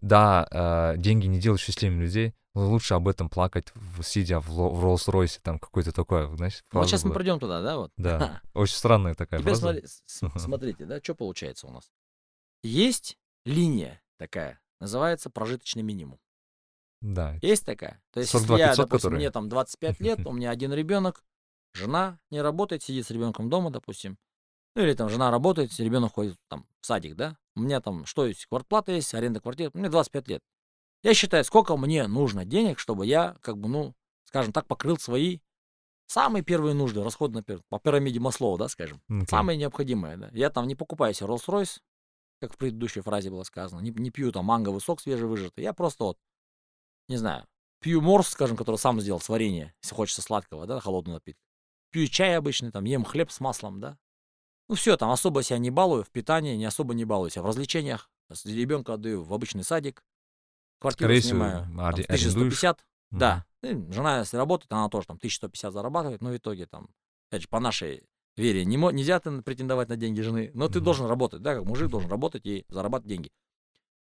да, 0.00 0.46
э, 0.52 0.98
деньги 0.98 1.26
не 1.26 1.40
делают 1.40 1.60
счастливыми 1.60 2.02
людей, 2.02 2.32
но 2.54 2.68
лучше 2.70 2.94
об 2.94 3.08
этом 3.08 3.28
плакать, 3.28 3.72
сидя 4.04 4.38
в, 4.40 4.46
в 4.48 4.84
Роллс-Ройсе, 4.84 5.40
там 5.42 5.58
какой-то 5.58 5.90
такой, 5.90 6.34
знаешь, 6.36 6.62
Ну, 6.72 6.78
вот 6.80 6.88
сейчас 6.88 7.02
мы 7.02 7.10
была. 7.10 7.18
придем 7.18 7.40
туда, 7.40 7.60
да, 7.60 7.76
вот. 7.76 7.90
Да, 7.96 8.40
очень 8.54 8.76
странная 8.76 9.14
такая 9.14 9.40
Теперь 9.40 9.54
фраза. 9.54 9.82
смотри- 10.06 10.38
смотрите, 10.38 10.84
да, 10.86 11.00
что 11.02 11.14
получается 11.16 11.66
у 11.66 11.72
нас. 11.72 11.90
Есть 12.62 13.18
линия 13.44 14.02
такая, 14.18 14.60
называется 14.80 15.30
прожиточный 15.30 15.82
минимум. 15.82 16.18
Да, 17.00 17.36
Есть 17.42 17.66
такая? 17.66 18.00
То 18.12 18.20
есть, 18.20 18.30
42 18.30 18.56
если 18.56 18.62
я, 18.64 18.68
500, 18.70 18.84
допустим, 18.86 19.08
которые? 19.08 19.18
мне 19.18 19.30
там 19.30 19.48
25 19.48 20.00
лет, 20.00 20.20
у 20.26 20.32
меня 20.32 20.50
один 20.50 20.72
ребенок, 20.72 21.24
жена 21.74 22.20
не 22.30 22.40
работает, 22.40 22.82
сидит 22.82 23.06
с 23.06 23.10
ребенком 23.10 23.50
дома, 23.50 23.70
допустим. 23.70 24.16
Ну 24.76 24.82
или 24.82 24.94
там 24.94 25.08
жена 25.08 25.30
работает, 25.30 25.76
ребенок 25.78 26.14
ходит 26.14 26.36
там 26.48 26.66
в 26.80 26.86
садик, 26.86 27.16
да? 27.16 27.36
У 27.56 27.60
меня 27.60 27.80
там 27.80 28.06
что 28.06 28.24
есть? 28.24 28.46
Квартплата 28.46 28.92
есть, 28.92 29.12
аренда 29.14 29.40
квартиры. 29.40 29.70
Мне 29.74 29.90
25 29.90 30.28
лет. 30.28 30.42
Я 31.02 31.14
считаю, 31.14 31.44
сколько 31.44 31.76
мне 31.76 32.06
нужно 32.06 32.44
денег, 32.44 32.78
чтобы 32.78 33.04
я, 33.04 33.36
как 33.40 33.58
бы, 33.58 33.68
ну, 33.68 33.94
скажем 34.24 34.52
так, 34.52 34.66
покрыл 34.66 34.96
свои 34.98 35.40
самые 36.06 36.42
первые 36.44 36.74
нужды, 36.74 37.02
расходы 37.02 37.34
на 37.34 37.42
пер- 37.42 37.62
по 37.68 37.80
пирамиде 37.80 38.20
Маслоу, 38.20 38.56
да, 38.56 38.68
скажем. 38.68 39.02
окей. 39.08 39.26
Самое 39.26 39.58
необходимое, 39.58 40.16
да. 40.16 40.30
Я 40.32 40.50
там 40.50 40.68
не 40.68 40.76
покупаю 40.76 41.12
себе 41.12 41.26
Rolls-Royce, 41.28 41.80
как 42.42 42.52
в 42.54 42.56
предыдущей 42.56 43.02
фразе 43.02 43.30
было 43.30 43.44
сказано, 43.44 43.78
не, 43.80 43.90
не 43.92 44.10
пью 44.10 44.32
там 44.32 44.46
манговый 44.46 44.80
сок 44.80 45.00
свежевыжатый. 45.00 45.62
Я 45.62 45.72
просто 45.72 46.02
вот, 46.02 46.18
не 47.08 47.16
знаю, 47.16 47.46
пью 47.80 48.00
морс, 48.00 48.28
скажем, 48.30 48.56
который 48.56 48.76
сам 48.76 49.00
сделал 49.00 49.20
с 49.20 49.28
варенья, 49.28 49.72
если 49.80 49.94
хочется 49.94 50.22
сладкого, 50.22 50.66
да, 50.66 50.80
холодный 50.80 51.14
напиток. 51.14 51.40
Пью 51.92 52.08
чай 52.08 52.36
обычный, 52.36 52.72
там, 52.72 52.82
ем 52.84 53.04
хлеб 53.04 53.30
с 53.30 53.38
маслом, 53.38 53.78
да. 53.78 53.96
Ну 54.68 54.74
все, 54.74 54.96
там 54.96 55.10
особо 55.10 55.44
себя 55.44 55.58
не 55.58 55.70
балую 55.70 56.02
в 56.02 56.10
питании, 56.10 56.56
не 56.56 56.64
особо 56.64 56.94
не 56.94 57.04
балую 57.04 57.30
себя 57.30 57.42
в 57.42 57.46
развлечениях. 57.46 58.10
С- 58.32 58.44
Ребенка 58.44 58.94
отдаю 58.94 59.22
в 59.22 59.32
обычный 59.32 59.62
садик. 59.62 60.02
Квартиру 60.80 61.06
Скорее 61.10 61.20
всего, 61.20 61.30
снимаю 61.34 61.60
там, 61.60 61.80
арен- 61.80 62.04
1150. 62.06 62.84
Мгм. 63.10 63.18
Да. 63.20 63.46
И 63.62 63.68
жена, 63.92 64.18
если 64.18 64.36
работает, 64.36 64.72
она 64.72 64.88
тоже 64.88 65.06
там 65.06 65.18
1150 65.18 65.72
зарабатывает, 65.72 66.22
но 66.22 66.30
в 66.30 66.36
итоге 66.36 66.66
там, 66.66 66.88
опять 67.30 67.42
же, 67.42 67.48
по 67.48 67.60
нашей 67.60 68.02
вере, 68.36 68.64
не 68.64 68.76
нельзя 68.76 69.20
ты 69.20 69.42
претендовать 69.42 69.88
на 69.88 69.96
деньги 69.96 70.20
жены, 70.20 70.50
но 70.54 70.68
ты 70.68 70.78
Мгм. 70.78 70.84
должен 70.84 71.06
работать, 71.06 71.42
да, 71.42 71.54
как 71.54 71.64
мужик 71.64 71.90
должен 71.90 72.10
работать 72.10 72.46
и 72.46 72.64
зарабатывать 72.68 73.08
деньги. 73.08 73.30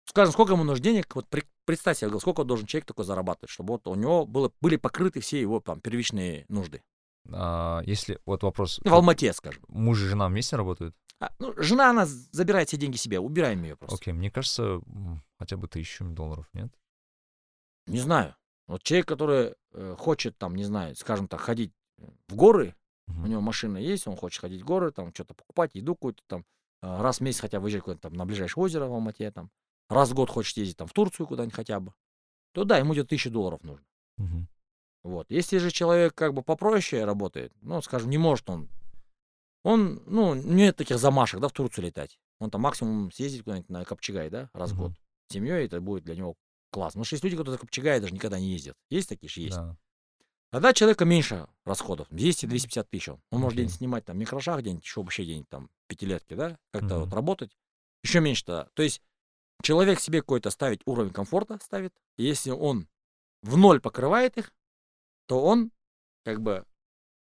Скажем, 0.05 0.33
сколько 0.33 0.53
ему 0.53 0.63
нужно 0.63 0.83
денег, 0.83 1.15
вот 1.15 1.27
при- 1.29 1.45
представь 1.65 1.97
себе, 1.97 2.19
сколько 2.19 2.43
должен 2.43 2.65
человек 2.67 2.85
такой 2.85 3.05
зарабатывать, 3.05 3.49
чтобы 3.49 3.73
вот 3.73 3.87
у 3.87 3.95
него 3.95 4.25
было, 4.25 4.51
были 4.61 4.75
покрыты 4.75 5.21
все 5.21 5.39
его 5.39 5.59
там 5.59 5.79
первичные 5.79 6.45
нужды. 6.49 6.83
А, 7.31 7.81
если, 7.85 8.19
вот 8.25 8.43
вопрос, 8.43 8.81
Ну, 8.83 8.91
в 8.91 8.93
Алмате, 8.95 9.31
скажем. 9.33 9.63
муж 9.69 10.01
и 10.01 10.05
жена 10.07 10.27
вместе 10.27 10.57
работают? 10.57 10.95
А, 11.19 11.31
ну, 11.39 11.53
жена, 11.55 11.91
она 11.91 12.05
забирает 12.05 12.67
все 12.67 12.75
деньги 12.77 12.97
себе, 12.97 13.19
убираем 13.19 13.63
ее 13.63 13.77
просто. 13.77 13.95
Окей, 13.95 14.13
мне 14.13 14.29
кажется, 14.29 14.81
хотя 15.39 15.55
бы 15.55 15.67
тысячу 15.69 16.03
долларов, 16.03 16.49
нет? 16.53 16.69
Не 17.87 17.99
знаю. 17.99 18.35
Вот 18.67 18.83
человек, 18.83 19.07
который 19.07 19.55
э, 19.71 19.95
хочет 19.97 20.37
там, 20.37 20.55
не 20.55 20.63
знаю, 20.65 20.95
скажем 20.95 21.27
так, 21.27 21.39
ходить 21.39 21.71
в 22.27 22.35
горы. 22.35 22.75
У 23.07 23.27
него 23.27 23.41
машина 23.41 23.77
есть, 23.77 24.07
он 24.07 24.15
хочет 24.15 24.41
ходить 24.41 24.61
в 24.61 24.65
горы, 24.65 24.91
там 24.91 25.13
что-то 25.13 25.33
покупать, 25.33 25.75
еду 25.75 25.95
какую-то 25.95 26.23
там. 26.27 26.45
а, 26.81 27.01
Раз 27.01 27.19
в 27.19 27.21
месяц 27.21 27.41
хотя 27.41 27.59
бы 27.59 27.63
выезжать 27.63 27.83
куда-то 27.83 28.03
там 28.03 28.13
на 28.13 28.25
ближайшее 28.25 28.63
озеро 28.63 28.85
в 28.87 28.93
Алмате, 28.93 29.31
там. 29.31 29.51
Раз 29.89 30.11
в 30.11 30.13
год 30.13 30.29
хочет 30.29 30.57
ездить 30.57 30.77
там 30.77 30.87
в 30.87 30.93
Турцию 30.93 31.27
куда-нибудь 31.27 31.55
хотя 31.55 31.79
бы. 31.79 31.93
То 32.53 32.63
да, 32.63 32.77
ему 32.77 32.93
где-то 32.93 33.09
тысяча 33.09 33.29
долларов 33.29 33.61
нужно. 33.63 33.85
Мгм. 34.17 34.47
Вот. 35.03 35.29
Если 35.29 35.57
же 35.57 35.69
человек 35.71 36.15
как 36.15 36.33
бы 36.33 36.43
попроще 36.43 37.03
работает, 37.03 37.51
ну, 37.61 37.81
скажем, 37.81 38.09
не 38.09 38.17
может 38.17 38.49
он, 38.49 38.69
он, 39.63 40.01
ну, 40.05 40.33
нет 40.33 40.77
таких 40.77 40.97
замашек, 40.97 41.39
да, 41.39 41.47
в 41.47 41.53
Турцию 41.53 41.85
летать. 41.85 42.19
Он 42.39 42.49
там 42.49 42.61
максимум 42.61 43.11
съездить 43.11 43.43
куда-нибудь 43.43 43.69
на 43.69 43.85
Копчегай, 43.85 44.29
да, 44.29 44.49
раз 44.53 44.71
в 44.71 44.77
год. 44.77 44.93
С 45.29 45.33
семьей 45.33 45.65
это 45.65 45.79
будет 45.81 46.03
для 46.03 46.15
него 46.15 46.35
класс. 46.71 46.93
Потому 46.93 47.05
что 47.05 47.15
есть 47.15 47.23
люди, 47.23 47.35
которые 47.35 47.53
на 47.53 47.57
Копчегай 47.59 47.99
даже 47.99 48.13
никогда 48.13 48.39
не 48.39 48.51
ездят. 48.51 48.75
Есть 48.89 49.09
такие 49.09 49.29
же? 49.29 49.41
Есть. 49.41 49.55
Да. 49.55 49.77
Тогда 50.53 50.71
человека 50.71 51.03
меньше 51.03 51.47
расходов, 51.65 52.07
200-250 52.11 52.83
тысяч. 52.87 53.09
Он 53.09 53.19
Он 53.31 53.41
может 53.41 53.55
где-нибудь 53.55 53.75
снимать 53.75 54.05
там 54.05 54.19
микрошах, 54.19 54.59
где-нибудь 54.59 54.83
еще 54.85 55.01
вообще 55.01 55.23
где-нибудь 55.23 55.49
там 55.49 55.67
пятилетки, 55.87 56.35
да, 56.35 56.59
как-то 56.71 56.99
вот 56.99 57.07
Мгм. 57.07 57.15
работать. 57.15 57.57
Еще 58.03 58.19
меньше 58.19 58.45
тогда. 58.45 58.69
То 58.75 58.83
есть 58.83 59.01
человек 59.63 59.99
себе 59.99 60.21
какой-то 60.21 60.51
ставить 60.51 60.81
уровень 60.85 61.09
комфорта 61.11 61.57
ставит. 61.63 61.91
И 62.17 62.23
если 62.23 62.51
он 62.51 62.87
в 63.41 63.57
ноль 63.57 63.81
покрывает 63.81 64.37
их, 64.37 64.53
то 65.25 65.43
он 65.43 65.71
как 66.23 66.39
бы 66.39 66.67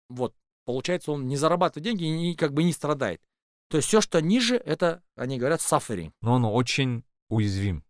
вот 0.09 0.35
получается 0.65 1.13
он 1.13 1.25
не 1.29 1.37
зарабатывает 1.37 1.85
деньги 1.85 2.03
и 2.03 2.09
не- 2.09 2.35
как 2.35 2.51
бы 2.51 2.63
не 2.65 2.73
страдает. 2.73 3.21
То 3.69 3.77
есть 3.77 3.87
все, 3.87 4.01
что 4.01 4.19
ниже, 4.21 4.57
это 4.57 5.01
они 5.15 5.37
говорят 5.39 5.61
suffering. 5.61 6.11
Но 6.19 6.33
он 6.33 6.43
очень 6.43 7.05
уязвим. 7.29 7.85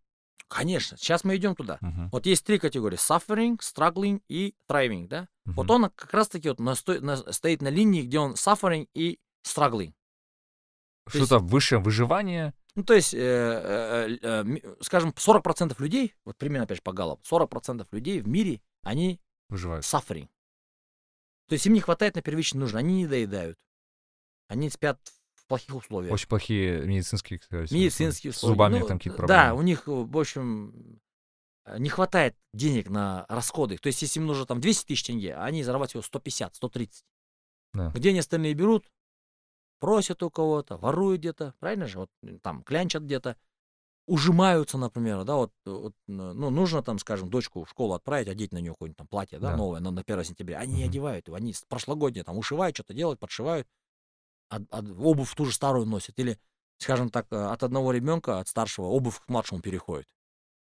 Конечно, 0.48 0.96
сейчас 0.96 1.24
мы 1.24 1.36
идем 1.36 1.56
туда. 1.56 1.78
Мгм. 1.80 2.08
Вот 2.10 2.24
есть 2.26 2.44
три 2.44 2.58
категории: 2.58 2.96
suffering, 2.96 3.58
struggling 3.58 4.22
и 4.28 4.54
thriving, 4.70 5.08
да? 5.08 5.28
Вот 5.44 5.64
Мгм. 5.66 5.84
он 5.84 5.90
как 5.90 6.12
раз-таки 6.14 6.48
вот 6.48 6.60
насто- 6.60 7.00
на- 7.00 7.32
стоит 7.32 7.62
на 7.62 7.68
линии, 7.68 8.02
где 8.02 8.18
он 8.20 8.34
suffering 8.34 8.88
и 8.94 9.18
struggling. 9.44 9.92
то 11.08 11.18
есть- 11.18 11.26
Что-то 11.28 11.38
высшее 11.44 11.80
выживание. 11.80 12.52
Ну, 12.74 12.82
то 12.82 12.94
есть, 12.94 13.14
э, 13.14 13.18
э, 13.20 14.18
э, 14.20 14.74
скажем, 14.82 15.12
40% 15.16 15.78
людей, 15.80 16.14
вот 16.24 16.36
примерно 16.36 16.64
опять 16.64 16.78
же 16.78 16.82
по 16.82 16.92
Галлопу, 16.92 17.22
40% 17.24 17.86
людей 17.92 18.20
в 18.20 18.26
мире, 18.26 18.60
они 18.82 19.20
Выживают. 19.48 19.84
suffering. 19.84 20.28
То 21.48 21.52
есть 21.52 21.64
им 21.66 21.74
не 21.74 21.80
хватает 21.80 22.16
на 22.16 22.22
первичные 22.22 22.60
нужды, 22.60 22.76
они 22.78 22.94
не 22.96 23.06
доедают. 23.06 23.56
Они 24.48 24.68
спят 24.68 24.98
в 25.04 25.15
плохих 25.46 25.74
условиях. 25.76 26.12
Очень 26.12 26.28
плохие 26.28 26.82
медицинские, 26.86 27.38
кстати, 27.38 27.72
Медицинские 27.72 28.32
С 28.32 28.36
условия. 28.36 28.54
зубами 28.54 28.78
Ну, 28.80 28.86
там 28.88 28.98
какие-то 28.98 29.16
Да, 29.26 29.26
проблемы. 29.26 29.58
у 29.58 29.62
них, 29.62 29.88
э, 29.88 29.90
в 29.90 30.18
общем, 30.18 31.00
э, 31.64 31.78
не 31.78 31.88
хватает 31.88 32.36
денег 32.52 32.88
на 32.90 33.26
расходы. 33.28 33.76
То 33.78 33.86
есть, 33.88 34.02
если 34.02 34.20
им 34.20 34.26
нужно 34.26 34.46
там 34.46 34.60
200 34.60 34.86
тысяч 34.86 35.04
тенге, 35.04 35.34
а 35.34 35.44
они 35.44 35.62
зарабатывают 35.62 35.92
всего 35.92 36.02
150, 36.02 36.54
130. 36.54 37.04
Да. 37.74 37.90
Где 37.94 38.10
они 38.10 38.18
остальные 38.20 38.54
берут? 38.54 38.90
Просят 39.78 40.22
у 40.22 40.30
кого-то, 40.30 40.78
воруют 40.78 41.20
где-то, 41.20 41.54
правильно 41.60 41.86
же? 41.86 41.98
Вот 41.98 42.10
м, 42.22 42.38
там 42.40 42.62
клянчат 42.62 43.02
где-то, 43.02 43.36
ужимаются, 44.06 44.78
например, 44.78 45.24
да, 45.24 45.34
вот, 45.36 45.52
вот, 45.66 45.94
н- 46.08 46.38
ну, 46.38 46.48
нужно 46.50 46.82
там, 46.82 46.98
скажем, 46.98 47.28
дочку 47.28 47.64
в 47.64 47.68
школу 47.68 47.92
отправить, 47.94 48.28
одеть 48.28 48.52
на 48.52 48.58
нее 48.58 48.72
какое-нибудь 48.72 48.96
там 48.96 49.06
платье, 49.08 49.38
да, 49.38 49.50
Да. 49.50 49.56
новое, 49.56 49.80
на, 49.80 49.90
на 49.90 50.02
1 50.02 50.24
сентября. 50.24 50.60
Они 50.60 50.74
не 50.74 50.80
Мгм. 50.84 50.90
одевают 50.90 51.26
его, 51.26 51.36
они 51.36 51.52
с- 51.52 51.62
прошлогодние 51.68 52.24
там 52.24 52.38
ушивают, 52.38 52.74
что-то 52.76 52.94
делают, 52.94 53.20
подшивают, 53.20 53.66
а, 54.50 54.60
а 54.70 54.80
обувь 54.80 55.34
ту 55.34 55.44
же 55.44 55.52
старую 55.52 55.86
носят. 55.86 56.18
Или 56.18 56.38
скажем 56.78 57.08
так, 57.10 57.26
э, 57.30 57.36
от 57.36 57.62
одного 57.62 57.92
ребенка, 57.92 58.38
от 58.40 58.48
старшего, 58.48 58.86
обувь 58.86 59.18
к 59.20 59.28
младшему 59.28 59.60
переходит. 59.60 60.06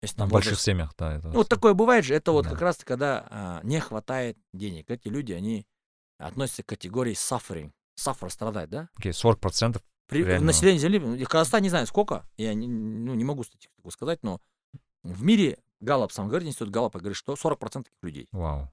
Если 0.01 0.15
В 0.15 0.17
там 0.19 0.29
больших 0.29 0.51
возраст- 0.53 0.65
семьях, 0.65 0.93
да. 0.97 1.15
Это 1.17 1.27
Ну, 1.29 1.33
вот 1.35 1.49
такое 1.49 1.73
бывает 1.73 2.05
же. 2.05 2.13
Это 2.15 2.31
вот 2.31 2.43
Да. 2.45 2.51
как 2.51 2.61
раз 2.61 2.77
когда 2.83 3.27
а, 3.29 3.61
не 3.63 3.79
хватает 3.79 4.37
денег. 4.53 4.89
Эти 4.89 5.07
люди, 5.07 5.33
они 5.33 5.65
относятся 6.19 6.63
к 6.63 6.67
категории 6.67 7.13
suffering. 7.13 7.71
Suffer, 7.99 8.29
страдать, 8.29 8.69
да? 8.69 8.89
Окей, 8.95 9.11
40% 9.11 9.81
При, 10.07 10.23
Реально. 10.23 10.45
население 10.47 10.79
Земли, 10.79 10.99
в 10.99 11.27
Казахстане 11.27 11.63
не 11.63 11.69
знаю 11.69 11.87
сколько, 11.87 12.25
я 12.37 12.53
не, 12.53 12.67
ну, 12.67 13.13
не 13.15 13.23
могу 13.25 13.43
статистику 13.43 13.89
сказать, 13.91 14.19
но 14.23 14.39
в 15.03 15.23
мире 15.23 15.57
Галлап 15.81 16.11
сам 16.11 16.27
говорит, 16.29 16.47
институт 16.47 16.69
Галлапа 16.69 16.99
говорит, 16.99 17.17
что 17.17 17.35
40% 17.35 17.83
таких 17.83 18.03
людей. 18.03 18.27
Вау. 18.31 18.71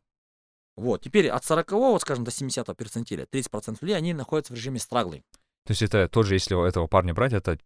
Вот, 0.76 1.02
теперь 1.02 1.28
от 1.28 1.44
40, 1.44 2.00
скажем, 2.00 2.24
до 2.24 2.30
70 2.30 2.76
перцентиля, 2.76 3.26
30% 3.26 3.78
людей, 3.80 3.96
они 3.96 4.12
находятся 4.12 4.52
в 4.52 4.56
режиме 4.56 4.78
страглинг. 4.80 5.24
То 5.66 5.70
есть 5.70 5.82
это 5.82 6.08
тоже, 6.08 6.34
если 6.34 6.54
у 6.54 6.62
этого 6.64 6.86
парня 6.88 7.14
брать, 7.14 7.32
это, 7.32 7.58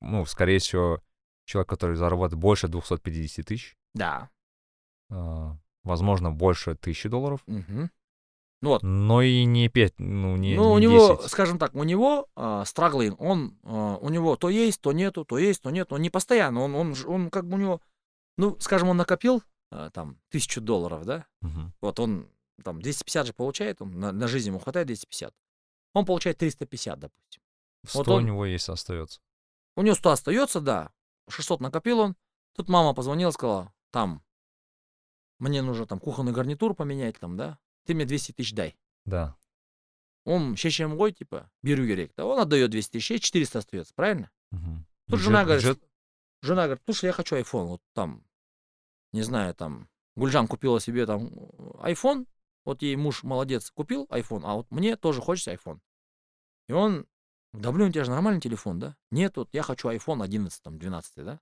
ну, 0.00 0.24
скорее 0.26 0.58
всего, 0.58 1.00
человек, 1.46 1.68
который 1.68 1.96
зарабатывает 1.96 2.40
больше 2.40 2.68
250 2.68 3.46
тысяч, 3.46 3.76
Да. 3.94 4.28
а, 5.10 5.56
возможно, 5.84 6.30
больше 6.30 6.74
тысячи 6.74 7.08
долларов, 7.08 7.42
Мгм. 7.46 7.90
Ну 8.62 8.68
вот, 8.68 8.82
но 8.82 9.22
и 9.22 9.44
не 9.44 9.70
5, 9.70 9.98
ну, 9.98 10.36
не, 10.36 10.54
ну, 10.54 10.72
у 10.72 10.78
не 10.78 10.82
него, 10.82 11.16
10. 11.16 11.30
скажем 11.30 11.58
так, 11.58 11.74
у 11.74 11.82
него 11.82 12.28
страглинг, 12.66 13.18
он, 13.18 13.58
а, 13.64 13.96
у 13.96 14.10
него 14.10 14.36
то 14.36 14.50
есть, 14.50 14.82
то 14.82 14.92
нету, 14.92 15.24
то 15.24 15.38
есть, 15.38 15.62
то 15.62 15.70
нету, 15.70 15.94
он 15.94 16.02
не 16.02 16.10
постоянно, 16.10 16.60
он, 16.60 16.74
он, 16.74 16.94
он 17.06 17.30
как 17.30 17.48
бы 17.48 17.54
у 17.54 17.58
него, 17.58 17.80
ну, 18.36 18.58
скажем, 18.60 18.90
он 18.90 18.98
накопил 18.98 19.42
а, 19.70 19.88
там 19.90 20.18
тысячу 20.28 20.60
долларов, 20.60 21.06
да, 21.06 21.24
Мгм. 21.40 21.72
Вот 21.80 21.98
он 22.00 22.28
там 22.62 22.80
250 22.80 23.26
же 23.28 23.32
получает, 23.32 23.80
он 23.82 23.98
на, 23.98 24.12
на 24.12 24.28
жизнь 24.28 24.48
ему 24.48 24.58
хватает 24.58 24.86
250. 24.86 25.34
Он 25.94 26.04
получает 26.04 26.38
350, 26.38 26.98
допустим. 26.98 27.42
100 27.86 27.98
Вот 27.98 28.08
у 28.08 28.12
он- 28.12 28.26
него 28.26 28.46
есть 28.46 28.68
остается. 28.68 29.20
У 29.76 29.82
него 29.82 29.94
100 29.94 30.10
остается, 30.10 30.60
да. 30.60 30.90
600 31.28 31.60
накопил 31.60 32.00
он. 32.00 32.16
Тут 32.54 32.68
мама 32.68 32.94
позвонила, 32.94 33.30
сказала, 33.30 33.72
там, 33.90 34.22
мне 35.38 35.62
нужно 35.62 35.86
там 35.86 35.98
кухонный 35.98 36.32
гарнитур 36.32 36.74
поменять, 36.74 37.18
там, 37.18 37.36
да. 37.36 37.58
Ты 37.86 37.94
мне 37.94 38.04
200 38.04 38.32
тысяч 38.32 38.52
дай. 38.52 38.76
Да. 39.06 39.36
Он 40.24 40.54
шешем 40.56 40.96
гой, 40.96 41.12
типа, 41.12 41.50
беру 41.62 41.86
керек. 41.86 42.12
Да, 42.16 42.26
он 42.26 42.38
отдает 42.38 42.70
200 42.70 42.92
тысяч, 42.92 43.10
и 43.12 43.20
400 43.20 43.60
остается, 43.60 43.94
правильно? 43.94 44.30
Мгм. 44.50 44.86
Тут 45.06 45.14
Бюджет- 45.18 45.24
жена 45.24 45.44
говорит, 45.44 45.64
бюджет- 45.64 45.82
жена 46.42 46.64
говорит, 46.64 46.82
слушай, 46.84 47.06
я 47.06 47.12
хочу 47.12 47.36
iPhone. 47.36 47.66
Вот 47.66 47.82
там, 47.94 48.22
не 49.12 49.22
знаю, 49.22 49.54
там, 49.54 49.88
Гульжан 50.16 50.46
купила 50.46 50.78
себе 50.80 51.06
там 51.06 51.28
iPhone, 51.82 52.26
вот 52.70 52.82
ей 52.82 52.96
муж 52.96 53.22
молодец, 53.22 53.70
купил 53.70 54.06
iPhone, 54.10 54.42
а 54.44 54.54
вот 54.54 54.70
мне 54.70 54.96
тоже 54.96 55.20
хочется 55.20 55.52
iPhone. 55.52 55.80
И 56.68 56.72
он, 56.72 57.06
да 57.52 57.72
блин, 57.72 57.88
у 57.88 57.92
тебя 57.92 58.04
же 58.04 58.10
нормальный 58.10 58.40
телефон, 58.40 58.78
да? 58.78 58.96
Нет, 59.10 59.36
вот 59.36 59.48
я 59.52 59.62
хочу 59.62 59.88
iPhone 59.90 60.22
11, 60.22 60.62
там, 60.62 60.78
12, 60.78 61.24
да? 61.24 61.40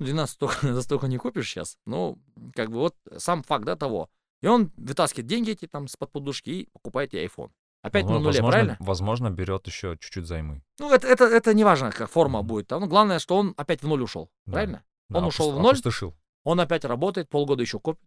Ну, 0.00 0.06
12 0.06 0.38
только, 0.38 0.72
за 0.72 0.82
столько 0.82 1.06
не 1.08 1.18
купишь 1.18 1.48
сейчас. 1.50 1.76
Ну, 1.86 2.18
как 2.54 2.70
бы 2.70 2.78
вот 2.78 2.96
сам 3.18 3.42
факт, 3.42 3.64
да, 3.64 3.76
того. 3.76 4.08
И 4.40 4.46
он 4.46 4.72
вытаскивает 4.76 5.26
деньги 5.26 5.50
эти 5.50 5.66
там 5.66 5.88
с-под 5.88 6.12
подушки 6.12 6.50
и 6.50 6.68
покупает 6.72 7.12
ей 7.12 7.26
iPhone. 7.26 7.50
Опять 7.82 8.06
на 8.06 8.14
возможно, 8.14 8.24
нуле, 8.24 8.26
возможно, 8.38 8.50
правильно? 8.50 8.76
возможно, 8.80 9.30
берет 9.30 9.66
еще 9.66 9.96
чуть-чуть 10.00 10.26
займы. 10.26 10.62
Ну, 10.78 10.92
это, 10.92 11.06
это, 11.06 11.24
это 11.24 11.54
не 11.54 11.62
важно, 11.64 11.90
как 11.92 12.10
форма 12.10 12.40
Мгм. 12.40 12.48
будет. 12.48 12.66
Там, 12.68 12.80
ну, 12.80 12.86
главное, 12.88 13.18
что 13.18 13.36
он 13.36 13.54
опять 13.56 13.82
в 13.82 13.86
ноль 13.88 14.02
ушел, 14.02 14.30
Да. 14.46 14.52
правильно? 14.52 14.84
Да, 15.08 15.18
Он 15.18 15.24
ушел 15.26 15.48
опус- 15.50 15.54
в 15.54 15.58
ноль? 15.62 15.70
опустошил. 15.72 16.14
Он 16.44 16.60
опять 16.60 16.84
работает, 16.84 17.28
полгода 17.28 17.62
еще 17.62 17.78
копит. 17.78 18.02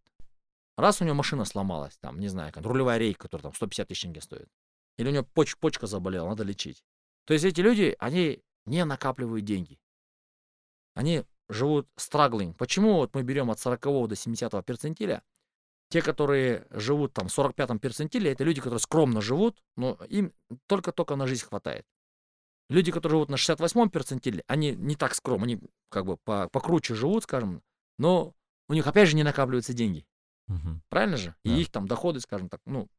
Раз 0.78 1.02
у 1.02 1.06
него 1.06 1.16
машина 1.16 1.46
сломалась, 1.46 1.98
там, 1.98 2.20
не 2.20 2.28
знаю, 2.28 2.52
как 2.54 2.66
рулевая 2.66 2.98
рейка, 2.98 3.24
которая 3.24 3.44
там 3.44 3.54
150 3.54 3.88
тысяч 3.88 4.02
тенге 4.02 4.22
стоит. 4.22 4.50
Или 4.98 5.10
у 5.10 5.12
него 5.12 5.26
поч- 5.34 5.58
почка 5.58 5.88
заболела, 5.88 6.30
надо 6.30 6.44
лечить. 6.44 6.84
То 7.26 7.34
есть 7.34 7.46
эти 7.46 7.62
люди, 7.62 7.96
они 8.00 8.42
не 8.66 8.86
накапливают 8.86 9.46
деньги. 9.46 9.80
Они 10.94 11.24
живут 11.50 11.88
страглинг. 11.98 12.58
Почему 12.58 12.96
вот 12.96 13.14
мы 13.14 13.24
берем 13.24 13.52
от 13.52 13.60
40 13.60 14.08
до 14.08 14.16
70 14.16 14.66
перцентиля? 14.66 15.24
Те, 15.90 16.02
которые 16.02 16.68
живут 16.72 17.14
там 17.14 17.28
в 17.28 17.34
45 17.34 17.80
перцентиле, 17.80 18.32
это 18.32 18.44
люди, 18.46 18.62
которые 18.62 18.80
скромно 18.80 19.20
живут, 19.22 19.62
но 19.76 19.98
им 20.08 20.34
только-только 20.68 21.18
на 21.18 21.28
жизнь 21.28 21.46
хватает. 21.46 21.86
Люди, 22.70 22.94
которые 22.94 23.18
живут 23.18 23.30
на 23.30 23.36
68 23.36 23.90
перцентиле, 23.90 24.44
они 24.48 24.72
не 24.72 24.96
так 24.96 25.14
скромно, 25.14 25.44
они 25.44 25.62
как 25.90 26.06
бы 26.06 26.16
по- 26.16 26.48
покруче 26.50 26.96
живут, 26.96 27.24
скажем, 27.24 27.62
но 27.98 28.34
у 28.70 28.74
них 28.74 28.88
опять 28.88 29.10
же 29.10 29.18
не 29.18 29.24
накапливаются 29.24 29.74
деньги. 29.74 30.06
Мгм. 30.52 30.82
Правильно 30.90 31.18
же? 31.18 31.36
Да. 31.46 31.52
И 31.52 31.62
их 31.62 31.70
там 31.72 31.88
доходы, 31.88 32.20
скажем 32.20 32.50
так, 32.50 32.60
ну, 32.66 32.90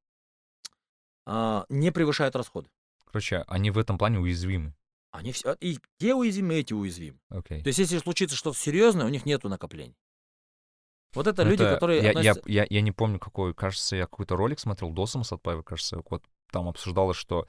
а, 1.27 1.65
не 1.69 1.91
превышают 1.93 2.35
расходы. 2.37 2.69
Короче, 3.05 3.45
они 3.47 3.71
в 3.71 3.79
этом 3.79 3.99
плане 3.99 4.19
уязвимы. 4.19 4.75
Они 5.11 5.33
все, 5.33 5.53
и 5.61 5.79
те 5.99 6.15
уязвимы, 6.15 6.55
и 6.55 6.59
эти 6.61 6.73
уязвимы. 6.73 7.19
Окей. 7.29 7.63
То 7.63 7.69
есть, 7.69 7.79
если 7.79 7.99
случится 7.99 8.35
что-то 8.37 8.57
серьезное, 8.59 9.05
у 9.05 9.11
них 9.11 9.27
нету 9.27 9.49
накоплений. 9.51 9.95
Вот 11.13 11.27
это 11.27 11.45
Ну, 11.45 11.51
люди, 11.51 11.63
это- 11.63 11.75
которые 11.75 12.03
я, 12.03 12.11
относятся... 12.11 12.43
я, 12.47 12.63
я, 12.63 12.67
я 12.71 12.81
не 12.81 12.93
помню, 12.93 13.19
какой, 13.19 13.53
кажется, 13.53 13.97
я 13.97 14.05
какой-то 14.05 14.35
ролик 14.37 14.59
смотрел, 14.59 14.91
Досом 14.91 15.25
Сатпаева, 15.25 15.63
кажется, 15.63 16.01
вот 16.09 16.25
там 16.51 16.69
обсуждалось, 16.69 17.19
что 17.19 17.47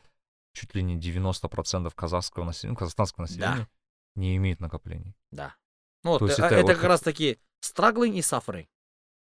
чуть 0.51 0.75
ли 0.75 0.83
не 0.83 0.99
90% 0.99 1.89
казахского 1.95 2.43
населения, 2.43 2.73
ну, 2.73 2.77
казахстанского 2.77 3.23
населения 3.23 3.69
не 4.15 4.35
имеет 4.35 4.59
накоплений. 4.59 5.15
Да. 5.31 5.55
Ну, 6.03 6.11
вот, 6.11 6.19
То 6.19 6.25
есть 6.25 6.39
э, 6.39 6.43
это 6.45 6.55
это, 6.55 6.61
вот 6.63 6.67
как 6.73 6.77
как- 6.81 6.89
раз 6.89 6.99
таки 7.01 7.39
struggling 7.63 8.15
и 8.15 8.19
suffering. 8.19 8.67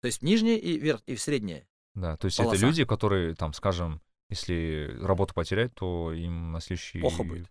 То 0.01 0.07
есть 0.07 0.23
нижнее 0.23 0.59
и 0.59 0.79
верх, 0.79 1.03
и 1.07 1.17
среднее. 1.17 1.67
Да, 1.95 2.17
то 2.17 2.27
есть 2.27 2.37
Полоса. 2.37 2.57
это 2.57 2.67
люди, 2.67 2.85
которые, 2.85 3.35
там, 3.35 3.53
скажем, 3.55 4.03
если 4.29 4.97
работу 5.01 5.35
потеряют, 5.35 5.75
то 5.75 6.13
им 6.13 6.53
на 6.53 6.61
следующие 6.61 7.01
Плохо 7.01 7.23
будет. 7.23 7.51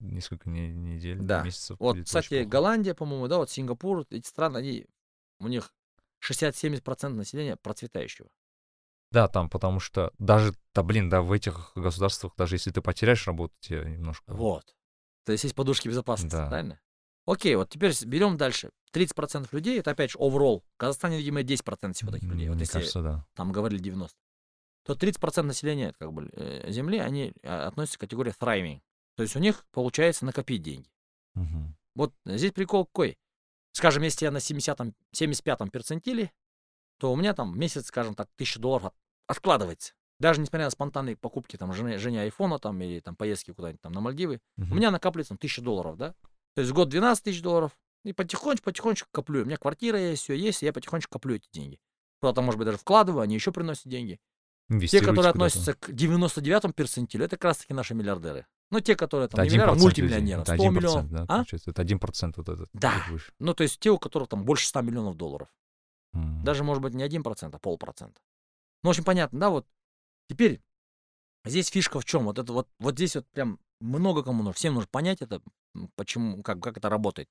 несколько 0.00 0.50
не- 0.50 0.72
недель, 0.72 1.18
Да. 1.20 1.42
месяцев 1.42 1.76
Вот, 1.78 1.96
кстати, 2.04 2.28
плохо. 2.28 2.44
Голландия, 2.48 2.94
по-моему, 2.94 3.28
да, 3.28 3.38
вот 3.38 3.50
Сингапур, 3.50 4.04
эти 4.10 4.26
страны, 4.26 4.56
они, 4.58 4.86
у 5.40 5.48
них 5.48 5.72
60-70% 6.20 7.14
населения 7.14 7.56
процветающего. 7.56 8.28
Да, 9.12 9.28
там, 9.28 9.48
потому 9.48 9.78
что 9.78 10.12
даже, 10.18 10.54
да, 10.74 10.82
блин, 10.82 11.08
да, 11.08 11.22
в 11.22 11.30
этих 11.30 11.70
государствах, 11.76 12.34
даже 12.36 12.56
если 12.56 12.70
ты 12.72 12.80
потеряешь 12.82 13.26
работу, 13.28 13.54
тебе 13.60 13.84
немножко... 13.84 14.32
Вот. 14.32 14.74
То 15.24 15.32
есть 15.32 15.44
есть 15.44 15.54
подушки 15.54 15.86
безопасности, 15.88 16.34
Да. 16.34 16.48
правильно? 16.48 16.80
Окей, 17.26 17.54
вот 17.56 17.70
теперь 17.70 17.92
берем 18.06 18.36
дальше. 18.36 18.70
30% 18.92 19.48
людей, 19.52 19.80
это 19.80 19.90
опять 19.90 20.12
же 20.12 20.18
overall. 20.18 20.60
В 20.74 20.76
Казахстане, 20.76 21.18
видимо, 21.18 21.40
10% 21.42 21.94
всего 21.94 22.10
таких 22.12 22.28
людей. 22.30 22.48
Вот 22.48 22.54
Мне 22.56 22.62
если 22.62 22.74
кажется, 22.74 23.02
да. 23.02 23.26
там 23.34 23.50
говорили 23.52 23.80
90. 23.80 24.16
То 24.84 24.92
30% 24.92 25.42
населения 25.42 25.94
как 25.98 26.12
бы, 26.12 26.28
э, 26.32 26.70
Земли, 26.70 26.98
они 26.98 27.32
а, 27.42 27.66
относятся 27.66 27.98
к 27.98 28.02
категории 28.02 28.34
thriving. 28.38 28.80
То 29.16 29.22
есть 29.22 29.34
у 29.34 29.38
них 29.38 29.64
получается 29.72 30.26
накопить 30.26 30.62
деньги. 30.62 30.88
Мгм. 31.34 31.74
Вот 31.94 32.12
здесь 32.26 32.52
прикол 32.52 32.84
какой. 32.84 33.16
Скажем, 33.72 34.02
если 34.02 34.26
я 34.26 34.30
на 34.30 34.40
70 34.40 34.94
75 35.12 35.70
перцентиле, 35.72 36.30
то 36.98 37.12
у 37.12 37.16
меня 37.16 37.32
там 37.34 37.52
в 37.52 37.56
месяц, 37.56 37.86
скажем 37.86 38.14
так, 38.14 38.28
1000 38.36 38.60
долларов 38.60 38.86
от- 38.86 38.94
откладывается. 39.26 39.94
Даже 40.20 40.40
несмотря 40.40 40.66
на 40.66 40.70
спонтанные 40.70 41.16
покупки 41.16 41.56
там 41.56 41.72
жене, 41.72 41.98
жене 41.98 42.20
айфона 42.22 42.58
там 42.58 42.80
или 42.82 43.00
там 43.00 43.16
поездки 43.16 43.52
куда-нибудь 43.52 43.80
там 43.80 43.92
на 43.92 44.00
Мальдивы, 44.00 44.40
у 44.58 44.62
Мгм. 44.62 44.76
меня 44.76 44.90
накапливается 44.92 45.30
там, 45.30 45.38
1000 45.38 45.62
долларов, 45.62 45.96
да? 45.96 46.14
То 46.54 46.60
есть 46.60 46.70
в 46.72 46.74
год 46.74 46.88
12 46.88 47.24
тысяч 47.24 47.42
долларов. 47.42 47.76
И 48.04 48.12
потихонечку, 48.12 48.64
потихонечку 48.66 49.08
коплю. 49.10 49.42
У 49.42 49.44
меня 49.46 49.56
квартира 49.56 49.98
есть, 49.98 50.22
все 50.22 50.34
есть, 50.34 50.62
и 50.62 50.66
я 50.66 50.72
потихонечку 50.72 51.12
коплю 51.12 51.36
эти 51.36 51.48
деньги. 51.52 51.78
Куда-то, 52.20 52.42
может 52.42 52.58
быть, 52.58 52.66
даже 52.66 52.78
вкладываю, 52.78 53.22
они 53.22 53.34
еще 53.34 53.50
приносят 53.50 53.86
деньги. 53.86 54.20
Те, 54.68 55.00
которые 55.00 55.30
относятся 55.30 55.74
к 55.74 55.92
99 55.92 56.74
перцентилю, 56.74 57.24
это 57.24 57.36
как 57.36 57.44
раз 57.44 57.58
таки 57.58 57.74
наши 57.74 57.94
миллиардеры. 57.94 58.46
Ну, 58.70 58.80
те, 58.80 58.96
которые 58.96 59.28
там 59.28 59.40
Это 59.40 59.50
не 59.50 59.56
миллиардеры, 59.56 59.76
1% 59.76 59.94
людей. 59.94 60.02
мультимиллионеры. 60.02 60.42
Это 60.42 60.54
100 60.54 60.64
1%, 60.64 60.70
миллионов. 60.70 61.10
да, 61.10 61.26
а? 61.28 61.42
Это 61.42 61.82
1% 61.82 62.32
вот 62.36 62.48
этот. 62.48 62.68
Да. 62.72 62.94
Ну, 63.38 63.54
то 63.54 63.62
есть 63.62 63.78
те, 63.78 63.90
у 63.90 63.98
которых 63.98 64.28
там 64.28 64.44
больше 64.44 64.66
100 64.66 64.80
миллионов 64.82 65.16
долларов. 65.16 65.48
М. 66.14 66.42
Даже, 66.44 66.64
может 66.64 66.82
быть, 66.82 66.94
не 66.94 67.02
1%, 67.04 67.54
а 67.54 67.58
полпроцента. 67.58 68.20
Ну, 68.82 68.90
очень 68.90 69.04
понятно, 69.04 69.38
да, 69.38 69.50
вот. 69.50 69.66
Теперь, 70.28 70.62
здесь 71.44 71.68
фишка 71.68 72.00
в 72.00 72.04
чем? 72.04 72.24
Вот 72.24 72.38
это 72.38 72.52
вот, 72.52 72.68
вот 72.78 72.94
здесь 72.94 73.16
вот 73.16 73.26
прям 73.28 73.58
много 73.80 74.22
кому 74.22 74.38
нужно, 74.38 74.52
всем 74.52 74.74
нужно 74.74 74.88
понять 74.90 75.22
это, 75.22 75.40
почему, 75.96 76.42
как, 76.42 76.60
как 76.60 76.78
это 76.78 76.88
работает. 76.88 77.28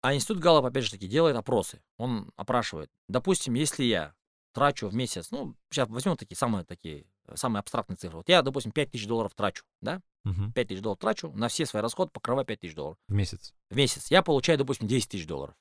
А 0.00 0.14
институт 0.14 0.38
Галлоп, 0.38 0.66
опять 0.66 0.84
же 0.84 0.92
таки, 0.92 1.08
делает 1.08 1.36
опросы. 1.36 1.82
Он 1.96 2.30
опрашивает. 2.36 2.90
Допустим, 3.08 3.54
если 3.54 3.84
я 3.84 4.14
трачу 4.52 4.88
в 4.88 4.94
месяц, 4.94 5.30
ну, 5.30 5.56
сейчас 5.70 5.88
возьмем 5.88 6.16
такие 6.16 6.36
самые 6.36 6.64
такие, 6.64 7.06
самые 7.34 7.60
абстрактные 7.60 7.96
цифры. 7.96 8.18
Вот 8.18 8.28
я, 8.28 8.42
допустим, 8.42 8.72
5000 8.72 9.06
долларов 9.06 9.34
трачу, 9.34 9.64
да? 9.80 10.00
Мгм. 10.24 10.52
5000 10.52 10.80
долларов 10.80 11.00
трачу, 11.00 11.32
на 11.32 11.48
все 11.48 11.66
свои 11.66 11.82
расходы 11.82 12.10
покрываю 12.12 12.46
5000 12.46 12.74
долларов. 12.74 12.98
В 13.08 13.12
месяц. 13.12 13.54
В 13.70 13.76
месяц. 13.76 14.10
Я 14.10 14.22
получаю, 14.22 14.58
допустим, 14.58 14.86
10 14.86 15.08
тысяч 15.08 15.26
долларов. 15.26 15.56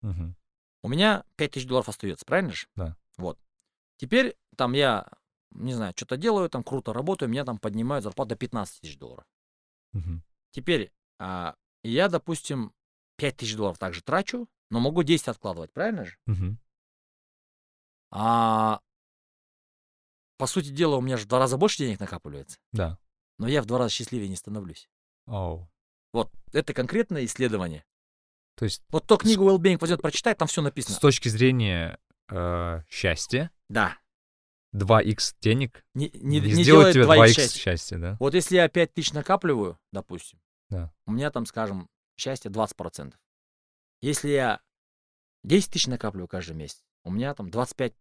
Мгм. 0.00 0.36
У 0.82 0.88
меня 0.88 1.24
5000 1.36 1.66
долларов 1.66 1.88
остается, 1.88 2.24
правильно 2.24 2.52
же? 2.52 2.66
Да. 2.76 2.96
Вот. 3.16 3.38
Теперь 3.98 4.36
там 4.56 4.72
я, 4.72 5.06
не 5.54 5.74
знаю, 5.74 5.92
что-то 5.96 6.16
делаю, 6.16 6.48
там 6.50 6.62
круто 6.62 6.92
работаю, 6.92 7.28
меня 7.28 7.44
там 7.44 7.58
поднимают 7.58 8.02
зарплату 8.04 8.30
до 8.30 8.36
15 8.36 8.80
тысяч 8.80 8.98
долларов. 8.98 9.24
Мгм. 9.92 10.22
Теперь 10.50 10.92
а, 11.18 11.54
я, 11.82 12.08
допустим, 12.08 12.72
5000 13.16 13.54
долларов 13.56 13.78
также 13.78 14.02
трачу, 14.02 14.48
но 14.70 14.80
могу 14.80 15.02
10 15.02 15.28
откладывать, 15.28 15.72
правильно 15.72 16.04
же? 16.04 16.16
Мгм. 16.26 16.58
А 18.10 18.80
по 20.38 20.46
сути 20.46 20.68
дела, 20.68 20.96
у 20.96 21.00
меня 21.00 21.16
же 21.16 21.24
в 21.24 21.28
два 21.28 21.38
раза 21.38 21.56
больше 21.56 21.78
денег 21.78 22.00
накапливается, 22.00 22.58
Да. 22.72 22.98
но 23.38 23.48
я 23.48 23.62
в 23.62 23.66
два 23.66 23.78
раза 23.78 23.90
счастливее 23.90 24.28
не 24.28 24.36
становлюсь. 24.36 24.88
Оу. 25.26 25.70
Вот 26.12 26.30
это 26.52 26.74
конкретное 26.74 27.24
исследование. 27.24 27.84
То 28.56 28.64
есть 28.66 28.82
Вот 28.90 29.06
то 29.06 29.16
книгу 29.16 29.48
Wellbeing 29.48 29.78
возьмет, 29.80 30.02
прочитает, 30.02 30.38
там 30.38 30.48
все 30.48 30.60
написано. 30.62 30.96
с 30.96 30.98
точки 30.98 31.28
зрения 31.28 31.98
э, 32.28 32.82
счастья, 32.88 33.50
Да. 33.68 33.96
2х 34.74 35.34
денег 35.40 35.84
Не, 35.94 36.10
не, 36.14 36.40
не, 36.40 36.48
сделает 36.50 36.64
делает 36.64 36.94
тебе 36.94 37.04
твоих 37.04 37.24
2х 37.32 37.34
счастья. 37.34 37.58
счастья, 37.60 37.98
да? 37.98 38.16
Вот 38.20 38.34
если 38.34 38.56
я 38.56 38.68
5 38.68 38.94
тысяч 38.94 39.12
накапливаю, 39.12 39.78
допустим, 39.92 40.40
Да. 40.70 40.92
у 41.06 41.12
меня 41.12 41.30
там, 41.30 41.46
скажем, 41.46 41.88
счастье 42.16 42.50
20%. 42.50 43.14
Если 44.00 44.28
я 44.30 44.60
10 45.44 45.70
тысяч 45.70 45.86
накапливаю 45.86 46.28
каждый 46.28 46.54
месяц, 46.56 46.82
у 47.04 47.10
меня 47.10 47.34
там 47.34 47.48
25% 47.50 47.94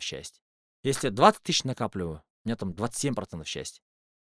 счастья. 0.00 0.42
Если 0.82 1.08
20 1.10 1.42
тысяч 1.42 1.64
накапливаю, 1.64 2.22
у 2.44 2.48
меня 2.48 2.56
там 2.56 2.72
27% 2.72 3.44
счастья. 3.46 3.82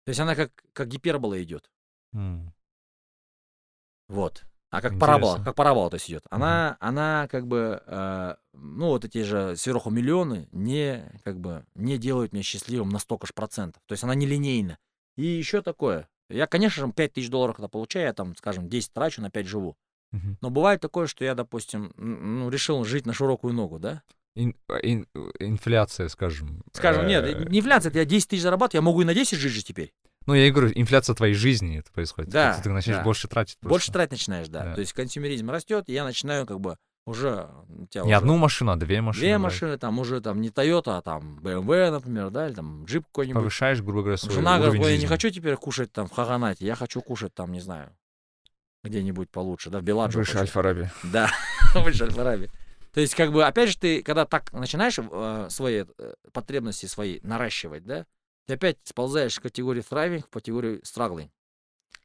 То 0.05 0.11
есть 0.11 0.21
она 0.21 0.35
как, 0.35 0.53
как 0.73 0.89
гипербола 0.89 1.43
идет. 1.43 1.71
М, 2.13 2.53
Вот. 4.09 4.45
А 4.73 4.81
как 4.81 4.99
парабола, 4.99 5.33
Интересно. 5.33 5.45
как 5.45 5.55
парабола, 5.55 5.91
то 5.91 5.97
есть 5.97 6.09
идет. 6.09 6.25
Она, 6.31 6.79
она 6.81 7.29
как 7.31 7.47
бы, 7.47 7.83
э, 7.87 8.35
ну 8.55 8.87
вот 8.87 9.05
эти 9.05 9.23
же 9.23 9.55
сверху 9.55 9.91
миллионы 9.91 10.49
не 10.51 11.13
как 11.25 11.39
бы 11.39 11.67
не 11.75 11.99
делают 11.99 12.33
меня 12.33 12.43
счастливым 12.43 12.89
на 12.89 12.99
столько 12.99 13.27
ж 13.27 13.35
процентов. 13.35 13.83
То 13.87 13.93
есть 13.93 14.03
она 14.03 14.15
не 14.15 14.25
линейна. 14.25 14.79
И 15.17 15.27
еще 15.27 15.61
такое. 15.61 16.09
Я, 16.31 16.47
конечно 16.47 16.87
же, 16.87 16.91
5 16.91 17.13
тысяч 17.13 17.29
долларов 17.29 17.57
когда 17.57 17.69
получаю, 17.69 18.07
я 18.07 18.15
там, 18.15 18.35
скажем, 18.35 18.71
10 18.71 18.95
трачу, 18.95 19.21
на 19.21 19.31
5 19.31 19.47
живу. 19.47 19.77
мгм. 20.11 20.39
Но 20.41 20.49
бывает 20.49 20.81
такое, 20.81 21.07
что 21.07 21.23
я, 21.23 21.35
допустим, 21.35 21.93
ну, 21.99 22.49
решил 22.49 22.83
жить 22.85 23.05
на 23.05 23.13
широкую 23.13 23.53
ногу, 23.53 23.79
да? 23.79 24.03
Ин- 24.35 24.57
ин- 24.83 25.07
инфляция, 25.39 26.09
скажем. 26.09 26.63
Скажем, 26.73 27.07
нет, 27.07 27.25
э, 27.27 27.45
не 27.51 27.59
инфляция, 27.59 27.91
это 27.91 27.99
я 27.99 28.07
10 28.07 28.29
тысяч 28.31 28.41
зарабатываю, 28.41 28.83
я 28.83 28.87
могу 28.87 29.03
и 29.03 29.05
на 29.05 29.13
10 29.13 29.39
жить 29.39 29.53
же 29.53 29.63
теперь. 29.63 29.93
Ну, 30.27 30.35
я 30.35 30.47
и 30.47 30.51
говорю, 30.51 30.71
инфляция 30.75 31.15
твоей 31.15 31.35
жизни 31.35 31.79
это 31.79 31.91
происходит. 31.93 32.31
Да, 32.31 32.55
Ты, 32.55 32.63
ты 32.65 32.71
начинаешь 32.71 33.01
да. 33.01 33.05
больше 33.05 33.29
тратить. 33.29 33.59
Больше 33.63 33.87
просто. 33.87 33.93
тратить 33.93 34.13
начинаешь, 34.13 34.49
да. 34.49 34.65
Да. 34.65 34.75
То 34.75 34.81
есть 34.81 34.93
консюмеризм 34.93 35.51
растет, 35.51 35.85
и 35.89 35.93
я 35.93 36.05
начинаю 36.05 36.47
как 36.47 36.61
бы 36.61 36.77
уже... 37.05 37.49
у 37.69 37.87
тебя 37.87 38.03
Не 38.03 38.09
уже- 38.09 38.17
одну 38.17 38.37
машину, 38.37 38.73
а 38.73 38.77
две 38.77 39.01
машины. 39.01 39.21
Две 39.23 39.33
брать. 39.39 39.43
машины, 39.43 39.79
там 39.79 39.99
уже 39.99 40.21
там 40.21 40.41
не 40.41 40.51
Toyota, 40.51 40.99
а 40.99 41.03
там 41.03 41.39
BMW, 41.43 41.91
например, 41.91 42.31
да, 42.31 42.47
или 42.47 42.55
там 42.55 42.85
джип 42.85 43.05
какой-нибудь. 43.07 43.41
Повышаешь, 43.41 43.81
грубо 43.83 44.03
говоря, 44.03 44.17
свой 44.17 44.35
Жена 44.35 44.59
говорит, 44.59 44.85
я 44.85 44.97
не 44.99 45.07
хочу 45.07 45.31
теперь 45.31 45.57
кушать 45.57 45.93
там 45.93 46.07
в 46.07 46.13
Хаганате, 46.13 46.65
я 46.65 46.77
хочу 46.77 47.01
кушать 47.03 47.35
там, 47.35 47.51
не 47.53 47.61
знаю, 47.61 47.91
где-нибудь 48.85 49.31
получше, 49.31 49.71
да, 49.71 49.81
в 49.81 49.83
Беладжо. 49.83 50.19
Выше. 50.19 50.39
Альфа-Раби. 50.39 50.89
Да, 51.03 51.31
выше 51.75 52.05
Альфа-Раби. 52.05 52.49
То 52.93 53.01
есть, 53.01 53.15
как 53.15 53.33
бы, 53.33 53.45
опять 53.45 53.71
же, 53.71 53.79
ты, 53.79 54.03
когда 54.03 54.27
так 54.27 54.53
начинаешь 54.53 54.99
э, 54.99 55.47
свои 55.51 55.85
э, 55.99 56.15
потребности 56.33 56.87
свои 56.87 57.21
наращивать, 57.23 57.85
да, 57.85 58.05
ты 58.47 58.55
опять 58.55 58.79
сползаешь 58.85 59.35
с 59.35 59.41
категории 59.41 59.83
thriving 59.83 60.21
в 60.21 60.29
категорию 60.29 60.81
struggling. 60.83 61.31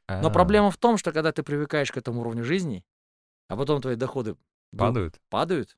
Но 0.08 0.28
А, 0.28 0.30
проблема 0.30 0.70
в 0.70 0.76
том, 0.76 0.96
что 0.96 1.12
когда 1.12 1.32
ты 1.32 1.42
привыкаешь 1.42 1.92
к 1.92 1.96
этому 1.96 2.20
уровню 2.22 2.44
жизни, 2.44 2.84
а 3.48 3.56
потом 3.56 3.80
твои 3.80 3.96
доходы 3.96 4.36
Падают? 4.76 5.20
падают. 5.28 5.76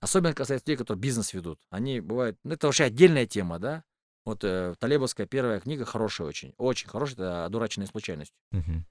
Особенно 0.00 0.34
касается 0.34 0.64
людей, 0.66 0.76
которые 0.76 1.00
бизнес 1.00 1.32
ведут. 1.32 1.60
Они 1.70 2.00
бывают... 2.00 2.38
Ну, 2.44 2.54
это 2.54 2.66
вообще 2.66 2.84
отдельная 2.84 3.26
тема, 3.26 3.58
да? 3.58 3.84
Вот 4.24 4.42
э, 4.44 4.74
Талебовская 4.78 5.26
первая 5.26 5.60
книга 5.60 5.84
хорошая 5.84 6.28
очень. 6.28 6.54
Очень 6.56 6.88
хорошая, 6.88 7.14
это 7.14 7.44
«Одураченная 7.44 7.86
случайность». 7.86 8.34
Мгм. 8.50 8.86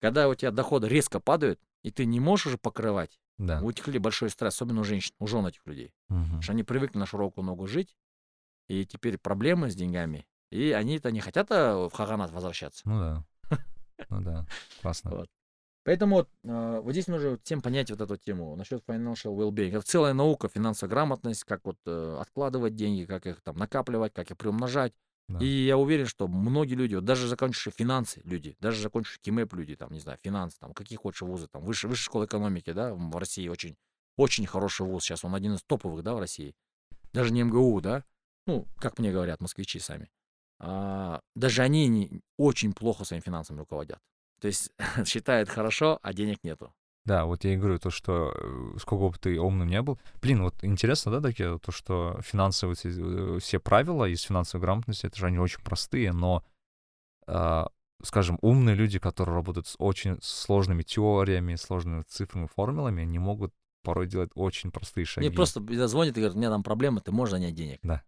Когда 0.00 0.28
у 0.28 0.34
тебя 0.34 0.50
доходы 0.50 0.88
резко 0.88 1.20
падают, 1.20 1.60
и 1.82 1.90
ты 1.90 2.04
не 2.04 2.20
можешь 2.20 2.46
уже 2.46 2.58
покрывать, 2.58 3.18
Да. 3.38 3.60
у 3.62 3.70
этих 3.70 3.86
людей 3.86 3.98
большой 3.98 4.30
стресс, 4.30 4.54
особенно 4.54 4.80
у 4.80 4.84
женщин, 4.84 5.14
у 5.18 5.26
жен 5.26 5.46
этих 5.46 5.64
людей. 5.66 5.92
Мгм. 6.08 6.24
Потому 6.24 6.42
что 6.42 6.52
они 6.52 6.62
привыкли 6.64 6.98
на 6.98 7.06
широкую 7.06 7.44
ногу 7.44 7.66
жить, 7.66 7.96
и 8.68 8.84
теперь 8.84 9.18
проблемы 9.18 9.70
с 9.70 9.74
деньгами. 9.74 10.26
И 10.50 10.72
они-то 10.72 11.10
не 11.10 11.20
хотят 11.20 11.50
э, 11.50 11.88
в 11.88 11.92
Хаганат 11.92 12.30
возвращаться. 12.30 12.88
Ну 12.88 12.98
да. 12.98 13.24
Ну 14.10 14.20
да. 14.20 14.46
Классно. 14.80 15.10
Вот. 15.10 15.28
Поэтому 15.84 16.16
вот, 16.16 16.28
э, 16.44 16.80
вот 16.82 16.92
здесь 16.92 17.08
нужно 17.08 17.38
всем 17.42 17.62
понять 17.62 17.90
вот 17.90 18.00
эту 18.00 18.16
тему 18.16 18.54
насчет 18.56 18.82
financial 18.86 19.36
well-being. 19.36 19.70
Это 19.70 19.80
целая 19.80 20.12
наука, 20.12 20.48
финансовая 20.48 20.90
грамотность, 20.90 21.44
как 21.44 21.64
вот 21.64 21.78
э, 21.86 22.18
откладывать 22.20 22.74
деньги, 22.74 23.04
как 23.04 23.26
их 23.26 23.40
там 23.40 23.56
накапливать, 23.56 24.12
как 24.12 24.30
их 24.30 24.36
приумножать. 24.36 24.92
Да. 25.28 25.38
И 25.40 25.46
я 25.46 25.76
уверен, 25.76 26.06
что 26.06 26.26
многие 26.26 26.74
люди, 26.74 26.94
вот 26.94 27.04
даже 27.04 27.28
закончившие 27.28 27.72
финансы 27.72 28.22
люди, 28.24 28.56
даже 28.60 28.82
закончившие 28.82 29.20
КИМЭП 29.22 29.54
люди, 29.54 29.76
там, 29.76 29.92
не 29.92 30.00
знаю, 30.00 30.18
финансы, 30.22 30.58
там, 30.58 30.72
какие 30.72 30.98
хочешь 30.98 31.22
вузы, 31.22 31.48
там, 31.48 31.62
высшая, 31.64 31.88
высшая 31.88 32.04
школа 32.04 32.24
экономики, 32.24 32.72
да, 32.72 32.94
в 32.94 33.16
России 33.16 33.48
очень, 33.48 33.76
очень 34.16 34.46
хороший 34.46 34.86
вуз, 34.86 35.04
сейчас 35.04 35.24
он 35.24 35.34
один 35.34 35.54
из 35.54 35.62
топовых, 35.62 36.02
да, 36.02 36.14
в 36.14 36.18
России. 36.18 36.54
Даже 37.12 37.32
не 37.32 37.42
МГУ, 37.42 37.80
да, 37.82 38.04
ну, 38.46 38.66
как 38.76 38.98
мне 38.98 39.12
говорят 39.12 39.40
москвичи 39.40 39.78
сами. 39.78 40.10
А, 40.60 41.20
даже 41.34 41.62
они 41.62 41.88
не, 41.88 42.20
очень 42.36 42.72
плохо 42.72 43.04
своими 43.04 43.22
финансами 43.22 43.58
руководят. 43.58 43.98
То 44.40 44.48
есть 44.48 44.72
считают 45.04 45.48
хорошо, 45.48 45.98
а 46.02 46.12
денег 46.12 46.38
нету. 46.42 46.72
Да, 47.04 47.24
вот 47.24 47.44
я 47.44 47.54
и 47.54 47.56
говорю, 47.56 47.78
то, 47.78 47.88
что 47.88 48.34
э, 48.36 48.78
сколько 48.78 49.08
бы 49.08 49.18
ты 49.18 49.40
умным 49.40 49.66
не 49.66 49.80
был. 49.80 49.98
Блин, 50.20 50.42
вот 50.42 50.62
интересно, 50.62 51.10
да, 51.10 51.20
такие, 51.22 51.58
то, 51.58 51.72
что 51.72 52.20
финансовые 52.22 52.76
э, 52.84 53.38
все 53.40 53.58
правила 53.58 54.04
из 54.04 54.20
финансовой 54.20 54.62
грамотности, 54.62 55.06
это 55.06 55.16
же 55.16 55.26
они 55.26 55.38
очень 55.38 55.62
простые, 55.62 56.12
но, 56.12 56.44
а, 57.26 57.68
скажем, 58.02 58.38
умные 58.42 58.76
люди, 58.76 58.98
которые 58.98 59.34
работают 59.34 59.66
с 59.66 59.76
очень 59.78 60.18
сложными 60.20 60.82
теориями, 60.82 61.54
сложными 61.54 62.02
цифрами, 62.02 62.46
формулами, 62.54 63.02
они 63.02 63.18
могут 63.18 63.54
порой 63.82 64.06
делать 64.06 64.30
очень 64.34 64.70
простые 64.70 65.06
шаги. 65.06 65.26
Мне 65.26 65.34
просто 65.34 65.60
когда 65.60 65.88
звонит 65.88 66.14
и 66.14 66.20
говорит, 66.20 66.36
у 66.36 66.38
меня 66.38 66.50
там 66.50 66.62
проблема, 66.62 67.00
ты 67.00 67.10
можешь 67.10 67.30
занять 67.30 67.54
денег. 67.54 67.78
Да. 67.82 68.02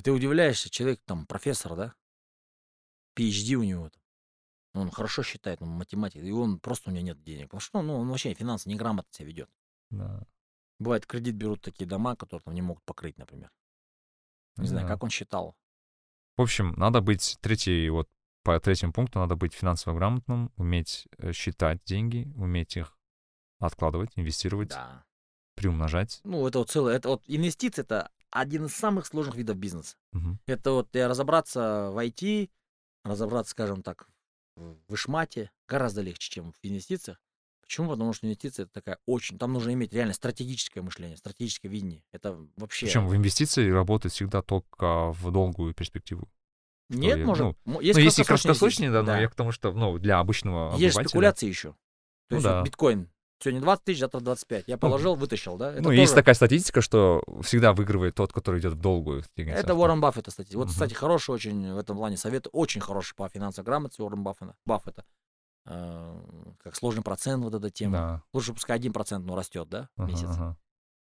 И 0.00 0.02
ты 0.02 0.12
удивляешься, 0.12 0.70
человек 0.70 1.02
там 1.04 1.26
профессор, 1.26 1.76
да? 1.76 1.94
PhD 3.14 3.54
у 3.56 3.62
него 3.62 3.90
там. 3.90 4.02
Он 4.72 4.90
хорошо 4.90 5.22
считает, 5.22 5.60
он 5.60 5.68
математик, 5.68 6.22
и 6.22 6.30
он 6.30 6.58
просто 6.58 6.88
у 6.88 6.94
него 6.94 7.04
нет 7.04 7.22
денег. 7.22 7.48
Потому 7.48 7.60
что 7.60 7.82
ну, 7.82 7.98
он 7.98 8.08
вообще 8.08 8.32
финансы 8.32 8.66
неграмотно 8.70 9.12
себя 9.12 9.26
ведет. 9.26 9.50
Да. 9.90 10.24
Бывает, 10.78 11.04
кредит 11.04 11.34
берут 11.34 11.60
такие 11.60 11.86
дома, 11.86 12.16
которые 12.16 12.42
там 12.42 12.54
не 12.54 12.62
могут 12.62 12.82
покрыть, 12.84 13.18
например. 13.18 13.50
Не 14.56 14.68
знаю, 14.68 14.86
Да. 14.86 14.94
как 14.94 15.02
он 15.02 15.10
считал. 15.10 15.54
В 16.38 16.42
общем, 16.42 16.72
надо 16.78 17.02
быть, 17.02 17.36
третий, 17.42 17.90
вот 17.90 18.08
по 18.42 18.58
третьему 18.58 18.94
пункту, 18.94 19.18
надо 19.18 19.36
быть 19.36 19.52
финансово 19.52 19.94
грамотным, 19.94 20.50
уметь 20.56 21.08
э, 21.18 21.32
считать 21.32 21.84
деньги, 21.84 22.32
уметь 22.36 22.74
их 22.74 22.96
откладывать, 23.58 24.12
инвестировать, 24.16 24.70
Да. 24.70 25.04
приумножать. 25.56 26.20
Ну, 26.24 26.46
это 26.48 26.60
вот 26.60 26.70
целое. 26.70 26.96
Это 26.96 27.10
вот 27.10 27.22
инвестиции 27.26 27.82
это 27.82 28.10
один 28.30 28.66
из 28.66 28.74
самых 28.74 29.06
сложных 29.06 29.36
видов 29.36 29.56
бизнеса. 29.56 29.96
Мгм. 30.12 30.38
Это 30.46 30.72
вот 30.72 30.94
э, 30.94 31.06
разобраться 31.06 31.90
в 31.92 31.98
IT, 32.04 32.50
разобраться, 33.04 33.52
скажем 33.52 33.82
так, 33.82 34.08
в 34.56 34.76
вышмате 34.88 35.50
гораздо 35.68 36.02
легче, 36.02 36.30
чем 36.30 36.52
в 36.52 36.56
инвестициях. 36.62 37.20
Почему? 37.62 37.90
Потому 37.90 38.12
что 38.12 38.26
инвестиции 38.26 38.64
это 38.64 38.72
такая 38.72 38.98
очень... 39.06 39.38
Там 39.38 39.52
нужно 39.52 39.72
иметь 39.72 39.92
реально 39.92 40.12
стратегическое 40.12 40.82
мышление, 40.82 41.16
стратегическое 41.16 41.68
видение. 41.68 42.02
Это 42.12 42.36
вообще... 42.56 42.86
Причем 42.86 43.06
в 43.06 43.14
инвестиции 43.14 43.70
работает 43.70 44.12
всегда 44.12 44.42
только 44.42 45.12
в 45.12 45.30
долгую 45.30 45.72
перспективу. 45.72 46.28
Нет, 46.88 47.18
я- 47.18 47.24
может... 47.24 47.56
ну, 47.64 47.74
мо- 47.74 47.80
есть 47.80 47.96
ну, 47.96 48.02
есть 48.04 48.18
и 48.18 48.24
краткосрочные 48.24 48.90
да, 48.90 48.98
инвестиции, 48.98 49.16
но 49.16 49.22
я 49.22 49.28
к 49.28 49.34
тому, 49.36 49.52
что, 49.52 49.72
ну, 49.72 49.98
для 49.98 50.18
обычного 50.18 50.76
Есть 50.76 50.96
спекуляции 50.96 51.46
еще. 51.46 51.70
То 51.70 51.76
Ну 52.30 52.36
есть 52.38 52.44
да. 52.44 52.58
вот 52.58 52.66
биткоин. 52.66 53.08
Сегодня 53.42 53.62
20 53.62 53.84
тысяч, 53.84 54.00
завтра 54.00 54.20
25. 54.20 54.64
Я 54.66 54.76
положил, 54.76 55.14
вытащил, 55.14 55.56
да? 55.56 55.72
Это 55.72 55.82
ну, 55.82 55.90
есть 55.90 56.12
тоже- 56.12 56.20
такая 56.20 56.34
статистика, 56.34 56.82
что 56.82 57.22
всегда 57.42 57.72
выигрывает 57.72 58.14
тот, 58.14 58.34
который 58.34 58.60
идет 58.60 58.74
в 58.74 58.80
долгую. 58.80 59.24
Это 59.36 59.74
Уоррен 59.74 60.00
Баффета, 60.00 60.30
кстати. 60.30 60.54
Вот, 60.54 60.64
Мгм. 60.66 60.72
кстати, 60.72 60.92
хороший 60.92 61.30
очень 61.30 61.72
в 61.72 61.78
этом 61.78 61.96
плане 61.96 62.18
совет, 62.18 62.48
очень 62.52 62.82
хороший 62.82 63.14
по 63.14 63.26
финансовой 63.30 63.64
грамотности 63.64 64.02
Уоррен 64.02 64.22
Баффета. 64.22 64.54
Баффета. 64.66 65.04
Э, 65.66 66.20
Как 66.62 66.74
сложный 66.76 67.02
процент, 67.02 67.42
вот 67.42 67.54
эта 67.54 67.70
тема. 67.70 67.92
Да. 67.92 68.22
Лучше 68.34 68.52
пускай 68.52 68.78
1%, 68.78 69.24
но 69.26 69.36
растет, 69.36 69.68
да, 69.70 69.88
в 69.96 70.06
месяц. 70.06 70.24
ага. 70.28 70.56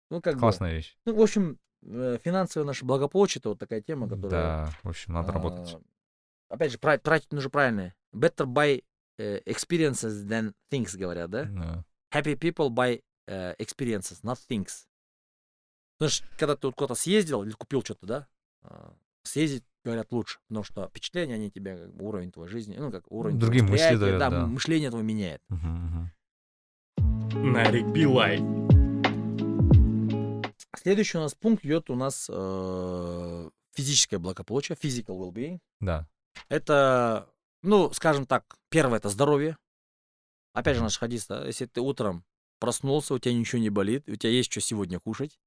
Ну, 0.09 0.21
как 0.21 0.35
бы. 0.35 0.39
Классная 0.41 0.73
вещь. 0.73 0.97
Ну, 1.05 1.15
в 1.15 1.21
общем, 1.21 1.59
э, 1.83 2.17
финансовое 2.23 2.65
наше 2.65 2.83
благополучие, 2.83 3.39
это 3.39 3.49
вот 3.49 3.59
такая 3.59 3.81
тема, 3.81 4.09
которая... 4.09 4.29
Да, 4.29 4.71
в 4.83 4.89
общем, 4.89 5.13
надо 5.13 5.31
работать. 5.31 5.75
а, 6.49 6.53
Опять 6.53 6.71
же, 6.71 6.77
тратить 6.77 7.31
нужно 7.31 7.49
правильно. 7.49 7.93
Better 8.13 8.45
buy 8.45 8.83
э, 9.17 9.41
experiences 9.45 10.25
than 10.25 10.53
things, 10.71 10.97
говорят, 10.97 11.29
да? 11.29 11.43
Да. 11.45 11.85
Happy 12.13 12.35
people 12.35 12.69
buy 12.69 13.01
э, 13.27 13.55
experiences, 13.59 14.23
not 14.23 14.37
things. 14.49 14.85
Что 15.99 16.23
когда 16.37 16.55
ты 16.55 16.67
вот 16.67 16.75
куда-то 16.75 16.95
съездил 16.95 17.43
или 17.43 17.51
купил 17.51 17.83
что-то, 17.83 18.05
да, 18.05 18.27
а, 18.61 18.93
съездить, 19.23 19.63
говорят, 19.83 20.11
лучше, 20.11 20.39
потому 20.47 20.63
что 20.63 20.87
впечатления, 20.89 21.33
они 21.33 21.49
бы, 21.49 21.91
уровень 21.99 22.31
твоей 22.31 22.49
жизни, 22.49 22.75
ну, 22.77 22.91
как 22.91 23.11
уровень 23.11 23.39
Другие 23.39 23.63
мысли 23.63 23.95
дают, 23.95 24.19
да, 24.19 24.29
да. 24.29 24.45
мышление 24.45 24.89
твое 24.89 25.03
меняет. 25.03 25.41
Мгм, 25.49 26.11
мгм. 26.97 27.53
Нарик 27.53 27.87
Билай. 27.87 28.37
Следующий 30.75 31.17
у 31.17 31.21
нас 31.21 31.33
пункт 31.33 31.65
идет 31.65 31.89
у 31.89 31.95
нас 31.95 32.27
э, 32.31 33.49
физическое 33.73 34.19
благополучие, 34.19 34.77
physical 34.81 35.19
well-being. 35.19 35.59
Да. 35.81 36.07
Это, 36.47 37.27
ну, 37.63 37.91
скажем 37.91 38.25
так, 38.25 38.55
первое 38.69 38.99
это 38.99 39.09
здоровье. 39.09 39.57
Опять 40.57 40.75
же, 40.75 40.81
наш 40.81 40.97
хадис, 40.97 41.27
да, 41.27 41.45
если 41.45 41.65
ты 41.65 41.81
утром 41.81 42.25
проснулся, 42.59 43.13
у 43.13 43.19
тебя 43.19 43.33
ничего 43.33 43.61
не 43.61 43.69
болит, 43.69 44.09
у 44.09 44.15
тебя 44.15 44.31
есть 44.31 44.51
что 44.51 44.59
сегодня 44.59 44.99
кушать, 44.99 45.39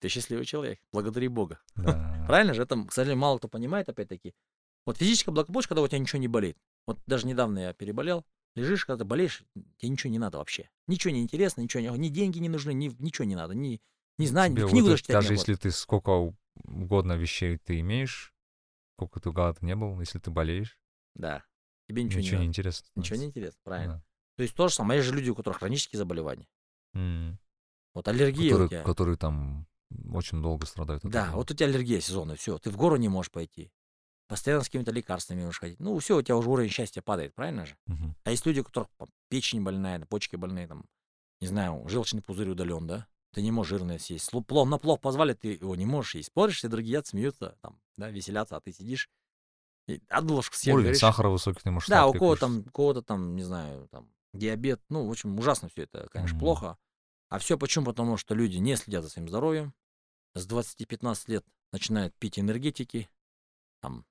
ты 0.00 0.08
счастливый 0.08 0.44
человек. 0.44 0.78
Благодари 0.92 1.26
Бога. 1.26 1.60
да. 1.76 2.24
Правильно 2.28 2.54
же? 2.54 2.62
Это, 2.62 2.80
к 2.84 2.92
сожалению, 2.92 3.20
мало 3.20 3.38
кто 3.38 3.48
понимает, 3.48 3.88
опять-таки. 3.88 4.34
Вот 4.86 4.98
физическое 4.98 5.32
благополучие, 5.32 5.68
когда 5.70 5.82
у 5.82 5.88
тебя 5.88 5.98
ничего 5.98 6.20
не 6.20 6.28
болит. 6.28 6.56
Вот 6.86 7.00
даже 7.06 7.26
недавно 7.26 7.58
я 7.58 7.72
переболел, 7.72 8.24
Лежишь, 8.54 8.84
когда 8.84 9.04
ты 9.04 9.04
болеешь, 9.04 9.44
тебе 9.76 9.90
ничего 9.90 10.10
не 10.10 10.18
надо 10.18 10.38
вообще. 10.38 10.70
Ничего 10.86 11.12
не 11.12 11.22
интересно, 11.22 11.60
ничего 11.60 11.80
не... 11.80 11.88
Ни 11.98 12.08
деньги 12.08 12.38
не 12.38 12.48
нужны, 12.48 12.72
ни, 12.72 12.88
ничего 12.98 13.24
не 13.24 13.36
надо. 13.36 13.54
Ни, 13.54 13.80
ни 14.18 14.26
знания, 14.26 14.54
Тебе 14.54 14.62
ни 14.62 14.64
вот 14.66 14.70
книгу 14.72 14.86
это- 14.86 14.92
даже 14.92 15.02
читать 15.02 15.14
даже 15.14 15.32
если 15.34 15.54
ты 15.54 15.70
сколько 15.70 16.34
угодно 16.64 17.12
вещей 17.12 17.58
ты 17.58 17.80
имеешь, 17.80 18.34
сколько 18.96 19.20
ты 19.20 19.30
гад 19.30 19.62
не 19.62 19.74
был, 19.76 19.98
если 20.00 20.18
ты 20.18 20.30
болеешь, 20.30 20.78
Да. 21.14 21.44
Тебе 21.88 22.02
ничего, 22.02 22.20
ничего, 22.20 22.36
не 22.36 22.42
не 22.42 22.48
интересно. 22.48 22.86
Ничего 22.96 23.18
не 23.18 23.26
интересно, 23.26 23.60
правильно. 23.64 23.94
Да. 23.94 24.04
То 24.38 24.42
есть 24.44 24.54
то 24.54 24.68
же 24.68 24.74
самое. 24.74 24.98
Есть 24.98 25.08
же 25.08 25.16
люди, 25.16 25.30
у 25.30 25.34
которых 25.34 25.58
хронические 25.58 25.98
заболевания. 25.98 26.46
М. 26.94 27.40
Вот 27.92 28.06
аллергия 28.06 28.46
у 28.46 28.50
Которые, 28.50 28.68
тебя. 28.68 28.82
которые 28.84 29.16
там 29.16 29.66
очень 30.12 30.40
долго 30.40 30.64
страдают. 30.64 31.02
Да, 31.02 31.24
этого. 31.24 31.38
вот 31.38 31.50
у 31.50 31.54
тебя 31.54 31.66
аллергия 31.66 31.98
сезонная, 32.00 32.36
все, 32.36 32.56
ты 32.58 32.70
в 32.70 32.76
гору 32.76 32.94
не 32.94 33.08
можешь 33.08 33.32
пойти. 33.32 33.72
Постоянно 34.28 34.62
с 34.62 34.66
какими-то 34.66 34.92
лекарствами 34.92 35.42
можешь 35.44 35.58
ходить. 35.58 35.80
Ну, 35.80 35.98
все, 35.98 36.18
у 36.18 36.22
тебя 36.22 36.36
уже 36.36 36.50
уровень 36.50 36.70
счастья 36.70 37.02
падает, 37.02 37.34
правильно 37.34 37.66
же? 37.66 37.76
Мгм. 37.86 38.14
А 38.22 38.30
есть 38.30 38.46
люди, 38.46 38.60
у 38.60 38.64
которых 38.64 38.88
там, 38.96 39.08
печень 39.28 39.62
больная, 39.62 39.98
почки 40.06 40.36
больные, 40.36 40.68
там, 40.68 40.84
не 41.40 41.48
знаю, 41.48 41.82
желчный 41.88 42.22
пузырь 42.22 42.50
удален, 42.50 42.86
да? 42.86 43.08
Ты 43.32 43.42
не 43.42 43.50
можешь 43.50 43.70
жирное 43.70 43.98
съесть. 43.98 44.30
Плов, 44.46 44.68
на 44.68 44.78
плов 44.78 45.00
позвали, 45.00 45.32
ты 45.32 45.54
его 45.54 45.74
не 45.74 45.84
можешь 45.84 46.14
есть. 46.14 46.30
Смотришь, 46.32 46.58
все 46.58 46.68
другие 46.68 47.02
смеются, 47.04 47.56
там, 47.60 47.80
да, 47.96 48.08
веселятся, 48.10 48.56
а 48.56 48.60
ты 48.60 48.72
сидишь, 48.72 49.10
и 49.88 50.00
одну 50.10 50.34
ложку 50.34 50.54
съел, 50.54 50.74
Уровень 50.74 50.84
говоришь, 50.90 51.00
сахара 51.00 51.28
высокий, 51.28 51.60
ты 51.60 51.72
можешь 51.72 51.88
Да, 51.88 52.06
у 52.06 52.10
сладкое 52.12 52.18
кого 52.20 52.30
кушать. 52.32 52.40
там, 52.40 52.58
у 52.60 52.70
кого-то 52.70 53.02
там, 53.02 53.34
не 53.34 53.42
знаю, 53.42 53.88
там, 53.88 54.08
диабет, 54.32 54.80
ну, 54.88 55.06
в 55.06 55.10
общем, 55.10 55.38
ужасно 55.38 55.68
все 55.68 55.82
это, 55.84 56.08
конечно, 56.10 56.34
Мгм. 56.36 56.40
плохо. 56.40 56.78
А 57.28 57.38
все 57.38 57.58
почему? 57.58 57.86
Потому 57.86 58.16
что 58.16 58.34
люди 58.34 58.56
не 58.56 58.76
следят 58.76 59.04
за 59.04 59.10
своим 59.10 59.28
здоровьем, 59.28 59.74
с 60.34 60.46
20-15 60.46 61.28
лет 61.28 61.44
начинают 61.72 62.14
пить 62.14 62.38
энергетики, 62.38 63.08
там, 63.80 64.04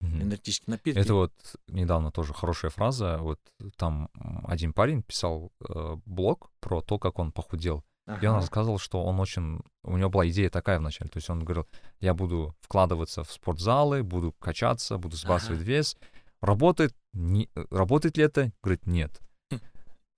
Мгм. 0.00 0.22
энергетические 0.22 0.72
напитки. 0.72 0.98
Это 0.98 1.14
вот 1.14 1.32
недавно 1.68 2.10
тоже 2.10 2.32
хорошая 2.34 2.70
фраза. 2.70 3.18
Вот 3.18 3.40
там 3.76 4.08
один 4.44 4.72
парень 4.72 5.02
писал 5.02 5.52
э, 5.60 5.96
блог 6.06 6.50
про 6.60 6.80
то, 6.80 6.98
как 6.98 7.18
он 7.18 7.32
похудел. 7.32 7.84
И 8.06 8.26
он 8.26 8.34
Ага. 8.34 8.40
рассказывал, 8.40 8.78
что 8.78 9.04
он 9.04 9.20
очень... 9.20 9.60
У 9.84 9.96
него 9.96 10.10
была 10.10 10.28
идея 10.28 10.50
такая 10.50 10.78
вначале. 10.80 11.08
То 11.08 11.18
есть 11.18 11.30
он 11.30 11.44
говорил, 11.44 11.68
я 12.00 12.14
буду 12.14 12.54
вкладываться 12.60 13.22
в 13.22 13.30
спортзалы, 13.30 14.02
буду 14.02 14.32
качаться, 14.32 14.98
буду 14.98 15.16
сбрасывать 15.16 15.60
Ага. 15.60 15.68
вес. 15.68 15.96
Работает? 16.40 16.96
Не... 17.12 17.48
Работает 17.70 18.16
ли 18.16 18.24
это? 18.24 18.52
Говорит, 18.62 18.86
нет. 18.86 19.20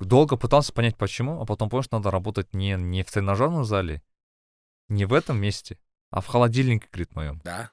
Долго 0.00 0.36
пытался 0.36 0.72
понять, 0.72 0.96
почему, 0.96 1.40
а 1.40 1.46
потом 1.46 1.70
понял, 1.70 1.82
что 1.84 1.96
надо 1.96 2.10
работать 2.10 2.52
не, 2.52 2.74
не 2.76 3.02
в 3.02 3.10
тренажерном 3.10 3.64
зале, 3.64 4.02
не 4.88 5.04
в 5.04 5.12
этом 5.12 5.38
месте, 5.38 5.78
а 6.10 6.20
в 6.20 6.26
холодильнике, 6.26 6.88
говорит, 6.90 7.14
моем. 7.14 7.40
Да. 7.44 7.70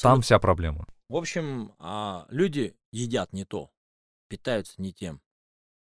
Там 0.00 0.22
вся 0.22 0.38
проблема. 0.38 0.86
В 1.08 1.16
общем, 1.16 1.74
а, 1.78 2.26
люди 2.28 2.76
едят 2.90 3.32
не 3.32 3.44
то, 3.44 3.70
питаются 4.28 4.80
не 4.80 4.92
тем. 4.92 5.22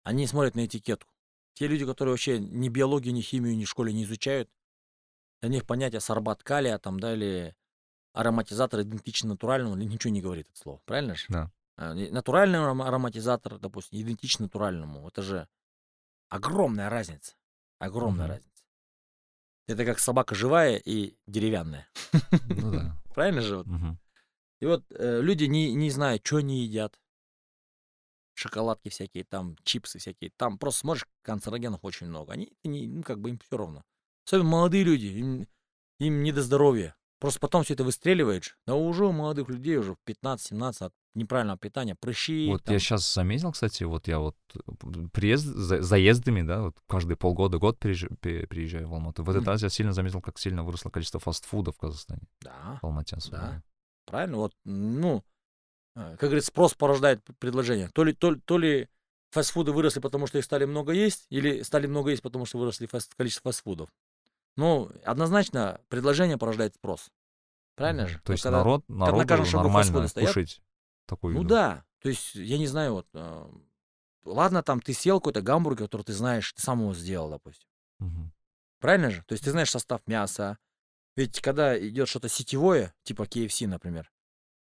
Они 0.03 0.27
смотрят 0.27 0.55
на 0.55 0.65
этикетку. 0.65 1.11
Те 1.55 1.67
люди, 1.67 1.85
которые 1.85 2.13
вообще 2.13 2.37
ни 2.37 2.69
биологию, 2.69 3.13
ни 3.13 3.21
химию, 3.21 3.57
ни 3.57 3.65
в 3.65 3.69
школе 3.69 3.93
не 3.93 4.03
изучают, 4.03 4.49
для 5.41 5.49
них 5.49 5.65
понятие 5.65 6.01
сорбат 6.01 6.43
калия 6.43 6.77
там, 6.77 6.99
да, 6.99 7.13
или 7.13 7.55
ароматизатор 8.13 8.81
идентичен 8.81 9.29
натуральному, 9.29 9.75
ничего 9.75 10.11
не 10.11 10.21
говорит 10.21 10.47
это 10.49 10.57
слово. 10.57 10.81
Правильно 10.85 11.15
же? 11.15 11.25
Да. 11.29 11.51
А, 11.77 11.93
не- 11.93 12.09
Натуральный 12.09 12.59
аром- 12.59 12.81
ароматизатор, 12.81 13.59
допустим, 13.59 13.99
идентичен 14.01 14.43
натуральному. 14.45 15.07
Это 15.07 15.21
же 15.21 15.47
огромная 16.29 16.89
разница. 16.89 17.35
Огромная 17.79 18.25
Мгм. 18.25 18.33
разница. 18.35 18.63
Это 19.67 19.85
как 19.85 19.99
собака 19.99 20.35
живая 20.35 20.77
и 20.77 21.17
деревянная. 21.27 21.87
Ну 22.49 22.71
да. 22.71 23.01
Правильно 23.15 23.41
же? 23.41 23.65
И 24.61 24.65
вот 24.65 24.85
э, 24.91 25.21
люди 25.21 25.45
не, 25.45 25.73
не 25.73 25.89
знают, 25.89 26.25
что 26.25 26.37
они 26.37 26.63
едят. 26.63 26.97
Шоколадки 28.37 28.89
всякие, 28.89 29.23
там, 29.23 29.55
чипсы 29.63 29.97
всякие. 29.99 30.31
Там 30.37 30.57
просто 30.57 30.81
смотришь, 30.81 31.05
канцерогенов 31.21 31.79
очень 31.83 32.07
много. 32.07 32.33
Они, 32.33 32.51
ну, 32.63 33.01
как 33.03 33.19
бы 33.19 33.29
им 33.29 33.39
все 33.39 33.57
равно. 33.57 33.83
Особенно 34.25 34.49
молодые 34.49 34.83
люди, 34.83 35.05
им, 35.05 35.47
им 35.99 36.23
не 36.23 36.31
до 36.33 36.41
здоровья. 36.41 36.95
Просто 37.25 37.39
потом 37.39 37.63
все 37.63 37.73
это 37.73 37.83
выстреливаешь. 37.83 38.55
Да 38.67 38.75
уже 38.75 39.03
у 39.07 39.11
молодых 39.11 39.49
людей 39.49 39.77
уже 39.77 39.93
в 39.95 39.97
15-17 40.07 40.85
от 40.85 40.93
неправильного 41.15 41.57
питания, 41.57 41.95
прыщи. 41.95 42.47
Вот 42.51 42.63
там. 42.63 42.73
я 42.73 42.79
сейчас 42.79 43.11
заметил, 43.11 43.51
кстати, 43.51 43.83
вот 43.83 44.07
я 44.07 44.19
вот 44.19 44.35
приезд, 45.11 45.43
за- 45.43 45.81
заездами, 45.81 46.43
да, 46.43 46.61
вот 46.61 46.77
каждые 46.87 47.17
полгода, 47.17 47.57
год 47.57 47.79
приезж- 47.83 48.15
пе- 48.21 48.45
приезжаю 48.45 48.87
в 48.87 48.93
Алмату. 48.93 49.23
В 49.23 49.29
этот 49.31 49.41
Мгм. 49.41 49.49
раз 49.49 49.63
я 49.63 49.69
сильно 49.69 49.91
заметил, 49.91 50.21
как 50.21 50.37
сильно 50.37 50.63
выросло 50.63 50.91
количество 50.91 51.19
фастфуда 51.19 51.71
в 51.71 51.77
Казахстане, 51.79 52.21
Да, 52.41 52.77
в 52.79 52.85
Алмате 52.85 53.15
особенно. 53.15 53.41
Да. 53.41 53.63
правильно. 54.05 54.37
Вот, 54.37 54.53
ну, 54.63 55.23
э, 55.95 56.17
как 56.19 56.29
говорится, 56.29 56.49
спрос 56.49 56.75
порождает 56.75 57.25
предложение. 57.39 57.89
То 57.91 58.03
ли, 58.03 58.13
то, 58.13 58.29
ли- 58.29 58.39
то 58.41 58.59
ли 58.59 58.87
фастфуды 59.31 59.71
выросли, 59.71 59.99
потому 59.99 60.27
что 60.27 60.37
их 60.37 60.45
стали 60.45 60.65
много 60.65 60.91
есть, 60.91 61.25
или 61.31 61.63
стали 61.63 61.87
много 61.87 62.11
есть, 62.11 62.21
потому 62.21 62.45
что 62.45 62.59
выросли 62.59 62.85
фаст- 62.85 63.13
количество 63.17 63.49
фастфудов. 63.51 63.89
Ну, 64.57 64.91
однозначно, 65.03 65.81
предложение 65.89 66.37
порождает 66.37 66.75
спрос. 66.75 67.09
Правильно 67.75 68.07
же? 68.07 68.19
То 68.23 68.31
есть 68.31 68.43
когда- 68.43 68.59
народ, 68.59 68.87
на 68.87 69.05
народу 69.07 69.27
каждом 69.27 69.45
шагу 69.45 69.63
нормально 69.65 70.07
стоят. 70.07 70.29
кушать 70.29 70.61
такую 71.05 71.33
Ну 71.33 71.39
еду. 71.41 71.49
да, 71.49 71.85
то 71.99 72.09
есть, 72.09 72.35
я 72.35 72.57
не 72.57 72.67
знаю, 72.67 72.93
вот, 72.93 73.07
э, 73.13 73.47
ладно, 74.23 74.63
там 74.63 74.79
ты 74.81 74.93
съел 74.93 75.19
какой-то 75.19 75.41
гамбургер, 75.41 75.85
который 75.85 76.03
ты 76.03 76.13
знаешь, 76.13 76.51
ты 76.53 76.61
сам 76.61 76.81
его 76.81 76.93
сделал, 76.93 77.29
допустим. 77.29 77.67
Мгм. 77.99 78.31
Правильно 78.79 79.09
же? 79.11 79.23
То 79.27 79.33
есть 79.33 79.43
ты 79.43 79.51
знаешь 79.51 79.71
состав 79.71 80.01
мяса. 80.07 80.57
Ведь 81.15 81.39
когда 81.41 81.77
идет 81.79 82.07
что-то 82.09 82.27
сетевое, 82.29 82.93
типа 83.03 83.23
KFC, 83.23 83.67
например, 83.67 84.11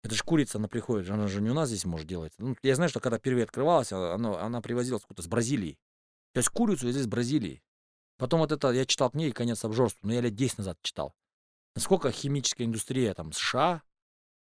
это 0.02 0.14
же 0.14 0.22
курица, 0.22 0.58
она 0.58 0.68
приходит, 0.68 1.08
она 1.10 1.26
же 1.28 1.40
не 1.40 1.50
у 1.50 1.54
нас 1.54 1.68
здесь 1.68 1.84
может 1.84 2.06
делать. 2.06 2.32
Ну, 2.38 2.56
я 2.62 2.74
знаю, 2.76 2.88
что 2.90 3.00
когда 3.00 3.18
впервые 3.18 3.44
открывалась, 3.44 3.92
а- 3.92 4.14
она, 4.14 4.40
она 4.40 4.60
привозилась 4.60 5.02
откуда-то 5.02 5.22
с 5.22 5.28
Бразилии. 5.28 5.78
То 6.32 6.38
есть 6.38 6.48
курицу 6.50 6.86
везли 6.86 7.00
из 7.00 7.06
Бразилии. 7.06 7.62
Потом 8.18 8.40
вот 8.40 8.52
это, 8.52 8.70
я 8.70 8.84
читал 8.86 9.10
книги 9.10 9.32
«Конец 9.32 9.64
обжорства», 9.64 10.06
но 10.06 10.12
я 10.14 10.20
лет 10.20 10.34
10 10.34 10.58
назад 10.58 10.78
читал. 10.82 11.14
Насколько 11.74 12.10
химическая 12.12 12.66
индустрия 12.66 13.14
там 13.14 13.32
США 13.32 13.82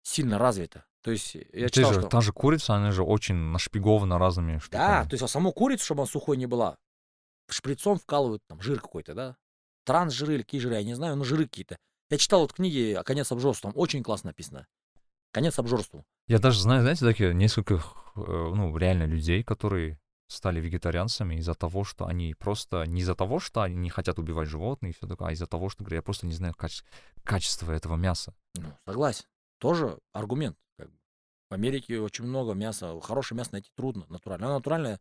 сильно 0.02 0.38
развита. 0.38 0.84
То 1.02 1.10
есть 1.10 1.34
я 1.34 1.68
Те 1.68 1.80
читал, 1.80 1.92
же- 1.94 2.00
что... 2.00 2.08
Та 2.08 2.20
же 2.20 2.32
курица, 2.32 2.74
она 2.74 2.90
же 2.92 3.02
очень 3.02 3.34
нашпигована 3.34 4.18
разными 4.18 4.54
Да, 4.54 4.60
штуками. 4.60 5.08
то 5.08 5.14
есть 5.14 5.22
а 5.22 5.28
саму 5.28 5.52
курицу, 5.52 5.84
чтобы 5.84 6.02
она 6.02 6.08
сухой 6.08 6.36
не 6.36 6.46
была, 6.46 6.76
шприцом 7.50 7.98
вкалывают 7.98 8.42
там 8.46 8.60
жир 8.60 8.80
какой-то, 8.80 9.14
да? 9.14 9.36
Трансжиры 9.84 10.34
или 10.34 10.42
какие 10.42 10.60
жиры, 10.60 10.74
я 10.76 10.84
не 10.84 10.94
знаю, 10.94 11.16
но 11.16 11.24
жиры 11.24 11.44
какие-то. 11.44 11.76
Я 12.10 12.18
читал 12.18 12.40
вот 12.42 12.52
книги 12.52 12.92
о 12.92 13.02
конец 13.02 13.32
обжорству, 13.32 13.70
там 13.70 13.78
очень 13.80 14.02
классно 14.02 14.28
написано. 14.28 14.66
Конец 15.32 15.58
обжорству. 15.58 16.04
Я 16.28 16.38
даже 16.38 16.60
знаю, 16.60 16.82
знаете, 16.82 17.04
такие 17.04 17.34
несколько, 17.34 17.74
э, 17.74 17.80
ну, 18.16 18.76
реально 18.76 19.04
людей, 19.04 19.42
которые 19.42 19.98
стали 20.32 20.60
вегетарианцами 20.60 21.36
из-за 21.36 21.54
того, 21.54 21.84
что 21.84 22.06
они 22.06 22.34
просто 22.34 22.84
не 22.84 23.00
из-за 23.00 23.14
того, 23.14 23.38
что 23.38 23.62
они 23.62 23.76
не 23.76 23.90
хотят 23.90 24.18
убивать 24.18 24.48
животных 24.48 24.90
и 24.90 24.94
все 24.96 25.06
такое, 25.06 25.28
а 25.28 25.32
из-за 25.32 25.46
того, 25.46 25.68
что, 25.68 25.84
говорят, 25.84 25.98
я 25.98 26.02
просто 26.02 26.26
не 26.26 26.32
знаю 26.32 26.54
каче- 26.56 26.84
качества 27.24 27.72
этого 27.72 27.96
мяса. 27.96 28.34
Ну, 28.54 28.72
согласен. 28.86 29.24
Тоже 29.58 29.98
аргумент. 30.12 30.58
как 30.76 30.90
бы. 30.90 30.98
В 31.50 31.54
Америке 31.54 32.00
очень 32.00 32.24
много 32.24 32.52
мяса. 32.54 32.98
Хорошее 33.00 33.38
мясо 33.38 33.50
найти 33.52 33.70
трудно, 33.76 34.06
натуральное. 34.08 34.48
Оно 34.48 34.56
натуральное 34.58 35.00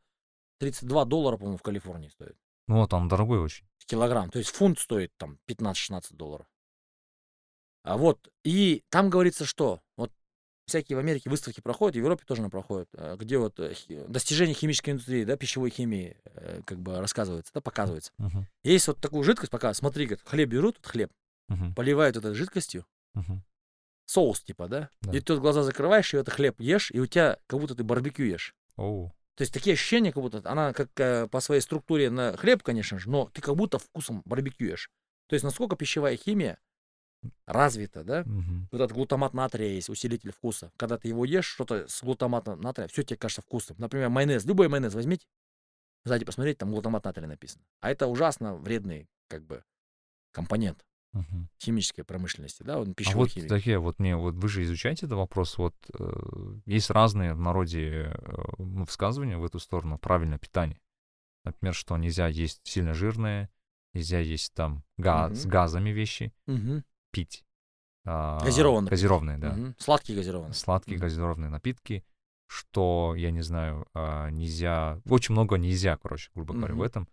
32 0.60 1.06
доллара, 1.06 1.38
по-моему, 1.38 1.58
в 1.58 1.64
Калифорнии 1.64 2.10
стоит. 2.10 2.38
Ну 2.68 2.78
вот, 2.78 2.94
он 2.94 3.08
дорогой 3.08 3.40
очень. 3.40 3.66
Килограмм. 3.86 4.30
То 4.30 4.40
есть 4.40 4.52
фунт 4.52 4.80
стоит 4.80 5.12
там 5.18 5.38
15-16 5.48 6.16
долларов. 6.16 6.46
А 7.84 7.98
вот, 7.98 8.30
и 8.44 8.84
там 8.90 9.10
говорится, 9.10 9.44
что 9.46 9.82
вот 9.98 10.12
всякие 10.66 10.96
в 10.96 11.00
Америке 11.00 11.30
выставки 11.30 11.62
проходят, 11.62 11.96
в 11.96 12.00
Европе 12.00 12.24
тоже 12.26 12.42
она 12.42 12.50
проходит, 12.50 12.90
э, 12.94 13.16
где 13.18 13.38
вот 13.38 13.60
э, 13.60 13.74
достижения 14.08 14.54
химической 14.54 14.92
индустрии, 14.92 15.24
да, 15.24 15.36
пищевой 15.38 15.70
химии, 15.70 16.18
э, 16.26 16.62
как 16.66 16.80
бы 16.80 17.00
рассказывается, 17.00 17.52
да, 17.54 17.62
показывается. 17.62 18.12
Мгм, 18.18 18.48
Есть 18.64 18.88
вот 18.88 19.00
такую 19.00 19.24
жидкость, 19.24 19.52
пока, 19.52 19.74
смотри, 19.74 20.08
как 20.08 20.22
хлеб 20.28 20.50
берут, 20.50 20.78
вот 20.78 20.86
хлеб, 20.88 21.12
мгм, 21.50 21.74
поливают 21.76 22.18
этой 22.18 22.34
жидкостью, 22.34 22.86
мгм. 23.14 23.44
соус 24.06 24.42
типа, 24.42 24.68
да, 24.68 24.90
Да. 25.02 25.18
и 25.18 25.20
ты 25.20 25.34
вот 25.34 25.42
глаза 25.42 25.64
закрываешь, 25.64 26.14
и 26.14 26.18
этот 26.18 26.34
хлеб 26.34 26.60
ешь, 26.60 26.92
и 26.92 27.00
у 27.00 27.06
тебя 27.06 27.38
как 27.48 27.60
будто 27.60 27.76
ты 27.76 27.84
барбекю 27.84 28.24
ешь. 28.24 28.54
Оу. 28.78 29.12
То 29.36 29.44
есть 29.44 29.54
такие 29.54 29.74
ощущения, 29.74 30.12
как 30.12 30.22
будто 30.22 30.42
она 30.46 30.74
как 30.74 30.90
э, 31.00 31.28
по 31.28 31.40
своей 31.40 31.62
структуре 31.62 32.10
на 32.10 32.36
хлеб, 32.38 32.62
конечно 32.64 33.00
же, 33.00 33.10
но 33.10 33.30
ты 33.34 33.42
как 33.42 33.56
будто 33.56 33.80
вкусом 33.80 34.22
барбекю 34.26 34.66
ешь. 34.66 34.90
То 35.28 35.34
есть 35.36 35.44
насколько 35.44 35.76
пищевая 35.76 36.18
химия 36.18 36.60
развита, 37.46 38.04
да? 38.04 38.24
Мгм. 38.26 38.68
Вот 38.72 38.82
этот 38.82 38.94
глутамат 38.96 39.34
натрия 39.34 39.70
есть, 39.74 39.90
усилитель 39.90 40.32
вкуса. 40.32 40.72
Когда 40.78 40.98
ты 40.98 41.08
его 41.08 41.26
ешь, 41.26 41.46
что-то 41.46 41.88
с 41.88 42.02
глутаматом 42.04 42.62
натрия, 42.62 42.88
все 42.88 43.04
тебе 43.04 43.18
кажется 43.18 43.42
вкусным. 43.42 43.78
Например, 43.80 44.10
майонез, 44.10 44.46
любой 44.46 44.68
майонез 44.70 44.94
возьмите, 44.94 45.26
сзади 46.06 46.26
посмотреть, 46.26 46.58
там 46.58 46.72
глутамат 46.72 47.04
натрия 47.04 47.28
написано. 47.28 47.64
А 47.82 47.92
это 47.92 48.08
ужасно 48.08 48.56
вредный, 48.56 49.08
как 49.28 49.46
бы, 49.46 49.64
компонент 50.32 50.86
Мгм. 51.14 51.50
химической 51.62 52.04
промышленности, 52.04 52.64
да, 52.64 52.80
он 52.80 52.92
А 52.92 52.94
пищевой 52.94 53.26
вот 53.26 53.32
химии. 53.32 53.48
такие 53.48 53.80
вот 53.80 54.00
мне, 54.00 54.16
вот 54.16 54.36
вы 54.36 54.48
же 54.48 54.64
изучаете 54.64 55.06
этот 55.06 55.18
вопрос, 55.18 55.58
вот 55.58 55.76
э, 55.94 56.54
есть 56.66 56.90
разные 56.90 57.34
в 57.34 57.40
народе 57.40 58.14
э, 58.16 58.42
высказывания 58.58 59.38
в 59.38 59.44
эту 59.44 59.60
сторону, 59.60 59.98
правильное 60.00 60.38
питание. 60.40 60.80
Например, 61.44 61.74
что 61.74 61.98
нельзя 61.98 62.28
есть 62.28 62.62
сильно 62.64 62.94
жирное, 62.94 63.50
нельзя 63.94 64.20
есть 64.20 64.54
там 64.54 64.84
газ, 64.98 65.42
с 65.42 65.44
Мгм. 65.44 65.52
газами 65.52 65.90
вещи, 65.90 66.34
Мгм. 66.46 66.86
Пить. 67.12 67.44
а, 68.06 68.40
Газированные. 68.44 68.90
Газированные, 68.90 69.38
да. 69.38 69.52
Мгм. 69.54 69.76
Сладкий 69.78 70.16
газированный. 70.16 70.54
Сладкие 70.56 70.98
Мгм. 70.98 71.02
газированные 71.06 71.50
напитки, 71.50 72.04
что, 72.48 73.14
я 73.16 73.30
не 73.32 73.42
знаю, 73.42 73.86
а, 73.94 74.30
нельзя... 74.30 75.00
Очень 75.08 75.34
много 75.34 75.58
нельзя, 75.58 75.98
короче, 75.98 76.32
грубо 76.34 76.54
говоря, 76.56 76.74
в 76.74 76.78
Мгм. 76.78 76.86
этом. 76.86 77.08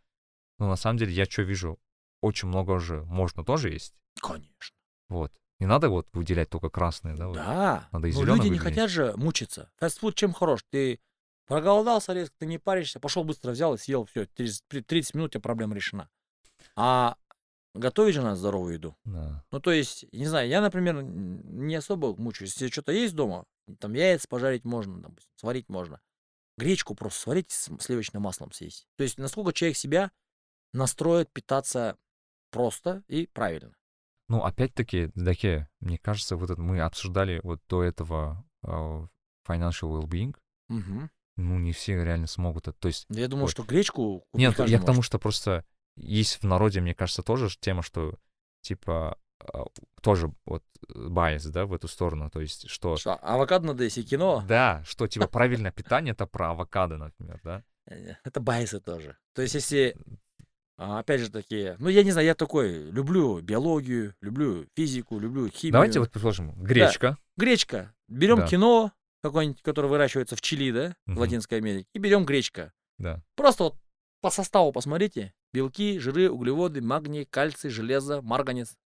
Но 0.59 0.69
на 0.69 0.77
самом 0.77 0.97
деле 0.99 1.13
я 1.13 1.27
что 1.27 1.43
вижу, 1.43 1.79
очень 2.23 2.49
много 2.49 2.79
же 2.81 3.05
можно 3.05 3.45
тоже 3.45 3.69
есть. 3.71 3.95
Конечно. 4.21 4.75
Вот. 5.09 5.33
Не 5.61 5.67
надо 5.67 5.89
вот 5.91 6.09
выделять 6.13 6.49
только 6.49 6.71
красные, 6.71 7.15
да? 7.15 7.29
вот. 7.29 7.37
Да. 7.37 7.89
Надо 7.93 8.09
и 8.09 8.13
Но 8.13 8.23
люди 8.25 8.43
не 8.43 8.51
выделить. 8.51 8.63
хотят 8.63 8.91
же 8.91 9.13
мучиться. 9.17 9.71
Фастфуд 9.77 10.15
чем 10.15 10.33
хорош? 10.33 10.65
Ты 10.71 11.01
проголодался 11.47 12.13
резко, 12.15 12.35
ты 12.39 12.47
не 12.47 12.59
паришься, 12.59 12.99
пошел 13.01 13.25
быстро 13.25 13.51
взял 13.53 13.75
и 13.75 13.79
съел, 13.79 14.05
все, 14.07 14.27
30, 14.27 14.65
30 14.87 15.15
минут, 15.15 15.29
у 15.29 15.33
тебя 15.33 15.41
проблема 15.41 15.75
решена. 15.75 16.09
А 16.77 17.17
готовить 17.75 18.15
же 18.15 18.23
надо 18.23 18.37
здоровую 18.37 18.75
еду. 18.75 18.97
Да. 19.05 19.45
Ну, 19.51 19.61
то 19.61 19.71
есть, 19.71 20.07
не 20.13 20.27
знаю, 20.27 20.49
я, 20.49 20.61
например, 20.61 21.03
не 21.03 21.75
особо 21.75 22.15
мучаюсь. 22.17 22.53
Если 22.55 22.69
что-то 22.69 22.93
есть 22.93 23.15
дома, 23.15 23.45
там 23.79 23.95
яиц 23.95 24.27
пожарить 24.27 24.65
можно, 24.65 25.01
допустим, 25.01 25.33
сварить 25.37 25.69
можно. 25.69 26.01
Гречку 26.57 26.95
просто 26.95 27.21
сварить 27.21 27.51
с 27.51 27.71
сливочным 27.81 28.23
маслом 28.23 28.53
съесть. 28.53 28.87
То 28.97 29.05
есть, 29.05 29.19
насколько 29.19 29.53
человек 29.53 29.77
себя 29.77 30.11
настроит 30.73 31.31
питаться 31.33 31.97
просто 32.51 33.03
и 33.09 33.27
правильно. 33.27 33.75
Ну, 34.29 34.43
опять-таки, 34.43 35.11
Даке, 35.15 35.69
мне 35.81 35.99
кажется, 35.99 36.37
вот 36.37 36.51
это 36.51 36.61
мы 36.61 36.81
обсуждали 36.81 37.41
вот 37.43 37.61
до 37.69 37.83
этого 37.83 38.45
а, 38.63 39.07
financial 39.47 40.01
well-being. 40.01 40.37
Мгм. 40.69 41.11
Ну, 41.37 41.59
не 41.59 41.73
все 41.73 42.03
реально 42.05 42.27
смогут 42.27 42.69
это. 42.69 42.77
То 42.79 42.89
есть, 42.89 43.07
Я 43.09 43.29
думаю, 43.29 43.45
Вот. 43.45 43.53
что 43.53 43.63
гречку 43.63 44.25
нет, 44.33 44.59
я 44.67 44.81
к 44.81 44.85
тому, 44.85 45.03
что 45.03 45.19
просто 45.19 45.65
есть 46.01 46.43
в 46.43 46.45
народе, 46.45 46.81
мне 46.81 46.95
кажется, 46.95 47.23
тоже 47.23 47.49
тема, 47.61 47.83
что 47.83 48.15
типа 48.63 49.19
а, 49.41 49.65
тоже 50.03 50.33
вот 50.45 50.65
bias, 50.89 51.45
да, 51.47 51.67
в 51.67 51.73
эту 51.73 51.89
сторону. 51.89 52.31
То 52.31 52.41
есть, 52.41 52.69
что... 52.69 52.97
Что, 52.97 53.15
авокадо 53.15 53.67
надо 53.67 53.85
есть 53.85 53.99
и 53.99 54.05
киноа? 54.05 54.45
Да, 54.47 54.83
что 54.87 55.07
типа 55.07 55.27
правильное 55.29 55.73
питание 55.73 56.13
это 56.13 56.27
про 56.27 56.51
авокадо, 56.51 56.97
например, 56.97 57.41
да? 57.45 57.65
Э, 57.87 58.15
Это 58.25 58.41
bias 58.41 58.73
ы 58.73 58.81
тоже. 58.81 59.17
То 59.35 59.43
есть, 59.43 59.55
если, 59.55 59.97
а, 60.77 60.99
опять 61.01 61.21
же, 61.21 61.31
такие, 61.31 61.77
ну, 61.79 61.89
я 61.89 62.03
не 62.05 62.11
знаю, 62.11 62.27
я 62.27 62.35
такой, 62.35 62.91
люблю 62.91 63.41
биологию, 63.41 64.15
люблю 64.21 64.67
физику, 64.77 65.19
люблю 65.19 65.49
химию. 65.49 65.73
Давайте 65.73 66.01
вот 66.01 66.11
предположим, 66.11 66.53
гречка. 66.63 67.17
Гречка. 67.37 67.95
Берем 68.09 68.39
Да. 68.39 68.47
киноа, 68.49 68.93
какое-нибудь, 69.23 69.63
которое 69.63 69.89
выращивается 69.89 70.37
в 70.37 70.41
Чили, 70.41 70.71
да, 70.73 70.97
в 71.07 71.11
Мгм. 71.11 71.19
Латинской 71.21 71.59
Америке, 71.59 71.89
и 71.93 71.99
берем 71.99 72.25
гречка. 72.25 72.73
Да. 72.99 73.23
Просто 73.37 73.65
вот 73.65 73.77
по 74.21 74.31
составу 74.31 74.73
посмотрите. 74.73 75.33
Белки, 75.53 75.99
жиры, 75.99 76.31
углеводы, 76.31 76.81
магний, 76.83 77.25
кальций, 77.25 77.71
железо, 77.71 78.21
марганец. 78.23 78.77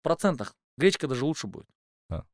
В 0.00 0.02
процентах. 0.02 0.54
Гречка 0.76 1.06
даже 1.06 1.24
лучше 1.24 1.46
будет. 1.46 1.66
Да. 2.08 2.24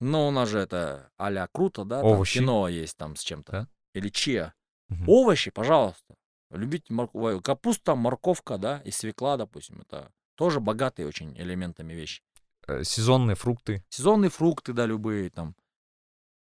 Но 0.00 0.28
у 0.28 0.30
нас 0.30 0.48
же 0.48 0.58
это 0.58 1.10
а 1.16 1.48
круто, 1.48 1.84
да? 1.84 2.00
там 2.00 2.10
Овощи. 2.10 2.40
кино 2.40 2.68
есть 2.68 2.96
там 2.96 3.16
с 3.16 3.22
чем-то. 3.22 3.52
Да. 3.52 3.68
Или 3.94 4.10
чиа. 4.10 4.52
Мгм. 4.88 5.08
Овощи, 5.08 5.50
пожалуйста. 5.50 6.14
Любите 6.50 6.92
морковь. 6.92 7.42
Капуста, 7.42 7.94
морковка, 7.94 8.58
да, 8.58 8.82
и 8.84 8.90
свекла, 8.90 9.36
допустим. 9.36 9.80
Это 9.80 10.12
тоже 10.36 10.60
богатые 10.60 11.08
очень 11.08 11.36
элементами 11.38 11.92
вещи. 11.94 12.22
Э, 12.66 12.84
Сезонные 12.84 13.34
фрукты. 13.34 13.84
Сезонные 13.88 14.30
фрукты, 14.30 14.72
да, 14.72 14.86
любые 14.86 15.30
там. 15.30 15.56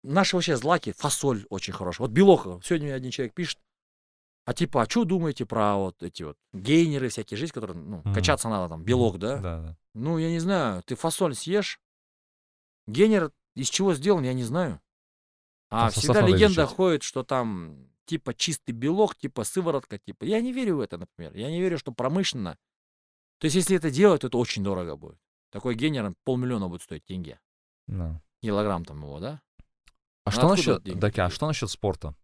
Наши 0.03 0.35
вообще 0.35 0.55
злаки, 0.55 0.91
фасоль 0.91 1.45
очень 1.49 1.73
хорошая. 1.73 2.07
Вот 2.07 2.13
белок, 2.13 2.63
сегодня 2.63 2.87
мне 2.87 2.95
один 2.95 3.11
человек 3.11 3.33
пишет, 3.33 3.59
а 4.47 4.53
типа, 4.53 4.81
а 4.83 4.89
что 4.89 5.03
думаете 5.03 5.45
про 5.45 5.75
вот 5.75 6.01
эти 6.01 6.23
вот 6.23 6.37
гейнеры 6.53 7.09
всякие 7.09 7.37
жизнь, 7.37 7.51
которые, 7.51 7.77
ну, 7.77 7.97
Мгм. 7.97 8.13
качаться 8.13 8.47
надо 8.47 8.69
там, 8.69 8.81
белок, 8.81 9.19
да? 9.19 9.37
Да, 9.39 9.61
да. 9.61 9.77
Ну, 9.93 10.17
я 10.17 10.29
не 10.29 10.39
знаю, 10.39 10.81
ты 10.83 10.95
фасоль 10.95 11.35
съешь, 11.35 11.81
гейнер 12.87 13.33
из 13.55 13.69
чего 13.69 13.93
сделан, 13.93 14.23
я 14.23 14.31
не 14.31 14.43
знаю. 14.43 14.79
А 15.69 15.89
Там 15.91 15.91
всегда 15.91 16.21
легенда 16.21 16.61
изучать. 16.63 16.75
ходит, 16.77 17.03
что 17.03 17.23
там 17.23 17.89
типа 18.05 18.33
чистый 18.33 18.71
белок, 18.71 19.17
типа 19.17 19.43
сыворотка, 19.43 19.97
типа. 19.97 20.23
Я 20.23 20.39
не 20.39 20.53
верю 20.53 20.77
в 20.77 20.79
это, 20.79 20.97
например. 20.97 21.35
Я 21.35 21.51
не 21.51 21.59
верю, 21.59 21.77
что 21.77 21.91
промышленно. 21.91 22.57
То 23.39 23.45
есть, 23.47 23.55
если 23.57 23.75
это 23.75 23.91
делать, 23.91 24.21
то 24.21 24.27
это 24.27 24.37
очень 24.37 24.63
дорого 24.63 24.95
будет. 24.95 25.19
Такой 25.51 25.75
гейнер 25.75 26.13
полмиллиона 26.23 26.69
будет 26.69 26.83
стоить 26.83 27.03
тенге. 27.03 27.39
да. 27.87 28.21
Килограмм 28.41 28.85
там 28.85 29.01
его, 29.03 29.19
да? 29.19 29.41
А 30.23 30.29
Ну, 30.29 30.31
что 30.31 30.41
откуда 30.51 30.79
насчет, 30.79 30.99
Даки, 30.99 31.19
а 31.19 31.29
что 31.29 31.47
насчет 31.47 31.69
спорта? 31.69 32.15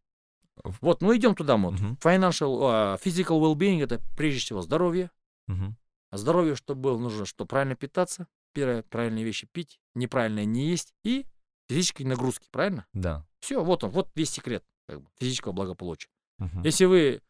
Вот, 0.82 1.02
ну 1.02 1.16
идем 1.16 1.36
туда, 1.36 1.58
вот. 1.58 1.74
Мгм. 1.74 1.98
Financial, 2.02 2.60
а, 2.62 2.98
physical 3.04 3.42
well-being 3.42 3.82
это 3.84 4.02
прежде 4.16 4.40
всего 4.40 4.62
здоровье. 4.62 5.10
А 5.48 6.18
здоровье, 6.18 6.56
чтобы 6.56 6.82
было, 6.82 6.98
нужно 7.00 7.26
что? 7.26 7.46
Правильно 7.48 7.76
питаться, 7.76 8.28
первое, 8.54 8.84
правильные 8.84 9.24
вещи 9.24 9.48
пить, 9.52 9.80
неправильное 9.96 10.46
не 10.46 10.68
есть 10.68 10.94
и 11.04 11.26
физические 11.68 12.08
нагрузки, 12.08 12.48
правильно? 12.52 12.86
Да. 12.94 13.26
Все, 13.40 13.64
вот 13.64 13.84
он, 13.84 13.90
вот 13.90 14.10
весь 14.14 14.30
секрет 14.30 14.64
как 14.88 15.02
бы, 15.02 15.10
физического 15.20 15.54
благополучия. 15.54 16.10
Мгм. 16.38 16.62
Если 16.62 16.86
вы 16.86 17.22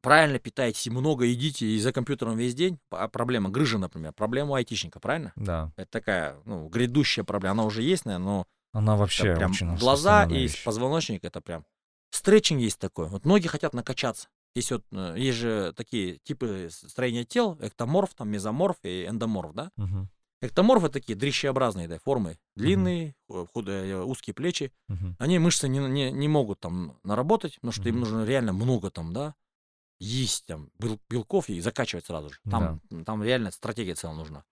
правильно 0.00 0.40
питаетесь 0.40 0.86
и 0.88 0.90
много 0.90 1.26
едите 1.26 1.64
и 1.66 1.78
за 1.78 1.92
компьютером 1.92 2.36
весь 2.36 2.56
день, 2.56 2.80
а 2.90 3.06
проблема 3.06 3.50
грыжа, 3.50 3.78
например, 3.78 4.12
проблема 4.12 4.56
айтишника, 4.56 4.98
правильно? 4.98 5.32
Да. 5.36 5.72
Это 5.76 5.90
такая, 5.90 6.36
ну, 6.44 6.68
грядущая 6.68 7.24
проблема. 7.24 7.52
Она 7.52 7.64
уже 7.66 7.82
есть, 7.82 8.04
наверное, 8.04 8.24
но 8.24 8.46
Она 8.72 8.96
вообще 8.96 9.36
прям 9.36 9.52
очень 9.52 9.76
глаза 9.76 10.24
и 10.24 10.34
вещь. 10.34 10.64
позвоночник 10.64 11.24
это 11.24 11.40
прям. 11.40 11.64
Стретчинг 12.16 12.60
есть 12.60 12.78
такой. 12.78 13.08
Вот 13.08 13.24
многие 13.24 13.48
хотят 13.48 13.74
накачаться. 13.74 14.28
Есть 14.54 14.70
вот, 14.70 14.84
э, 14.90 15.14
есть 15.18 15.36
же 15.36 15.74
такие 15.76 16.16
типы 16.18 16.68
строения 16.70 17.24
тел, 17.24 17.58
эктоморф, 17.60 18.14
там, 18.14 18.30
мезоморф 18.30 18.76
и 18.84 19.06
эндоморф, 19.06 19.52
да? 19.52 19.70
Мгм. 19.76 20.08
Эктоморфы 20.40 20.88
такие 20.88 21.14
дрищеобразные, 21.14 21.88
да, 21.88 21.98
формы. 21.98 22.38
Длинные, 22.54 23.14
э, 23.28 23.46
худые, 23.52 23.92
э, 23.92 24.02
узкие 24.02 24.32
плечи. 24.32 24.72
Мгм. 24.88 25.16
Они 25.18 25.38
мышцы 25.38 25.68
не, 25.68 25.78
не, 25.78 26.10
не 26.10 26.28
могут 26.28 26.58
там 26.60 26.98
наработать, 27.04 27.56
потому 27.56 27.72
что 27.72 27.82
им 27.88 27.96
Мгм. 27.96 28.00
нужно 28.00 28.24
реально 28.24 28.52
много 28.54 28.90
там, 28.90 29.12
да, 29.12 29.34
есть 29.98 30.46
там 30.46 30.70
бел- 30.78 31.00
белков 31.10 31.50
и 31.50 31.60
закачивать 31.60 32.06
сразу 32.06 32.30
же. 32.30 32.40
Там, 32.50 32.80
там 33.04 33.22
реально 33.22 33.50
стратегия 33.50 33.94
целая 33.94 34.16
нужна. 34.16 34.44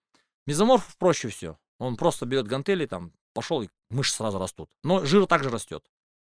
Мезоморф 0.46 0.96
проще 0.98 1.28
все. 1.28 1.56
Он 1.78 1.96
просто 1.96 2.26
берет 2.26 2.46
гантели, 2.46 2.86
там, 2.86 3.12
пошел, 3.32 3.62
и 3.62 3.68
мышцы 3.90 4.16
сразу 4.16 4.38
растут. 4.38 4.68
Но 4.82 5.04
жир 5.06 5.26
также 5.26 5.48
растет. 5.50 5.82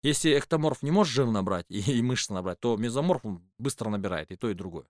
Если 0.08 0.38
эктоморф 0.38 0.84
не 0.84 0.92
может 0.92 1.14
жир 1.14 1.28
набрать 1.28 1.66
и, 1.70 1.80
и 2.00 2.02
мышцы 2.02 2.34
набрать, 2.34 2.60
то 2.60 2.78
мезоморф 2.78 3.26
он 3.26 3.42
быстро 3.58 3.90
набирает 3.90 4.32
и 4.32 4.38
то, 4.38 4.50
и 4.50 4.54
другое. 4.54 4.86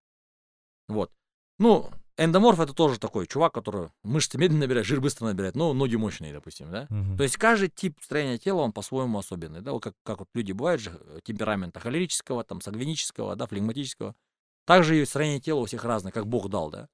Вот. 0.88 1.12
Ну, 1.58 1.90
эндоморф 2.18 2.60
это 2.60 2.74
тоже 2.74 3.00
такой 3.00 3.26
чувак, 3.26 3.54
который 3.54 3.90
мышцы 4.04 4.38
медленно 4.38 4.62
набирает, 4.62 4.86
жир 4.86 5.02
быстро 5.02 5.26
набирает, 5.26 5.56
но 5.56 5.74
ноги 5.74 5.96
мощные, 5.96 6.34
допустим, 6.34 6.70
да? 6.72 6.86
Мгм. 6.92 7.18
То 7.18 7.24
есть 7.24 7.36
каждый 7.38 7.70
тип 7.70 7.98
строения 8.00 8.38
тела, 8.38 8.62
он 8.62 8.72
по-своему 8.72 9.18
особенный, 9.18 9.62
да, 9.62 9.72
вот 9.72 9.82
как, 9.82 9.96
как 10.04 10.20
вот 10.20 10.30
люди 10.36 10.52
бывают 10.52 10.82
же, 10.82 10.92
э, 10.94 11.20
темперамента 11.24 11.80
холерического, 11.80 12.44
там, 12.44 12.62
сангвинического, 12.62 13.36
да, 13.36 13.48
флегматического. 13.48 14.16
Также 14.66 15.02
и 15.02 15.06
строение 15.06 15.40
тела 15.40 15.62
у 15.62 15.66
всех 15.66 15.84
разное, 15.84 16.12
как 16.12 16.28
Бог 16.28 16.50
дал, 16.50 16.70
да. 16.70 16.90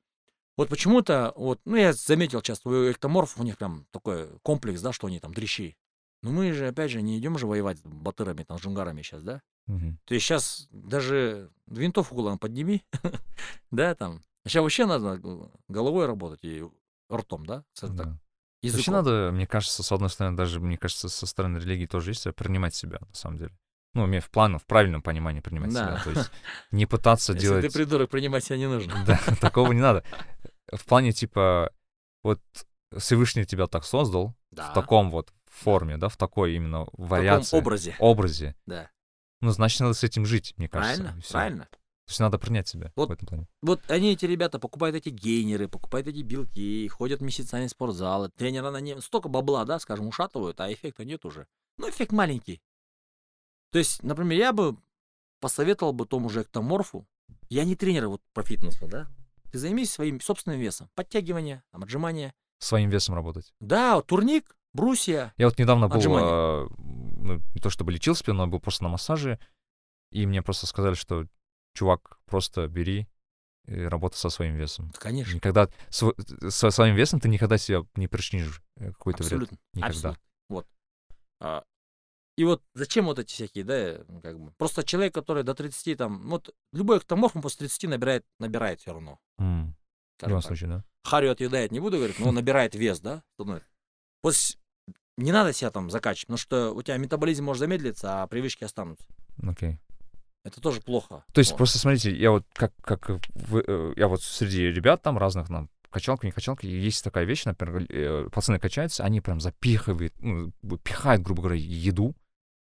Вот 0.56 0.70
почему-то, 0.70 1.34
вот, 1.36 1.60
ну, 1.66 1.76
я 1.76 1.92
заметил 1.92 2.42
часто, 2.42 2.70
у 2.70 2.92
эктоморфов 2.92 3.40
у 3.40 3.44
них 3.44 3.58
прям 3.58 3.86
такой 3.92 4.30
комплекс, 4.44 4.80
да, 4.82 4.94
что 4.94 5.08
они 5.08 5.20
там 5.20 5.34
дрищи. 5.34 5.76
Но 6.24 6.32
мы 6.32 6.52
же, 6.54 6.68
опять 6.68 6.90
же, 6.90 7.02
не 7.02 7.20
идем 7.20 7.38
же 7.38 7.46
воевать 7.46 7.78
с 7.80 7.82
батырами, 7.84 8.44
там, 8.44 8.58
джунгарами 8.58 9.02
сейчас, 9.02 9.22
да. 9.24 9.42
Мгм. 9.68 10.00
То 10.06 10.14
есть 10.14 10.26
сейчас 10.26 10.68
даже 10.72 11.52
винтовку 11.68 12.16
голову 12.16 12.38
подними, 12.38 12.84
да, 13.72 13.94
там. 13.94 14.22
Сейчас 14.46 14.64
вообще 14.64 14.86
надо 14.86 15.22
головой 15.68 16.06
работать 16.06 16.44
и 16.44 16.64
ртом, 17.12 17.46
да, 17.46 17.64
Да. 17.82 18.18
Вообще 18.64 18.92
надо, 18.92 19.32
мне 19.34 19.46
кажется, 19.46 19.84
с 19.84 19.92
одной 19.92 20.10
стороны, 20.10 20.38
даже, 20.38 20.62
мне 20.62 20.78
кажется, 20.78 21.10
со 21.10 21.26
стороны 21.26 21.58
религии 21.58 21.86
тоже 21.86 22.12
есть, 22.12 22.26
а 22.26 22.32
принимать 22.32 22.74
себя, 22.74 23.00
на 23.02 23.14
самом 23.14 23.38
деле. 23.38 23.52
Ну, 23.94 24.08
в 24.20 24.30
плане, 24.32 24.58
в 24.58 24.66
правильном 24.66 25.02
понимании 25.02 25.42
принимать 25.42 25.74
Да. 25.74 26.00
себя. 26.00 26.04
То 26.04 26.20
есть 26.20 26.32
не 26.72 26.86
пытаться 26.86 27.34
Если 27.34 27.46
делать... 27.46 27.66
ты 27.68 27.72
придурок, 27.74 28.10
принимать 28.10 28.44
себя 28.46 28.58
не 28.58 28.68
нужно. 28.68 28.94
Да, 29.06 29.20
такого 29.42 29.72
не 29.74 29.82
надо. 29.82 30.04
В 30.72 30.84
плане, 30.86 31.12
типа, 31.12 31.72
вот 32.24 32.42
Всевышний 32.98 33.46
тебя 33.46 33.68
так 33.68 33.84
создал, 33.86 34.34
Да. 34.52 34.72
в 34.72 34.74
таком 34.74 35.12
вот 35.12 35.34
форме, 35.56 35.98
да, 35.98 36.10
в 36.10 36.18
такой 36.18 36.56
именно 36.56 36.82
В 36.82 36.86
таком 36.92 37.08
вариации, 37.08 37.58
образе. 37.58 37.96
образе. 38.00 38.56
Да. 38.66 38.90
Ну, 39.42 39.52
значит, 39.52 39.80
надо 39.82 39.94
с 39.94 40.04
этим 40.04 40.26
жить, 40.26 40.54
мне 40.58 40.68
кажется. 40.70 41.02
Правильно, 41.02 41.22
правильно. 41.30 41.68
То 42.06 42.10
есть 42.10 42.20
надо 42.20 42.38
принять 42.38 42.68
себя 42.68 42.92
Вот 42.98 43.10
в 43.10 43.12
этом 43.14 43.28
плане. 43.28 43.48
Вот 43.62 43.80
они, 43.90 44.12
эти 44.12 44.26
ребята, 44.26 44.60
покупают 44.60 44.96
эти 44.96 45.10
гейнеры, 45.10 45.70
покупают 45.70 46.08
эти 46.08 46.22
белки, 46.22 46.88
ходят 46.90 47.22
месяцами 47.22 47.68
в 47.68 47.70
спортзалы, 47.70 48.30
тренера 48.30 48.72
на 48.72 48.82
нем 48.82 49.02
столько 49.02 49.30
бабла, 49.30 49.64
да, 49.64 49.80
скажем, 49.80 50.08
ушатывают, 50.08 50.60
а 50.60 50.72
эффекта 50.72 51.06
нет 51.06 51.24
уже. 51.24 51.48
Ну, 51.78 51.90
эффект 51.90 52.12
маленький. 52.12 52.62
То 53.72 53.80
есть, 53.80 54.04
например, 54.04 54.38
я 54.38 54.54
бы 54.54 54.78
посоветовал 55.40 55.94
бы 55.94 56.06
тому 56.06 56.30
же 56.30 56.42
эктоморфу, 56.42 57.08
я 57.50 57.64
не 57.64 57.76
тренер 57.76 58.08
вот 58.08 58.22
по 58.34 58.44
фитнесу, 58.44 58.88
да, 58.88 59.08
ты 59.52 59.58
займись 59.58 59.92
своим 59.92 60.20
собственным 60.20 60.60
весом, 60.60 60.90
подтягивание, 60.96 61.64
там, 61.72 61.84
отжимания. 61.84 62.34
Своим 62.60 62.90
весом 62.90 63.16
работать. 63.16 63.54
Да, 63.60 63.96
вот 63.96 64.08
турник, 64.08 64.56
брусья, 64.74 65.34
Я 65.38 65.48
вот 65.48 65.58
недавно 65.60 65.88
был, 65.88 65.98
Отжимания. 65.98 66.28
а, 66.30 66.68
ну, 66.78 67.42
не 67.54 67.62
то 67.62 67.70
чтобы 67.70 67.92
лечил 67.92 68.16
спину, 68.16 68.38
но 68.40 68.48
был 68.48 68.60
просто 68.60 68.84
на 68.84 68.90
массаже, 68.90 69.40
и 70.12 70.26
мне 70.26 70.42
просто 70.42 70.68
сказали, 70.68 70.94
что, 70.96 71.26
чувак, 71.76 72.20
просто 72.26 72.68
бери 72.68 73.08
и 73.68 73.82
работай 73.84 74.18
со 74.20 74.30
своим 74.30 74.56
весом. 74.56 74.92
конечно, 74.98 75.34
Никогда 75.36 75.70
св- 75.90 76.16
со 76.50 76.70
своим 76.70 76.96
весом 76.96 77.20
ты 77.20 77.30
никогда 77.30 77.58
себя 77.58 77.84
не 77.96 78.08
причинишь 78.08 78.62
э, 78.78 78.92
какой-то 78.92 79.24
вред. 79.24 79.34
абсолютно, 79.44 79.58
Никогда. 79.74 79.88
абсолютно. 80.10 80.22
Вот. 80.50 80.68
А, 81.40 81.64
И 82.36 82.44
вот 82.46 82.64
зачем 82.74 83.06
вот 83.06 83.20
эти 83.20 83.32
всякие, 83.32 83.64
да, 83.64 84.04
ну, 84.08 84.20
как 84.20 84.40
бы. 84.40 84.52
Просто 84.58 84.84
человек, 84.84 85.14
который 85.14 85.44
до 85.44 85.54
30, 85.54 85.96
там, 85.96 86.28
вот 86.30 86.54
любой 86.74 86.98
эктоморф, 86.98 87.36
он 87.36 87.42
после 87.44 87.68
30 87.68 87.88
набирает, 87.88 88.26
набирает 88.40 88.82
все 88.82 88.92
равно. 88.92 89.20
М, 89.38 89.76
В 90.20 90.28
любом 90.28 90.42
случае, 90.42 90.70
да. 90.70 90.84
Харю 91.04 91.32
отъедает, 91.32 91.72
не 91.72 91.80
буду 91.80 91.98
говорить, 91.98 92.18
но 92.20 92.30
он 92.30 92.36
набирает 92.36 92.74
вес, 92.76 93.00
да? 93.02 93.24
становится. 93.36 93.70
Вот 94.24 94.36
с- 94.36 94.58
не 95.18 95.32
надо 95.32 95.54
себя 95.54 95.70
там 95.72 95.90
закачивать, 95.90 96.28
потому 96.28 96.38
что 96.38 96.72
у 96.74 96.82
тебя 96.82 96.98
метаболизм 96.98 97.44
может 97.46 97.60
замедлиться, 97.60 98.24
а 98.24 98.28
привычки 98.28 98.64
останутся. 98.64 99.06
Окей. 99.42 99.80
Это 100.44 100.60
тоже 100.60 100.82
плохо. 100.82 101.24
То 101.34 101.40
есть 101.40 101.52
Вот. 101.52 101.58
просто 101.58 101.78
смотрите, 101.80 102.14
я 102.16 102.32
вот 102.32 102.46
как, 102.54 102.74
как 102.82 103.10
вы, 103.34 103.64
э, 103.66 103.94
я 103.96 104.08
вот 104.08 104.22
среди 104.22 104.64
ребят 104.64 105.02
там 105.02 105.18
разных, 105.18 105.50
нам 105.50 105.70
качалка, 105.90 106.26
не 106.26 106.32
качалка, 106.32 106.66
есть 106.68 107.04
такая 107.04 107.24
вещь, 107.24 107.46
например, 107.46 107.86
э, 107.90 108.30
пацаны 108.32 108.60
качаются, 108.60 109.04
они 109.06 109.22
прям 109.22 109.40
запихивают, 109.40 110.14
ну, 110.20 110.52
пихают, 110.84 111.22
грубо 111.22 111.44
говоря, 111.44 111.60
еду 111.60 112.16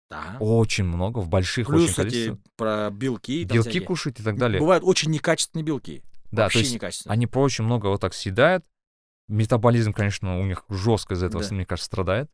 Да. 0.10 0.36
очень 0.40 0.84
много, 0.86 1.20
в 1.20 1.30
больших 1.30 1.70
очень 1.70 1.78
Плюс 1.78 1.92
эти 1.92 1.98
количествах. 1.98 2.40
про 2.58 2.90
белки. 2.90 3.44
Белки 3.46 3.70
всякие. 3.70 3.82
кушают 3.88 4.20
и 4.20 4.24
так 4.24 4.38
далее. 4.38 4.60
Бывают 4.60 4.84
очень 4.84 5.12
некачественные 5.12 5.64
белки. 5.64 6.04
Да, 6.32 6.44
Вообще 6.44 6.60
то 6.60 6.64
есть 6.64 6.74
некачественные. 6.74 7.14
они 7.14 7.28
очень 7.34 7.64
много 7.64 7.88
вот 7.88 8.02
так 8.02 8.14
съедают. 8.14 8.66
Метаболизм, 9.28 9.94
конечно, 9.94 10.40
у 10.40 10.46
них 10.46 10.64
жестко 10.70 11.14
из 11.14 11.22
этого, 11.24 11.44
Да. 11.44 11.54
мне 11.56 11.66
кажется, 11.66 11.86
страдает. 11.86 12.30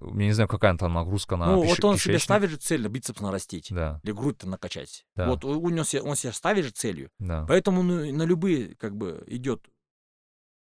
Я 0.00 0.26
не 0.26 0.32
знаю, 0.32 0.48
какая 0.48 0.76
там 0.76 0.92
нагрузка 0.94 1.36
на 1.36 1.46
ну, 1.56 1.64
пищ- 1.64 1.68
вот 1.70 1.84
он 1.84 1.96
себе 1.96 2.14
кишечник. 2.14 2.22
ставит 2.22 2.50
же 2.50 2.56
цель 2.56 2.86
бицепс 2.88 3.20
нарастить. 3.20 3.68
Да, 3.70 4.00
Или 4.04 4.12
грудь 4.12 4.42
накачать. 4.44 5.06
Да. 5.16 5.28
Вот 5.28 5.44
у 5.44 5.68
него 5.70 5.84
се- 5.84 6.02
он 6.02 6.14
себе 6.14 6.32
ставит 6.32 6.64
же 6.64 6.70
целью. 6.70 7.10
да. 7.18 7.44
Поэтому 7.48 7.82
ну, 7.82 8.12
на 8.12 8.22
любые, 8.22 8.74
как 8.76 8.96
бы, 8.96 9.24
идет 9.26 9.66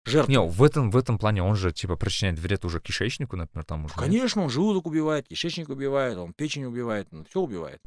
жертва. 0.05 0.31
Не, 0.31 0.41
в 0.41 0.61
этом, 0.61 0.91
в 0.91 0.97
этом 0.97 1.17
плане 1.17 1.41
он 1.41 1.55
же, 1.55 1.71
типа, 1.71 1.95
причиняет 1.95 2.37
вред 2.39 2.65
уже 2.65 2.79
кишечнику, 2.79 3.35
например, 3.35 3.65
там 3.65 3.85
уже. 3.85 3.93
нет? 3.95 4.03
Конечно, 4.03 4.43
он 4.43 4.49
желудок 4.49 4.85
убивает, 4.85 5.27
кишечник 5.27 5.69
убивает, 5.69 6.17
он 6.17 6.33
печень 6.33 6.65
убивает, 6.65 7.07
все 7.29 7.39
убивает. 7.41 7.81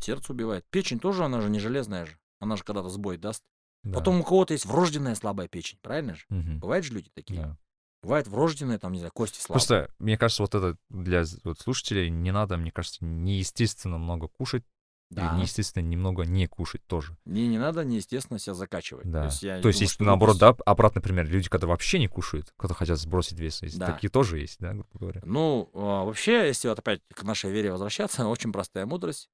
Сердце 0.00 0.32
убивает. 0.32 0.64
Печень 0.70 1.00
тоже, 1.00 1.24
она 1.24 1.40
же 1.40 1.50
не 1.50 1.58
железная 1.58 2.06
же. 2.06 2.18
Она 2.40 2.56
же 2.56 2.62
когда-то 2.62 2.88
сбой 2.88 3.16
даст. 3.16 3.42
Да. 3.82 3.98
Потом 3.98 4.20
у 4.20 4.24
кого-то 4.24 4.52
есть 4.52 4.64
врожденная 4.66 5.14
слабая 5.14 5.48
печень, 5.48 5.78
правильно 5.82 6.14
же? 6.14 6.24
Мгм. 6.28 6.60
Бывают 6.60 6.84
же 6.84 6.92
люди 6.92 7.10
такие. 7.14 7.42
Да. 7.42 7.56
Бывает 8.02 8.28
врожденная, 8.28 8.78
там, 8.78 8.92
не 8.92 8.98
знаю, 8.98 9.12
кости 9.12 9.40
слабые. 9.40 9.54
Просто, 9.54 9.90
мне 9.98 10.16
кажется, 10.16 10.42
вот 10.42 10.54
это 10.54 10.76
для 10.88 11.24
вот 11.44 11.58
слушателей 11.60 12.10
не 12.10 12.30
надо, 12.30 12.56
мне 12.56 12.70
кажется, 12.70 13.04
неестественно 13.04 13.98
много 13.98 14.28
кушать, 14.28 14.64
да. 15.10 15.26
и 15.34 15.38
неестественно 15.38 15.82
немного 15.82 16.24
не 16.24 16.46
кушать 16.46 16.84
тоже. 16.86 17.16
Мне 17.24 17.48
не 17.48 17.58
надо, 17.58 17.82
неестественно, 17.84 18.38
себя 18.38 18.54
закачивать. 18.54 19.10
Да. 19.10 19.22
То 19.22 19.26
есть, 19.26 19.42
я 19.42 19.60
То 19.60 19.68
есть 19.68 19.78
думаю, 19.78 19.82
есть 19.82 19.92
что 19.94 20.04
наоборот, 20.04 20.38
глупость. 20.38 20.58
да, 20.58 20.70
обратный 20.70 21.02
пример, 21.02 21.26
люди, 21.28 21.48
когда 21.48 21.66
вообще 21.66 21.98
не 21.98 22.06
кушают, 22.06 22.52
когда 22.56 22.74
хотят 22.74 22.98
сбросить 22.98 23.38
вес, 23.40 23.62
есть 23.62 23.78
Да. 23.78 23.86
такие 23.92 24.10
тоже 24.10 24.38
есть, 24.38 24.58
да, 24.60 24.72
грубо 24.74 24.88
говоря. 24.98 25.20
Ну, 25.24 25.68
а, 25.74 26.04
вообще, 26.04 26.46
если 26.46 26.68
вот 26.68 26.78
опять 26.78 27.00
к 27.12 27.22
нашей 27.24 27.50
вере 27.50 27.72
возвращаться, 27.72 28.26
очень 28.28 28.52
простая 28.52 28.86
мудрость. 28.86 29.28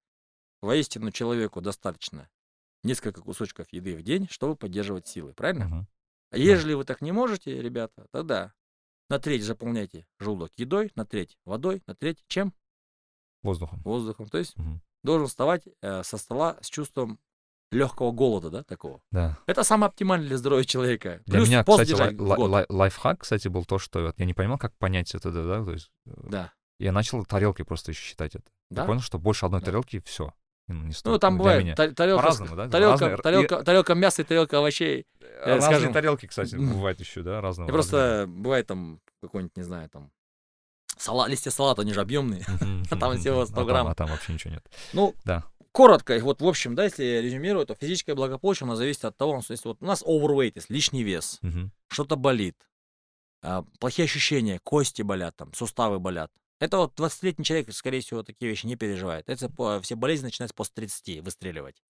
Воистину 0.62 1.10
человеку 1.10 1.60
достаточно 1.60 2.30
несколько 2.82 3.20
кусочков 3.20 3.66
еды 3.72 3.94
в 3.94 4.02
день, 4.02 4.26
чтобы 4.30 4.56
поддерживать 4.56 5.06
силы, 5.06 5.34
правильно? 5.34 5.66
Мгм. 5.66 5.88
А 6.35 6.39
ежели 6.39 6.74
вы 6.74 6.85
так 6.85 7.01
не 7.01 7.12
можете, 7.12 7.61
ребята, 7.62 8.06
тогда 8.11 8.52
на 9.09 9.19
треть 9.19 9.44
заполняйте 9.44 10.06
желудок 10.19 10.52
едой, 10.56 10.90
на 10.97 11.06
треть 11.06 11.36
водой, 11.44 11.82
на 11.86 11.94
треть 11.94 12.24
чем? 12.27 12.52
Воздухом. 13.43 13.81
Воздухом. 13.82 14.28
То 14.28 14.39
есть 14.39 14.56
Мгм. 14.56 14.81
должен 15.02 15.28
вставать 15.28 15.62
э, 15.82 16.02
со 16.02 16.16
стола 16.16 16.59
с 16.62 16.69
чувством 16.69 17.19
легкого 17.70 18.11
голода, 18.12 18.51
да, 18.51 18.62
такого. 18.65 19.02
Да. 19.11 19.39
Это 19.47 19.65
самое 19.65 19.89
оптимальное 19.89 20.28
для 20.28 20.39
здоровья 20.39 20.65
человека. 20.65 21.23
Для 21.27 21.39
Плюс 21.39 21.48
меня, 21.48 21.65
кстати, 21.65 21.93
лай- 21.93 22.15
лай- 22.16 22.66
лайфхак, 22.69 23.20
кстати, 23.20 23.48
был 23.48 23.65
то, 23.65 23.78
что 23.78 24.01
вот 24.02 24.19
я 24.19 24.24
не 24.27 24.35
понимал, 24.35 24.59
как 24.59 24.77
понять 24.78 25.15
это, 25.15 25.31
да, 25.31 25.44
да, 25.44 25.65
то 25.65 25.73
есть 25.73 25.90
э, 26.06 26.11
Да. 26.31 26.52
я 26.78 26.93
начал 26.93 27.24
тарелки 27.24 27.62
просто 27.62 27.90
еще 27.93 28.02
считать 28.02 28.35
это. 28.35 28.44
Я 28.70 28.77
Да? 28.78 28.85
понял, 28.86 29.01
что 29.01 29.19
больше 29.19 29.44
одной 29.47 29.61
Да. 29.61 29.66
тарелки 29.66 30.01
все. 30.01 30.32
Не 30.68 30.92
стоит. 30.92 31.12
Ну, 31.12 31.18
там 31.18 31.36
бывает 31.38 31.76
та- 31.76 31.90
тарелка, 31.92 32.32
да? 32.56 32.68
тарелка, 32.68 33.08
Разные- 33.08 33.16
тарелка, 33.22 33.62
тарелка 33.64 33.94
мяса 33.94 34.22
и 34.22 34.24
тарелка 34.24 34.58
овощей. 34.58 35.06
Разные 35.44 35.60
скажем, 35.60 35.92
тарелки, 35.92 36.26
кстати, 36.26 36.56
бывают 36.56 36.98
еще, 37.00 37.22
да, 37.22 37.40
разного. 37.42 37.68
И 37.68 37.72
просто 37.72 38.24
бывает 38.28 38.66
там 38.66 39.00
какой-нибудь, 39.20 39.56
не 39.56 39.62
знаю, 39.62 39.90
там 39.90 40.10
салат, 40.96 41.28
листья 41.28 41.50
салата, 41.50 41.82
они 41.82 41.92
же 41.92 42.00
объемные. 42.00 42.44
а 42.90 42.96
там 42.96 43.18
всего 43.18 43.44
100 43.44 43.52
А 43.54 43.56
там- 43.56 43.66
грамм. 43.66 43.86
А 43.88 43.94
там 43.94 44.08
вообще 44.08 44.32
ничего 44.32 44.54
нет. 44.54 44.64
Ну, 44.94 45.14
Да. 45.24 45.44
коротко, 45.72 46.18
вот, 46.20 46.40
в 46.40 46.46
общем, 46.46 46.74
да, 46.74 46.84
если 46.84 47.04
я 47.04 47.20
резюмирую, 47.20 47.66
то 47.66 47.74
физическое 47.74 48.14
благополучие, 48.14 48.64
оно 48.64 48.74
зависит 48.76 49.04
от 49.04 49.16
того, 49.18 49.42
что 49.42 49.52
если 49.52 49.68
вот 49.68 49.78
у 49.82 49.84
нас 49.84 50.02
overweight, 50.02 50.52
есть 50.54 50.70
лишний 50.70 51.02
вес, 51.02 51.40
что-то 51.88 52.16
болит, 52.16 52.56
а, 53.42 53.64
плохие 53.80 54.04
ощущения, 54.06 54.58
кости 54.62 55.02
болят, 55.02 55.36
там, 55.36 55.52
суставы 55.52 55.98
болят. 55.98 56.30
Это 56.64 56.78
вот 56.78 56.98
20-летний 56.98 57.44
человек, 57.44 57.70
скорее 57.74 58.00
всего, 58.00 58.22
такие 58.22 58.48
вещи 58.48 58.64
не 58.64 58.74
переживает. 58.74 59.28
Это 59.28 59.80
все 59.82 59.96
болезни 59.96 60.24
начинаются 60.24 60.54
после 60.54 60.72
30 60.76 61.20
выстреливать. 61.22 61.82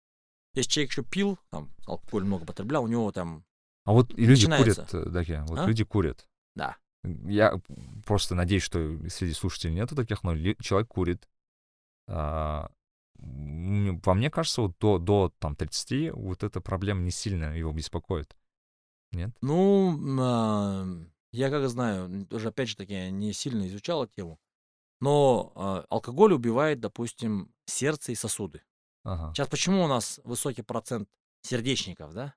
Если 0.55 0.69
человек 0.71 0.89
еще 0.91 1.03
пил, 1.03 1.37
там, 1.51 1.69
алкоголь 1.85 2.23
много 2.23 2.43
потреблял, 2.45 2.83
у 2.83 2.87
него 2.87 3.11
там, 3.11 3.45
А 3.85 3.91
вот 3.91 4.09
и 4.17 4.25
люди 4.25 4.47
Начинается. 4.47 4.87
курят, 4.89 4.93
э, 5.07 5.09
Даке, 5.11 5.41
вот 5.47 5.59
А? 5.59 5.65
люди 5.67 5.83
курят. 5.83 6.27
да, 6.55 6.75
Я 7.03 7.61
просто 8.03 8.33
надеюсь, 8.33 8.63
что 8.63 8.97
среди 9.09 9.33
слушателей 9.33 9.75
нету 9.75 9.95
таких, 9.95 10.23
но 10.23 10.35
человек 10.59 10.87
курит. 10.87 11.29
А, 12.07 12.71
По 14.01 14.13
мне 14.15 14.31
кажется, 14.31 14.63
вот 14.63 14.75
до, 14.79 14.97
до 14.97 15.31
там, 15.37 15.55
30 15.55 16.13
вот 16.13 16.41
эта 16.41 16.61
проблема 16.61 17.01
не 17.01 17.11
сильно 17.11 17.55
его 17.55 17.71
беспокоит. 17.71 18.35
Нет? 19.11 19.29
Ну, 19.41 19.99
а, 20.19 20.87
я 21.31 21.51
как 21.51 21.69
знаю, 21.69 22.25
тоже 22.25 22.47
опять 22.47 22.69
же 22.69 22.75
таки 22.75 23.11
не 23.11 23.33
сильно 23.33 23.67
изучал 23.67 24.03
эту 24.05 24.13
тему, 24.15 24.39
но 25.03 25.51
а, 25.55 25.85
алкоголь 25.89 26.31
убивает, 26.34 26.80
допустим, 26.80 27.53
сердце 27.65 28.13
и 28.13 28.15
сосуды. 28.15 28.61
Ага. 29.03 29.34
Сейчас 29.34 29.49
почему 29.49 29.84
у 29.84 29.88
нас 29.88 30.21
высокий 30.23 30.61
процент 30.61 31.09
сердечников, 31.41 32.13
да? 32.13 32.34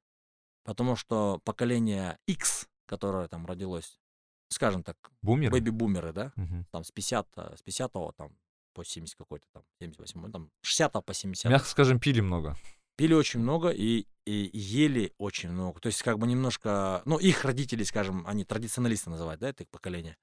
Потому 0.65 0.97
что 0.97 1.41
поколение 1.45 2.19
X, 2.27 2.67
которое 2.87 3.29
там 3.29 3.47
родилось, 3.47 4.01
скажем 4.49 4.83
так, 4.83 4.97
Бумер? 5.23 5.53
бэби-бумеры, 5.53 6.13
да, 6.13 6.33
Мгм. 6.35 6.67
там 6.73 6.83
с 6.83 6.91
50, 6.91 7.29
с 7.57 7.63
50 7.63 7.93
там 8.17 8.37
по 8.75 8.85
70 8.85 9.15
какой-то 9.15 9.47
там, 9.53 9.63
78 9.79 10.33
там, 10.33 10.51
60 10.63 10.93
по 11.05 11.15
70 11.15 11.45
Мягко 11.45 11.69
скажем, 11.69 12.01
пили 12.01 12.21
много. 12.21 12.57
пили 12.97 13.15
очень 13.15 13.39
много 13.39 13.71
и, 13.71 14.07
и 14.25 14.51
ели 14.59 15.15
очень 15.19 15.51
много. 15.53 15.79
То 15.79 15.87
есть 15.87 16.03
как 16.03 16.19
бы 16.19 16.27
немножко, 16.27 17.01
ну 17.05 17.17
их 17.19 17.45
родители, 17.45 17.85
скажем, 17.85 18.27
они 18.27 18.45
традиционалисты 18.45 19.09
называют, 19.11 19.41
да, 19.41 19.51
это 19.51 19.63
их 19.63 19.71
поколение. 19.71 20.17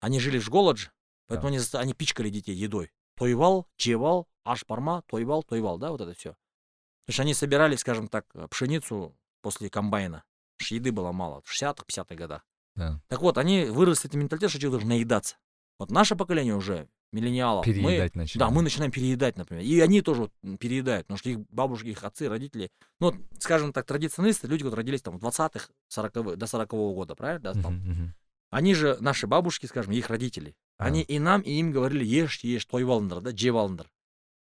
Они 0.00 0.18
жили 0.18 0.38
в 0.38 0.48
голод 0.48 0.78
же, 0.78 0.90
поэтому 1.30 1.48
они, 1.48 1.58
они 1.72 1.94
пичкали 1.94 2.28
детей 2.28 2.54
едой. 2.54 2.90
Тойвал, 3.16 3.66
чевал, 3.76 4.28
аш 4.44 4.64
парма, 4.66 5.02
тойвал, 5.06 5.42
тойвал, 5.42 5.78
да, 5.78 5.90
вот 5.90 6.00
это 6.00 6.12
все. 6.14 6.36
Потому 7.06 7.14
что 7.14 7.22
они 7.22 7.34
собирали, 7.34 7.76
скажем 7.76 8.08
так, 8.08 8.26
пшеницу 8.50 9.16
после 9.42 9.70
комбайна. 9.70 10.24
Потому 10.56 10.66
что 10.66 10.74
еды 10.74 10.92
было 10.92 11.12
мало, 11.12 11.42
в 11.42 11.50
60-х, 11.50 11.84
50-х 11.88 12.14
годах. 12.14 12.46
Да. 12.76 13.00
Так 13.08 13.20
вот, 13.22 13.38
они 13.38 13.64
выросли 13.64 14.08
этим 14.08 14.20
менталитетом, 14.20 14.50
что 14.50 14.60
человек 14.60 14.72
должен 14.72 14.88
наедаться. 14.88 15.36
Вот 15.78 15.90
наше 15.90 16.14
поколение 16.14 16.54
уже, 16.54 16.88
миллениалов, 17.12 17.66
мы, 17.66 17.72
Переедать 17.72 18.14
начали. 18.14 18.38
да, 18.38 18.50
мы 18.50 18.62
начинаем 18.62 18.92
переедать, 18.92 19.36
например. 19.36 19.64
И 19.64 19.80
они 19.80 20.02
тоже 20.02 20.30
переедают, 20.58 21.06
потому 21.06 21.18
что 21.18 21.30
их 21.30 21.40
бабушки, 21.50 21.88
их 21.88 22.04
отцы, 22.04 22.28
родители, 22.28 22.70
ну, 23.00 23.10
вот, 23.10 23.16
скажем 23.38 23.72
так, 23.72 23.86
традиционалисты, 23.86 24.46
люди, 24.46 24.62
которые 24.62 24.82
родились 24.82 25.02
там 25.02 25.18
в 25.18 25.24
20-х, 25.24 25.68
40 25.88 26.36
до 26.36 26.46
40 26.46 26.70
года, 26.70 27.14
правильно? 27.14 27.52
Да, 27.52 27.60
там. 27.60 27.76
Мгм, 27.76 27.90
мгм. 27.90 28.14
Они 28.50 28.74
же, 28.74 28.96
наши 29.00 29.26
бабушки, 29.26 29.66
скажем, 29.66 29.92
их 29.92 30.08
родители. 30.08 30.54
Они 30.86 31.02
и 31.02 31.18
нам, 31.18 31.40
и 31.42 31.52
им 31.52 31.72
говорили, 31.72 32.04
ешь, 32.04 32.40
ешь, 32.40 32.64
той 32.66 32.84
валндер, 32.84 33.20
да, 33.20 33.30
джей 33.30 33.50
валндер. 33.50 33.90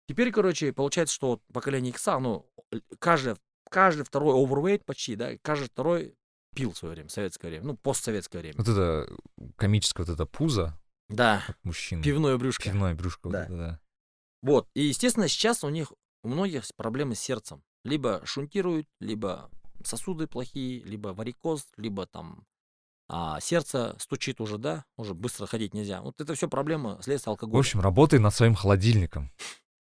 Теперь, 0.08 0.32
короче, 0.32 0.74
получается, 0.74 1.16
что 1.16 1.28
вот 1.28 1.41
поколение 1.53 1.91
Икса, 1.91 2.20
ну, 2.20 2.45
л- 2.72 2.82
каждый, 2.99 3.36
каждый 3.70 4.03
второй 4.03 4.34
overweight 4.36 4.84
почти, 4.86 5.16
да, 5.16 5.38
каждый 5.41 5.66
второй 5.70 6.16
пил 6.56 6.72
в 6.74 6.78
свое 6.78 6.94
время, 6.95 7.08
в 7.10 7.12
советское 7.12 7.48
время, 7.49 7.66
ну, 7.66 7.78
постсоветское 7.78 8.41
время. 8.41 8.56
Вот 8.58 8.68
это 8.68 9.10
комическое 9.56 10.06
вот 10.06 10.14
это 10.14 10.26
пузо 10.26 10.78
Да, 11.08 11.44
от 11.48 11.58
мужчин. 11.64 12.02
пивное 12.02 12.38
брюшко. 12.38 12.64
Пивное 12.64 12.94
брюшко. 12.95 13.28
вот 13.28 13.32
Да. 13.34 13.44
это, 13.45 13.58
да. 13.58 13.80
Вот. 14.41 14.68
И, 14.74 14.82
естественно, 14.84 15.28
сейчас 15.28 15.64
у 15.64 15.70
них 15.70 15.94
у 16.24 16.28
многих 16.28 16.64
проблемы 16.76 17.16
с 17.16 17.20
сердцем. 17.20 17.64
Либо 17.84 18.22
шунтируют, 18.26 18.88
либо 18.99 19.49
сосуды 19.84 20.28
плохие, 20.28 20.82
либо 20.84 21.10
варикоз, 21.10 21.68
либо 21.78 22.06
там 22.06 22.45
а, 23.14 23.42
сердце 23.42 23.96
стучит 24.00 24.40
уже, 24.40 24.58
да, 24.58 24.86
уже 24.96 25.14
быстро 25.14 25.46
ходить 25.46 25.74
нельзя. 25.74 26.02
Вот 26.02 26.22
это 26.22 26.34
все 26.34 26.48
проблема 26.48 26.98
следствие 27.02 27.32
В 27.32 27.34
алкоголя. 27.34 27.60
общем, 27.60 27.82
работай 27.82 28.20
над 28.20 28.34
своим 28.34 28.56
холодильником. 28.56 29.30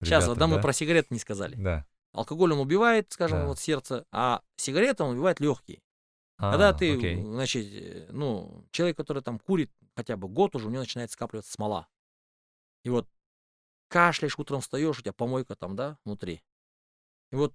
сейчас, 0.01 0.23
ребята, 0.23 0.29
вот, 0.29 0.37
да, 0.37 0.47
мы 0.47 0.55
да? 0.55 0.61
про 0.61 0.71
сигареты 0.73 1.07
не 1.11 1.19
сказали. 1.19 1.55
Да. 1.55 1.85
Алкоголь 2.13 2.53
он 2.53 2.59
убивает, 2.59 3.11
скажем, 3.11 3.39
Да. 3.39 3.45
вот 3.47 3.59
сердце, 3.59 4.05
а 4.13 4.41
сигарета 4.55 5.03
он 5.03 5.15
убивает 5.15 5.41
легкие. 5.41 5.81
Когда 6.37 6.69
А, 6.69 6.73
ты, 6.73 6.95
окей. 6.97 7.21
значит, 7.21 7.65
э, 7.69 8.07
ну, 8.11 8.65
человек, 8.71 8.95
который 8.95 9.21
там 9.21 9.37
курит 9.39 9.69
хотя 9.97 10.15
бы 10.15 10.29
год 10.29 10.55
уже, 10.55 10.67
у 10.67 10.69
него 10.69 10.79
начинает 10.83 11.11
скапливаться 11.11 11.51
смола. 11.51 11.89
И 12.85 12.89
вот 12.89 13.09
кашляешь, 13.89 14.39
утром 14.39 14.61
встаешь, 14.61 14.97
у 14.97 15.01
тебя 15.01 15.11
помойка 15.11 15.55
там, 15.55 15.75
да, 15.75 15.97
внутри. 16.05 16.41
И 17.33 17.35
вот 17.35 17.53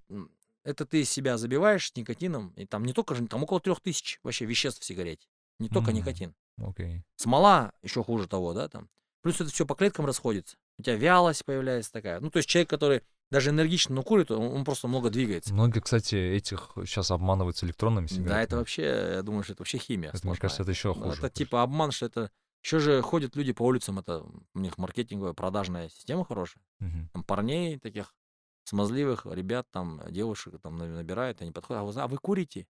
это 0.62 0.84
ты 0.84 1.04
себя 1.04 1.38
забиваешь 1.38 1.94
никотином, 1.96 2.50
и 2.56 2.66
там 2.66 2.84
не 2.84 2.92
только 2.92 3.14
же, 3.14 3.26
там 3.26 3.42
около 3.42 3.60
трех 3.60 3.80
тысяч 3.80 4.20
вообще 4.22 4.44
веществ 4.44 4.82
в 4.82 4.84
сигарете. 4.84 5.26
Не 5.58 5.68
только 5.68 5.90
М. 5.90 5.96
никотин. 5.96 6.34
Окей. 6.58 7.02
Смола 7.16 7.72
еще 7.82 8.02
хуже 8.02 8.26
того, 8.28 8.52
да, 8.54 8.68
там. 8.68 8.88
Плюс 9.22 9.40
это 9.40 9.50
все 9.50 9.64
по 9.66 9.74
клеткам 9.74 10.06
расходится. 10.06 10.56
У 10.78 10.82
тебя 10.82 10.96
вялость 10.96 11.44
появляется 11.44 11.92
такая. 11.92 12.20
Ну, 12.20 12.30
то 12.30 12.38
есть 12.38 12.48
человек, 12.48 12.68
который 12.68 13.02
даже 13.30 13.50
энергично, 13.50 13.94
но 13.94 14.02
курит, 14.02 14.30
он, 14.30 14.52
он 14.54 14.64
просто 14.64 14.86
много 14.86 15.10
двигается. 15.10 15.54
Многие, 15.54 15.80
кстати, 15.80 16.14
этих 16.14 16.72
сейчас 16.84 17.10
обманываются 17.10 17.64
электронными 17.66 18.06
сигаретами. 18.06 18.28
Да, 18.28 18.42
это 18.42 18.56
вообще, 18.58 18.82
я 19.14 19.22
думаю, 19.22 19.42
что 19.44 19.54
это 19.54 19.62
вообще 19.62 19.78
химия. 19.78 20.10
Это, 20.10 20.16
мне 20.26 20.34
сплошная. 20.34 20.40
кажется, 20.40 20.62
это 20.62 20.70
еще 20.72 20.88
Ну, 20.94 21.02
хуже. 21.02 21.18
Это 21.18 21.30
типа 21.30 21.62
обман, 21.62 21.90
что 21.90 22.06
это... 22.06 22.30
Еще 22.62 22.78
же 22.78 23.02
ходят 23.02 23.36
люди 23.36 23.52
по 23.52 23.62
улицам, 23.62 23.98
это 23.98 24.24
у 24.54 24.58
них 24.58 24.78
маркетинговая, 24.78 25.34
продажная 25.34 25.88
система 25.90 26.24
хорошая. 26.24 26.62
Мгм. 26.80 27.10
Там 27.12 27.22
парней 27.24 27.78
таких 27.78 28.14
смазливых, 28.64 29.26
ребят, 29.26 29.66
там, 29.70 30.00
девушек 30.10 30.54
там 30.62 30.76
на- 30.76 30.86
набирают, 30.88 31.42
они 31.42 31.50
подходят, 31.50 31.82
а 31.82 31.84
вы, 31.84 31.92
зна- 31.92 32.04
а 32.04 32.08
вы 32.08 32.16
курите? 32.16 32.66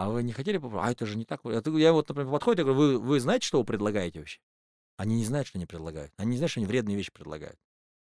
А 0.00 0.08
вы 0.08 0.22
не 0.22 0.32
хотели 0.32 0.56
попробовать? 0.56 0.88
А 0.88 0.92
это 0.92 1.04
же 1.04 1.18
не 1.18 1.26
так. 1.26 1.42
Я 1.44 1.92
вот, 1.92 2.08
например, 2.08 2.32
подходит, 2.32 2.60
я 2.60 2.64
говорю, 2.64 2.78
вы, 2.78 2.98
вы 2.98 3.20
знаете, 3.20 3.46
что 3.46 3.58
вы 3.58 3.66
предлагаете 3.66 4.20
вообще? 4.20 4.40
Они 4.96 5.16
не 5.16 5.26
знают, 5.26 5.46
что 5.46 5.58
они 5.58 5.66
предлагают. 5.66 6.10
Они 6.16 6.30
не 6.30 6.36
знают, 6.38 6.52
что 6.52 6.60
они 6.60 6.66
вредные 6.66 6.96
вещи 6.96 7.12
предлагают. 7.12 7.58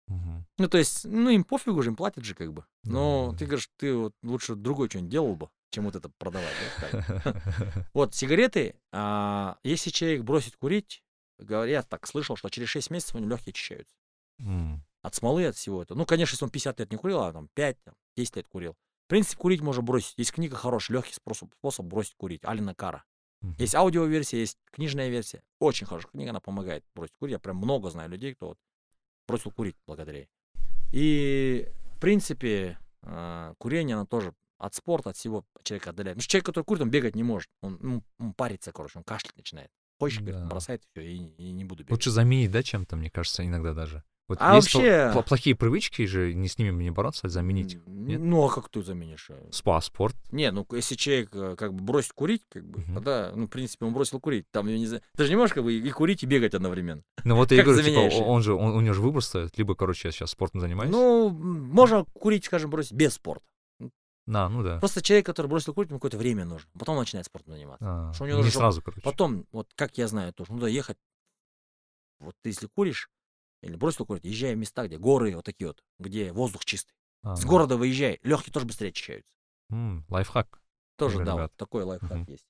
Мгм. 0.07 0.47
Ну, 0.59 0.69
то 0.69 0.79
есть, 0.79 1.05
ну, 1.05 1.31
им 1.31 1.43
пофигу 1.43 1.83
же, 1.83 1.91
им 1.91 1.97
платят 1.97 2.23
же 2.23 2.37
как 2.37 2.53
бы. 2.53 2.65
Но 2.85 3.33
Да, 3.33 3.39
ты 3.39 3.47
говоришь, 3.47 3.69
ты 3.77 3.93
вот 3.93 4.15
лучше 4.23 4.55
другой 4.55 4.89
что-нибудь 4.89 5.11
делал 5.11 5.35
бы, 5.35 5.51
чем 5.71 5.87
вот 5.87 5.97
это 5.97 6.09
продавать. 6.11 6.55
Вот, 7.93 8.15
сигареты, 8.15 8.77
а, 8.93 9.59
если 9.65 9.91
человек 9.91 10.23
бросит 10.23 10.55
курить, 10.55 11.03
говорят, 11.39 11.89
так 11.89 12.07
слышал, 12.07 12.37
что 12.37 12.51
через 12.51 12.69
6 12.69 12.91
месяцев 12.91 13.17
у 13.17 13.19
него 13.19 13.31
легкие 13.31 13.51
очищаются. 13.51 13.97
От 15.03 15.17
смолы, 15.17 15.45
от 15.45 15.57
всего 15.57 15.83
этого. 15.83 15.99
Ну, 15.99 16.07
конечно, 16.07 16.35
если 16.35 16.45
он 16.45 16.51
50 16.51 16.79
лет 16.79 16.93
не 16.93 16.99
курил, 16.99 17.21
а 17.21 17.33
там 17.33 17.49
5, 17.55 17.83
там, 17.83 17.95
10 18.17 18.37
лет 18.37 18.47
курил. 18.47 18.77
В 19.11 19.13
принципе, 19.13 19.39
курить 19.39 19.61
можно 19.61 19.83
бросить. 19.83 20.15
Есть 20.19 20.31
книга 20.31 20.55
хорошая, 20.55 20.99
легкий 20.99 21.15
способ, 21.15 21.53
способ 21.59 21.85
бросить 21.85 22.15
курить. 22.15 22.43
Алина 22.45 22.77
Кара. 22.77 23.03
Мгм. 23.41 23.57
Есть 23.59 23.75
аудиоверсия, 23.75 24.39
есть 24.39 24.57
книжная 24.71 25.09
версия. 25.09 25.43
Очень 25.59 25.89
хорошая 25.89 26.13
книга, 26.13 26.31
она 26.31 26.39
помогает 26.39 26.85
бросить 26.95 27.17
курить. 27.19 27.33
Я 27.33 27.41
прям 27.41 27.57
много 27.57 27.91
знаю 27.91 28.09
людей, 28.09 28.37
кто 28.37 28.51
вот 28.51 28.59
бросил 29.27 29.51
курить 29.51 29.75
благодаря 29.85 30.19
ей. 30.19 30.29
И, 30.93 31.67
в 31.97 32.01
принципе, 32.01 32.79
а, 33.03 33.55
курение, 33.59 33.97
оно 33.97 34.07
тоже 34.07 34.33
от 34.59 34.77
спорта, 34.77 35.11
от 35.11 35.17
всего 35.17 35.45
человека 35.65 35.91
отдаляет. 35.91 36.15
Потому 36.15 36.23
что 36.23 36.31
человек, 36.31 36.47
который 36.47 36.65
курит, 36.65 36.83
он 36.83 36.91
бегать 36.91 37.17
не 37.17 37.25
может. 37.25 37.51
Он, 37.63 37.79
ну, 37.83 38.05
он 38.21 38.33
парится, 38.33 38.71
короче, 38.71 38.97
он 38.99 39.03
кашлять 39.03 39.37
начинает. 39.37 39.73
Говорит, 39.99 40.25
Да. 40.25 40.47
бросает, 40.47 40.85
все, 40.93 41.05
и, 41.05 41.17
и 41.17 41.51
не 41.51 41.65
буду 41.65 41.83
бегать. 41.83 41.91
Лучше 41.91 42.13
заменить, 42.13 42.53
да, 42.53 42.63
чем-то, 42.63 42.95
мне 42.95 43.11
кажется, 43.11 43.45
иногда 43.45 43.75
даже. 43.75 44.05
Вот 44.31 44.39
А 44.41 44.55
вообще- 44.55 45.11
пл- 45.13 45.25
плохие 45.25 45.57
привычки 45.57 46.07
же, 46.07 46.33
не 46.35 46.47
с 46.47 46.57
ними 46.57 46.85
не 46.85 46.91
бороться, 46.93 47.27
а 47.27 47.31
заменить 47.31 47.79
нет? 47.89 48.21
Ну, 48.21 48.45
а 48.45 48.49
как 48.49 48.69
ты 48.69 48.81
заменишь? 48.81 49.27
э? 49.29 49.49
Спа, 49.51 49.81
спорт. 49.81 50.15
Не, 50.31 50.53
ну 50.53 50.65
если 50.71 50.95
человек 50.95 51.31
э, 51.33 51.57
как 51.59 51.75
бы 51.75 51.83
бросит 51.83 52.13
курить, 52.13 52.45
как 52.49 52.65
бы, 52.65 52.79
Мгм. 52.79 52.95
тогда, 52.95 53.33
ну, 53.35 53.47
в 53.47 53.51
принципе, 53.51 53.87
он 53.87 53.93
бросил 53.93 54.21
курить. 54.21 54.47
Там, 54.53 54.69
я 54.69 54.79
не 54.79 54.87
знаю, 54.87 55.03
ты 55.17 55.25
же 55.25 55.31
не 55.31 55.37
можешь 55.37 55.53
как 55.53 55.65
бы 55.65 55.75
и 55.75 55.91
курить, 55.91 56.23
и 56.23 56.27
бегать 56.27 56.55
одновременно. 56.55 57.03
Ну 57.25 57.35
вот 57.35 57.51
я 57.51 57.61
и 57.61 57.65
говорю, 57.65 57.83
типа, 57.83 57.99
он 58.23 58.41
же, 58.43 58.55
он- 58.55 58.71
у 58.77 58.81
него 58.81 58.95
же 58.95 59.01
выбор 59.03 59.21
стоит. 59.21 59.59
Либо, 59.59 59.75
короче, 59.75 60.07
я 60.07 60.13
сейчас 60.13 60.31
спортом 60.31 60.61
занимаюсь. 60.61 60.93
Ну, 60.93 61.31
можно 61.31 62.05
курить, 62.05 62.45
скажем, 62.45 62.71
бросить 62.71 62.93
без 62.93 63.15
спорта. 63.15 63.45
да, 64.27 64.49
ну 64.49 64.63
да. 64.63 64.79
Просто 64.79 65.03
человек, 65.03 65.27
который 65.27 65.49
бросил 65.49 65.75
курить, 65.75 65.91
ему 65.91 65.99
какое-то 65.99 66.19
время 66.19 66.45
нужно. 66.45 66.71
Потом 66.79 66.95
он 66.95 67.01
начинает 67.01 67.27
спортом 67.27 67.55
заниматься. 67.55 67.85
А, 67.85 68.13
что 68.13 68.23
у 68.23 68.27
него 68.29 68.39
не 68.39 68.45
нужно, 68.45 68.61
сразу, 68.61 68.81
короче. 68.81 69.03
Потом, 69.03 69.45
вот 69.51 69.67
как 69.75 69.99
я 69.99 70.07
знаю 70.07 70.33
тоже, 70.33 70.53
надо 70.53 70.67
ехать. 70.69 70.99
Вот 72.21 72.37
ты 72.43 72.51
если 72.51 72.67
куришь, 72.69 73.09
или 73.63 73.77
бросил 73.77 74.07
курить, 74.07 74.25
езжай 74.25 74.55
в 74.55 74.59
места, 74.59 74.87
где 74.87 74.99
горы 74.99 75.35
вот 75.37 75.45
такие 75.45 75.69
вот, 75.69 75.83
где 75.99 76.33
воздух 76.33 76.65
чистый. 76.65 76.95
А, 77.23 77.37
С 77.37 77.43
да. 77.43 77.49
города 77.49 77.77
выезжай, 77.77 78.19
легкие 78.23 78.53
тоже 78.53 78.67
быстрее 78.67 78.89
очищаются. 78.89 79.31
М, 79.71 80.05
лайфхак. 80.09 80.63
Тоже, 80.97 81.19
да, 81.19 81.35
ребят. 81.35 81.51
вот 81.51 81.57
такой 81.57 81.85
лайфхак 81.85 82.13
Мгм. 82.13 82.25
есть. 82.29 82.47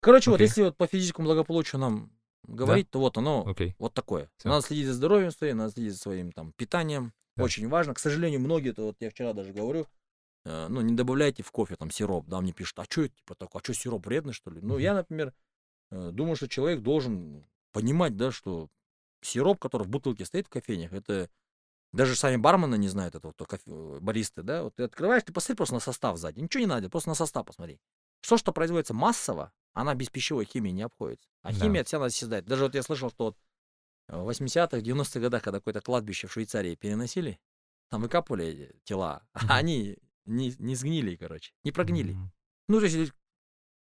Короче, 0.00 0.30
вот 0.30 0.36
Окей. 0.36 0.46
если 0.48 0.62
вот 0.62 0.76
по 0.76 0.86
физическому 0.86 1.26
благополучию 1.26 1.80
нам 1.80 2.12
говорить, 2.44 2.90
то 2.90 3.00
вот 3.00 3.16
оно 3.18 3.44
Окей. 3.48 3.74
вот 3.78 3.94
такое. 3.94 4.30
Всё. 4.36 4.48
Надо 4.50 4.66
следить 4.66 4.86
за 4.86 4.94
здоровьем 4.94 5.30
своим, 5.30 5.58
надо 5.58 5.72
следить 5.72 5.92
за 5.92 5.98
своим 5.98 6.32
там 6.32 6.52
питанием. 6.52 7.12
Да. 7.36 7.44
Очень 7.44 7.68
важно. 7.68 7.94
К 7.94 7.98
сожалению, 7.98 8.40
многие, 8.40 8.72
то 8.72 8.84
вот 8.86 8.96
я 9.00 9.10
вчера 9.10 9.32
даже 9.32 9.52
говорю, 9.52 9.86
э, 10.44 10.66
ну, 10.68 10.80
не 10.80 10.94
добавляйте 10.94 11.42
в 11.42 11.50
кофе 11.50 11.76
там 11.76 11.90
сироп, 11.90 12.26
да, 12.28 12.40
мне 12.40 12.52
пишут, 12.52 12.78
а 12.78 12.84
что 12.84 13.02
это, 13.02 13.14
типа, 13.16 13.34
такое, 13.34 13.60
а 13.60 13.64
что 13.64 13.74
сироп 13.74 14.06
вредный, 14.06 14.32
что 14.32 14.50
ли? 14.50 14.60
Ну, 14.60 14.74
Мгм. 14.74 14.78
я, 14.78 14.94
например, 14.94 15.34
э, 15.90 16.10
думаю, 16.12 16.36
что 16.36 16.48
человек 16.48 16.80
должен 16.82 17.44
понимать, 17.72 18.16
да, 18.16 18.30
что 18.32 18.68
сироп, 19.22 19.58
который 19.58 19.84
в 19.84 19.88
бутылке 19.88 20.24
стоит 20.24 20.46
в 20.46 20.50
кофейнях, 20.50 20.92
это 20.92 21.30
даже 21.92 22.14
сами 22.16 22.36
бармены 22.36 22.76
не 22.76 22.88
знают 22.88 23.14
этого, 23.14 23.32
то 23.32 23.46
кофе, 23.46 23.62
э, 23.66 23.98
баристы, 24.00 24.42
да, 24.42 24.62
вот 24.62 24.74
ты 24.74 24.84
открываешь, 24.84 25.22
ты 25.24 25.32
посмотри 25.32 25.56
просто 25.56 25.74
на 25.74 25.80
состав 25.80 26.18
сзади, 26.18 26.40
ничего 26.40 26.60
не 26.60 26.66
надо, 26.66 26.90
просто 26.90 27.08
на 27.08 27.14
состав 27.14 27.46
посмотри. 27.46 27.80
Все, 28.20 28.36
что 28.36 28.52
производится 28.52 28.94
массово, 28.94 29.52
она 29.72 29.94
без 29.94 30.08
пищевой 30.10 30.44
химии 30.44 30.70
не 30.70 30.82
обходится. 30.82 31.28
А 31.42 31.52
Да. 31.52 31.60
химия 31.60 31.84
вся 31.84 31.98
надо 31.98 32.10
создать. 32.10 32.44
Даже 32.44 32.64
вот 32.64 32.74
я 32.74 32.82
слышал, 32.82 33.10
что 33.10 33.24
вот 33.26 33.38
в 34.08 34.28
80-х, 34.28 34.78
90-х 34.78 35.20
годах, 35.20 35.42
когда 35.42 35.60
какое-то 35.60 35.80
кладбище 35.80 36.26
в 36.26 36.32
Швейцарии 36.32 36.74
переносили, 36.74 37.38
там 37.90 38.02
выкапывали 38.02 38.46
эти 38.46 38.80
тела, 38.84 39.26
а 39.32 39.56
они 39.56 39.96
не, 40.24 40.54
не 40.58 40.74
сгнили, 40.74 41.16
короче, 41.16 41.52
не 41.64 41.72
прогнили. 41.72 42.16
Ну, 42.68 42.80
то 42.80 42.86
есть 42.86 43.12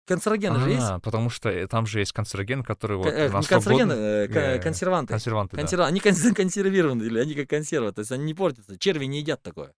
канцерогены 0.08 0.60
же 0.60 0.72
есть. 0.72 0.84
А, 0.84 1.00
потому 1.00 1.30
что 1.30 1.50
э, 1.50 1.68
там 1.68 1.86
же 1.86 2.00
есть 2.00 2.14
канцероген, 2.14 2.64
который 2.64 2.98
вот 2.98 3.08
э, 3.08 3.30
на 3.30 3.40
не 3.40 3.46
канцерогены, 3.46 3.94
э, 3.94 4.28
э, 4.28 4.60
консерванты. 4.60 5.14
консерванты, 5.14 5.56
да. 5.56 5.62
Консерва- 5.62 5.86
Они 5.86 6.00
конс- 6.00 6.34
консервированы, 6.36 7.04
или 7.04 7.20
они 7.20 7.34
как 7.36 7.50
консерва, 7.50 7.92
то 7.92 8.00
есть 8.00 8.12
они 8.12 8.24
не 8.24 8.34
портятся. 8.34 8.78
Черви 8.78 9.06
не 9.06 9.20
едят 9.20 9.44
такое. 9.44 9.74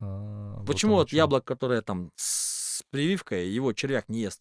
А, 0.00 0.56
вот 0.58 0.66
Почему 0.66 0.94
вот 0.94 1.08
чё. 1.08 1.16
яблоко, 1.16 1.46
которое 1.54 1.82
там 1.82 2.12
с 2.16 2.82
прививкой, 2.90 3.48
его 3.48 3.72
червяк 3.72 4.08
не 4.08 4.20
ест? 4.20 4.40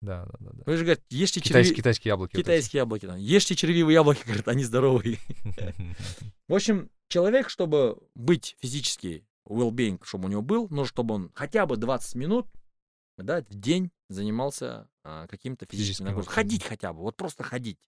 Да, 0.00 0.26
да, 0.26 0.36
да. 0.38 0.50
да. 0.52 0.62
Вы 0.66 0.76
же 0.76 0.84
говорите, 0.84 1.04
ешьте 1.10 1.40
Китайские, 1.40 1.64
черви... 1.64 1.76
китайские 1.80 2.10
яблоки. 2.10 2.36
вот. 2.36 2.42
Китайские 2.42 2.78
яблоки. 2.80 3.06
Там. 3.06 3.16
Ешьте 3.16 3.54
червивые 3.56 3.94
яблоки, 3.94 4.22
говорят, 4.26 4.48
они 4.48 4.62
здоровые. 4.64 5.18
В 6.48 6.54
общем, 6.54 6.90
человек, 7.08 7.48
чтобы 7.48 7.98
быть 8.14 8.56
физически 8.60 9.26
well-being, 9.48 9.98
чтобы 10.04 10.26
у 10.26 10.28
него 10.30 10.42
был, 10.42 10.68
нужно, 10.68 10.86
чтобы 10.86 11.14
он 11.14 11.30
хотя 11.34 11.66
бы 11.66 11.76
20 11.76 12.14
минут 12.16 12.46
да, 13.18 13.42
в 13.42 13.54
день 13.54 13.90
занимался 14.08 14.88
а, 15.04 15.26
каким-то 15.26 15.66
физическим 15.66 16.04
упражнениями. 16.06 16.34
Ходить 16.34 16.64
хотя 16.64 16.92
бы, 16.92 17.00
вот 17.00 17.16
просто 17.16 17.42
ходить. 17.42 17.78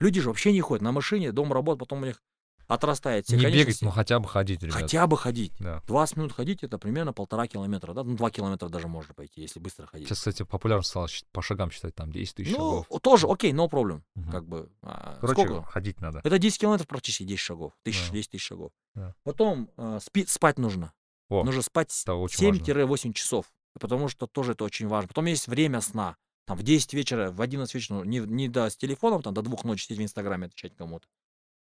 Люди 0.00 0.20
же 0.20 0.28
вообще 0.28 0.52
не 0.52 0.60
ходят 0.60 0.82
на 0.82 0.92
машине, 0.92 1.32
дом 1.32 1.52
работает, 1.52 1.80
потом 1.80 2.02
у 2.02 2.06
них 2.06 2.22
отрастает 2.68 3.24
все 3.24 3.34
Не 3.36 3.40
бегать, 3.42 3.52
конечности. 3.54 3.84
но 3.84 3.90
хотя 3.90 4.18
бы 4.20 4.28
ходить, 4.28 4.62
ребят. 4.62 4.74
Хотя 4.74 5.06
бы 5.06 5.16
ходить. 5.16 5.52
Да. 5.58 5.80
20 5.86 6.16
минут 6.18 6.32
ходить 6.34 6.62
это 6.62 6.78
примерно 6.78 7.14
полтора 7.14 7.46
километра, 7.46 7.94
да? 7.94 8.04
Ну, 8.04 8.14
2 8.14 8.30
километра 8.30 8.68
даже 8.68 8.88
можно 8.88 9.14
пойти, 9.14 9.40
если 9.40 9.58
быстро 9.58 9.86
ходить. 9.86 10.06
Сейчас, 10.06 10.18
кстати, 10.18 10.42
популярно 10.42 10.82
стало 10.84 11.08
по 11.32 11.40
шагам 11.40 11.70
считать, 11.70 11.94
там 11.94 12.12
10 12.12 12.34
тысяч 12.34 12.50
ну, 12.52 12.84
шагов. 12.84 13.02
тоже, 13.02 13.26
окей, 13.26 13.52
no 13.52 13.70
problem. 13.70 14.02
Мгм. 14.16 14.30
Как 14.30 14.46
бы. 14.46 14.70
а, 14.82 15.16
Короче, 15.20 15.42
сколько? 15.44 15.62
ходить 15.62 16.00
надо. 16.02 16.20
Это 16.22 16.38
10 16.38 16.60
километров 16.60 16.86
практически 16.86 17.22
10 17.24 17.40
шагов. 17.40 17.72
Тысяч, 17.84 18.06
Да. 18.08 18.12
10 18.12 18.30
тысяч 18.32 18.44
шагов. 18.44 18.70
Да. 18.94 19.14
Потом 19.24 19.70
э, 19.78 19.98
спи- 20.02 20.26
спать 20.26 20.58
нужно. 20.58 20.92
О, 21.30 21.44
Нужно 21.44 21.62
спать 21.62 21.90
это 22.02 22.14
очень 22.14 22.50
важно. 22.50 22.62
7-8 22.62 23.12
часов. 23.14 23.46
Потому 23.78 24.08
что 24.08 24.26
тоже 24.26 24.52
это 24.52 24.64
очень 24.64 24.86
важно. 24.88 25.08
Потом 25.08 25.26
есть 25.26 25.48
время 25.48 25.80
сна. 25.80 26.16
Там 26.46 26.56
в 26.56 26.62
10 26.62 26.94
вечера, 26.94 27.30
в 27.30 27.40
11 27.42 27.74
вечера, 27.74 27.96
ну, 27.96 28.04
не, 28.04 28.18
не 28.20 28.48
до, 28.48 28.70
с 28.70 28.76
телефоном, 28.76 29.22
там 29.22 29.34
до 29.34 29.42
двух 29.42 29.64
ночи 29.64 29.84
сидеть 29.84 29.98
в 29.98 30.02
Инстаграме 30.02 30.46
отвечать 30.46 30.74
кому-то. 30.74 31.06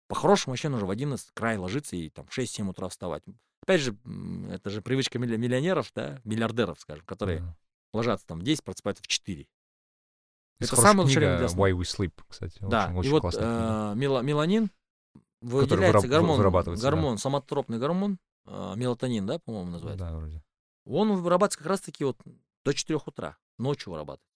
По-хорошему 0.08 0.54
вообще 0.54 0.70
нужно 0.70 0.88
в 0.88 0.92
11 0.92 1.30
край 1.34 1.58
ложиться 1.58 1.96
и 1.96 2.10
там 2.10 2.26
в 2.26 2.38
6-7 2.38 2.68
утра 2.70 2.90
вставать. 2.90 3.24
Опять 3.64 3.82
же, 3.82 3.96
это 4.50 4.70
же 4.72 4.82
привычка 4.82 5.20
милли- 5.20 5.38
миллионеров, 5.38 5.92
да, 5.96 6.20
миллиардеров, 6.24 6.80
скажем, 6.80 7.06
которые 7.06 7.40
Да. 7.42 7.56
ложатся 7.94 8.26
там 8.28 8.40
в 8.40 8.44
10, 8.44 8.64
просыпаются 8.64 9.04
в 9.04 9.08
4. 9.08 9.48
Есть 10.60 10.74
это 10.74 10.82
самое 10.82 11.06
лучшее 11.06 11.20
время 11.20 11.38
для 11.38 11.48
сна. 11.50 11.62
Why 11.64 11.72
We 11.74 11.82
Sleep, 11.82 12.14
кстати. 12.28 12.58
Да, 12.62 12.86
очень, 12.88 12.96
и 12.96 12.98
очень 12.98 13.12
вот 13.12 13.36
э, 13.38 13.94
мела- 13.96 14.22
меланин 14.22 14.70
выделяется 15.42 16.08
выраб- 16.08 16.10
гормон, 16.10 16.38
вырабатывается, 16.38 16.84
да. 16.86 16.92
гормон, 16.92 17.18
самотропный 17.18 17.78
гормон, 17.80 18.18
э, 18.48 18.74
мелатонин, 18.76 19.26
да, 19.26 19.40
по-моему, 19.40 19.72
называется. 19.72 20.06
Да, 20.06 20.16
вроде. 20.18 20.44
Он 20.86 21.12
вырабатывается 21.22 21.60
как 21.60 21.68
раз-таки 21.68 22.04
вот 22.04 22.18
до 22.66 22.74
4 22.74 23.00
утра, 23.06 23.38
ночью 23.58 23.92
вырабатывается. 23.92 24.28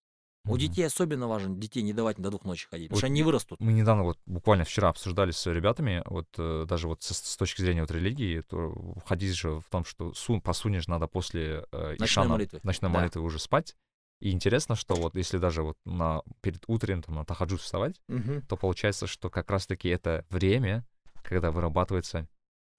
У 0.48 0.50
Мгм. 0.52 0.60
детей 0.60 0.84
особенно 0.86 1.28
важно 1.28 1.56
детей 1.56 1.82
не 1.82 1.92
давать 1.92 2.18
до 2.18 2.30
двух 2.30 2.46
ночи 2.46 2.68
ходить, 2.70 2.90
потому 2.90 2.98
Вот 2.98 3.00
что 3.00 3.08
они 3.08 3.24
вырастут. 3.24 3.60
Мы 3.60 3.74
недавно, 3.74 4.04
вот 4.04 4.20
буквально 4.28 4.64
вчера 4.64 4.90
обсуждали 4.90 5.32
с 5.32 5.52
ребятами, 5.52 6.04
вот 6.06 6.28
э, 6.38 6.66
даже 6.68 6.88
вот 6.88 7.02
с, 7.02 7.16
с 7.16 7.36
точки 7.36 7.62
зрения 7.62 7.82
вот 7.82 7.90
религии, 7.90 8.42
то 8.42 8.96
хадис 9.08 9.34
же 9.34 9.60
в 9.60 9.66
том, 9.72 9.86
что 9.86 10.14
сун, 10.14 10.42
посунешь 10.42 10.88
надо 10.88 11.08
после 11.08 11.66
э, 11.72 11.90
Ночной 11.98 12.06
ишана, 12.06 12.30
молитвы. 12.30 12.60
ночной 12.62 12.92
Да. 12.92 13.00
молитвы 13.00 13.24
уже 13.24 13.40
спать. 13.40 13.76
И 14.20 14.30
интересно, 14.32 14.76
что 14.76 14.94
вот 14.94 15.16
если 15.16 15.40
даже 15.40 15.64
вот 15.64 15.78
на, 15.84 16.22
перед 16.42 16.64
утренним 16.68 17.02
там, 17.02 17.16
на 17.16 17.26
тахаджуд 17.26 17.62
вставать, 17.62 18.00
Мгм. 18.08 18.44
то 18.44 18.56
получается, 18.56 19.08
что 19.08 19.32
как 19.32 19.50
раз-таки 19.50 19.90
это 19.90 20.26
время, 20.30 20.86
когда 21.24 21.50
вырабатывается 21.50 22.28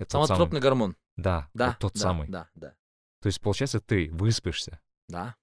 самый- 0.06 0.26
Самотропный 0.28 0.60
гормон. 0.60 0.94
Да, 1.16 1.48
Да, 1.52 1.70
вот 1.70 1.78
тот 1.80 1.94
да, 1.94 2.00
самый. 2.00 2.28
Да, 2.28 2.48
да, 2.54 2.74
То 3.26 3.28
есть, 3.28 3.40
получается, 3.40 3.80
ты 3.80 4.08
выспишься. 4.12 4.78
да. 5.08 5.34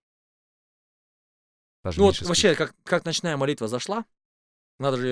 Даже 1.83 1.99
Ну 1.99 2.05
вот 2.05 2.15
спишь. 2.15 2.27
вообще, 2.29 2.55
как, 2.55 2.73
как 2.83 3.03
ночная 3.03 3.35
молитва 3.35 3.67
зашла, 3.67 4.05
надо 4.79 4.95
же 4.95 5.05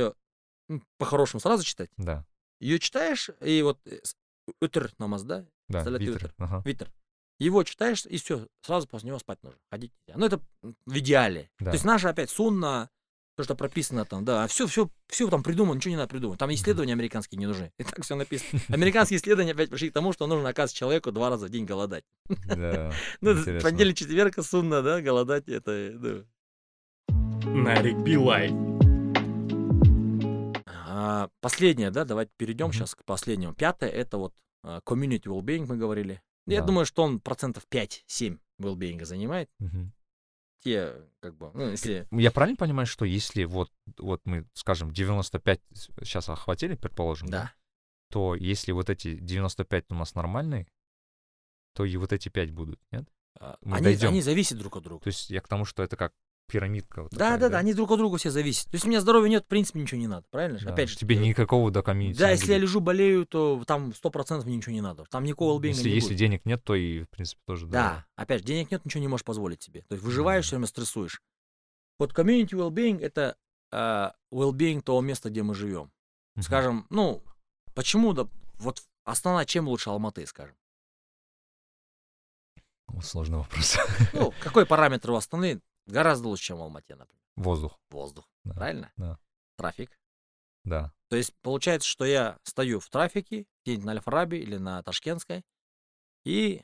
ее 0.69 0.79
по-хорошему 0.97 1.41
сразу 1.41 1.65
читать. 1.65 1.89
Да, 1.97 2.25
Ее 2.61 2.79
читаешь, 2.79 3.29
и 3.41 3.61
вот 3.61 3.77
э, 3.85 3.99
утр 4.61 4.89
намаз, 4.99 5.23
да, 5.23 5.45
да, 5.67 5.83
Салят 5.83 5.99
витр, 5.99 6.33
ага. 6.37 6.61
Витер. 6.63 6.89
Его 7.39 7.65
читаешь, 7.65 8.05
и 8.05 8.15
все, 8.17 8.47
сразу 8.61 8.87
после 8.87 9.07
него 9.09 9.19
спать 9.19 9.43
нужно. 9.43 9.59
Ходить 9.69 9.91
нельзя. 10.07 10.17
Ну, 10.17 10.25
это 10.25 10.39
в 10.61 10.97
идеале. 10.97 11.51
Да. 11.59 11.71
То 11.71 11.75
есть 11.75 11.83
наша 11.83 12.07
опять 12.07 12.29
сунна, 12.29 12.89
То, 13.41 13.45
что 13.45 13.55
прописано 13.55 14.05
там, 14.05 14.23
да. 14.23 14.43
А 14.43 14.47
все, 14.47 14.67
все, 14.67 14.87
все 15.07 15.27
там 15.27 15.41
придумано, 15.41 15.75
ничего 15.77 15.89
не 15.89 15.95
надо 15.97 16.09
придумать. 16.09 16.37
Там 16.37 16.53
исследования 16.53 16.93
американские 16.93 17.39
не 17.39 17.47
нужны. 17.47 17.71
И 17.79 17.83
так 17.83 18.03
все 18.03 18.13
написано. 18.15 18.61
Американские 18.69 19.17
исследования 19.17 19.53
опять 19.53 19.71
пришли 19.71 19.89
к 19.89 19.93
тому, 19.93 20.13
что 20.13 20.27
нужно, 20.27 20.49
оказывается, 20.49 20.77
человеку 20.77 21.11
два 21.11 21.31
раза 21.31 21.47
в 21.47 21.49
день 21.49 21.65
голодать. 21.65 22.03
Да. 22.45 22.91
Ну, 23.21 23.31
интересно. 23.31 23.67
понедельник, 23.67 23.97
четверг, 23.97 24.35
сунно, 24.45 24.83
да, 24.83 25.01
голодать, 25.01 25.49
это, 25.49 25.71
ну. 25.93 26.23
Нарик 27.51 27.97
Билай. 27.97 28.51
А, 30.67 31.29
последнее, 31.39 31.89
да, 31.89 32.05
давайте 32.05 32.31
перейдем 32.37 32.67
Мгм. 32.67 32.73
сейчас 32.73 32.93
к 32.93 33.03
последнему. 33.05 33.53
Пятое, 33.55 33.89
это 33.89 34.17
вот 34.19 34.33
а, 34.63 34.81
community 34.85 35.23
well-being 35.23 35.65
мы 35.67 35.77
говорили. 35.77 36.21
Я 36.45 36.59
Да. 36.61 36.67
думаю, 36.67 36.85
что 36.85 37.01
он 37.01 37.19
процентов 37.19 37.65
5-7 37.71 38.37
well-being 38.61 39.03
занимает. 39.03 39.49
Мгм. 39.57 39.91
Те, 40.63 40.93
как 41.21 41.35
бы, 41.37 41.49
ну, 41.53 41.71
если... 41.71 42.07
Я 42.11 42.31
правильно 42.31 42.55
понимаю, 42.57 42.85
что 42.85 43.03
если 43.03 43.45
вот, 43.45 43.71
вот 43.97 44.21
мы, 44.25 44.47
скажем, 44.53 44.91
95 44.91 45.59
сейчас 46.03 46.29
охватили, 46.29 46.75
предположим, 46.75 47.29
Да. 47.29 47.51
то 48.11 48.35
если 48.35 48.71
вот 48.71 48.89
эти 48.89 49.15
95 49.15 49.85
у 49.89 49.95
нас 49.95 50.13
нормальные, 50.13 50.67
то 51.73 51.83
и 51.83 51.97
вот 51.97 52.13
эти 52.13 52.29
5 52.29 52.51
будут, 52.51 52.79
нет? 52.91 53.09
А, 53.39 53.57
Мы 53.61 53.77
Они, 53.77 53.85
дойдем. 53.85 54.09
они 54.09 54.21
зависят 54.21 54.59
друг 54.59 54.75
от 54.75 54.83
друга. 54.83 55.03
То 55.03 55.07
есть 55.07 55.29
я 55.31 55.41
к 55.41 55.47
тому, 55.47 55.65
что 55.65 55.81
это 55.81 55.95
как 55.97 56.13
пирамидка. 56.51 57.03
вот 57.03 57.11
Да, 57.11 57.17
такая, 57.17 57.37
да, 57.39 57.49
да, 57.49 57.57
они 57.59 57.73
друг 57.73 57.91
от 57.91 57.97
друга 57.97 58.17
все 58.17 58.29
зависят. 58.29 58.65
То 58.65 58.75
есть 58.75 58.85
у 58.85 58.89
меня 58.89 58.99
здоровья 59.01 59.29
нет, 59.29 59.45
в 59.45 59.47
принципе, 59.47 59.79
ничего 59.79 59.99
не 59.99 60.07
надо, 60.07 60.25
правильно 60.29 60.59
же? 60.59 60.65
Да. 60.65 60.73
Опять 60.73 60.89
же, 60.89 60.97
Тебе 60.97 61.15
э, 61.15 61.19
никакого 61.19 61.71
до 61.71 61.81
комьюнити 61.81 62.19
Да, 62.19 62.29
если 62.29 62.51
я 62.51 62.55
будет. 62.57 62.61
лежу, 62.63 62.79
болею, 62.81 63.25
то 63.25 63.63
там 63.65 63.91
100% 63.91 64.43
мне 64.45 64.57
ничего 64.57 64.73
не 64.73 64.81
надо. 64.81 65.05
Там 65.09 65.23
никакого 65.23 65.59
well 65.61 65.67
если, 65.67 65.89
не 65.89 65.95
если 65.95 66.09
будет. 66.09 66.17
денег 66.19 66.45
нет, 66.45 66.63
то 66.63 66.75
и, 66.75 67.03
в 67.03 67.09
принципе, 67.09 67.41
тоже 67.47 67.65
Да, 67.67 68.05
опять 68.15 68.39
же, 68.41 68.45
денег 68.45 68.69
нет, 68.71 68.83
ничего 68.85 69.01
не 69.01 69.07
можешь 69.07 69.23
позволить 69.25 69.61
себе. 69.63 69.81
То 69.87 69.93
есть 69.93 70.03
выживаешь, 70.03 70.45
все 70.45 70.55
время 70.57 70.67
стрессуешь. 70.67 71.21
Вот 71.99 72.11
community 72.13 72.49
well-being— 72.51 72.99
это 73.01 73.37
э, 73.71 74.09
well-being 74.33 74.81
того 74.81 75.01
места, 75.01 75.29
где 75.29 75.43
мы 75.43 75.55
живем. 75.55 75.91
Мгм. 76.35 76.43
Скажем, 76.43 76.87
ну, 76.89 77.23
почему, 77.73 78.13
да, 78.13 78.27
вот 78.55 78.81
основная, 79.03 79.45
чем 79.45 79.67
лучше 79.67 79.89
Алматы, 79.89 80.25
скажем? 80.25 80.55
Сложный 83.01 83.37
вопрос. 83.37 83.77
Ну, 84.13 84.33
какой 84.41 84.65
параметр 84.65 85.11
у 85.11 85.15
Астаны 85.15 85.61
гораздо 85.87 86.27
лучше, 86.29 86.45
чем 86.45 86.57
в 86.57 86.61
Алмате, 86.61 86.95
например? 86.95 87.21
Воздух. 87.35 87.79
Воздух, 87.89 88.29
Да. 88.43 88.53
правильно? 88.53 88.91
да. 88.97 89.17
Трафик. 89.57 89.97
Да. 90.63 90.93
То 91.09 91.15
есть 91.15 91.33
получается, 91.41 91.87
что 91.89 92.05
я 92.05 92.37
стою 92.43 92.79
в 92.79 92.89
трафике, 92.89 93.45
где-нибудь 93.63 93.85
на 93.85 93.91
Аль-Фараби 93.93 94.37
или 94.37 94.57
на 94.57 94.81
Ташкентской, 94.83 95.43
и 96.23 96.63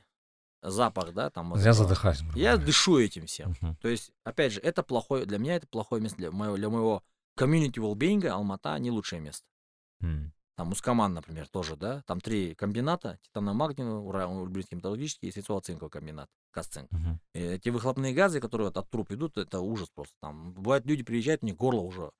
запах, 0.62 1.12
да, 1.14 1.30
там... 1.30 1.50
вот 1.50 1.56
Я 1.56 1.70
этого. 1.70 1.74
задыхаюсь. 1.84 2.20
Я 2.34 2.56
дышу 2.56 2.98
этим 2.98 3.26
всем. 3.26 3.54
Мгм. 3.60 3.76
То 3.76 3.88
есть, 3.88 4.12
опять 4.24 4.52
же, 4.52 4.60
это 4.60 4.82
плохое, 4.82 5.24
для 5.26 5.38
меня 5.38 5.56
это 5.56 5.66
плохое 5.66 6.00
место, 6.02 6.16
для 6.18 6.30
моего, 6.30 6.56
для 6.56 6.68
моего 6.70 7.02
community 7.36 7.74
well-being 7.74 8.26
Алмата 8.26 8.76
не 8.78 8.90
лучшее 8.90 9.20
место. 9.20 9.46
М. 10.00 10.32
Там 10.58 10.70
Мускаман, 10.70 11.14
например, 11.14 11.46
тоже, 11.46 11.76
да, 11.76 12.02
там 12.08 12.20
три 12.20 12.52
комбината, 12.56 13.20
титано-магниевый, 13.22 14.02
ура- 14.02 14.26
урбинский 14.26 14.76
металлургический 14.76 15.28
и 15.28 15.30
свинцово-цинковый 15.30 15.88
комбинат, 15.88 16.28
Касцинк. 16.50 16.90
Мгм. 16.90 17.20
И 17.34 17.38
эти 17.38 17.68
выхлопные 17.68 18.12
газы, 18.12 18.40
которые 18.40 18.68
от 18.68 18.90
труб 18.90 19.08
идут, 19.12 19.38
это 19.38 19.60
ужас 19.60 19.88
просто. 19.94 20.14
Там 20.20 20.54
бывает, 20.54 20.84
люди 20.84 21.04
приезжают, 21.04 21.44
у 21.44 21.46
них 21.46 21.54
горло 21.54 21.82
уже 21.82 22.10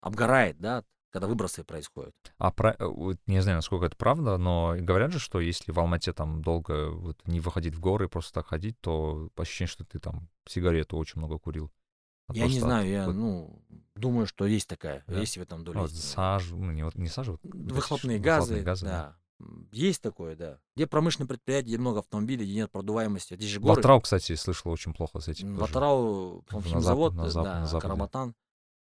обгорает, 0.00 0.58
да, 0.58 0.82
когда 1.10 1.28
выбросы 1.28 1.62
происходят. 1.62 2.12
А 2.36 2.50
про, 2.50 2.72
э, 2.72 2.84
вот 2.84 3.18
не 3.26 3.40
знаю, 3.40 3.58
насколько 3.58 3.86
это 3.86 3.96
правда, 3.96 4.38
но 4.38 4.74
говорят 4.80 5.12
же, 5.12 5.20
что 5.20 5.38
если 5.38 5.70
в 5.70 5.78
Алмате 5.78 6.12
там 6.12 6.42
долго 6.42 6.90
вот, 6.90 7.16
не 7.28 7.38
выходить 7.38 7.76
в 7.76 7.80
горы, 7.80 8.08
просто 8.08 8.32
так 8.32 8.48
ходить, 8.48 8.80
то 8.80 9.28
ощущение, 9.36 9.70
что 9.70 9.84
ты 9.84 10.00
там 10.00 10.28
сигарету 10.48 10.96
очень 10.96 11.20
много 11.20 11.38
курил. 11.38 11.70
А 12.32 12.36
я 12.36 12.48
не 12.48 12.60
знаю, 12.60 12.88
я, 12.88 13.06
ну, 13.08 13.62
думаю, 13.94 14.26
что 14.26 14.46
есть 14.46 14.68
такая, 14.68 15.04
Да? 15.06 15.18
есть 15.18 15.36
в 15.36 15.40
этом 15.42 15.64
доля 15.64 15.80
вот 15.80 15.90
сажу, 15.92 16.56
ну 16.56 16.72
не, 16.72 16.84
вот 16.84 16.94
не 16.96 17.08
сажу, 17.08 17.32
вот 17.32 17.40
Выхлопные 17.44 18.18
ш- 18.18 18.22
газы, 18.24 18.40
выхлопные 18.54 18.62
газы, 18.64 18.86
да. 18.86 19.16
М, 19.40 19.68
Есть 19.72 20.02
такое, 20.02 20.36
да. 20.36 20.60
Где 20.76 20.86
промышленные 20.86 21.28
предприятия, 21.28 21.66
где 21.68 21.78
много 21.78 21.98
автомобилей, 22.00 22.44
где 22.44 22.54
нет 22.54 22.70
продуваемости. 22.70 23.34
Здесь 23.34 23.50
же 23.50 23.60
горы. 23.60 23.80
Атрау, 23.80 24.00
кстати, 24.00 24.34
слышал 24.36 24.70
очень 24.70 24.94
плохо 24.94 25.18
с 25.20 25.28
этим. 25.28 25.48
М, 25.48 25.54
В 25.54 25.58
тоже. 25.60 25.70
Атырау, 25.72 26.42
Как 26.46 26.58
бы 26.58 26.62
по-моему, 26.64 26.74
на 26.74 26.80
завод, 26.80 27.14
на 27.14 27.22
зап- 27.26 27.34
на 27.36 27.42
да, 27.42 27.66
западе. 27.66 27.80
Карабатан. 27.82 28.34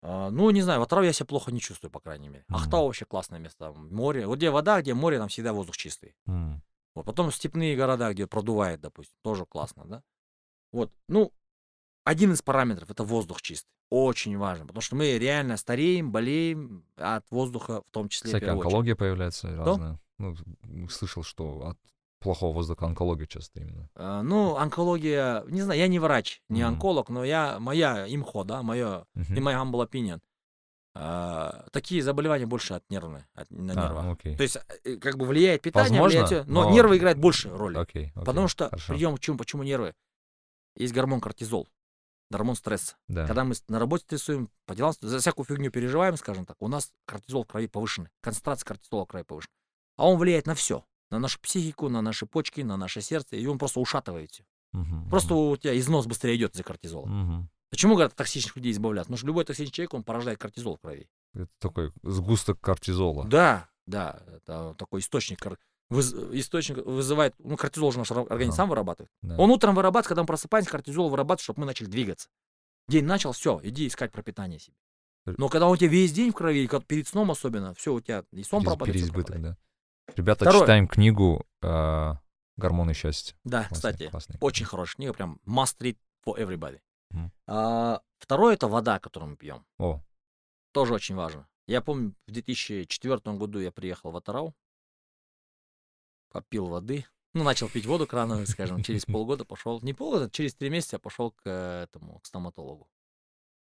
А, 0.03 0.29
ну, 0.29 0.49
не 0.51 0.61
знаю, 0.61 0.79
в 0.79 0.83
Атырау 0.83 1.03
я 1.03 1.13
себя 1.13 1.25
плохо 1.25 1.51
не 1.51 1.59
чувствую, 1.59 1.89
по 1.89 1.99
крайней 1.99 2.29
мере. 2.29 2.45
Мгм. 2.47 2.57
Ахтау 2.59 2.85
вообще 2.85 3.05
классное 3.05 3.39
место. 3.39 3.71
там 3.73 3.93
Море. 3.93 4.27
Вот 4.27 4.37
где 4.37 4.51
вода, 4.51 4.81
где 4.81 4.93
море, 4.93 5.17
там 5.17 5.29
всегда 5.29 5.51
воздух 5.51 5.77
чистый. 5.77 6.15
М. 6.27 6.61
Вот 6.93 7.05
потом 7.07 7.31
степные 7.31 7.75
города, 7.75 8.13
где 8.13 8.27
продувает, 8.27 8.81
допустим, 8.81 9.15
тоже 9.23 9.45
классно, 9.47 9.85
да. 9.85 10.03
Вот, 10.71 10.91
ну, 11.07 11.31
один 12.06 12.32
из 12.32 12.41
параметров 12.41 12.90
это 12.90 13.03
воздух 13.03 13.41
чистый. 13.41 13.68
Очень 13.91 14.38
важно, 14.38 14.65
потому 14.65 14.82
что 14.82 14.95
мы 14.95 15.18
реально 15.18 15.57
стареем, 15.57 16.11
болеем 16.11 16.86
от 16.95 17.26
воздуха, 17.30 17.82
в 17.88 17.91
том 17.91 18.07
числе. 18.10 18.30
Всякая 18.30 18.53
очередь. 18.53 18.65
онкология 18.65 18.95
появляется 18.95 19.56
разная. 19.56 19.99
Ну, 20.18 20.36
слышал, 20.90 21.23
что 21.23 21.68
от 21.68 21.77
плохого 22.19 22.53
воздуха 22.53 22.86
онкология 22.86 23.27
часто 23.27 23.60
именно. 23.60 23.90
А, 23.95 24.22
Ну, 24.23 24.56
онкология, 24.56 25.44
не 25.48 25.61
знаю, 25.61 25.80
я 25.80 25.88
не 25.88 25.99
врач, 25.99 26.41
не 26.49 26.64
Мгм. 26.64 26.73
онколог, 26.73 27.10
но 27.10 27.23
я, 27.26 27.60
моя 27.60 28.07
имхо, 28.07 28.44
да, 28.44 28.64
мое, 28.64 29.06
Мгм. 29.14 29.34
и 29.36 29.40
my 29.40 29.53
humble 29.61 29.88
opinion, 29.88 30.22
а, 30.95 31.65
такие 31.72 32.02
заболевания 32.02 32.45
больше 32.45 32.73
от 32.76 32.90
нервных, 32.90 33.26
от, 33.34 33.52
на 33.52 33.73
А, 33.73 33.76
нервах. 33.76 34.06
окей. 34.14 34.36
То 34.38 34.44
есть, 34.44 34.57
э, 34.86 34.95
как 34.95 35.18
бы 35.18 35.26
влияет 35.26 35.61
питание, 35.61 35.91
Возможно, 35.91 36.23
влияет 36.26 36.48
но, 36.48 36.64
но- 36.64 36.72
нервы 36.72 36.98
играют 36.98 37.19
больше 37.19 37.49
роли. 37.49 37.77
Окей, 37.77 38.11
окей, 38.15 38.23
Потому 38.26 38.48
что, 38.48 38.69
хорошо. 38.69 38.94
придем 38.94 39.15
к 39.18 39.19
чему, 39.19 39.38
почему 39.38 39.64
нервы? 39.64 39.94
Есть 40.77 40.94
гормон 40.94 41.19
кортизол, 41.22 41.68
гормон 42.30 42.56
стресса. 42.56 42.95
Да. 43.07 43.26
Когда 43.27 43.43
мы 43.43 43.53
на 43.68 43.80
работе 43.80 44.03
стрессуем, 44.06 44.49
по 44.65 44.76
делам, 44.76 44.93
за 44.99 45.19
всякую 45.19 45.45
фигню 45.45 45.72
переживаем, 45.72 46.18
скажем 46.18 46.45
так, 46.45 46.57
у 46.60 46.68
нас 46.68 46.91
кортизол 47.06 47.43
в 47.43 47.47
крови 47.47 47.68
повышенный, 47.68 48.10
концентрация 48.22 48.65
кортизола 48.65 49.06
в 49.06 49.07
крови 49.07 49.23
повышена. 49.23 49.53
А 49.97 50.07
он 50.07 50.18
влияет 50.18 50.45
на 50.47 50.56
все. 50.56 50.84
На 51.11 51.19
нашу 51.19 51.39
психику, 51.39 51.88
на 51.89 52.02
наши 52.02 52.26
почки, 52.26 52.61
на 52.61 52.77
наше 52.77 53.02
сердце, 53.02 53.35
и 53.35 53.45
он 53.45 53.57
просто 53.60 53.80
ушатывает 53.80 54.31
всё. 54.31 54.43
Мгм, 54.73 55.10
Просто 55.10 55.34
мгм, 55.35 55.43
у 55.52 55.57
тебя 55.57 55.77
износ 55.80 56.06
быстрее 56.07 56.35
идет 56.35 56.53
из-за 56.53 56.64
кортизола. 56.64 57.06
мгм. 57.06 57.49
Почему, 57.69 57.93
говорят, 57.93 58.15
токсичных 58.15 58.56
людей 58.57 58.72
избавляться? 58.72 59.07
Потому 59.07 59.18
что 59.18 59.27
любой 59.27 59.45
токсичный 59.45 59.72
человек, 59.72 59.93
он 59.93 60.03
порождает 60.03 60.39
кортизол 60.39 60.77
в 60.77 60.81
крови. 60.81 61.10
Это 61.34 61.47
такой 61.60 61.91
сгусток 62.03 62.60
кортизола. 62.60 63.26
Да, 63.26 63.69
да, 63.85 64.19
это 64.27 64.73
такой 64.77 64.99
источник, 65.02 65.39
кор- 65.41 65.60
выз- 65.91 66.35
источник 66.37 66.77
вызывает, 66.85 67.33
ну, 67.39 67.57
кортизол 67.57 67.91
же 67.91 67.99
наш 67.99 68.11
ор- 68.11 68.19
организм 68.31 68.51
Ага. 68.51 68.57
сам 68.57 68.69
вырабатывает. 68.69 69.11
Да. 69.21 69.37
Он 69.37 69.49
утром 69.51 69.75
вырабатывает, 69.75 70.07
когда 70.07 70.21
мы 70.23 70.27
просыпаемся, 70.27 70.69
кортизол 70.71 71.09
вырабатывает, 71.09 71.41
чтобы 71.43 71.61
мы 71.61 71.65
начали 71.65 71.87
двигаться. 71.87 72.29
День 72.87 73.05
начал, 73.05 73.31
все, 73.31 73.59
иди 73.63 73.87
искать 73.87 74.11
пропитание 74.11 74.59
себе. 74.59 74.75
Но 75.25 75.49
когда 75.49 75.67
у 75.67 75.75
тебя 75.75 75.89
весь 75.89 76.11
день 76.13 76.31
в 76.31 76.35
крови, 76.35 76.63
и 76.63 76.67
как 76.67 76.85
перед 76.85 77.07
сном 77.07 77.31
особенно, 77.31 77.73
все, 77.73 77.93
у 77.93 77.99
тебя 78.01 78.23
и 78.31 78.43
сон 78.43 78.61
Перез- 78.61 78.65
пропадает, 78.65 78.93
переизбыток, 78.93 79.25
пропадает. 79.35 79.57
да. 80.07 80.13
Ребята, 80.15 80.45
Второе. 80.45 80.61
читаем 80.61 80.87
книгу 80.87 81.45
э, 81.63 82.11
«Гормоны 82.57 82.93
счастья». 82.93 83.35
Да, 83.43 83.63
Классная- 83.63 83.75
кстати, 83.93 84.09
классная 84.11 84.37
очень 84.39 84.65
хорошая 84.67 84.95
книга, 84.97 85.13
прям 85.13 85.39
must 85.47 85.77
read 85.79 85.97
for 86.25 86.37
everybody. 86.37 86.79
Мгм. 87.09 87.31
А, 87.47 88.01
второе 88.19 88.53
это 88.53 88.67
вода, 88.67 88.99
которую 88.99 89.31
мы 89.31 89.35
пьем. 89.37 89.65
О, 89.79 90.01
Тоже 90.73 90.93
очень 90.93 91.15
важно. 91.15 91.47
Я 91.67 91.81
помню, 91.81 92.13
в 92.27 92.31
2004 92.31 93.35
году 93.37 93.59
я 93.59 93.71
приехал 93.71 94.11
в 94.11 94.17
Атарау, 94.17 94.53
попил 96.35 96.65
воды, 96.65 97.05
ну, 97.33 97.43
начал 97.43 97.69
пить 97.69 97.85
воду 97.85 98.05
крановую, 98.05 98.45
скажем, 98.45 98.83
через 98.83 99.05
полгода 99.05 99.45
пошел, 99.45 99.79
не 99.81 99.93
полгода, 99.93 100.29
через 100.29 100.53
три 100.53 100.69
месяца 100.69 100.99
пошел 100.99 101.31
к 101.31 101.41
э, 101.45 101.83
этому, 101.83 102.19
к 102.19 102.25
стоматологу. 102.25 102.89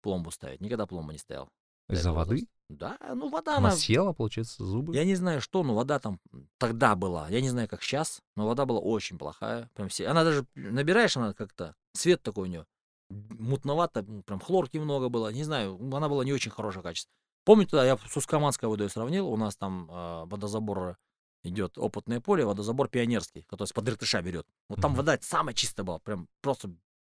Пломбу 0.02 0.32
ставить. 0.32 0.60
Никогда 0.60 0.86
пломбу 0.86 1.12
не 1.12 1.18
ставил. 1.18 1.48
до 1.88 1.94
из-за 1.94 2.12
воды? 2.12 2.48
Да, 2.68 2.98
ну 3.14 3.30
вода, 3.30 3.58
Она 3.58 3.68
она... 3.68 3.76
съела, 3.76 4.12
получается, 4.12 4.64
зубы? 4.64 4.94
Я 4.94 5.04
не 5.04 5.14
знаю, 5.14 5.40
что, 5.40 5.62
но 5.62 5.74
вода 5.74 6.00
там 6.00 6.18
тогда 6.58 6.96
была. 6.96 7.28
Я 7.28 7.40
не 7.40 7.48
знаю, 7.48 7.68
как 7.68 7.82
сейчас, 7.82 8.20
но 8.36 8.46
вода 8.46 8.64
была 8.66 8.80
очень 8.80 9.18
плохая. 9.18 9.70
Прям 9.74 9.88
все. 9.88 10.08
Она 10.08 10.24
даже 10.24 10.46
набираешь, 10.56 11.16
она 11.16 11.32
как-то 11.32 11.76
цвет 11.92 12.22
такой 12.22 12.48
у 12.48 12.50
нее 12.50 12.66
мутновато, 13.10 14.02
прям 14.24 14.40
хлорки 14.40 14.78
много 14.78 15.08
было. 15.08 15.32
Не 15.32 15.44
знаю, 15.44 15.78
она 15.94 16.08
была 16.08 16.24
не 16.24 16.32
очень 16.32 16.50
хорошего 16.50 16.82
качества. 16.82 17.12
Помню, 17.44 17.66
тогда 17.66 17.84
я 17.84 17.98
с 17.98 18.16
Ускаманской 18.16 18.68
водой 18.68 18.88
сравнил. 18.88 19.28
У 19.28 19.36
нас 19.36 19.56
там 19.56 19.88
э, 19.90 20.24
водозабор 20.24 20.96
идет 21.44 21.78
опытное 21.78 22.20
поле, 22.20 22.44
водозабор 22.44 22.88
пионерский, 22.88 23.42
который 23.42 23.68
с-под 23.68 23.88
Иртыша 23.88 24.20
берет. 24.22 24.46
Вот 24.68 24.80
там 24.80 24.92
Мгм. 24.92 24.98
вода 24.98 25.18
самая 25.20 25.54
чистая 25.54 25.84
была, 25.84 25.98
прям 26.00 26.28
просто 26.40 26.74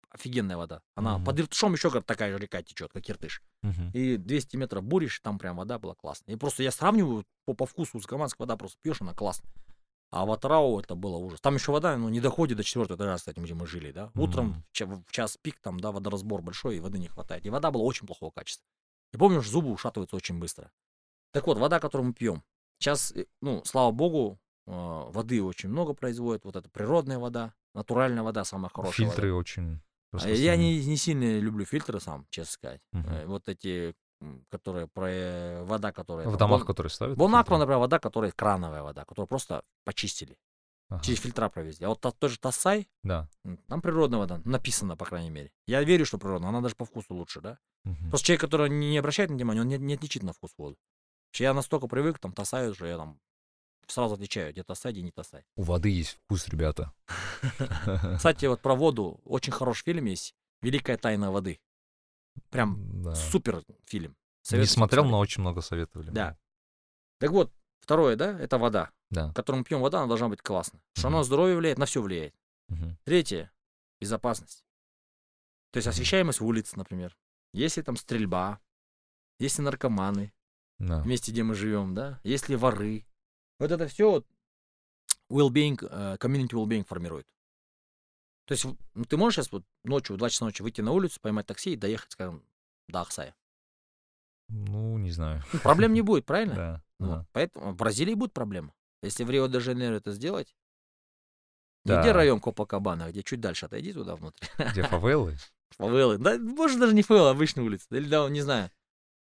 офигенная 0.10 0.58
вода. 0.58 0.82
Она 0.96 1.18
Мгм. 1.18 1.26
под 1.26 1.40
Иртышом 1.40 1.74
еще 1.74 1.90
говорят, 1.90 2.06
такая 2.06 2.32
же 2.32 2.38
река 2.40 2.62
течет, 2.64 2.92
как 2.92 3.10
Иртыш. 3.10 3.42
Мгм. 3.64 3.92
И 3.94 4.18
200 4.18 4.58
метров 4.58 4.84
буришь, 4.84 5.20
там 5.20 5.38
прям 5.38 5.58
вода 5.58 5.78
была 5.80 5.94
классная. 5.96 6.36
И 6.36 6.38
просто 6.38 6.64
я 6.64 6.72
сравниваю 6.72 7.26
по, 7.46 7.54
по 7.54 7.66
вкусу 7.66 7.98
узкоманская 7.98 8.46
вода, 8.46 8.58
просто 8.58 8.78
пьешь, 8.82 9.02
она 9.02 9.14
классная. 9.14 9.52
А 10.12 10.26
в 10.26 10.32
Атарау 10.32 10.80
это 10.80 10.96
было 10.96 11.18
ужас. 11.18 11.42
Там 11.42 11.56
еще 11.56 11.72
вода, 11.74 11.98
ну, 11.98 12.08
не 12.10 12.22
доходит 12.22 12.58
до 12.58 12.64
четвертого 12.64 12.96
этажа, 12.96 13.18
кстати, 13.18 13.40
где 13.40 13.54
мы 13.54 13.68
жили, 13.68 13.92
да. 13.92 14.12
Утром 14.16 14.46
Мгм. 14.50 14.64
в 14.64 14.72
ча- 14.72 14.86
в 14.86 15.12
час 15.12 15.38
пик, 15.42 15.60
там, 15.60 15.80
да, 15.80 15.92
водоразбор 15.92 16.42
большой, 16.42 16.78
и 16.78 16.80
воды 16.80 16.98
не 16.98 17.08
хватает. 17.10 17.46
И 17.46 17.50
вода 17.50 17.70
была 17.72 17.84
очень 17.84 18.08
плохого 18.08 18.32
качества. 18.32 18.66
И 19.14 19.18
помню, 19.18 19.42
что 19.42 19.52
зубы 19.52 19.72
ушатываются 19.72 20.16
очень 20.16 20.40
быстро. 20.40 20.72
Так 21.32 21.48
вот, 21.48 21.58
вода, 21.58 21.80
которую 21.82 22.08
мы 22.08 22.14
пьем. 22.14 22.44
Сейчас, 22.80 23.12
э, 23.16 23.26
ну, 23.42 23.62
слава 23.66 23.92
богу, 23.92 24.40
э, 24.68 24.72
воды 24.72 25.42
очень 25.44 25.70
много 25.70 25.94
производят. 25.94 26.44
Вот 26.46 26.56
это 26.56 26.70
природная 26.70 27.20
вода, 27.20 27.54
натуральная 27.74 28.24
вода, 28.24 28.44
самая 28.44 28.70
хорошая 28.74 29.06
вода. 29.08 29.16
Фильтры 29.16 29.34
очень 29.34 29.80
А 30.14 30.30
Я 30.30 30.56
не, 30.56 30.84
не 30.86 30.96
сильно 30.98 31.40
люблю 31.40 31.66
фильтры 31.66 32.00
сам, 32.00 32.26
честно 32.30 32.52
сказать. 32.54 32.82
Э, 32.94 33.26
Вот 33.26 33.48
эти, 33.50 33.96
которые 34.50 34.88
про 34.88 35.64
вода, 35.66 35.92
которая... 35.92 36.26
В 36.28 36.32
там, 36.32 36.38
домах, 36.40 36.62
Бон- 36.62 36.68
которые 36.68 36.90
ставят? 36.90 37.18
Бонаква, 37.18 37.58
например, 37.58 37.80
вода, 37.80 38.00
которая 38.00 38.32
крановая 38.32 38.82
вода, 38.82 39.04
которую 39.06 39.28
просто 39.28 39.64
почистили, 39.84 40.38
Ага. 40.90 41.04
через 41.04 41.20
фильтра 41.20 41.50
провезли. 41.50 41.86
А 41.86 41.90
вот 41.90 42.00
та- 42.02 42.12
тот 42.12 42.32
же 42.32 42.40
Тассай, 42.40 42.88
Да. 43.04 43.28
там 43.68 43.82
природная 43.82 44.20
вода, 44.20 44.42
написано, 44.46 44.96
по 44.96 45.04
крайней 45.06 45.32
мере. 45.32 45.52
Я 45.68 45.84
верю, 45.84 46.06
что 46.06 46.18
природная, 46.18 46.50
она 46.50 46.62
даже 46.62 46.76
по 46.76 46.86
вкусу 46.86 47.14
лучше, 47.14 47.42
да? 47.42 47.58
Мгм. 47.84 48.10
Просто 48.10 48.28
человек, 48.28 48.42
который 48.42 48.70
не 48.70 48.92
не 48.92 48.98
обращает 48.98 49.30
на 49.30 49.36
внимание, 49.36 49.62
он 49.64 49.68
не, 49.68 49.78
не 49.78 49.96
отличит 49.96 50.24
на 50.24 50.32
вкус 50.32 50.52
воду. 50.58 50.78
Что 51.36 51.44
Я 51.44 51.54
настолько 51.54 51.88
привык, 51.88 52.18
там, 52.18 52.32
Тассай 52.32 52.70
уже, 52.70 52.88
я 52.88 52.96
там 52.96 53.20
сразу 53.88 54.14
отличаю, 54.16 54.54
где 54.54 54.64
Тассай, 54.64 54.94
где 54.94 55.02
не 55.02 55.12
Тассай. 55.12 55.44
У 55.58 55.64
воды 55.64 55.90
есть 55.90 56.12
вкус, 56.12 56.48
ребята. 56.48 56.94
Кстати, 58.18 58.46
вот 58.46 58.62
про 58.62 58.74
воду 58.74 59.20
очень 59.26 59.52
хороший 59.52 59.84
фильм 59.84 60.06
есть 60.06 60.34
«Великая 60.62 60.96
тайна 60.96 61.34
воды». 61.34 61.60
Прям 62.52 63.04
Да. 63.04 63.16
супер 63.16 63.66
фильм. 63.86 64.12
Не 64.12 64.16
Советую 64.44 64.68
смотрел, 64.70 65.04
посмотреть. 65.04 65.12
но 65.12 65.20
очень 65.20 65.42
много 65.42 65.60
советовали. 65.62 66.10
Да. 66.10 66.38
Так 67.20 67.32
вот, 67.32 67.52
второе, 67.82 68.16
да, 68.16 68.40
это 68.40 68.58
вода. 68.58 68.92
Да. 69.10 69.34
Которую 69.34 69.60
мы 69.60 69.66
пьем 69.66 69.82
вода, 69.82 69.98
она 70.00 70.08
должна 70.08 70.30
быть 70.30 70.42
классная. 70.42 70.82
Что 70.94 71.08
Мгм. 71.10 71.16
она 71.16 71.18
на 71.18 71.24
здоровье 71.26 71.58
влияет, 71.58 71.78
на 71.78 71.86
все 71.86 72.02
влияет. 72.02 72.34
Мгм. 72.70 72.98
Третье– 73.04 73.52
безопасность. 74.00 74.64
То 75.72 75.78
есть 75.80 75.88
освещаемость 75.90 76.40
улиц, 76.40 76.78
например. 76.78 77.18
Если 77.52 77.82
там 77.82 77.98
стрельба, 77.98 78.62
если 79.38 79.62
наркоманы, 79.62 80.32
Да. 80.80 81.02
в 81.02 81.08
месте, 81.08 81.32
где 81.32 81.44
мы 81.44 81.56
живем, 81.56 81.94
да, 81.96 82.20
если 82.24 82.56
воры. 82.56 83.06
Вот 83.60 83.72
это 83.72 83.88
все 83.88 84.12
вот 84.12 84.28
well-being, 85.32 85.78
э, 85.82 86.18
community 86.18 86.50
well-being 86.52 86.86
формирует. 86.86 87.28
То 88.46 88.54
есть 88.54 88.66
ну, 88.94 89.06
ты 89.06 89.18
можешь 89.18 89.36
сейчас 89.38 89.52
вот 89.52 89.64
ночью, 89.84 90.16
в 90.16 90.20
2 90.20 90.30
часа 90.30 90.46
ночи 90.46 90.62
выйти 90.62 90.82
на 90.82 90.92
улицу, 90.92 91.20
поймать 91.22 91.48
такси 91.48 91.74
и 91.74 91.78
доехать, 91.78 92.12
скажем, 92.12 92.44
до 92.88 93.02
Ахсая. 93.02 93.36
Ну, 94.50 94.98
не 94.98 95.12
знаю. 95.12 95.44
Ну, 95.54 95.60
проблем 95.60 95.94
не 95.94 96.02
будет, 96.04 96.26
правильно? 96.26 96.56
Да. 96.56 96.84
Вот. 97.00 97.10
да. 97.10 97.26
Поэтому 97.32 97.72
в 97.72 97.76
Бразилии 97.76 98.14
будет 98.14 98.34
проблема. 98.34 98.74
Если 99.02 99.24
в 99.24 99.30
Рио-де-Жанейро 99.30 99.96
это 99.96 100.12
сделать, 100.12 100.56
Да. 101.86 102.02
где 102.02 102.12
район 102.12 102.40
Копакабана, 102.40 103.10
где 103.10 103.24
чуть 103.24 103.40
дальше 103.42 103.66
отойди 103.66 103.94
туда 103.94 104.16
внутрь. 104.16 104.46
Где 104.72 104.84
фавелы? 104.84 105.38
Фавелы. 105.72 106.18
Да, 106.20 106.38
может, 106.38 106.80
даже 106.80 106.94
не 106.94 107.02
фавелы, 107.02 107.30
а 107.30 107.32
обычная 107.32 107.64
улица. 107.64 107.88
Или, 107.92 108.08
да, 108.08 108.30
не 108.30 108.42
знаю. 108.42 108.70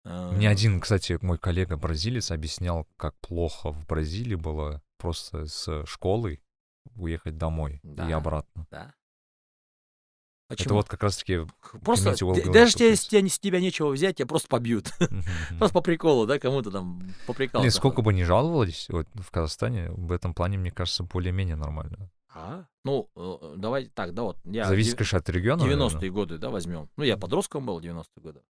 Мне 0.04 0.50
один, 0.50 0.80
кстати, 0.82 1.18
мой 1.22 1.38
коллега 1.38 1.78
бразилец 1.78 2.32
объяснял, 2.32 2.88
как 2.98 3.16
плохо 3.20 3.72
в 3.72 3.86
Бразилии 3.88 4.36
было 4.36 4.82
просто 4.98 5.46
с 5.46 5.86
школы 5.86 6.42
уехать 6.96 7.38
домой 7.38 7.80
и 7.84 7.88
Да. 7.96 8.18
обратно. 8.18 8.68
Да. 8.70 8.94
Это 10.50 10.58
Почему? 10.58 10.76
вот 10.76 10.90
как 10.90 11.02
раз-таки... 11.02 11.40
Просто, 11.84 12.16
даже 12.52 12.74
тебе, 12.74 12.90
если 12.90 13.08
тебя, 13.10 13.30
с 13.30 13.40
тебя 13.40 13.60
нечего 13.60 13.90
взять, 13.90 14.18
тебя 14.18 14.28
просто 14.28 14.50
побьют. 14.50 14.92
Просто 15.58 15.74
по 15.74 15.82
приколу, 15.82 16.28
да, 16.28 16.38
кому-то 16.38 16.70
там 16.70 17.02
поприкался. 17.26 17.62
Блин, 17.64 17.72
сколько 17.72 18.02
бы 18.02 18.14
ни 18.14 18.24
жаловались, 18.24 18.88
вот 18.90 19.08
в 19.16 19.32
Казахстане 19.32 19.90
в 19.92 20.12
этом 20.12 20.34
плане, 20.34 20.58
мне 20.58 20.70
кажется, 20.70 21.04
более-менее 21.04 21.56
нормально. 21.56 22.12
А? 22.36 22.66
Ну, 22.84 23.10
э, 23.16 23.56
давай 23.58 23.86
так, 23.86 24.14
да, 24.14 24.24
вот. 24.24 24.38
Я 24.44 24.66
Зависит, 24.66 24.96
конечно, 24.96 25.18
от 25.20 25.30
региона. 25.30 25.62
90-е 25.64 26.12
годы, 26.12 26.38
да, 26.38 26.50
возьмем. 26.50 26.90
Ну, 26.98 27.04
я 27.04 27.18
подростком 27.18 27.66
был 27.66 27.80
90-е 27.80 28.22
годы. 28.22 28.42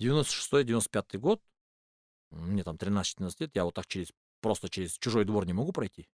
96-95 0.00 1.18
год, 1.18 1.42
мне 2.30 2.62
там 2.64 2.76
13-14 2.76 3.34
лет, 3.40 3.50
я 3.54 3.64
вот 3.64 3.74
так 3.74 3.86
через, 3.86 4.12
просто 4.40 4.68
через 4.68 4.98
чужой 4.98 5.24
двор 5.24 5.46
не 5.46 5.52
могу 5.52 5.72
пройти. 5.72 6.08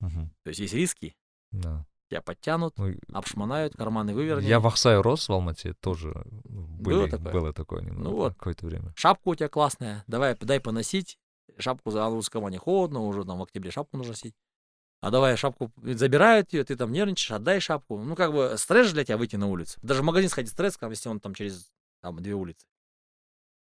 Мгм. 0.00 0.30
То 0.42 0.48
есть 0.48 0.60
есть 0.60 0.74
риски, 0.74 1.14
Да. 1.52 1.86
тебя 2.10 2.22
подтянут, 2.22 2.76
Ну, 2.78 2.94
обшмонают, 3.12 3.76
карманы 3.76 4.14
вывернут. 4.14 4.44
Я 4.44 4.60
в 4.60 4.66
Ахсае 4.66 5.00
рос 5.00 5.28
в 5.28 5.32
Алмате, 5.32 5.74
тоже 5.74 6.12
были, 6.44 7.08
такое? 7.08 7.32
было 7.32 7.52
такое 7.52 7.82
немного, 7.82 8.08
Ну 8.10 8.16
вот. 8.16 8.34
какое-то 8.34 8.66
время. 8.66 8.92
Шапка 8.96 9.28
у 9.28 9.34
тебя 9.34 9.48
классная, 9.48 10.04
давай, 10.06 10.36
дай 10.36 10.60
поносить. 10.60 11.18
Шапку 11.58 11.90
за 11.90 12.06
русском 12.08 12.50
холодно, 12.58 13.00
уже 13.00 13.24
там 13.24 13.38
в 13.38 13.42
октябре 13.42 13.70
шапку 13.70 13.98
нужно 13.98 14.12
носить. 14.12 14.34
А 15.02 15.10
давай 15.10 15.36
шапку 15.36 15.70
забирают 15.82 16.52
ее, 16.52 16.64
ты 16.64 16.76
там 16.76 16.92
нервничаешь, 16.92 17.32
отдай 17.32 17.60
шапку. 17.60 17.98
Ну, 17.98 18.14
как 18.14 18.32
бы 18.32 18.54
стресс 18.56 18.92
для 18.92 19.04
тебя 19.04 19.18
выйти 19.18 19.34
на 19.36 19.48
улицу. 19.48 19.78
Даже 19.82 20.00
в 20.00 20.04
магазин 20.04 20.30
сходить 20.30 20.52
стресс, 20.52 20.78
если 20.80 21.08
он 21.08 21.18
там 21.20 21.34
через 21.34 21.72
там, 22.00 22.22
две 22.22 22.34
улицы. 22.34 22.66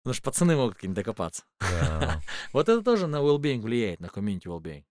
Потому 0.03 0.13
что 0.15 0.23
пацаны 0.23 0.55
могут 0.55 0.75
какие-нибудь 0.75 1.03
докопаться. 1.03 1.43
Да. 1.59 2.21
Вот 2.53 2.69
это 2.69 2.81
тоже 2.83 3.07
на 3.07 3.17
well-being 3.17 3.61
влияет, 3.61 3.99
на 3.99 4.07
community 4.07 4.43
well-being. 4.45 4.83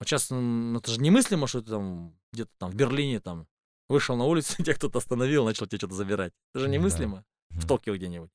Вот 0.00 0.06
сейчас 0.08 0.26
это 0.26 0.90
же 0.92 1.00
немыслимо, 1.00 1.46
что 1.48 1.60
ты 1.60 1.70
там 1.70 2.16
где-то 2.32 2.50
там 2.58 2.70
в 2.70 2.74
Берлине 2.76 3.20
там 3.20 3.46
вышел 3.88 4.16
на 4.16 4.24
улицу, 4.24 4.54
тебя 4.62 4.74
кто-то 4.74 4.98
остановил, 4.98 5.44
начал 5.44 5.66
тебе 5.66 5.78
что-то 5.78 5.94
забирать. 5.94 6.32
Это 6.54 6.60
же 6.60 6.66
Да. 6.66 6.72
немыслимо 6.72 7.24
в 7.50 7.56
Мгм. 7.58 7.66
Токио 7.66 7.96
где-нибудь. 7.96 8.30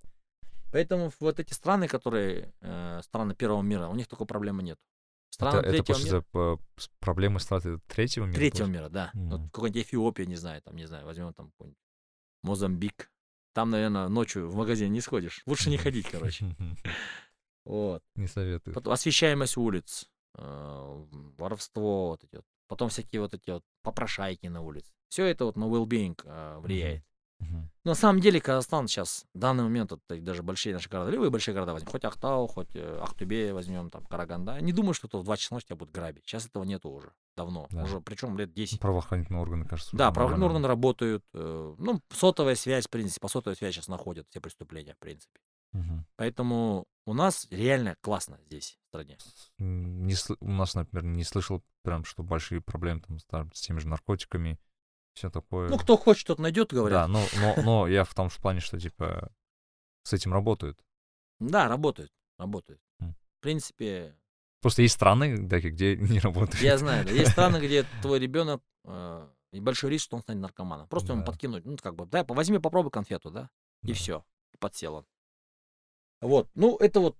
Поэтому 0.72 1.12
вот 1.20 1.40
эти 1.40 1.54
страны, 1.54 1.88
которые 1.88 2.52
э, 2.62 3.02
страны 3.04 3.36
первого 3.36 3.62
мира, 3.62 3.88
у 3.88 3.96
них 3.96 4.08
такой 4.08 4.26
проблемы 4.28 4.64
нет. 4.64 4.80
Страны 5.30 5.60
Это, 5.60 5.68
это 5.70 5.84
третьего 5.84 5.94
после 5.96 6.12
мира, 6.12 6.26
за- 6.34 6.88
проблемы 7.00 7.40
страты 7.40 7.80
третьего 7.88 8.26
мира? 8.26 8.36
третьего 8.36 8.66
получается? 8.66 8.82
мира, 8.82 8.90
да. 8.90 9.12
Мгм. 9.14 9.30
Вот 9.30 9.42
какой-нибудь 9.52 9.82
Эфиопия, 9.84 10.26
не 10.26 10.36
знаю, 10.36 10.62
там, 10.64 10.76
не 10.76 10.86
знаю, 10.86 11.06
возьмем 11.06 11.34
там 11.34 11.52
какой-нибудь 11.52 11.78
Мозамбик. 12.44 13.10
Там, 13.54 13.70
наверное, 13.70 14.08
ночью 14.08 14.50
в 14.50 14.56
магазин 14.56 14.92
не 14.92 15.02
сходишь. 15.02 15.44
Лучше 15.46 15.70
не 15.70 15.78
ходить, 15.78 16.08
короче. 16.10 16.46
Вот. 17.66 18.04
Не 18.16 18.28
советую. 18.28 18.74
Потом 18.74 18.92
освещаемость 18.92 19.56
улиц, 19.56 20.10
э, 20.36 21.06
воровство, 21.38 22.10
вот 22.10 22.22
эти 22.26 22.36
вот. 22.36 22.46
Потом 22.68 22.90
всякие 22.90 23.22
вот 23.22 23.34
эти 23.34 23.52
вот 23.52 23.64
попрошайки 23.84 24.48
на 24.48 24.62
улице. 24.62 24.92
Все 25.08 25.26
это 25.28 25.46
вот 25.46 25.56
на 25.56 25.64
well-being 25.64 26.20
э, 26.26 26.58
влияет. 26.60 27.06
Но 27.52 27.92
на 27.92 27.96
самом 27.96 28.22
деле 28.22 28.40
Казахстан 28.40 28.88
сейчас, 28.88 29.26
в 29.34 29.38
данный 29.38 29.64
момент, 29.64 29.92
вот, 29.92 30.02
даже 30.08 30.44
большие 30.44 30.74
наши 30.74 30.90
города, 30.90 31.12
любые 31.12 31.30
большие 31.30 31.54
города 31.54 31.74
возьмем, 31.74 31.92
хоть 31.92 32.06
Ахтау, 32.06 32.48
хоть 32.48 32.76
э, 32.76 33.00
Ахтубе 33.02 33.54
возьмем, 33.54 33.90
там, 33.90 34.06
Караганда, 34.06 34.60
не 34.62 34.72
думаю, 34.72 34.94
что 34.94 35.08
то 35.08 35.20
в 35.20 35.24
2 35.24 35.38
часа 35.38 35.56
ночи 35.56 35.68
тебя 35.68 35.76
будут 35.76 35.94
грабить. 35.94 36.26
Сейчас 36.26 36.46
этого 36.46 36.64
нету 36.64 36.90
уже, 36.90 37.12
давно. 37.36 37.68
Да. 37.72 37.84
Уже, 37.84 38.00
причем 38.00 38.38
лет 38.38 38.54
10. 38.54 38.80
Правоохранительные 38.80 39.42
органы, 39.42 39.66
кажется. 39.66 39.96
Да, 39.96 40.12
правоохранительные 40.12 40.48
органы 40.48 40.68
работают. 40.68 41.26
э, 41.34 41.76
ну, 41.78 42.02
сотовая 42.10 42.56
связь, 42.56 42.88
в 42.88 42.90
принципе, 42.90 43.20
по 43.22 43.28
сотовой 43.28 43.56
связи 43.58 43.76
сейчас 43.76 43.88
находят 43.88 44.28
все 44.30 44.40
преступления, 44.40 44.94
в 44.94 45.00
принципе. 45.00 45.40
Мгм. 45.74 46.06
Поэтому 46.16 46.86
у 47.06 47.14
нас 47.14 47.48
реально 47.50 47.96
классно 48.02 48.40
здесь, 48.46 48.78
в 48.86 48.88
стране. 48.90 49.18
Не 49.58 50.16
у 50.40 50.52
нас, 50.52 50.76
например, 50.76 51.04
не 51.04 51.24
слышал 51.24 51.64
прям, 51.82 52.06
что 52.06 52.24
большие 52.24 52.62
проблемы 52.62 53.02
там, 53.28 53.52
с 53.54 53.62
теми 53.62 53.80
же 53.80 53.88
наркотиками, 53.88 54.60
все 55.14 55.30
такое. 55.30 55.70
Ну, 55.70 55.78
кто 55.78 55.98
хочет, 55.98 56.28
тот 56.28 56.40
найдет, 56.40 56.70
да, 56.70 56.76
говорят. 56.76 57.08
но, 57.10 57.24
но, 57.40 57.56
но 57.64 57.88
я 57.88 58.04
в 58.04 58.14
том 58.14 58.30
же 58.30 58.40
плане, 58.40 58.60
что 58.60 58.80
типа 58.80 59.32
с 60.04 60.14
этим 60.14 60.34
работают. 60.34 60.80
Да, 61.40 61.68
работают, 61.68 62.12
работают. 62.38 62.82
В 63.00 63.42
принципе, 63.42 64.16
Просто 64.62 64.82
есть 64.82 64.96
страны, 64.96 65.38
да, 65.38 65.60
где 65.60 65.96
не 65.98 66.20
работают. 66.20 66.62
я 66.62 66.78
знаю, 66.78 67.06
да, 67.06 67.12
есть 67.12 67.32
страны, 67.32 67.58
где 67.66 67.86
твой 68.02 68.20
ребенок 68.20 68.62
и 69.52 69.60
большой 69.60 69.92
риск, 69.92 70.06
что 70.06 70.16
он 70.16 70.22
станет 70.24 70.42
наркоманом. 70.42 70.88
Просто 70.88 71.14
ему 71.14 71.22
Да. 71.22 71.28
подкинуть, 71.28 71.66
ну, 71.66 71.78
как 71.78 71.96
бы, 71.96 72.06
да, 72.06 72.24
возьми, 72.28 72.58
попробуй 72.60 72.90
конфету, 72.92 73.30
да, 73.30 73.50
и 73.84 73.90
Да. 73.90 73.94
все, 73.94 74.26
подсел 74.60 74.96
он. 74.96 75.06
Вот, 76.22 76.50
ну, 76.56 76.78
это 76.78 77.02
вот 77.02 77.18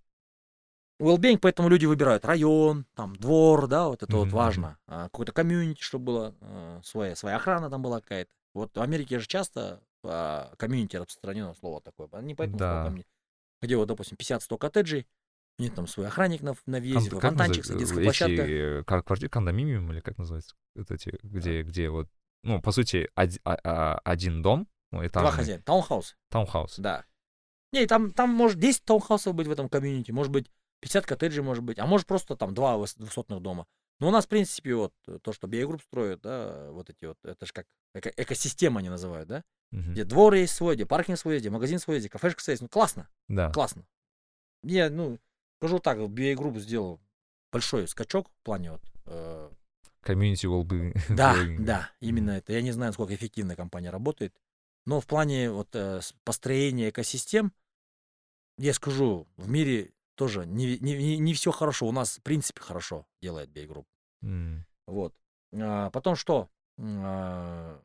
well-being, 1.04 1.38
поэтому 1.38 1.70
люди 1.70 1.86
выбирают 1.86 2.26
район, 2.26 2.86
там, 2.96 3.16
двор, 3.16 3.68
да, 3.68 3.88
вот 3.88 4.04
это 4.04 4.12
вот 4.16 4.24
Мгм, 4.26 4.28
мгм. 4.30 4.38
важно. 4.38 4.78
А, 4.88 5.04
Какой-то 5.06 5.32
комьюнити, 5.32 5.82
чтобы 5.82 6.06
было 6.06 6.36
э, 6.42 6.82
своя, 6.84 7.16
своя 7.16 7.36
охрана 7.38 7.70
там 7.70 7.82
была 7.82 8.00
какая-то. 8.02 8.32
Вот 8.54 8.76
в 8.78 8.82
Америке 8.82 9.20
же 9.20 9.28
часто 9.28 9.82
а, 10.04 10.54
комьюнити 10.58 10.98
распространено 10.98 11.54
слово 11.56 11.82
такое, 11.82 12.08
а 12.12 12.22
не 12.22 12.36
поэтому 12.36 12.58
слово 12.60 12.74
Да. 12.74 12.84
комьюнити. 12.86 13.10
Где 13.62 13.78
вот, 13.78 13.88
допустим, 13.88 14.18
50-100 14.18 14.58
коттеджей, 14.58 15.08
у 15.60 15.62
них 15.64 15.74
там 15.74 15.88
свой 15.88 16.08
охранник 16.08 16.42
на, 16.42 16.56
на 16.66 16.80
въезде, 16.80 17.10
Кон- 17.12 17.22
фонтанчик, 17.22 17.64
называется? 17.70 17.78
детская 17.78 18.00
Эти, 18.00 18.04
площадка. 18.06 18.52
э, 19.00 19.04
квартиры, 19.06 19.30
кондоминиум 19.30 19.92
или 19.92 20.00
как 20.02 20.18
называется? 20.18 20.56
Вот 20.76 20.92
эти, 20.92 21.18
где, 21.24 21.62
где 21.64 21.90
вот, 21.90 22.10
ну, 22.44 22.62
по 22.62 22.72
сути, 22.72 23.10
оди- 23.16 23.40
а- 23.46 23.58
а- 23.64 24.00
один 24.04 24.42
дом, 24.42 24.68
ну, 24.92 24.98
Два 25.00 25.08
этажный, 25.08 25.32
хозяина. 25.32 25.64
Таунхаус, 25.64 26.16
таунхаус. 26.30 26.76
да. 26.80 27.06
Не, 27.72 27.86
там, 27.88 28.12
там 28.12 28.30
может 28.30 28.60
10 28.60 28.84
таунхаусов 28.84 29.34
быть 29.36 29.48
в 29.48 29.52
этом 29.52 29.70
комьюнити, 29.70 30.12
может 30.12 30.32
быть 30.32 30.52
50 30.84 31.06
коттеджей, 31.06 31.44
может 31.44 31.64
быть, 31.64 31.80
а 31.80 31.86
может 31.86 32.06
просто 32.06 32.36
там 32.36 32.54
два 32.54 32.76
выс- 32.76 32.96
высотных 32.98 33.42
дома. 33.42 33.66
Но 34.00 34.10
у 34.10 34.12
нас, 34.12 34.26
в 34.26 34.28
принципе, 34.28 34.76
вот 34.76 34.94
э, 35.08 35.18
то, 35.22 35.32
что 35.32 35.48
Group 35.48 35.82
строит, 35.82 36.20
да, 36.22 36.70
вот 36.72 36.90
эти 36.90 37.06
вот, 37.06 37.18
это 37.24 37.46
же 37.46 37.54
как 37.54 37.68
эко- 37.96 38.14
экосистема 38.18 38.80
они 38.80 38.90
называют, 38.90 39.30
да, 39.30 39.44
Мгм. 39.72 39.94
где 39.94 40.04
двор 40.04 40.34
есть 40.34 40.54
свой, 40.54 40.76
где 40.76 40.86
паркинг 40.86 41.18
свой 41.18 41.40
где 41.40 41.50
магазин 41.50 41.80
свой 41.80 42.00
где 42.00 42.10
кафешка 42.10 42.42
свой. 42.44 42.58
Ну, 42.62 42.68
классно, 42.68 43.08
Да. 43.30 43.50
классно. 43.52 43.86
Я, 44.64 44.90
ну, 44.90 45.20
скажу 45.60 45.80
так, 45.80 45.98
Group 46.36 46.60
сделал 46.60 47.00
большой 47.52 47.88
скачок 47.88 48.30
в 48.30 48.44
плане 48.44 48.72
вот 48.72 48.82
э, 49.06 49.50
will 50.50 50.64
be... 50.68 50.94
Да, 51.10 51.36
да, 51.60 51.92
именно 52.02 52.32
это. 52.32 52.52
Я 52.52 52.62
не 52.62 52.74
знаю, 52.74 52.90
насколько 52.90 53.16
эффективно 53.16 53.56
компания 53.56 53.90
работает, 53.90 54.36
но 54.86 55.00
в 55.00 55.08
плане 55.08 55.50
вот 55.50 55.70
э, 55.76 56.02
построения 56.26 56.90
экосистем, 56.90 57.54
я 58.58 58.74
скажу, 58.74 59.28
в 59.38 59.50
мире 59.50 59.94
тоже 60.16 60.46
не, 60.46 60.78
не, 60.80 61.18
не, 61.18 61.34
все 61.34 61.52
хорошо. 61.52 61.88
У 61.88 61.92
нас, 61.92 62.18
в 62.18 62.22
принципе, 62.22 62.62
хорошо 62.62 63.06
делает 63.22 63.50
Group. 63.50 63.86
М. 64.22 64.66
Вот. 64.88 65.14
А, 65.54 65.90
потом 65.90 66.16
что? 66.16 66.50
А, 66.80 67.80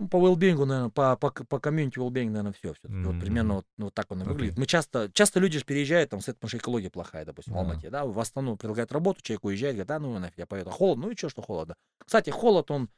Ну, 0.00 0.08
по 0.08 0.16
wellbeing, 0.16 0.56
наверное, 0.64 0.88
по, 0.90 1.16
по, 1.16 1.30
по 1.30 1.60
комьюнити 1.60 1.98
wellbeing, 1.98 2.26
наверное, 2.26 2.52
все. 2.52 2.72
все 2.74 2.88
Вот 2.88 2.90
Мгм, 2.90 3.20
примерно 3.20 3.54
вот, 3.54 3.66
вот 3.78 3.94
так 3.94 4.10
он 4.10 4.22
и 4.22 4.24
выглядит. 4.24 4.58
Мы 4.58 4.66
часто, 4.66 5.08
часто 5.12 5.38
люди 5.38 5.58
же 5.58 5.64
переезжают 5.64 6.10
там 6.10 6.20
с 6.20 6.24
потому 6.24 6.48
что 6.48 6.58
экология 6.58 6.90
плохая, 6.90 7.24
допустим, 7.24 7.54
в 7.54 7.56
Да. 7.56 7.60
Алмате, 7.62 7.90
да, 7.90 8.04
в 8.04 8.18
Астану 8.18 8.56
предлагают 8.56 8.90
работу, 8.90 9.22
человек 9.22 9.44
уезжает, 9.44 9.76
говорит, 9.76 9.88
да, 9.88 9.98
ну 10.00 10.18
нафиг, 10.18 10.38
я 10.38 10.46
поеду. 10.46 10.70
Холодно, 10.70 11.06
ну 11.06 11.12
и 11.12 11.16
что, 11.16 11.28
что 11.28 11.42
холодно. 11.42 11.76
Кстати, 12.04 12.30
холод, 12.30 12.70
он, 12.72 12.90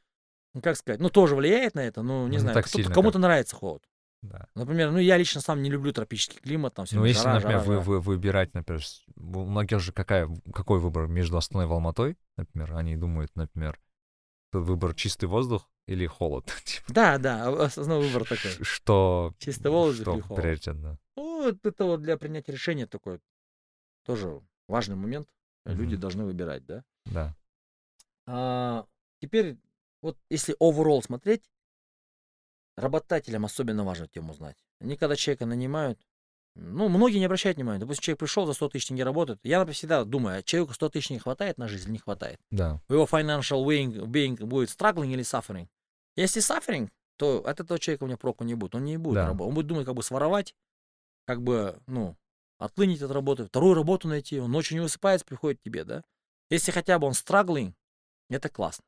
ну, 0.54 0.62
как 0.62 0.76
сказать, 0.76 1.00
ну, 1.00 1.10
тоже 1.10 1.36
влияет 1.36 1.74
на 1.74 1.80
это, 1.80 2.02
ну, 2.02 2.22
не 2.22 2.28
Ну, 2.28 2.32
не 2.32 2.38
знаю, 2.38 2.54
так 2.54 2.64
кто-то- 2.64 2.82
сильно, 2.82 2.94
кому-то 2.94 3.18
нравится 3.18 3.54
холод. 3.56 3.82
Да. 4.28 4.48
Например, 4.54 4.90
ну, 4.90 4.98
я 4.98 5.16
лично 5.16 5.40
сам 5.40 5.62
не 5.62 5.70
люблю 5.70 5.92
тропический 5.92 6.40
климат, 6.40 6.74
там 6.74 6.86
все 6.86 6.96
Ну, 6.96 7.04
если, 7.04 7.22
жара, 7.22 7.34
например, 7.34 7.58
жара, 7.58 7.66
вы, 7.68 7.74
жара. 7.74 7.84
вы 7.84 8.00
выбирать, 8.00 8.54
например, 8.54 8.82
у 9.16 9.44
многих 9.44 9.80
же 9.80 9.92
какая, 9.92 10.28
какой 10.52 10.80
выбор 10.80 11.06
между 11.06 11.36
Астаной 11.36 11.66
и 11.66 11.70
Алматой, 11.70 12.16
например, 12.36 12.74
они 12.74 12.96
думают, 12.96 13.30
например, 13.34 13.80
выбор 14.52 14.94
чистый 14.94 15.26
воздух 15.26 15.70
или 15.86 16.06
холод. 16.06 16.46
Типа, 16.64 16.92
Да, 16.92 17.18
да, 17.18 17.46
а- 17.48 17.64
основной 17.66 18.08
выбор 18.08 18.24
такой. 18.24 18.64
Что, 18.64 19.34
Чистый 19.38 19.70
воздух 19.70 20.02
что 20.02 20.12
или 20.14 20.20
холод? 20.20 20.42
приоритет, 20.42 20.80
да. 20.82 20.98
Ну, 21.16 21.44
вот 21.44 21.64
это 21.64 21.84
вот 21.84 22.02
для 22.02 22.16
принятия 22.16 22.52
решения 22.52 22.86
такой 22.86 23.20
тоже 24.04 24.40
важный 24.68 24.96
момент. 24.96 25.28
Люди 25.64 25.94
Мгм. 25.94 26.00
должны 26.00 26.24
выбирать, 26.24 26.64
да. 26.66 26.84
Да. 27.06 27.34
А, 28.26 28.86
теперь, 29.20 29.58
вот 30.02 30.16
если 30.30 30.54
overall 30.60 31.02
смотреть, 31.02 31.42
работодателям 32.76 33.44
особенно 33.44 33.84
важно 33.84 34.06
тему 34.08 34.34
знать. 34.34 34.56
Они 34.80 34.96
когда 34.96 35.16
человека 35.16 35.46
нанимают, 35.46 35.98
ну, 36.54 36.88
многие 36.88 37.18
не 37.18 37.26
обращают 37.26 37.56
внимания. 37.56 37.80
Допустим, 37.80 38.02
человек 38.02 38.20
пришел 38.20 38.46
за 38.46 38.54
100 38.54 38.70
тысяч 38.70 38.86
тенге 38.86 39.04
работает. 39.04 39.38
Я, 39.42 39.58
например, 39.58 39.74
всегда 39.74 40.04
думаю, 40.04 40.38
а 40.38 40.42
человеку 40.42 40.72
100 40.72 40.88
тысяч 40.88 41.10
не 41.10 41.18
хватает 41.18 41.58
на 41.58 41.68
жизнь, 41.68 41.84
или 41.84 41.92
не 41.92 41.98
хватает. 41.98 42.40
Да. 42.50 42.80
Его 42.88 43.04
financial 43.04 43.62
being, 43.64 43.92
being 44.06 44.36
будет 44.44 44.70
struggling 44.70 45.12
или 45.12 45.22
suffering. 45.22 45.68
Если 46.16 46.40
suffering, 46.40 46.88
то 47.16 47.44
от 47.46 47.60
этого 47.60 47.78
человека 47.78 48.04
у 48.04 48.06
меня 48.06 48.16
проку 48.16 48.44
не 48.44 48.54
будет. 48.54 48.74
Он 48.74 48.84
не 48.84 48.96
будет 48.96 49.16
Да. 49.16 49.26
работать. 49.26 49.48
Он 49.48 49.54
будет 49.54 49.66
думать, 49.66 49.84
как 49.86 49.94
бы 49.94 50.02
своровать, 50.02 50.54
как 51.26 51.42
бы, 51.42 51.78
ну, 51.86 52.16
отлынить 52.58 53.02
от 53.02 53.10
работы, 53.10 53.44
вторую 53.44 53.74
работу 53.74 54.08
найти. 54.08 54.40
Он 54.40 54.50
ночью 54.50 54.76
не 54.76 54.80
высыпается, 54.80 55.26
приходит 55.26 55.60
к 55.60 55.62
тебе, 55.62 55.84
да. 55.84 56.02
Если 56.48 56.70
хотя 56.70 56.98
бы 56.98 57.06
он 57.06 57.12
struggling, 57.12 57.74
это 58.30 58.48
классно. 58.48 58.84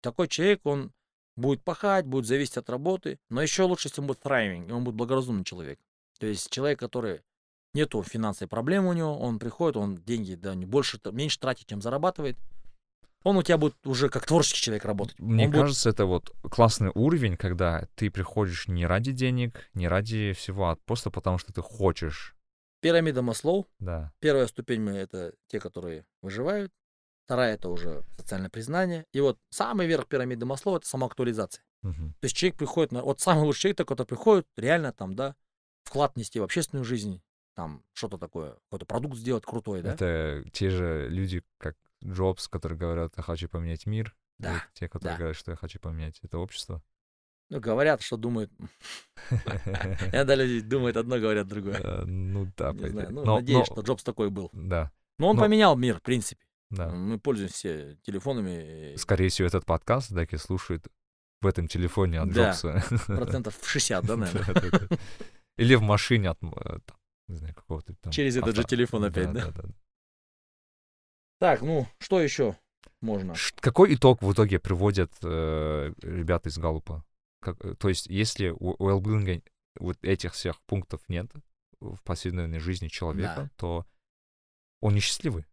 Такой 0.00 0.26
человек, 0.26 0.66
он 0.66 0.92
будет 1.36 1.62
пахать, 1.62 2.06
будет 2.06 2.26
зависеть 2.26 2.56
от 2.58 2.68
работы, 2.70 3.18
но 3.30 3.42
еще 3.42 3.62
лучше, 3.64 3.88
если 3.88 4.00
он 4.00 4.06
будет 4.06 4.24
thriving, 4.24 4.68
и 4.68 4.72
он 4.72 4.84
будет 4.84 4.94
благоразумный 4.96 5.44
человек. 5.44 5.78
То 6.18 6.26
есть 6.26 6.50
человек, 6.50 6.78
который 6.78 7.20
нету 7.74 8.02
финансовой 8.02 8.48
проблемы 8.48 8.90
у 8.90 8.92
него, 8.92 9.18
он 9.18 9.38
приходит, 9.38 9.76
он 9.76 9.96
деньги, 9.96 10.34
да, 10.34 10.54
не 10.54 10.66
больше, 10.66 11.00
меньше 11.10 11.38
тратит, 11.40 11.66
чем 11.66 11.80
зарабатывает. 11.80 12.36
Он 13.24 13.36
у 13.36 13.42
тебя 13.42 13.56
будет 13.56 13.76
уже 13.86 14.08
как 14.08 14.26
творческий 14.26 14.60
человек 14.60 14.84
работать. 14.84 15.18
Мне 15.20 15.44
Он 15.46 15.52
будет- 15.52 15.60
кажется, 15.62 15.90
это 15.90 16.06
вот 16.06 16.32
классный 16.50 16.90
уровень, 16.94 17.36
когда 17.36 17.86
ты 17.94 18.10
приходишь 18.10 18.66
не 18.66 18.84
ради 18.84 19.12
денег, 19.12 19.70
не 19.74 19.86
ради 19.86 20.32
всего, 20.32 20.70
а 20.70 20.76
просто 20.76 21.10
потому, 21.10 21.38
что 21.38 21.52
ты 21.52 21.62
хочешь. 21.62 22.34
Пирамида 22.80 23.22
Маслоу. 23.22 23.68
Да. 23.78 24.12
Первая 24.18 24.48
ступень 24.48 24.88
это 24.88 25.34
те, 25.46 25.60
которые 25.60 26.04
выживают. 26.20 26.72
Вторая 27.24 27.54
это 27.54 27.68
уже 27.68 28.02
социальное 28.16 28.50
признание. 28.50 29.06
И 29.12 29.20
вот 29.20 29.38
самый 29.50 29.86
верх 29.86 30.06
пирамиды 30.06 30.44
Маслоу 30.44 30.76
это 30.76 30.86
самоактуализация. 30.86 31.64
Мгм. 31.82 32.14
То 32.20 32.24
есть 32.24 32.36
человек 32.36 32.58
приходит 32.58 32.92
на... 32.92 33.02
Вот 33.02 33.20
самый 33.20 33.44
лучший 33.44 33.60
человек, 33.60 33.78
который 33.88 34.06
приходит 34.06 34.46
реально 34.56 34.92
там, 34.92 35.14
да, 35.14 35.34
вклад 35.84 36.16
нести 36.16 36.40
в 36.40 36.44
общественную 36.44 36.84
жизнь, 36.84 37.22
там 37.54 37.82
что-то 37.92 38.18
такое, 38.18 38.56
какой-то 38.64 38.86
продукт 38.86 39.16
сделать 39.16 39.44
крутой, 39.44 39.82
да? 39.82 39.94
Это 39.94 40.44
те 40.52 40.70
же 40.70 41.08
люди, 41.08 41.42
как 41.58 41.76
Джобс, 42.04 42.48
которые 42.48 42.78
говорят, 42.78 43.12
я 43.16 43.22
хочу 43.22 43.48
поменять 43.48 43.86
мир. 43.86 44.14
Да, 44.38 44.64
те, 44.74 44.88
которые 44.88 45.14
да. 45.14 45.18
говорят, 45.18 45.36
что 45.36 45.52
я 45.52 45.56
хочу 45.56 45.78
поменять 45.78 46.18
это 46.22 46.38
общество. 46.38 46.82
Ну, 47.50 47.60
говорят, 47.60 48.00
что 48.00 48.16
думают. 48.16 48.50
Иногда 49.30 50.34
люди 50.34 50.60
думают 50.60 50.96
одно, 50.96 51.18
говорят 51.18 51.46
другое. 51.46 51.78
Э, 51.80 52.04
Ну 52.04 52.50
да, 52.56 52.72
Не 52.72 52.88
знаю. 52.88 53.12
Ну, 53.12 53.24
надеюсь, 53.24 53.66
что 53.66 53.82
Джобс 53.82 54.02
такой 54.02 54.30
был. 54.30 54.48
Да, 54.52 54.90
Но 55.18 55.28
он 55.28 55.38
поменял 55.38 55.76
мир, 55.76 55.98
в 55.98 56.02
принципе. 56.02 56.44
Да. 56.72 56.88
Мы 56.90 57.18
пользуемся 57.18 57.96
телефонами. 58.02 58.96
Скорее 58.96 59.28
всего, 59.28 59.46
этот 59.46 59.64
подкаст 59.64 60.10
Даки 60.10 60.36
слушает 60.36 60.86
в 61.40 61.46
этом 61.46 61.68
телефоне 61.68 62.20
от 62.20 62.32
Да. 62.32 62.50
Джобса. 62.50 62.82
Процентов 63.06 63.58
60, 63.62 64.04
да, 64.04 64.16
наверное? 64.16 64.88
Или 65.58 65.74
в 65.74 65.82
машине 65.82 66.30
от, 66.30 66.38
э, 66.42 66.78
не 67.28 67.36
знаю, 67.36 67.54
какого-то 67.54 67.94
там... 68.00 68.12
Через 68.12 68.36
этот 68.36 68.56
же 68.56 68.64
телефон 68.64 69.04
опять, 69.04 69.32
да? 69.32 69.52
Так, 71.38 71.60
ну, 71.60 71.86
что 71.98 72.20
еще 72.20 72.56
можно? 73.00 73.34
Какой 73.60 73.94
итог 73.94 74.22
в 74.22 74.32
итоге 74.32 74.58
приводят 74.58 75.12
э, 75.22 75.92
ребята 76.02 76.48
из 76.48 76.56
Галупа? 76.58 77.04
Э, 77.44 77.74
то 77.78 77.88
есть, 77.88 78.06
если 78.06 78.54
у 78.56 78.88
Элбинга 78.88 79.42
вот 79.78 79.98
этих 80.02 80.32
всех 80.34 80.60
пунктов 80.62 81.00
нет 81.08 81.30
в 81.80 82.00
повседневной 82.04 82.60
жизни 82.60 82.88
человека, 82.88 83.34
Да. 83.36 83.50
то 83.56 83.86
он 84.80 84.94
несчастливый. 84.94 85.44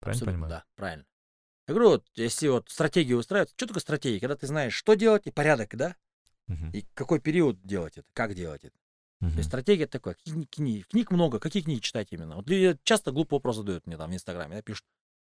Правильно 0.00 0.18
Абсолютно, 0.18 0.32
понимаю? 0.32 0.50
Да, 0.50 0.64
правильно. 0.76 1.06
Я 1.66 1.74
говорю, 1.74 1.90
вот, 1.90 2.06
если 2.14 2.48
вот 2.48 2.70
стратегию 2.70 3.18
устраивать, 3.18 3.50
что 3.50 3.66
такое 3.66 3.80
стратегия? 3.80 4.20
Когда 4.20 4.36
ты 4.36 4.46
знаешь, 4.46 4.74
что 4.74 4.94
делать 4.94 5.26
и 5.26 5.30
порядок, 5.30 5.76
да? 5.76 5.96
Мгм. 6.46 6.70
И 6.72 6.86
какой 6.94 7.20
период 7.20 7.60
делать 7.62 7.98
это, 7.98 8.08
как 8.14 8.34
делать 8.34 8.64
это. 8.64 8.74
То 9.20 9.26
Мгм. 9.26 9.36
есть 9.38 9.48
стратегия 9.48 9.86
такая, 9.86 10.16
книги, 10.50 10.82
книг 10.82 11.10
много, 11.10 11.40
какие 11.40 11.62
книги 11.62 11.80
читать 11.80 12.08
именно? 12.12 12.36
Вот 12.36 12.46
часто 12.84 13.10
глупый 13.10 13.36
вопрос 13.36 13.56
задают 13.56 13.86
мне 13.86 13.96
там 13.96 14.10
в 14.10 14.14
Инстаграме, 14.14 14.56
да, 14.56 14.62
пишут, 14.62 14.86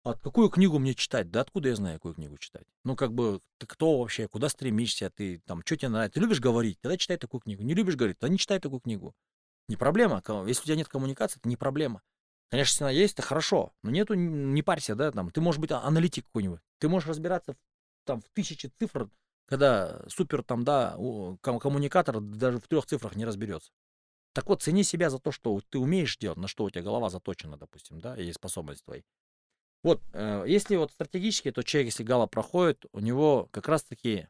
а 0.03 0.14
какую 0.14 0.49
книгу 0.49 0.80
мне 0.80 0.94
читать? 0.94 1.30
Да 1.30 1.41
откуда 1.41 1.69
я 1.69 1.76
знаю, 1.76 1.95
какую 1.95 2.15
книгу 2.15 2.38
читать? 2.38 2.65
Ну, 2.84 2.95
как 2.95 3.14
бы, 3.14 3.41
ты 3.57 3.68
кто 3.68 3.99
вообще, 3.99 4.27
куда 4.27 4.48
стремишься, 4.49 5.10
ты 5.10 5.40
там, 5.45 5.61
что 5.65 5.76
тебе 5.76 5.90
нравится? 5.90 6.15
Ты 6.15 6.19
любишь 6.22 6.40
говорить? 6.40 6.80
Тогда 6.81 6.98
читай 6.98 7.18
такую 7.18 7.41
книгу. 7.41 7.64
Не 7.64 7.73
любишь 7.73 7.95
говорить? 7.95 8.18
Тогда 8.18 8.31
не 8.31 8.38
читай 8.38 8.60
такую 8.60 8.80
книгу. 8.80 9.14
Не 9.68 9.76
проблема. 9.76 10.23
Если 10.48 10.61
у 10.61 10.65
тебя 10.65 10.76
нет 10.77 10.88
коммуникации, 10.88 11.40
это 11.40 11.49
не 11.49 11.57
проблема. 11.57 12.02
Конечно, 12.50 12.88
если 12.88 13.02
есть, 13.02 13.14
это 13.14 13.22
хорошо. 13.22 13.74
Но 13.84 13.92
нету, 13.92 14.16
не 14.16 14.62
парься, 14.64 14.96
да, 14.96 15.12
там. 15.12 15.30
Ты 15.30 15.42
можешь 15.42 15.60
быть 15.60 15.72
а- 15.72 15.84
аналитик 15.84 16.26
какой-нибудь. 16.26 16.62
Ты 16.80 16.90
можешь 16.90 17.08
разбираться 17.08 17.56
там, 18.06 18.22
в 18.22 18.30
тысячи 18.30 18.68
цифр, 18.80 19.10
когда 19.46 20.02
супер 20.08 20.44
там, 20.44 20.64
да, 20.64 20.96
коммуникатор 21.42 22.20
даже 22.20 22.60
в 22.60 22.68
трех 22.68 22.86
цифрах 22.86 23.16
не 23.16 23.26
разберется. 23.26 23.72
Так 24.34 24.48
вот, 24.48 24.62
цени 24.62 24.84
себя 24.84 25.10
за 25.10 25.20
то, 25.20 25.32
что 25.32 25.60
ты 25.70 25.80
умеешь 25.80 26.18
делать, 26.18 26.38
на 26.38 26.48
что 26.48 26.64
у 26.64 26.70
тебя 26.70 26.84
голова 26.84 27.10
заточена, 27.10 27.58
допустим, 27.58 28.00
да, 28.00 28.16
и 28.16 28.32
способность 28.32 28.84
твои. 28.84 29.02
Вот, 29.84 30.02
э, 30.14 30.44
если 30.48 30.76
вот 30.76 30.92
стратегически, 30.92 31.52
то 31.52 31.64
человек, 31.64 31.88
если 31.88 32.04
гала 32.04 32.28
проходит, 32.28 32.86
у 32.92 33.00
него 33.00 33.48
как 33.52 33.68
раз-таки 33.68 34.28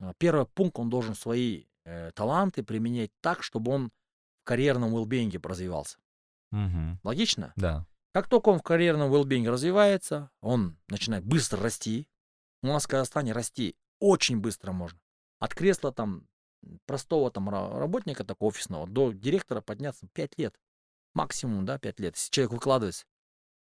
э, 0.00 0.12
первый 0.18 0.46
пункт, 0.46 0.78
он 0.78 0.90
должен 0.90 1.14
свои 1.14 1.64
э, 1.84 2.10
таланты 2.14 2.62
применять 2.62 3.10
так, 3.20 3.42
чтобы 3.42 3.72
он 3.72 3.90
в 4.42 4.44
карьерном 4.44 4.94
уэлбинге 4.94 5.40
развивался. 5.42 5.98
Мгм. 6.52 7.00
Логично? 7.02 7.52
Да. 7.56 7.86
Как 8.12 8.28
только 8.28 8.50
он 8.50 8.58
в 8.58 8.62
карьерном 8.62 9.10
уэлбинге 9.10 9.50
развивается, 9.50 10.30
он 10.40 10.78
начинает 10.88 11.24
быстро 11.24 11.60
расти. 11.62 12.08
У 12.62 12.68
нас 12.68 12.84
в 12.84 12.88
Казахстане 12.88 13.32
расти 13.32 13.74
очень 13.98 14.38
быстро 14.38 14.72
можно. 14.72 15.00
От 15.40 15.54
кресла 15.54 15.92
там 15.92 16.28
простого 16.86 17.30
там 17.30 17.48
ра- 17.48 17.78
работника 17.78 18.22
такого 18.24 18.50
офисного 18.50 18.86
до 18.86 19.12
директора 19.12 19.60
подняться 19.60 20.06
5 20.12 20.38
лет. 20.38 20.54
Максимум, 21.14 21.64
да, 21.64 21.78
5 21.78 21.98
лет. 22.00 22.14
Если 22.16 22.30
человек 22.30 22.52
выкладывается, 22.52 23.04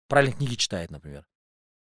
правильные 0.08 0.38
книги 0.38 0.56
читает, 0.56 0.92
например. 0.92 1.28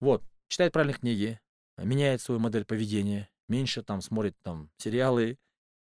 Вот, 0.01 0.25
читает 0.49 0.73
правильные 0.73 0.99
книги, 0.99 1.41
меняет 1.77 2.21
свою 2.21 2.41
модель 2.41 2.65
поведения, 2.65 3.29
меньше 3.49 3.83
там 3.83 4.01
смотрит 4.01 4.37
там 4.43 4.71
сериалы, 4.79 5.39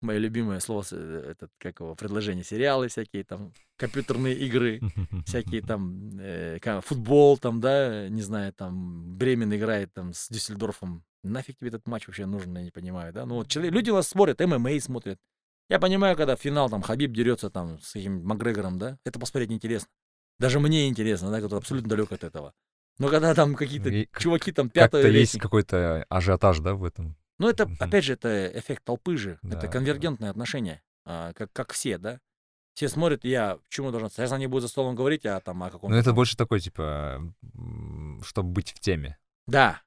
мое 0.01 0.19
любимое 0.19 0.61
слово, 0.61 0.85
э, 0.93 1.31
этот, 1.31 1.51
как 1.59 1.81
его, 1.81 1.95
предложение, 1.95 2.45
сериалы 2.45 2.89
всякие 2.89 3.25
там, 3.25 3.53
компьютерные 3.77 4.35
игры, 4.35 4.81
всякие 5.27 5.63
там 5.67 6.19
э, 6.19 6.59
футбол 6.83 7.39
там, 7.39 7.61
да, 7.61 8.09
не 8.09 8.23
знаю, 8.23 8.53
там 8.53 9.17
Бремен 9.17 9.55
играет 9.55 9.93
там 9.93 10.13
с 10.15 10.29
Дюссельдорфом. 10.29 11.05
Нафиг 11.25 11.59
тебе 11.59 11.69
этот 11.69 11.87
матч 11.87 12.07
вообще 12.07 12.27
нужен, 12.27 12.57
я 12.57 12.63
не 12.63 12.71
понимаю, 12.71 13.13
да? 13.13 13.27
Ну 13.27 13.37
вот 13.37 13.49
человек, 13.49 13.75
люди 13.75 13.91
вас 13.91 14.09
смотрят, 14.09 14.41
ММА 14.41 14.81
смотрят. 14.81 15.19
Я 15.69 15.79
понимаю, 15.79 16.17
когда 16.17 16.37
финал 16.37 16.71
там 16.71 16.81
Хабиб 16.81 17.13
дерется 17.13 17.51
там 17.51 17.79
с 17.81 17.95
этим 17.95 18.25
Макгрегором, 18.25 18.79
да, 18.79 18.99
это 19.05 19.19
посмотреть 19.19 19.51
неинтересно. 19.51 19.89
Даже 20.39 20.61
мне 20.61 20.89
интересно, 20.89 21.31
да, 21.31 21.41
который 21.41 21.59
абсолютно 21.59 21.91
далек 21.91 22.13
от 22.13 22.25
этого. 22.25 22.55
Но 22.99 23.09
когда 23.09 23.35
там 23.35 23.55
какие-то 23.55 23.91
чуваки 24.19 24.53
там 24.53 24.71
Как-то 24.71 24.99
пятого 24.99 25.13
есть 25.13 25.39
какой-то 25.39 26.05
ажиотаж, 26.09 26.61
да, 26.61 26.75
в 26.75 26.85
этом? 26.85 27.17
Ну 27.39 27.49
это, 27.49 27.67
Мгм. 27.67 27.77
опять 27.81 28.05
же, 28.05 28.13
это 28.15 28.51
эффект 28.59 28.85
толпы 28.85 29.17
же, 29.17 29.39
Да, 29.43 29.57
это 29.57 29.67
да. 29.67 29.73
конвергентное 29.73 30.31
отношение, 30.31 30.83
а, 31.05 31.33
как, 31.35 31.53
как 31.53 31.73
все, 31.73 31.99
да. 31.99 32.21
Все 32.75 32.89
смотрят, 32.89 33.25
я 33.25 33.59
почему 33.69 33.91
должен... 33.91 34.09
Сейчас 34.09 34.31
они 34.31 34.47
будут 34.47 34.63
за 34.63 34.69
столом 34.69 34.95
говорить, 34.95 35.27
а 35.27 35.41
там 35.41 35.61
о 35.65 35.71
каком-то... 35.71 35.95
Ну, 35.95 36.01
это 36.01 36.13
больше 36.13 36.37
такой, 36.37 36.61
типа, 36.61 37.21
чтобы 38.23 38.51
быть 38.51 38.71
в 38.71 38.79
теме. 38.79 39.19
Да. 39.49 39.83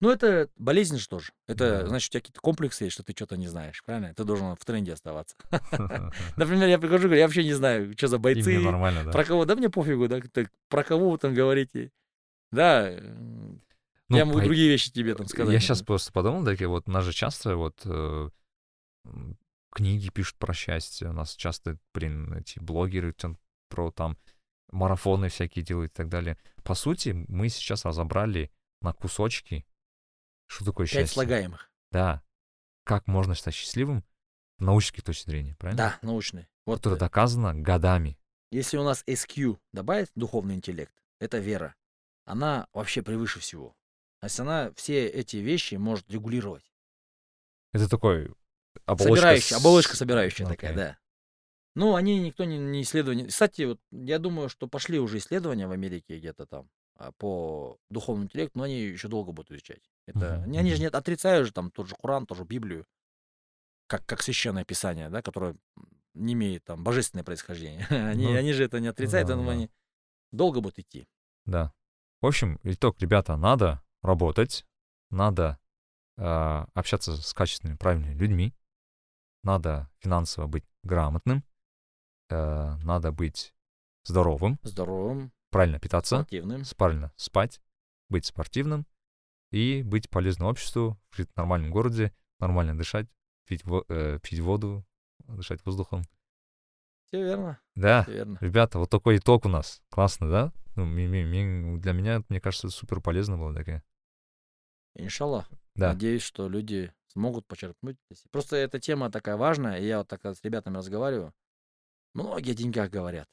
Ну, 0.00 0.08
это 0.10 0.48
болезнь 0.56 0.96
же 0.96 1.06
тоже. 1.06 1.32
Это, 1.46 1.80
Да. 1.82 1.86
значит, 1.88 2.08
у 2.08 2.12
тебя 2.12 2.20
какие-то 2.22 2.40
комплексы 2.40 2.84
есть, 2.84 2.94
что 2.94 3.02
ты 3.02 3.12
что-то 3.12 3.36
не 3.36 3.46
знаешь, 3.48 3.82
правильно? 3.84 4.14
Ты 4.14 4.24
должен 4.24 4.56
в 4.56 4.64
тренде 4.64 4.94
оставаться. 4.94 5.36
Например, 6.38 6.68
я 6.68 6.78
прихожу, 6.78 7.04
говорю, 7.08 7.18
я 7.20 7.26
вообще 7.26 7.44
не 7.44 7.52
знаю, 7.52 7.92
что 7.92 8.08
за 8.08 8.18
бойцы, 8.18 8.58
нормально, 8.58 9.04
да. 9.04 9.10
про 9.12 9.24
кого, 9.24 9.44
да 9.44 9.54
мне 9.56 9.68
пофигу, 9.68 10.08
да, 10.08 10.20
про 10.70 10.82
кого 10.84 11.10
вы 11.10 11.18
там 11.18 11.34
говорите. 11.34 11.90
Да, 12.52 12.90
Ну, 14.10 14.16
я 14.16 14.24
могу 14.24 14.38
по- 14.40 14.44
другие 14.44 14.68
вещи 14.68 14.90
тебе 14.92 15.14
там 15.14 15.26
сказать. 15.26 15.52
Я 15.52 15.60
сейчас 15.60 15.82
просто 15.82 16.12
подумал, 16.12 16.44
такие 16.44 16.68
вот, 16.68 16.86
нас 16.88 17.04
же 17.04 17.12
часто 17.12 17.56
вот 17.56 17.80
э, 17.84 18.30
книги 19.72 20.08
пишут 20.10 20.36
про 20.38 20.52
счастье, 20.52 21.08
у 21.08 21.12
нас 21.12 21.34
часто, 21.36 21.78
блин, 21.94 22.32
эти 22.34 22.58
блогеры 22.58 23.12
там 23.12 23.38
про 23.68 23.90
там 23.90 24.18
марафоны 24.72 25.28
всякие 25.28 25.64
делают 25.64 25.92
и 25.92 25.94
так 25.94 26.08
далее. 26.08 26.36
По 26.64 26.74
сути, 26.74 27.10
мы 27.28 27.48
сейчас 27.48 27.84
разобрали 27.84 28.50
на 28.82 28.92
кусочки, 28.92 29.64
что 30.48 30.64
такое 30.64 30.86
Пять 30.86 30.92
счастье. 30.94 31.14
слагаемых. 31.14 31.70
Да. 31.92 32.22
Как 32.84 33.06
можно 33.06 33.34
стать 33.34 33.54
счастливым 33.54 34.04
с 34.58 34.60
научной 34.62 35.02
точки 35.02 35.28
зрения, 35.30 35.54
правильно? 35.56 35.76
Да, 35.78 35.98
научные. 36.02 36.48
Вот 36.66 36.80
Это 36.80 36.96
э, 36.96 36.98
доказано 36.98 37.54
годами. 37.54 38.18
если 38.50 38.76
у 38.76 38.84
нас 38.84 39.04
SQ 39.06 39.58
добавить 39.72 40.10
духовный 40.14 40.54
интеллект, 40.54 40.92
это 41.20 41.38
вера. 41.38 41.74
Она 42.24 42.68
вообще 42.72 43.02
превыше 43.02 43.40
всего. 43.40 43.76
То 44.20 44.26
есть 44.26 44.38
она 44.40 44.72
все 44.76 45.06
эти 45.06 45.38
вещи 45.38 45.76
может 45.76 46.10
регулировать. 46.10 46.64
Это 47.72 47.88
такой 47.88 48.32
оболочка. 48.84 49.14
Собирающая, 49.14 49.56
оболочка 49.56 49.96
собирающая 49.96 50.46
Окей. 50.46 50.56
такая, 50.56 50.74
да. 50.76 50.98
Ну, 51.76 51.94
они 51.94 52.18
никто 52.18 52.44
не, 52.44 52.58
не 52.58 52.82
исследование. 52.82 53.28
Кстати, 53.28 53.62
вот 53.62 53.80
я 53.92 54.18
думаю, 54.18 54.48
что 54.48 54.66
пошли 54.66 54.98
уже 54.98 55.18
исследования 55.18 55.66
в 55.68 55.70
Америке 55.72 56.18
где-то 56.18 56.44
там 56.46 56.68
а, 56.96 57.12
по 57.12 57.78
духовному 57.88 58.24
интеллекту, 58.26 58.58
но 58.58 58.64
они 58.64 58.80
еще 58.82 59.08
долго 59.08 59.32
будут 59.32 59.52
изучать. 59.52 59.80
Это, 60.06 60.44
не- 60.46 60.58
они 60.58 60.74
же 60.74 60.80
не 60.80 60.86
отрицают 60.88 61.46
же 61.46 61.52
там 61.52 61.70
тот 61.70 61.88
же 61.88 61.94
Коран, 61.94 62.26
ту 62.26 62.34
же 62.34 62.44
Библию, 62.44 62.86
как, 63.86 64.04
как 64.04 64.20
священное 64.20 64.64
писание, 64.64 65.08
да, 65.08 65.22
которое 65.22 65.56
не 66.14 66.32
имеет 66.34 66.64
там 66.64 66.82
божественное 66.82 67.24
происхождение. 67.24 67.86
они, 67.90 68.26
Ну, 68.26 68.34
они 68.36 68.52
же 68.52 68.64
это 68.64 68.80
не 68.80 68.88
отрицают, 68.88 69.28
да, 69.28 69.34
поэтому 69.34 69.46
да. 69.48 69.52
они 69.54 69.70
долго 70.32 70.60
будут 70.60 70.80
идти. 70.80 71.06
Да. 71.46 71.72
В 72.20 72.26
общем, 72.26 72.58
итог, 72.64 73.00
ребята, 73.00 73.36
надо 73.36 73.80
работать, 74.02 74.66
надо 75.10 75.58
а, 76.16 76.66
общаться 76.74 77.16
с 77.16 77.32
качественными, 77.32 77.76
правильными 77.76 78.14
людьми, 78.14 78.54
надо 79.42 79.90
финансово 80.00 80.46
быть 80.46 80.64
грамотным, 80.82 81.44
э, 82.28 82.76
надо 82.82 83.10
быть 83.12 83.54
здоровым, 84.04 84.58
Здоровым, 84.62 85.32
правильно 85.50 85.78
питаться, 85.78 86.16
спортивным. 86.16 86.62
правильно 86.76 87.12
спать, 87.16 87.60
быть 88.08 88.26
спортивным 88.26 88.86
и 89.50 89.82
быть 89.82 90.10
полезным 90.10 90.48
обществу, 90.48 91.00
жить 91.12 91.30
в 91.32 91.36
нормальном 91.36 91.70
городе, 91.70 92.12
нормально 92.38 92.76
дышать, 92.76 93.08
пить, 93.46 93.64
во- 93.64 93.84
э, 93.88 94.18
пить 94.22 94.40
воду, 94.40 94.84
дышать 95.26 95.64
воздухом. 95.64 96.02
Все 97.06 97.22
верно, 97.24 97.60
Да, 97.74 98.02
все 98.02 98.12
верно. 98.12 98.38
ребята, 98.40 98.78
вот 98.78 98.90
такой 98.90 99.16
итог 99.18 99.46
у 99.46 99.48
нас. 99.48 99.82
Классно, 99.88 100.28
да? 100.30 100.52
Ну, 100.76 100.84
ми- 100.84 101.06
ми- 101.06 101.24
ми- 101.24 101.80
для 101.80 101.92
меня, 101.92 102.22
мне 102.28 102.40
кажется, 102.40 102.68
супер 102.70 103.00
полезно 103.00 103.36
было 103.36 103.54
такое. 103.54 103.82
Иншаллах. 104.94 105.48
Да. 105.74 105.92
Надеюсь, 105.92 106.22
что 106.22 106.48
люди 106.48 106.92
смогут 107.08 107.46
почерпнуть. 107.46 107.96
Просто 108.30 108.56
эта 108.56 108.78
тема 108.80 109.10
такая 109.10 109.36
важная, 109.36 109.78
и 109.80 109.86
я 109.86 109.98
вот 109.98 110.08
так 110.08 110.24
с 110.24 110.42
ребятами 110.42 110.76
разговариваю. 110.76 111.32
Многие 112.14 112.52
о 112.52 112.54
деньгах 112.54 112.90
говорят. 112.90 113.28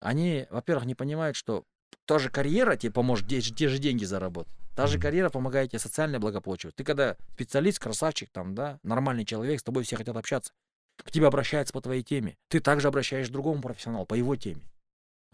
Они, 0.00 0.46
во-первых, 0.50 0.84
не 0.84 0.94
понимают, 0.94 1.36
что 1.36 1.64
та 2.04 2.18
же 2.18 2.30
карьера 2.30 2.76
тебе 2.76 2.92
поможет 2.92 3.28
те, 3.28 3.40
же- 3.40 3.54
те 3.54 3.68
же 3.68 3.78
деньги 3.78 4.04
заработать. 4.04 4.52
Та 4.76 4.86
же 4.86 5.00
карьера 5.00 5.30
помогает 5.30 5.70
тебе 5.70 5.78
социальное 5.78 6.20
благополучие. 6.20 6.70
Ты 6.72 6.84
когда 6.84 7.16
специалист, 7.32 7.78
красавчик, 7.78 8.28
там, 8.30 8.54
да, 8.54 8.78
нормальный 8.82 9.24
человек, 9.24 9.60
с 9.60 9.62
тобой 9.62 9.84
все 9.84 9.96
хотят 9.96 10.16
общаться, 10.16 10.52
к 10.98 11.10
тебе 11.10 11.26
обращаются 11.26 11.72
по 11.72 11.80
твоей 11.80 12.02
теме. 12.02 12.36
Ты 12.48 12.60
также 12.60 12.88
обращаешь 12.88 13.28
к 13.28 13.32
другому 13.32 13.62
профессионалу 13.62 14.04
по 14.04 14.14
его 14.14 14.36
теме. 14.36 14.62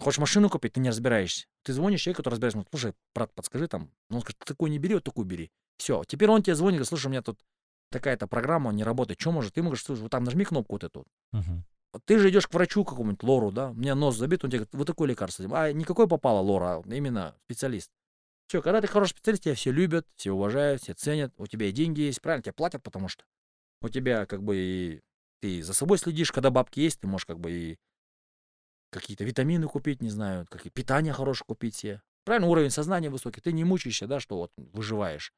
Хочешь 0.03 0.19
машину 0.19 0.51
купить, 0.51 0.73
ты 0.73 0.81
не 0.81 0.89
разбираешься. 0.89 1.47
Ты 1.63 1.73
звонишь 1.73 2.03
человеку, 2.03 2.19
который 2.19 2.35
разбирается, 2.35 2.59
ну, 2.59 2.67
слушай, 2.71 2.95
брат, 3.15 3.33
подскажи 3.35 3.69
там. 3.69 3.91
Ну, 4.11 4.17
он 4.17 4.23
скажет, 4.23 4.39
ты 4.39 4.47
такой 4.47 4.71
не 4.71 4.79
бери, 4.79 4.95
вот 4.95 5.05
такую 5.05 5.25
бери. 5.27 5.51
Все. 5.79 6.03
Теперь 6.05 6.29
он 6.29 6.43
тебе 6.43 6.55
звонит, 6.55 6.79
говорит, 6.79 6.89
слушай, 6.89 7.07
у 7.07 7.11
меня 7.11 7.23
тут 7.23 7.39
такая-то 7.91 8.27
программа 8.27 8.73
не 8.73 8.85
работает. 8.85 9.21
Что 9.21 9.33
может? 9.33 9.55
Ты 9.55 9.61
ему 9.61 9.69
говоришь, 9.69 9.85
слушай, 9.85 10.01
вот 10.01 10.11
там 10.11 10.25
нажми 10.25 10.45
кнопку 10.45 10.75
вот 10.75 10.85
эту. 10.85 11.07
Вот 11.93 12.03
Ты 12.05 12.19
же 12.19 12.31
идешь 12.31 12.47
к 12.47 12.55
врачу 12.55 12.85
какому-нибудь, 12.85 13.23
лору, 13.23 13.53
да, 13.53 13.71
у 13.71 13.75
меня 13.75 13.95
нос 13.95 14.17
забит, 14.17 14.43
он 14.45 14.51
тебе 14.51 14.61
говорит, 14.61 14.75
вот 14.75 14.87
такое 14.87 15.09
лекарство. 15.09 15.47
А 15.53 15.73
никакой 15.73 16.09
попало 16.09 16.41
лора, 16.41 16.83
а 16.83 16.95
именно 16.95 17.37
специалист. 17.45 17.91
Все, 18.49 18.63
когда 18.63 18.81
ты 18.81 18.87
хороший 18.87 19.11
специалист, 19.11 19.43
тебя 19.43 19.55
все 19.55 19.71
любят, 19.71 20.07
все 20.17 20.33
уважают, 20.33 20.83
все 20.83 20.95
ценят, 20.95 21.33
у 21.37 21.47
тебя 21.47 21.67
и 21.67 21.73
деньги 21.73 22.01
есть, 22.01 22.21
правильно, 22.23 22.43
тебе 22.43 22.55
платят, 22.55 22.83
потому 22.83 23.09
что 23.09 23.25
у 23.83 23.89
тебя 23.89 24.27
как 24.27 24.43
бы 24.43 24.57
и 24.57 25.01
ты 25.41 25.63
за 25.63 25.75
собой 25.75 25.99
следишь, 25.99 26.33
когда 26.33 26.51
бабки 26.51 26.81
есть, 26.81 27.01
ты 27.01 27.07
можешь 27.07 27.27
как 27.27 27.41
бы 27.41 27.51
и 27.51 27.79
какие-то 28.93 29.25
витамины 29.25 29.67
купить, 29.67 30.03
не 30.03 30.11
знаю, 30.11 30.47
какие 30.51 30.71
питание 30.71 31.13
хорошее 31.13 31.47
купить 31.47 31.75
себе. 31.75 32.03
Правильно, 32.25 32.49
уровень 32.49 32.71
сознания 32.71 33.11
высокий, 33.11 33.41
ты 33.41 33.53
не 33.53 33.65
мучаешься, 33.65 34.07
да, 34.07 34.21
что 34.21 34.37
вот 34.37 34.53
выживаешь. 34.57 35.33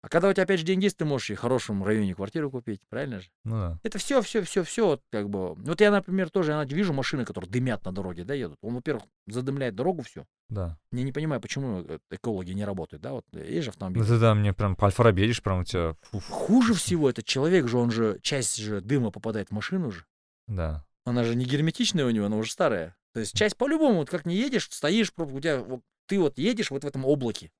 А 0.00 0.08
когда 0.08 0.28
у 0.28 0.32
тебя 0.32 0.44
опять 0.44 0.60
же 0.60 0.66
деньги 0.66 0.84
есть, 0.84 0.96
ты 0.96 1.04
можешь 1.04 1.30
и 1.30 1.34
в 1.34 1.40
хорошем 1.40 1.82
районе 1.82 2.14
квартиру 2.14 2.50
купить, 2.50 2.80
правильно 2.88 3.20
же? 3.20 3.28
Ну 3.44 3.56
да. 3.56 3.80
Это 3.82 3.98
все, 3.98 4.22
все, 4.22 4.42
все, 4.42 4.62
все, 4.62 4.86
вот 4.86 5.02
как 5.10 5.28
бы. 5.28 5.54
Вот 5.54 5.80
я, 5.80 5.90
например, 5.90 6.30
тоже 6.30 6.52
я 6.52 6.62
вижу 6.64 6.92
машины, 6.92 7.24
которые 7.24 7.50
дымят 7.50 7.84
на 7.84 7.90
дороге, 7.90 8.24
да, 8.24 8.32
едут. 8.32 8.58
Он, 8.62 8.74
во-первых, 8.74 9.04
задымляет 9.26 9.74
дорогу 9.74 10.02
всю. 10.02 10.24
Да. 10.50 10.78
Я 10.92 11.02
не 11.02 11.10
понимаю, 11.10 11.40
почему 11.40 11.80
э, 11.80 11.98
экологи 12.12 12.52
не 12.52 12.64
работают, 12.64 13.02
да, 13.02 13.12
вот 13.12 13.24
есть 13.32 13.64
же 13.64 13.70
автомобиль. 13.70 14.00
Ну 14.00 14.06
ты 14.06 14.20
да, 14.20 14.34
мне 14.34 14.52
прям 14.52 14.76
по 14.76 14.86
Альфа-Ромео 14.86 15.24
едешь, 15.24 15.42
прям 15.42 15.60
у 15.60 15.64
тебя... 15.64 15.96
фу. 16.02 16.20
Хуже 16.20 16.74
всего 16.74 17.10
этот 17.10 17.24
человек 17.24 17.66
же, 17.66 17.76
он 17.76 17.90
же, 17.90 18.20
часть 18.22 18.56
же 18.56 18.80
дыма 18.80 19.10
попадает 19.10 19.48
в 19.48 19.52
машину 19.52 19.90
же. 19.90 20.04
Да. 20.46 20.84
Она 21.08 21.24
же 21.24 21.34
не 21.34 21.44
герметичная 21.44 22.04
у 22.04 22.10
него, 22.10 22.26
она 22.26 22.36
уже 22.36 22.50
старая. 22.50 22.96
То 23.12 23.20
есть 23.20 23.36
часть 23.36 23.56
по-любому, 23.56 23.98
вот 23.98 24.10
как 24.10 24.26
не 24.26 24.36
едешь, 24.36 24.68
стоишь, 24.70 25.12
у 25.16 25.40
тебя, 25.40 25.62
вот, 25.62 25.82
ты 26.06 26.18
вот 26.18 26.38
едешь 26.38 26.70
вот 26.70 26.84
в 26.84 26.86
этом 26.86 27.04
облаке. 27.04 27.50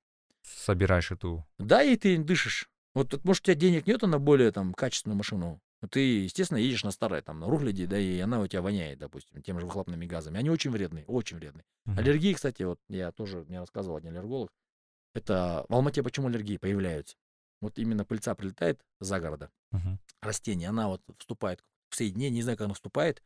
Собираешь 0.43 1.11
эту... 1.11 1.47
Да, 1.59 1.83
и 1.83 1.97
ты 1.97 2.19
дышишь. 2.19 2.69
Вот, 2.95 3.11
тут, 3.11 3.25
может, 3.25 3.43
у 3.43 3.47
тебя 3.47 3.55
денег 3.55 3.87
нету 3.87 4.07
на 4.07 4.19
более 4.19 4.53
там 4.53 4.75
качественную 4.75 5.17
машину. 5.17 5.61
но 5.81 5.89
Ты, 5.89 6.25
естественно, 6.25 6.59
едешь 6.59 6.85
на 6.85 6.91
старой, 6.91 7.23
там, 7.23 7.41
на 7.41 7.49
Рухляде, 7.49 7.87
да, 7.87 7.99
и 7.99 8.19
она 8.21 8.41
у 8.41 8.47
тебя 8.47 8.63
воняет, 8.63 8.99
допустим, 8.99 9.43
тем 9.43 9.59
же 9.61 9.67
выхлопными 9.67 10.07
газами. 10.07 10.39
Они 10.39 10.51
очень 10.51 10.71
вредные, 10.71 11.05
очень 11.07 11.39
вредные. 11.39 11.65
Мгм. 11.87 11.99
Аллергии, 11.99 12.35
кстати, 12.35 12.63
вот 12.63 12.81
я 12.89 13.13
тоже 13.13 13.45
мне 13.49 13.61
рассказывал 13.61 13.97
один 13.97 14.13
аллерголог. 14.13 14.51
Это 15.15 15.65
в 15.69 15.75
Алмате 15.75 16.03
почему 16.03 16.29
аллергии 16.29 16.57
появляются? 16.57 17.17
Вот 17.61 17.79
именно 17.79 18.05
пыльца 18.05 18.35
прилетает 18.35 18.81
за 19.01 19.19
города, 19.19 19.51
Мгм. 19.73 19.99
растение, 20.21 20.69
она 20.69 20.89
вот 20.89 21.03
вступает 21.19 21.65
в 21.89 21.97
соединение, 21.97 22.31
не 22.31 22.43
знаю, 22.43 22.57
как 22.59 22.67
она 22.67 22.75
вступает. 22.75 23.23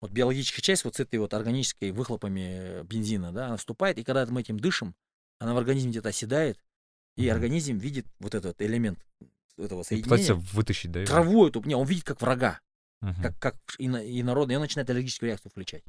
Вот 0.00 0.12
биологическая 0.12 0.62
часть 0.62 0.84
вот 0.84 0.96
с 0.96 1.00
этой 1.00 1.18
вот 1.18 1.34
органической 1.34 1.90
выхлопами 1.90 2.82
бензина, 2.84 3.32
да, 3.32 3.46
она 3.48 3.56
вступает, 3.58 3.98
и 3.98 4.04
когда 4.04 4.24
мы 4.26 4.40
этим 4.40 4.58
дышим, 4.58 4.94
она 5.38 5.54
в 5.54 5.58
организме 5.58 5.90
где-то 5.90 6.08
оседает, 6.08 6.58
и 7.16 7.22
Мгм. 7.26 7.32
организм 7.32 7.76
видит 7.76 8.06
вот 8.18 8.34
этот 8.34 8.60
элемент 8.62 8.98
этого 9.58 9.82
И 9.82 9.84
соединения. 9.84 10.04
пытается 10.04 10.34
вытащить, 10.34 10.90
да? 10.90 11.00
его? 11.00 11.06
Траву 11.06 11.46
эту, 11.46 11.62
не, 11.62 11.74
он 11.74 11.86
видит 11.86 12.04
как 12.04 12.20
врага 12.22 12.60
Мгм. 13.02 13.22
как, 13.22 13.38
как 13.38 13.56
ино- 13.78 14.02
инородный, 14.02 14.54
и 14.54 14.56
он 14.56 14.62
начинает 14.62 14.88
аллергическую 14.88 15.28
реакцию 15.28 15.50
включать. 15.50 15.84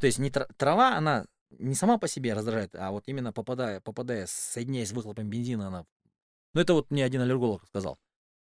То 0.00 0.06
есть 0.06 0.18
не 0.18 0.30
тра- 0.30 0.48
трава, 0.58 0.96
она 0.96 1.24
не 1.50 1.74
сама 1.74 1.96
по 1.96 2.06
себе 2.06 2.34
раздражает, 2.34 2.74
а 2.74 2.90
вот 2.90 3.04
именно 3.06 3.32
попадая, 3.32 3.80
попадая, 3.80 4.26
соединяясь 4.28 4.90
с 4.90 4.92
выхлопом 4.92 5.28
бензина, 5.30 5.68
она... 5.68 5.86
Ну, 6.52 6.60
это 6.60 6.74
вот 6.74 6.90
мне 6.90 7.04
один 7.04 7.22
аллерголог 7.22 7.64
сказал. 7.66 7.98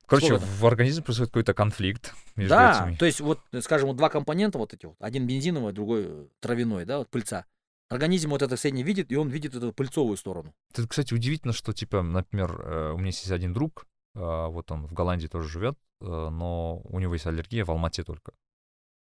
Короче, 0.09 0.27
сколько 0.27 0.45
в 0.45 0.67
организме 0.67 1.05
происходит 1.05 1.31
какой-то 1.31 1.53
конфликт 1.53 2.15
между 2.35 2.55
да, 2.55 2.87
этими. 2.87 2.97
то 2.97 3.05
есть 3.05 3.21
вот, 3.21 3.41
скажем, 3.61 3.89
вот 3.89 3.97
два 3.97 4.09
компонента 4.09 4.57
вот 4.57 4.73
эти 4.73 4.87
вот, 4.87 4.97
один 5.01 5.27
бензиновый, 5.27 5.75
другой 5.75 6.05
э, 6.07 6.27
травяной, 6.41 6.87
да, 6.87 6.99
вот 6.99 7.11
пыльца. 7.11 7.45
Организм 7.91 8.31
вот 8.31 8.43
это 8.43 8.57
соединение 8.57 8.87
видит, 8.87 9.13
и 9.13 9.17
он 9.17 9.29
видит 9.29 9.55
эту 9.55 9.73
пыльцовую 9.73 10.17
сторону. 10.17 10.55
Это, 10.73 10.89
кстати, 10.89 11.13
удивительно, 11.13 11.53
что, 11.53 11.73
типа, 11.75 12.03
например, 12.03 12.61
э, 12.61 12.93
у 12.93 12.97
меня 12.97 13.09
есть 13.09 13.31
один 13.31 13.53
друг, 13.53 13.87
э, 14.15 14.21
вот 14.21 14.71
он 14.71 14.87
в 14.87 14.95
Голландии 14.95 15.27
тоже 15.27 15.49
живет, 15.49 15.79
но 16.01 16.81
у 16.85 17.01
него 17.01 17.15
есть 17.15 17.27
аллергия 17.27 17.65
в 17.65 17.71
Алмате 17.71 18.03
только. 18.03 18.33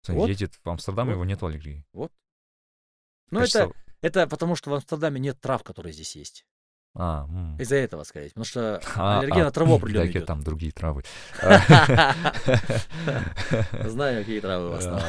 Он 0.08 0.16
Вот. 0.16 0.28
едет 0.28 0.54
в 0.62 0.68
Амстердам, 0.68 1.06
Вот. 1.06 1.12
у 1.12 1.14
него 1.16 1.24
нет 1.24 1.42
аллергии. 1.42 1.84
Ну, 1.92 2.10
Кажется, 3.30 3.72
это, 4.00 4.20
это 4.20 4.28
потому, 4.28 4.54
что 4.54 4.70
в 4.70 4.74
Амстердаме 4.74 5.18
нет 5.18 5.40
трав, 5.40 5.62
которые 5.64 5.92
здесь 5.92 6.14
есть. 6.14 6.46
А, 6.96 7.24
м. 7.28 7.56
Из-за 7.58 7.76
этого, 7.76 8.04
скорее. 8.04 8.28
Потому 8.28 8.44
что 8.44 8.80
А, 8.96 9.18
аллергия 9.18 9.42
а, 9.42 9.46
на 9.46 9.50
траву 9.50 9.74
определенно 9.76 10.10
идет. 10.10 10.26
там 10.26 10.42
другие 10.42 10.70
травы. 10.72 11.02
Знаю, 13.88 14.20
какие 14.20 14.40
травы 14.40 14.66
у 14.68 14.70
вас 14.70 14.84
там. 14.84 15.00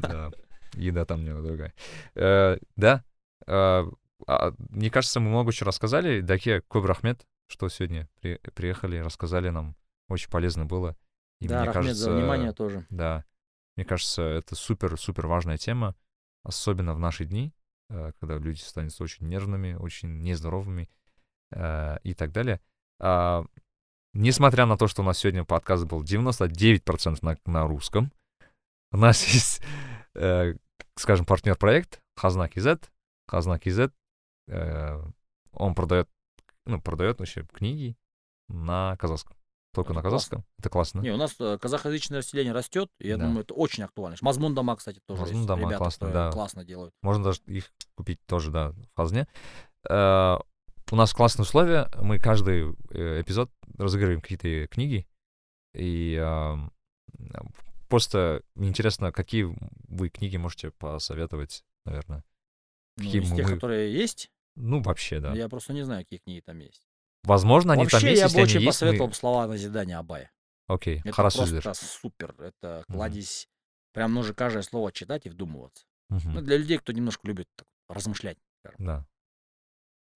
Да, 0.00 0.30
да. 0.30 0.30
Еда 0.74 1.04
там 1.04 1.24
немного 1.24 1.48
другая. 1.48 1.74
Э, 2.14 2.56
Да. 2.76 3.04
э, 3.46 3.84
а, 4.26 4.52
Мне 4.70 4.90
кажется, 4.90 5.20
мы 5.20 5.30
много 5.30 5.52
чего 5.52 5.68
рассказали. 5.68 6.20
Даке 6.20 6.60
Кобр 6.62 6.90
Ахмед, 6.90 7.26
что 7.46 7.68
сегодня 7.68 8.08
при- 8.20 8.38
приехали, 8.54 8.98
рассказали 8.98 9.50
нам. 9.50 9.76
Очень 10.08 10.30
полезно 10.30 10.64
было. 10.64 10.96
И 11.40 11.48
Да, 11.48 11.62
мне 11.64 11.72
кажется, 11.72 11.94
за 12.04 12.12
внимание 12.12 12.52
тоже. 12.52 12.86
Да. 12.90 13.24
Мне 13.76 13.84
кажется, 13.84 14.22
это 14.22 14.54
супер-супер 14.54 15.26
важная 15.26 15.56
тема, 15.58 15.94
особенно 16.44 16.94
в 16.94 16.98
наши 16.98 17.24
дни, 17.24 17.52
э, 17.90 18.12
когда 18.20 18.36
люди 18.38 18.60
становятся 18.60 19.02
очень 19.02 19.26
нервными, 19.28 19.74
очень 19.74 20.20
нездоровыми 20.22 20.88
э, 21.52 21.98
и 22.04 22.14
так 22.14 22.32
далее. 22.32 22.60
А, 23.00 23.44
Несмотря 24.14 24.66
на 24.66 24.76
то, 24.76 24.88
что 24.88 25.00
у 25.00 25.04
нас 25.06 25.16
сегодня 25.18 25.42
подкаст 25.42 25.86
был 25.86 26.02
99% 26.02 27.18
на, 27.22 27.38
на 27.46 27.66
русском, 27.66 28.12
у 28.92 28.98
нас 28.98 29.24
есть, 29.32 29.62
э, 30.14 30.54
скажем, 30.96 31.24
партнер-проект 31.24 32.00
Хазна 32.16 32.44
KZ. 32.46 32.84
Хазна 33.26 33.54
KZ, 33.56 33.90
э, 34.48 35.02
он 35.52 35.74
продает, 35.74 36.10
ну, 36.66 36.78
продает 36.80 37.20
вообще 37.20 37.46
книги 37.54 37.96
на 38.48 38.96
казахском. 38.98 39.34
только 39.74 39.92
Это 39.92 39.94
на 39.94 40.00
классно. 40.02 40.10
казахском. 40.18 40.44
Это 40.58 40.68
классно. 40.68 41.00
Не, 41.00 41.10
у 41.12 41.16
нас 41.16 41.34
казахоязычное 41.34 42.18
население 42.18 42.52
растет, 42.52 42.90
и 43.00 43.08
я 43.08 43.16
Да. 43.16 43.24
думаю, 43.24 43.44
это 43.44 43.54
очень 43.54 43.84
актуально. 43.84 44.18
Мазмун 44.20 44.54
дома, 44.54 44.76
кстати, 44.76 45.00
тоже 45.06 45.22
Мазмун 45.22 45.46
дома 45.46 45.60
Ребята, 45.62 45.78
классно, 45.78 46.10
да. 46.10 46.30
классно 46.30 46.64
делают. 46.66 46.92
Можно 47.00 47.24
даже 47.24 47.40
их 47.46 47.72
купить 47.94 48.20
тоже, 48.26 48.50
да, 48.50 48.72
в 48.72 48.94
Хазне. 48.94 49.26
Э, 50.92 50.94
У 50.94 50.96
нас 50.96 51.12
классные 51.12 51.42
условия. 51.44 51.88
Мы 52.00 52.18
каждый 52.18 52.74
э, 52.90 53.20
эпизод 53.22 53.50
разыгрываем 53.78 54.20
какие-то 54.20 54.66
книги. 54.68 55.06
И 55.74 56.16
ам, 56.22 56.70
просто 57.88 58.42
интересно, 58.56 59.10
какие 59.12 59.44
вы 59.88 60.08
книги 60.10 60.36
можете 60.36 60.70
посоветовать, 60.70 61.64
наверное. 61.86 62.24
Ну, 62.98 63.04
Какие 63.04 63.22
из 63.22 63.30
мы- 63.30 63.36
тех, 63.36 63.48
которые 63.54 63.92
есть, 63.92 64.30
Ну, 64.54 64.82
вообще, 64.82 65.18
да. 65.20 65.32
я 65.32 65.48
просто 65.48 65.72
не 65.72 65.82
знаю, 65.82 66.04
какие 66.04 66.18
книги 66.18 66.40
там 66.40 66.58
есть. 66.58 66.86
Возможно, 67.24 67.72
они 67.72 67.84
Вообще, 67.84 68.00
там 68.00 68.08
есть, 68.10 68.20
я 68.22 68.28
бы 68.28 68.42
очень 68.42 68.60
есть. 68.60 68.66
посоветовал 68.66 69.08
мы- 69.08 69.14
слова 69.14 69.46
назидания 69.46 69.96
Абая. 69.98 70.30
Окей, 70.66 71.00
Это 71.00 71.12
хорошо, 71.12 71.46
просто 71.62 71.84
супер. 71.86 72.34
Это 72.38 72.84
кладезь. 72.88 73.48
Прям 73.92 74.12
нужно 74.12 74.34
каждое 74.34 74.62
слово 74.62 74.92
читать 74.92 75.24
и 75.26 75.30
вдумываться. 75.30 75.84
Мгм. 76.10 76.34
Ну, 76.34 76.40
для 76.42 76.56
людей, 76.58 76.78
кто 76.78 76.92
немножко 76.92 77.26
любит 77.26 77.48
размышлять. 77.88 78.38
скажем. 78.60 78.86
Да. 78.86 79.06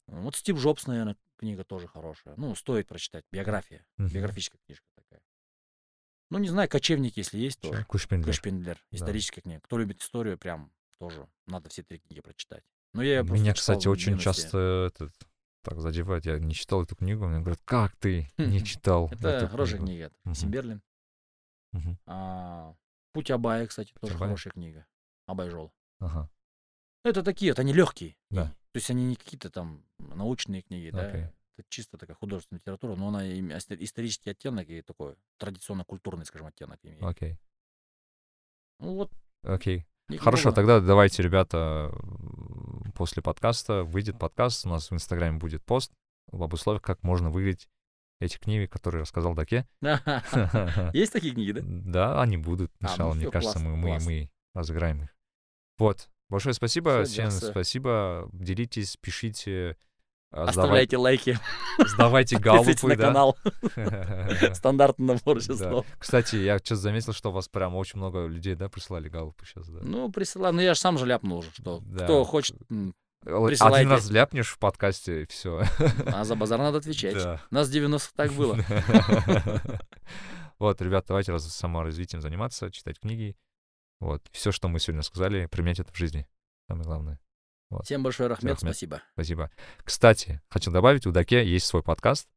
Вот 0.07 0.37
Стив 0.37 0.57
Джобс, 0.59 0.87
наверное, 0.87 1.17
книга 1.37 1.65
тоже 1.65 1.89
хорошая. 1.89 2.35
Ну, 2.37 2.55
стоит 2.55 2.87
прочитать. 2.87 3.25
Биография. 3.33 3.85
Биографическая 3.99 4.61
книжка 4.65 4.87
такая. 4.95 5.21
Ну, 6.31 6.39
не 6.39 6.49
знаю, 6.49 6.69
кочевник, 6.69 7.17
если 7.17 7.39
есть, 7.39 7.61
тоже. 7.61 7.85
Кушпиндлер. 7.85 8.27
Кышпиндлер. 8.33 8.77
Да. 8.91 8.97
Историческая 8.97 9.41
книга. 9.41 9.61
Кто 9.61 9.79
любит 9.79 10.01
историю, 10.01 10.39
прям 10.39 10.73
тоже 10.99 11.29
надо 11.47 11.69
все 11.69 11.83
три 11.83 11.99
книги 11.99 12.21
прочитать. 12.21 12.65
Но 12.95 13.03
я 13.03 13.23
Меня, 13.23 13.55
кстати, 13.55 13.89
очень 13.89 14.19
часто 14.19 14.91
этот, 14.93 15.13
так 15.63 15.81
задевает. 15.81 16.25
Я 16.25 16.39
не 16.39 16.55
читал 16.55 16.83
эту 16.83 16.97
книгу. 16.97 17.27
Мне 17.27 17.41
говорят, 17.41 17.61
как 17.65 17.95
ты 17.97 18.29
не 18.39 18.65
читал 18.65 19.09
Это 19.13 19.49
хорошая 19.49 19.79
книгу?» 19.79 20.11
книга. 20.25 20.35
Симберлин. 20.35 20.83
А, 22.07 22.75
Путь 23.13 23.31
Абая, 23.31 23.67
кстати, 23.67 23.93
тоже 24.01 24.17
хорошая 24.17 24.53
книга. 24.53 24.87
Абай 25.27 25.51
Жол. 25.51 25.73
Ага. 25.99 26.31
Ну, 27.07 27.11
это 27.11 27.23
такие, 27.23 27.53
вот 27.53 27.61
они 27.61 27.73
легкие. 27.73 28.17
Да. 28.31 28.47
То 28.73 28.79
есть 28.79 28.91
они 28.91 29.05
не 29.05 29.15
какие-то 29.15 29.49
там 29.49 29.85
научные 30.01 30.63
книги, 30.63 30.91
да. 30.91 31.07
Окей. 31.07 31.27
Это 31.57 31.69
чисто 31.69 31.97
такая 31.99 32.17
художественная 32.17 32.59
литература, 32.59 32.97
но 32.97 33.07
она 33.09 33.25
им- 33.25 33.51
ис- 33.51 33.77
исторический 33.79 34.31
оттенок 34.31 34.69
и 34.69 34.83
такой 34.83 35.15
традиционно-культурный, 35.39 36.27
скажем, 36.27 36.49
оттенок 36.49 36.81
имеет. 36.83 37.01
Окей. 37.05 37.39
Ну 38.81 38.97
вот. 38.97 39.13
Окей. 39.45 39.87
книг 40.09 40.21
Хорошо, 40.21 40.51
тогда 40.51 40.81
давайте, 40.81 41.23
ребята, 41.23 41.93
после 42.97 43.23
подкаста 43.23 43.85
выйдет 43.85 44.19
подкаст, 44.19 44.67
у 44.67 44.71
нас 44.71 44.91
в 44.91 44.95
Инстаграме 44.95 45.39
будет 45.39 45.65
пост 45.65 45.93
об 46.33 46.53
условиях, 46.53 46.83
как 46.83 47.05
можно 47.05 47.31
выиграть 47.31 47.69
эти 48.21 48.37
книги, 48.37 48.67
которые 48.67 49.03
рассказал 49.03 49.35
Даке. 49.35 49.65
Есть 50.93 51.13
такие 51.13 51.33
книги, 51.33 51.53
да? 51.53 51.61
Да, 51.65 52.21
они 52.21 52.37
будут. 52.37 52.73
А, 52.81 52.97
ну 52.99 53.13
мне 53.13 53.21
всё, 53.21 53.31
кажется, 53.31 53.61
мы 53.61 54.29
разыграем 54.55 55.05
их. 55.05 55.17
Вот. 55.79 56.11
Большое 56.29 56.55
спасибо. 56.55 57.05
Всё, 57.05 57.13
Всем 57.13 57.29
жақсы. 57.29 57.51
спасибо. 57.51 58.29
Делитесь, 58.33 58.97
пишите. 59.01 59.77
а, 60.33 60.45
Оставляйте 60.45 60.97
лайки, 60.97 61.39
Сдавайте 61.79 62.37
галупы, 62.41 62.75
на 62.89 62.97
да. 62.97 63.05
канал. 63.05 63.37
Стандартный 64.55 65.07
набор 65.07 65.39
Да. 65.47 65.55
слов. 65.57 65.87
Кстати, 65.99 66.37
я 66.37 66.59
сейчас 66.59 66.81
заметил, 66.81 67.13
что 67.13 67.31
у 67.31 67.33
вас 67.33 67.49
прям 67.49 67.75
очень 67.77 67.99
много 67.99 68.27
людей, 68.27 68.55
да, 68.57 68.69
прислали 68.69 69.09
галупы 69.09 69.47
сейчас, 69.47 69.69
да. 69.69 69.79
Ну, 69.83 70.11
присылай. 70.11 70.53
Ну, 70.53 70.61
я 70.61 70.75
же 70.75 70.81
сам 70.81 70.99
же 70.99 71.07
ляпнул 71.07 71.39
уже, 71.39 71.51
что 71.53 71.81
Да. 71.85 72.05
кто 72.05 72.25
хочет, 72.25 72.57
м, 72.71 72.95
Один 73.25 73.47
присылайте. 73.47 73.89
раз 73.89 74.11
ляпнешь 74.11 74.49
в 74.51 74.59
подкасте, 74.59 75.23
и 75.23 75.27
все. 75.27 75.63
а 76.07 76.25
за 76.25 76.35
базар 76.35 76.59
надо 76.59 76.79
отвечать. 76.79 77.15
Да. 77.15 77.41
У 77.51 77.55
нас 77.55 77.69
в 77.69 77.73
90-х 77.73 78.13
так 78.17 78.33
было. 78.33 78.59
Вот, 80.59 80.81
ребят, 80.81 81.05
давайте 81.07 81.33
раз 81.33 81.47
саморазвитием 81.53 82.23
заниматься, 82.23 82.71
читать 82.71 82.99
книги. 82.99 83.37
Вот, 84.01 84.23
все, 84.33 84.53
что 84.53 84.69
мы 84.69 84.79
сегодня 84.79 85.03
сказали, 85.03 85.47
применять 85.47 85.81
это 85.81 85.93
в 85.93 85.97
жизни. 85.97 86.27
Самое 86.69 86.85
главное. 86.85 87.21
Всем 87.83 88.03
большое 88.03 88.29
рахмет, 88.29 88.53
Рахмет. 88.55 88.71
спасибо. 88.75 89.03
Спасибо. 89.15 89.51
Кстати, 89.83 90.41
хочу 90.49 90.71
добавить, 90.71 91.07
у 91.07 91.13
Даке 91.13 91.45
есть 91.47 91.67
свой 91.67 91.83
подкаст. 91.83 92.29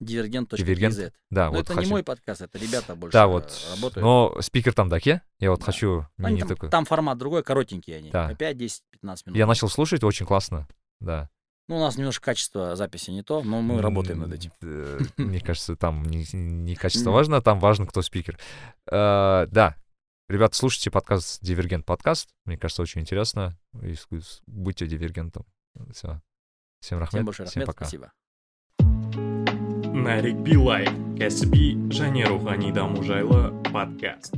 Дивергент.kz. 0.00 0.56
Дивергент. 0.56 1.12
Да, 1.30 1.46
Но 1.46 1.52
вот 1.52 1.60
это 1.62 1.74
хочу. 1.74 1.86
не 1.86 1.90
мой 1.90 2.02
подкаст, 2.04 2.42
это 2.42 2.56
ребята 2.58 2.94
больше 2.94 3.12
Да, 3.12 3.26
вот. 3.26 3.52
работают. 3.70 4.02
Но 4.04 4.36
спикер 4.40 4.72
там 4.72 4.88
Даке. 4.88 5.22
Я 5.40 5.50
вот 5.50 5.60
Да. 5.60 5.66
хочу 5.66 6.06
Они 6.18 6.28
мини 6.28 6.40
там, 6.40 6.48
такой. 6.50 6.70
там 6.70 6.84
формат 6.84 7.18
другой, 7.18 7.42
коротенькие 7.42 7.96
они. 7.96 8.10
Да. 8.10 8.28
По 8.28 8.34
5, 8.36 8.56
10, 8.56 8.82
15 8.90 9.26
минут. 9.26 9.38
Я 9.38 9.46
начал 9.46 9.68
слушать, 9.68 10.04
очень 10.04 10.26
классно. 10.26 10.68
Да. 11.00 11.28
Ну, 11.68 11.76
у 11.76 11.80
нас 11.80 11.96
немножко 11.96 12.24
качество 12.26 12.76
записи 12.76 13.10
не 13.10 13.22
то, 13.22 13.42
но 13.42 13.60
мы 13.60 13.82
работаем 13.82 14.20
над 14.20 14.32
этим. 14.32 14.52
Э, 14.62 15.00
Мне 15.16 15.40
кажется, 15.44 15.74
там 15.76 16.02
не, 16.04 16.24
не 16.32 16.76
качество 16.76 17.10
важно, 17.10 17.42
там 17.42 17.58
важно, 17.58 17.86
кто 17.86 18.00
спикер. 18.02 18.38
Э, 18.90 19.46
Да. 19.50 19.74
Ребят, 20.28 20.54
слушайте 20.54 20.90
подкаст 20.90 21.42
Дивергент 21.42 21.86
подкаст. 21.86 22.28
Мне 22.44 22.58
кажется, 22.58 22.82
очень 22.82 23.00
интересно. 23.00 23.58
И 23.82 23.94
Будьте 24.46 24.86
дивергентом. 24.86 25.46
Все. 25.92 26.20
Всем 26.80 26.98
рахмет. 26.98 27.20
Всем 27.20 27.24
большое 27.24 27.48
Всем 27.48 27.60
рахмет, 27.62 27.66
пока. 27.74 27.84
спасибо. 27.86 28.12
нарик 29.98 30.36
билай 30.46 30.86
кәсіби 31.18 31.90
және 31.90 32.24
рухани 32.30 32.70
даму 32.72 33.02
жайлы 33.02 33.50
подкаст 33.72 34.36